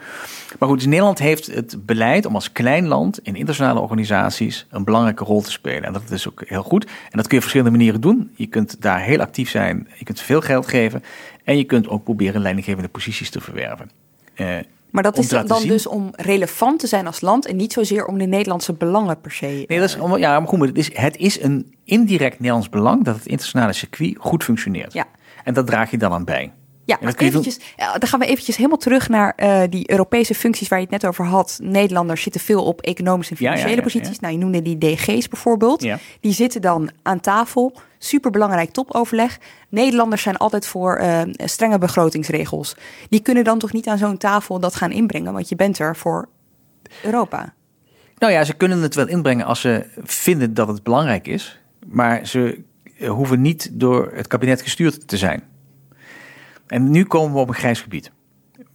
Maar 0.59 0.69
goed, 0.69 0.79
dus 0.79 0.87
Nederland 0.87 1.19
heeft 1.19 1.47
het 1.47 1.87
beleid 1.87 2.27
om 2.27 2.35
als 2.35 2.53
klein 2.53 2.87
land 2.87 3.19
in 3.19 3.35
internationale 3.35 3.81
organisaties 3.81 4.67
een 4.71 4.85
belangrijke 4.85 5.25
rol 5.25 5.43
te 5.43 5.51
spelen. 5.51 5.85
En 5.85 5.93
dat 5.93 6.11
is 6.11 6.29
ook 6.29 6.43
heel 6.47 6.63
goed. 6.63 6.85
En 6.85 6.93
dat 7.11 7.27
kun 7.27 7.29
je 7.29 7.37
op 7.37 7.51
verschillende 7.51 7.77
manieren 7.77 8.01
doen. 8.01 8.31
Je 8.35 8.47
kunt 8.47 8.83
daar 8.83 9.01
heel 9.01 9.21
actief 9.21 9.51
zijn, 9.51 9.89
je 9.95 10.05
kunt 10.05 10.21
veel 10.21 10.41
geld 10.41 10.67
geven. 10.67 11.03
En 11.45 11.57
je 11.57 11.65
kunt 11.65 11.89
ook 11.89 12.05
proberen 12.05 12.41
leidinggevende 12.41 12.89
posities 12.89 13.31
te 13.31 13.41
verwerven. 13.41 13.91
Eh, 14.35 14.57
Maar 14.91 15.03
dat 15.03 15.19
is 15.19 15.29
dan 15.29 15.59
zien- 15.59 15.69
dus 15.69 15.87
om 15.87 16.11
relevant 16.13 16.79
te 16.81 16.87
zijn 16.87 17.07
als 17.07 17.21
land 17.21 17.47
en 17.47 17.57
niet 17.57 17.73
zozeer 17.73 18.07
om 18.07 18.19
de 18.19 18.25
Nederlandse 18.27 18.73
belangen 18.73 19.21
per 19.21 19.31
se. 19.31 19.47
Nee, 19.47 19.79
dat 19.79 19.89
is, 19.89 19.97
om- 19.99 20.17
ja, 20.17 20.39
maar 20.39 20.49
goed, 20.49 20.59
maar 20.59 20.69
het 20.69 20.77
is, 20.79 20.91
het 20.97 21.17
is 21.17 21.43
een 21.43 21.75
indirect 21.85 22.35
Nederlands 22.39 22.69
belang 22.69 23.05
dat 23.05 23.15
het 23.15 23.27
internationale 23.27 23.73
circuit 23.73 24.15
goed 24.19 24.45
functioneert. 24.45 24.93
Ja. 24.93 25.05
En 25.45 25.55
dat 25.55 25.67
draag 25.67 25.91
je 25.91 25.97
dan 25.99 26.13
aan 26.13 26.25
bij. 26.25 26.53
Ja, 26.85 26.99
maar 27.01 27.15
eventjes, 27.17 27.59
dan 27.99 28.09
gaan 28.09 28.19
we 28.21 28.27
eventjes 28.27 28.57
helemaal 28.57 28.79
terug 28.79 29.09
naar 29.09 29.33
eh, 29.37 29.61
die 29.71 29.91
Europese 29.91 30.35
functies 30.35 30.69
waar 30.69 30.79
je 30.79 30.85
het 30.91 30.93
net 31.03 31.07
over 31.07 31.25
had. 31.25 31.59
Nederlanders 31.63 32.23
zitten 32.23 32.41
veel 32.41 32.65
op 32.65 32.81
economische 32.81 33.35
en 33.35 33.39
Ja, 33.41 33.47
ja, 33.51 33.57
financiële 33.57 33.83
ja, 33.87 33.93
posities. 33.93 34.21
Nou, 34.21 34.33
je 34.33 34.39
noemde 34.39 34.63
die 34.63 34.79
DG's 34.79 35.29
bijvoorbeeld. 35.29 35.83
Ja. 35.83 35.99
Die 36.21 36.33
zitten 36.33 36.61
dan 36.61 36.91
aan 37.03 37.21
tafel, 37.21 37.73
superbelangrijk 38.07 38.71
topoverleg. 38.71 39.39
Nederlanders 39.69 40.23
zijn 40.23 40.37
altijd 40.37 40.67
voor 40.67 41.01
uh, 41.01 41.21
strenge 41.37 41.79
begrotingsregels. 41.79 42.77
Die 43.09 43.21
kunnen 43.21 43.45
dan 43.45 43.59
toch 43.59 43.73
niet 43.73 43.87
aan 43.87 43.99
zo'n 43.99 44.17
tafel 44.17 44.61
dat 44.61 44.75
gaan 44.75 44.91
inbrengen, 44.93 45.33
want 45.33 45.49
je 45.49 45.57
bent 45.57 45.79
er 45.79 45.97
voor 45.97 46.29
Europa. 47.03 47.55
Nou 48.19 48.33
ja, 48.33 48.45
ze 48.45 48.55
kunnen 48.55 48.83
het 48.83 48.95
wel 48.95 49.09
inbrengen 49.09 49.47
als 49.47 49.61
ze 49.61 49.87
vinden 50.03 50.55
dat 50.55 50.69
het 50.69 50.83
belangrijk 50.83 51.27
is. 51.27 51.61
Maar 51.87 52.27
ze 52.27 52.63
hoeven 53.09 53.41
niet 53.41 53.69
door 53.73 54.13
het 54.15 54.27
kabinet 54.27 54.63
gestuurd 54.63 55.09
te 55.09 55.17
zijn. 55.17 55.43
En 56.67 56.91
nu 56.91 57.05
komen 57.05 57.33
we 57.33 57.41
op 57.41 57.49
een 57.49 57.55
grijs 57.55 57.81
gebied. 57.81 58.11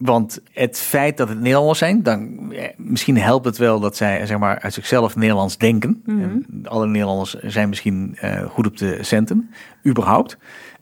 Want 0.02 0.40
het 0.52 0.78
feit 0.78 1.16
dat 1.16 1.28
het 1.28 1.40
Nederlanders 1.40 1.78
zijn, 1.78 2.02
dan 2.02 2.52
misschien 2.76 3.18
helpt 3.18 3.44
het 3.44 3.56
wel 3.56 3.80
dat 3.80 3.96
zij 3.96 4.26
zeg 4.26 4.38
maar, 4.38 4.60
uit 4.60 4.74
zichzelf 4.74 5.16
Nederlands 5.16 5.58
denken. 5.58 6.02
Mhm. 6.06 6.20
En 6.20 6.46
alle 6.64 6.86
Nederlanders 6.86 7.34
zijn 7.34 7.68
misschien 7.68 8.18
uh, 8.24 8.42
goed 8.42 8.66
op 8.66 8.76
de 8.76 8.98
centen, 9.00 9.50
überhaupt. 9.86 10.38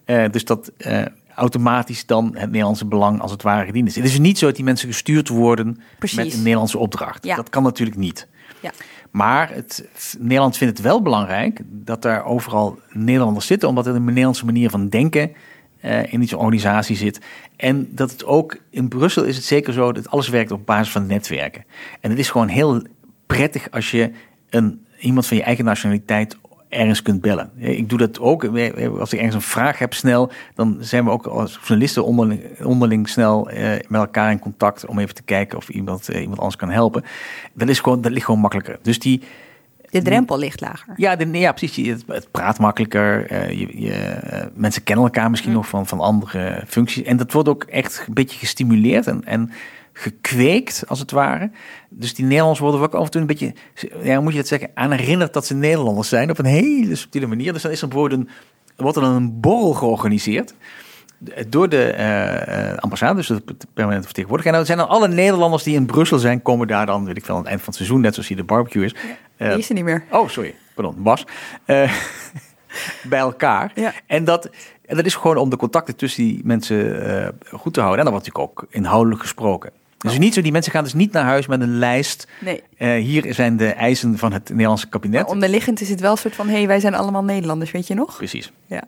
Uh, 0.06 0.24
dus 0.30 0.44
dat 0.44 0.72
uh, 0.78 1.02
automatisch 1.34 2.06
dan 2.06 2.30
het 2.34 2.50
Nederlandse 2.50 2.86
belang 2.86 3.20
als 3.20 3.30
het 3.30 3.42
ware 3.42 3.66
gediend 3.66 3.88
is. 3.88 3.96
Het 3.96 4.04
is 4.04 4.18
niet 4.18 4.38
zo 4.38 4.46
dat 4.46 4.56
die 4.56 4.64
mensen 4.64 4.88
gestuurd 4.88 5.28
worden 5.28 5.80
Precies. 5.98 6.16
met 6.16 6.32
een 6.32 6.42
Nederlandse 6.42 6.78
opdracht. 6.78 7.24
Ja. 7.24 7.36
Dat 7.36 7.50
kan 7.50 7.62
natuurlijk 7.62 7.98
niet. 7.98 8.28
Ja. 8.60 8.70
Maar 9.10 9.50
het, 9.52 9.88
Nederland 10.18 10.56
vindt 10.56 10.76
het 10.76 10.86
wel 10.86 11.02
belangrijk 11.02 11.60
dat 11.66 12.02
daar 12.02 12.24
overal 12.24 12.78
Nederlanders 12.92 13.46
zitten, 13.46 13.68
omdat 13.68 13.84
het 13.84 13.94
een 13.94 14.04
Nederlandse 14.04 14.44
manier 14.44 14.70
van 14.70 14.88
denken 14.88 15.32
uh, 15.84 16.12
in 16.12 16.20
die 16.20 16.36
organisatie 16.36 16.96
zit. 16.96 17.20
En 17.56 17.88
dat 17.90 18.10
het 18.10 18.24
ook 18.24 18.56
in 18.70 18.88
Brussel 18.88 19.24
is 19.24 19.36
het 19.36 19.44
zeker 19.44 19.72
zo 19.72 19.92
dat 19.92 20.10
alles 20.10 20.28
werkt 20.28 20.50
op 20.50 20.66
basis 20.66 20.92
van 20.92 21.06
netwerken. 21.06 21.64
En 22.00 22.10
het 22.10 22.18
is 22.18 22.30
gewoon 22.30 22.48
heel 22.48 22.82
prettig 23.26 23.70
als 23.70 23.90
je 23.90 24.10
een, 24.50 24.86
iemand 24.98 25.26
van 25.26 25.36
je 25.36 25.42
eigen 25.42 25.64
nationaliteit 25.64 26.36
ergens 26.68 27.02
kunt 27.02 27.20
bellen. 27.20 27.50
Ik 27.56 27.88
doe 27.88 27.98
dat 27.98 28.20
ook. 28.20 28.44
Als 28.98 29.12
ik 29.12 29.18
ergens 29.18 29.34
een 29.34 29.40
vraag 29.40 29.78
heb 29.78 29.94
snel, 29.94 30.30
dan 30.54 30.76
zijn 30.80 31.04
we 31.04 31.10
ook 31.10 31.26
als 31.26 31.58
journalisten 31.60 32.04
onderling, 32.04 32.42
onderling 32.64 33.08
snel 33.08 33.48
met 33.88 34.00
elkaar 34.00 34.30
in 34.30 34.38
contact 34.38 34.86
om 34.86 34.98
even 34.98 35.14
te 35.14 35.22
kijken 35.22 35.58
of 35.58 35.68
iemand, 35.68 36.08
iemand 36.08 36.38
anders 36.38 36.56
kan 36.56 36.70
helpen. 36.70 37.04
Dat, 37.52 37.68
is 37.68 37.80
gewoon, 37.80 38.00
dat 38.00 38.12
ligt 38.12 38.24
gewoon 38.24 38.40
makkelijker. 38.40 38.78
Dus 38.82 38.98
die, 38.98 39.22
de 39.90 40.02
drempel 40.02 40.38
ligt 40.38 40.60
lager. 40.60 40.94
Ja, 40.96 41.16
de, 41.16 41.38
ja 41.38 41.52
precies. 41.52 41.88
Het, 41.88 42.04
het 42.06 42.30
praat 42.30 42.58
makkelijker. 42.58 43.32
Uh, 43.32 43.50
je, 43.50 43.80
je, 43.80 44.20
uh, 44.32 44.38
mensen 44.54 44.82
kennen 44.82 45.04
elkaar 45.04 45.30
misschien 45.30 45.50
mm. 45.50 45.56
nog 45.56 45.68
van, 45.68 45.86
van 45.86 46.00
andere 46.00 46.64
functies. 46.66 47.02
En 47.02 47.16
dat 47.16 47.32
wordt 47.32 47.48
ook 47.48 47.64
echt 47.64 48.04
een 48.06 48.14
beetje 48.14 48.38
gestimuleerd 48.38 49.06
en, 49.06 49.24
en 49.24 49.50
gekweekt, 49.92 50.84
als 50.86 50.98
het 50.98 51.10
ware. 51.10 51.50
Dus 51.88 52.14
die 52.14 52.24
Nederlanders 52.24 52.60
worden 52.60 52.80
ook 52.80 52.94
af 52.94 53.04
en 53.04 53.10
toe 53.10 53.20
een 53.20 53.26
beetje, 53.26 53.54
ja, 54.02 54.20
moet 54.20 54.32
je 54.32 54.38
dat 54.38 54.48
zeggen, 54.48 54.70
aan 54.74 54.90
herinnerd 54.90 55.32
dat 55.32 55.46
ze 55.46 55.54
Nederlanders 55.54 56.08
zijn 56.08 56.30
op 56.30 56.38
een 56.38 56.44
hele 56.44 56.94
subtiele 56.94 57.26
manier. 57.26 57.52
Dus 57.52 57.62
dan 57.62 57.70
is 57.70 57.82
er 57.82 57.88
bijvoorbeeld 57.88 58.20
een, 58.20 58.28
wordt 58.76 58.96
er 58.96 59.02
dan 59.02 59.14
een 59.14 59.40
borrel 59.40 59.72
georganiseerd 59.72 60.54
door 61.48 61.68
de 61.68 61.94
uh, 61.98 62.76
ambassade, 62.76 63.14
dus 63.14 63.26
de 63.26 63.42
permanente 63.74 64.06
vertegenwoordiger. 64.06 64.52
En 64.52 64.58
dan 64.58 64.66
zijn 64.66 64.78
dan 64.78 64.88
alle 64.88 65.08
Nederlanders 65.08 65.62
die 65.62 65.74
in 65.74 65.86
Brussel 65.86 66.18
zijn, 66.18 66.42
komen 66.42 66.66
daar 66.66 66.86
dan, 66.86 67.04
weet 67.04 67.16
ik 67.16 67.24
veel, 67.24 67.34
aan 67.34 67.40
het 67.40 67.48
eind 67.48 67.60
van 67.60 67.68
het 67.68 67.76
seizoen, 67.76 68.00
net 68.00 68.12
zoals 68.12 68.28
hier 68.28 68.36
de 68.36 68.44
barbecue 68.44 68.84
is. 68.84 68.94
Ja, 69.36 69.48
die 69.48 69.58
is 69.58 69.68
er 69.68 69.74
niet 69.74 69.84
meer. 69.84 70.04
Oh, 70.10 70.28
sorry, 70.28 70.54
pardon, 70.74 71.02
Bas. 71.02 71.26
Bij 73.02 73.18
elkaar. 73.18 73.72
Ja. 73.74 73.92
En, 74.06 74.24
dat, 74.24 74.50
en 74.86 74.96
dat 74.96 75.04
is 75.04 75.14
gewoon 75.14 75.36
om 75.36 75.50
de 75.50 75.56
contacten 75.56 75.96
tussen 75.96 76.24
die 76.24 76.40
mensen 76.44 77.34
goed 77.52 77.74
te 77.74 77.80
houden. 77.80 77.98
En 77.98 78.04
dan 78.04 78.12
wordt 78.12 78.26
natuurlijk 78.26 78.60
ook 78.60 78.66
inhoudelijk 78.70 79.20
gesproken. 79.20 79.70
Dus 80.08 80.18
niet 80.18 80.34
zo, 80.34 80.40
die 80.40 80.52
mensen 80.52 80.72
gaan 80.72 80.84
dus 80.84 80.94
niet 80.94 81.12
naar 81.12 81.24
huis 81.24 81.46
met 81.46 81.60
een 81.60 81.78
lijst. 81.78 82.26
Nee. 82.40 82.62
Uh, 82.78 82.94
hier 82.94 83.34
zijn 83.34 83.56
de 83.56 83.68
eisen 83.68 84.18
van 84.18 84.32
het 84.32 84.48
Nederlandse 84.48 84.88
kabinet. 84.88 85.22
Maar 85.22 85.30
onderliggend 85.30 85.80
is 85.80 85.88
het 85.88 86.00
wel 86.00 86.10
een 86.10 86.16
soort 86.16 86.34
van, 86.34 86.48
hé, 86.48 86.56
hey, 86.56 86.66
wij 86.66 86.80
zijn 86.80 86.94
allemaal 86.94 87.24
Nederlanders, 87.24 87.70
weet 87.70 87.86
je 87.86 87.94
nog? 87.94 88.16
Precies. 88.16 88.52
Ja. 88.66 88.82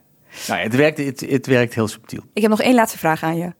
Nou, 0.48 0.60
het, 0.60 0.76
werkt, 0.76 0.98
het, 0.98 1.20
het 1.20 1.46
werkt 1.46 1.74
heel 1.74 1.88
subtiel. 1.88 2.22
Ik 2.32 2.42
heb 2.42 2.50
nog 2.50 2.60
één 2.60 2.74
laatste 2.74 2.98
vraag 2.98 3.22
aan 3.22 3.36
je. 3.36 3.52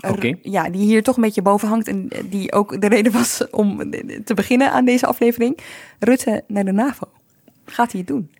Oké. 0.00 0.12
Okay. 0.12 0.38
Ja, 0.42 0.70
die 0.70 0.82
hier 0.82 1.02
toch 1.02 1.16
een 1.16 1.22
beetje 1.22 1.42
boven 1.42 1.68
hangt 1.68 1.88
en 1.88 2.08
die 2.24 2.52
ook 2.52 2.80
de 2.80 2.88
reden 2.88 3.12
was 3.12 3.50
om 3.50 3.90
te 4.24 4.34
beginnen 4.34 4.72
aan 4.72 4.84
deze 4.84 5.06
aflevering. 5.06 5.58
Rutte 5.98 6.44
naar 6.46 6.64
de 6.64 6.72
NAVO. 6.72 7.08
Gaat 7.64 7.90
hij 7.90 8.00
het 8.00 8.08
doen? 8.08 8.30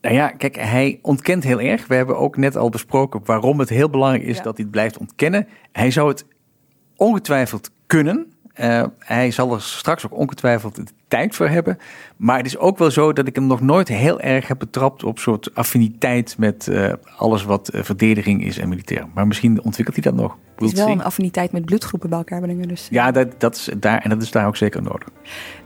Nou 0.00 0.14
ja, 0.14 0.28
kijk, 0.28 0.56
hij 0.56 0.98
ontkent 1.02 1.44
heel 1.44 1.60
erg. 1.60 1.86
We 1.86 1.94
hebben 1.94 2.18
ook 2.18 2.36
net 2.36 2.56
al 2.56 2.68
besproken 2.68 3.20
waarom 3.24 3.58
het 3.58 3.68
heel 3.68 3.90
belangrijk 3.90 4.24
is 4.24 4.36
ja. 4.36 4.42
dat 4.42 4.56
hij 4.56 4.62
het 4.62 4.72
blijft 4.72 4.98
ontkennen. 4.98 5.48
Hij 5.72 5.90
zou 5.90 6.08
het 6.08 6.24
ongetwijfeld 6.96 7.70
kunnen. 7.86 8.31
Uh, 8.60 8.84
hij 8.98 9.30
zal 9.30 9.54
er 9.54 9.62
straks 9.62 10.04
ook 10.04 10.18
ongetwijfeld 10.18 10.76
de 10.76 10.84
tijd 11.08 11.34
voor 11.34 11.48
hebben. 11.48 11.78
Maar 12.16 12.36
het 12.36 12.46
is 12.46 12.58
ook 12.58 12.78
wel 12.78 12.90
zo 12.90 13.12
dat 13.12 13.26
ik 13.26 13.34
hem 13.34 13.46
nog 13.46 13.60
nooit 13.60 13.88
heel 13.88 14.20
erg 14.20 14.48
heb 14.48 14.58
betrapt 14.58 15.04
op 15.04 15.18
soort 15.18 15.54
affiniteit 15.54 16.34
met 16.38 16.66
uh, 16.70 16.92
alles 17.16 17.44
wat 17.44 17.74
uh, 17.74 17.82
verdediging 17.82 18.44
is 18.44 18.58
en 18.58 18.68
militair. 18.68 19.06
Maar 19.14 19.26
misschien 19.26 19.62
ontwikkelt 19.62 19.96
hij 19.96 20.12
dat 20.12 20.22
nog. 20.22 20.36
Het 20.54 20.72
is 20.72 20.84
wel 20.84 20.88
een 20.88 21.02
affiniteit 21.02 21.52
met 21.52 21.64
bloedgroepen 21.64 22.08
bij 22.08 22.18
elkaar 22.18 22.40
brengen. 22.40 22.68
Dus. 22.68 22.88
Ja, 22.90 23.10
dat, 23.10 23.40
dat 23.40 23.56
is 23.56 23.70
daar, 23.76 24.02
en 24.02 24.10
dat 24.10 24.22
is 24.22 24.30
daar 24.30 24.46
ook 24.46 24.56
zeker 24.56 24.82
nodig. 24.82 25.08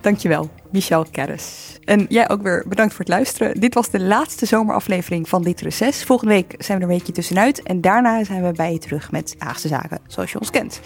Dankjewel, 0.01 0.51
Michel 0.71 1.07
Kerris. 1.11 1.79
En 1.85 2.07
jij 2.09 2.29
ook 2.29 2.43
weer 2.43 2.65
bedankt 2.69 2.95
voor 2.95 3.05
het 3.05 3.15
luisteren. 3.15 3.61
Dit 3.61 3.75
was 3.75 3.91
de 3.91 4.01
laatste 4.01 4.47
zomeraflevering 4.47 5.29
van 5.29 5.43
dit 5.43 5.61
reces. 5.61 6.05
Volgende 6.05 6.35
week 6.35 6.55
zijn 6.59 6.79
we 6.79 6.85
er 6.85 6.91
een 6.91 6.97
weekje 6.97 7.13
tussenuit. 7.13 7.63
En 7.63 7.81
daarna 7.81 8.25
zijn 8.25 8.43
we 8.43 8.53
bij 8.53 8.73
je 8.73 8.79
terug 8.79 9.11
met 9.11 9.35
Haagse 9.39 9.69
Zaken, 9.69 9.99
zoals 10.07 10.33
je 10.33 10.39
ons 10.39 10.51
kent. 10.51 10.81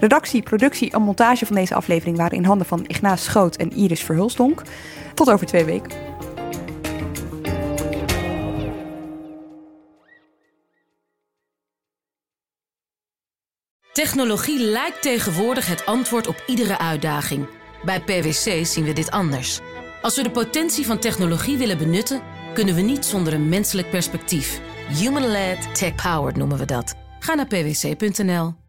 Redactie, 0.00 0.42
productie 0.42 0.90
en 0.90 1.02
montage 1.02 1.46
van 1.46 1.56
deze 1.56 1.74
aflevering 1.74 2.16
waren 2.16 2.36
in 2.36 2.44
handen 2.44 2.66
van 2.66 2.84
Ignaas 2.86 3.24
Schoot 3.24 3.56
en 3.56 3.72
Iris 3.72 4.02
Verhulsdonk. 4.02 4.62
Tot 5.14 5.30
over 5.30 5.46
twee 5.46 5.64
weken. 5.64 5.90
Technologie 13.92 14.60
lijkt 14.60 15.02
tegenwoordig 15.02 15.66
het 15.66 15.86
antwoord 15.86 16.26
op 16.26 16.42
iedere 16.46 16.78
uitdaging. 16.78 17.48
Bij 17.84 18.00
PwC 18.00 18.66
zien 18.66 18.84
we 18.84 18.92
dit 18.92 19.10
anders. 19.10 19.60
Als 20.02 20.16
we 20.16 20.22
de 20.22 20.30
potentie 20.30 20.86
van 20.86 20.98
technologie 20.98 21.56
willen 21.56 21.78
benutten, 21.78 22.20
kunnen 22.54 22.74
we 22.74 22.80
niet 22.80 23.04
zonder 23.04 23.32
een 23.32 23.48
menselijk 23.48 23.90
perspectief. 23.90 24.60
Human-led, 24.88 25.74
tech-powered 25.74 26.36
noemen 26.36 26.58
we 26.58 26.64
dat. 26.64 26.94
Ga 27.18 27.34
naar 27.34 27.46
pwc.nl. 27.46 28.65